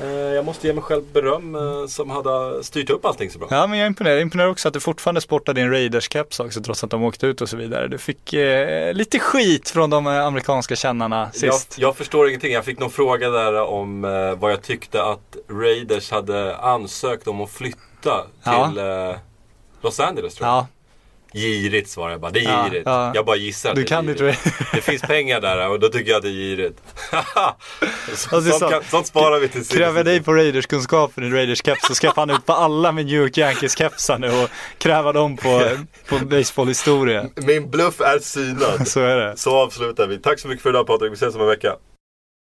Eh, 0.00 0.06
Jag 0.10 0.44
måste 0.44 0.66
ge 0.66 0.72
mig 0.72 0.82
själv 0.82 1.02
beröm 1.12 1.54
eh, 1.54 1.86
som 1.86 2.10
hade 2.10 2.64
styrt 2.64 2.90
upp 2.90 3.04
allting 3.04 3.30
så 3.30 3.38
bra. 3.38 3.48
Ja 3.50 3.66
men 3.66 3.78
jag 3.78 3.86
imponerar. 3.86 4.14
Jag 4.14 4.22
imponerar 4.22 4.48
också 4.48 4.68
att 4.68 4.74
du 4.74 4.80
fortfarande 4.80 5.20
sportar 5.20 5.54
din 5.54 5.70
Raiders-keps 5.72 6.40
också 6.46 6.60
trots 6.62 6.84
att 6.84 6.90
de 6.90 7.02
åkte 7.04 7.26
ut 7.26 7.40
och 7.40 7.48
så 7.48 7.56
vidare. 7.56 7.88
Du 7.88 7.98
fick 7.98 8.32
eh, 8.32 8.92
lite 8.94 9.18
skit 9.18 9.70
från 9.70 9.90
de 9.90 10.06
eh, 10.06 10.26
amerikanska 10.26 10.76
kännarna 10.76 11.30
Jag, 11.34 11.54
sist. 11.54 11.78
jag 11.78 11.96
förstår 11.96 12.28
ingenting. 12.28 12.52
Jag 12.52 12.64
fick 12.64 12.78
någon 12.78 12.90
fråga 12.90 13.30
där 13.30 13.62
om 13.62 14.04
eh, 14.04 14.34
vad 14.34 14.52
jag 14.52 14.62
tyckte 14.62 15.02
att 15.04 15.36
Raiders 15.50 16.10
hade 16.10 16.56
ansökt 16.56 17.28
om 17.28 17.40
att 17.40 17.50
flytta 17.50 18.26
Ja. 18.44 18.68
till 18.68 18.78
eh, 18.78 19.14
Los 19.82 20.00
Angeles 20.00 20.34
tror 20.34 20.48
jag. 20.48 20.56
Ja, 20.56 20.66
Girigt 21.34 21.90
svarar 21.90 22.10
jag 22.10 22.20
bara. 22.20 22.30
Det 22.30 22.38
är 22.40 22.42
Ja, 22.44 22.64
girigt. 22.70 22.82
ja. 22.86 23.12
Jag 23.14 23.24
bara 23.26 23.36
gissar 23.36 23.70
att 23.70 23.76
du 23.76 23.82
det 23.82 23.86
är 23.86 23.88
kan 23.88 24.06
girigt. 24.06 24.20
inte 24.46 24.60
Det 24.74 24.80
finns 24.80 25.02
pengar 25.02 25.40
där 25.40 25.68
och 25.68 25.80
då 25.80 25.88
tycker 25.88 26.10
jag 26.10 26.16
att 26.16 26.22
det 26.22 26.28
är 26.28 26.32
girigt. 26.32 26.78
Så, 28.14 28.36
Alltså, 28.36 28.50
sånt, 28.50 28.58
så- 28.58 28.68
kan, 28.68 28.82
sånt 28.90 29.06
sparar 29.06 29.38
vi 29.40 29.48
till 29.48 29.66
Kräver 29.68 29.96
jag 29.98 30.06
dig 30.06 30.22
på 30.22 30.32
Raiders-kunskapen 30.34 31.24
i 31.24 31.30
Raiders-keps 31.30 31.86
så 31.86 31.94
ska 31.94 32.12
fan 32.12 32.30
ut 32.30 32.46
på 32.46 32.52
alla 32.52 32.92
med 32.92 33.06
New 33.06 33.14
York 33.14 33.36
Yankees-kepsar 33.38 34.18
nu 34.18 34.42
och 34.42 34.48
kräva 34.78 35.12
dem 35.12 35.36
på, 35.36 35.68
på 36.08 36.18
baseballhistoria. 36.24 37.24
Min 37.36 37.70
bluff 37.70 38.00
är 38.00 38.18
synad. 38.18 38.88
Så 38.88 39.00
är 39.00 39.16
det. 39.16 39.36
Så 39.36 39.56
avslutar 39.56 40.06
vi. 40.06 40.18
Tack 40.18 40.40
så 40.40 40.48
mycket 40.48 40.62
för 40.62 40.70
idag 40.70 40.86
Patrik. 40.86 41.10
Vi 41.12 41.14
ses 41.14 41.34
om 41.34 41.40
en 41.40 41.46
vecka. 41.46 41.72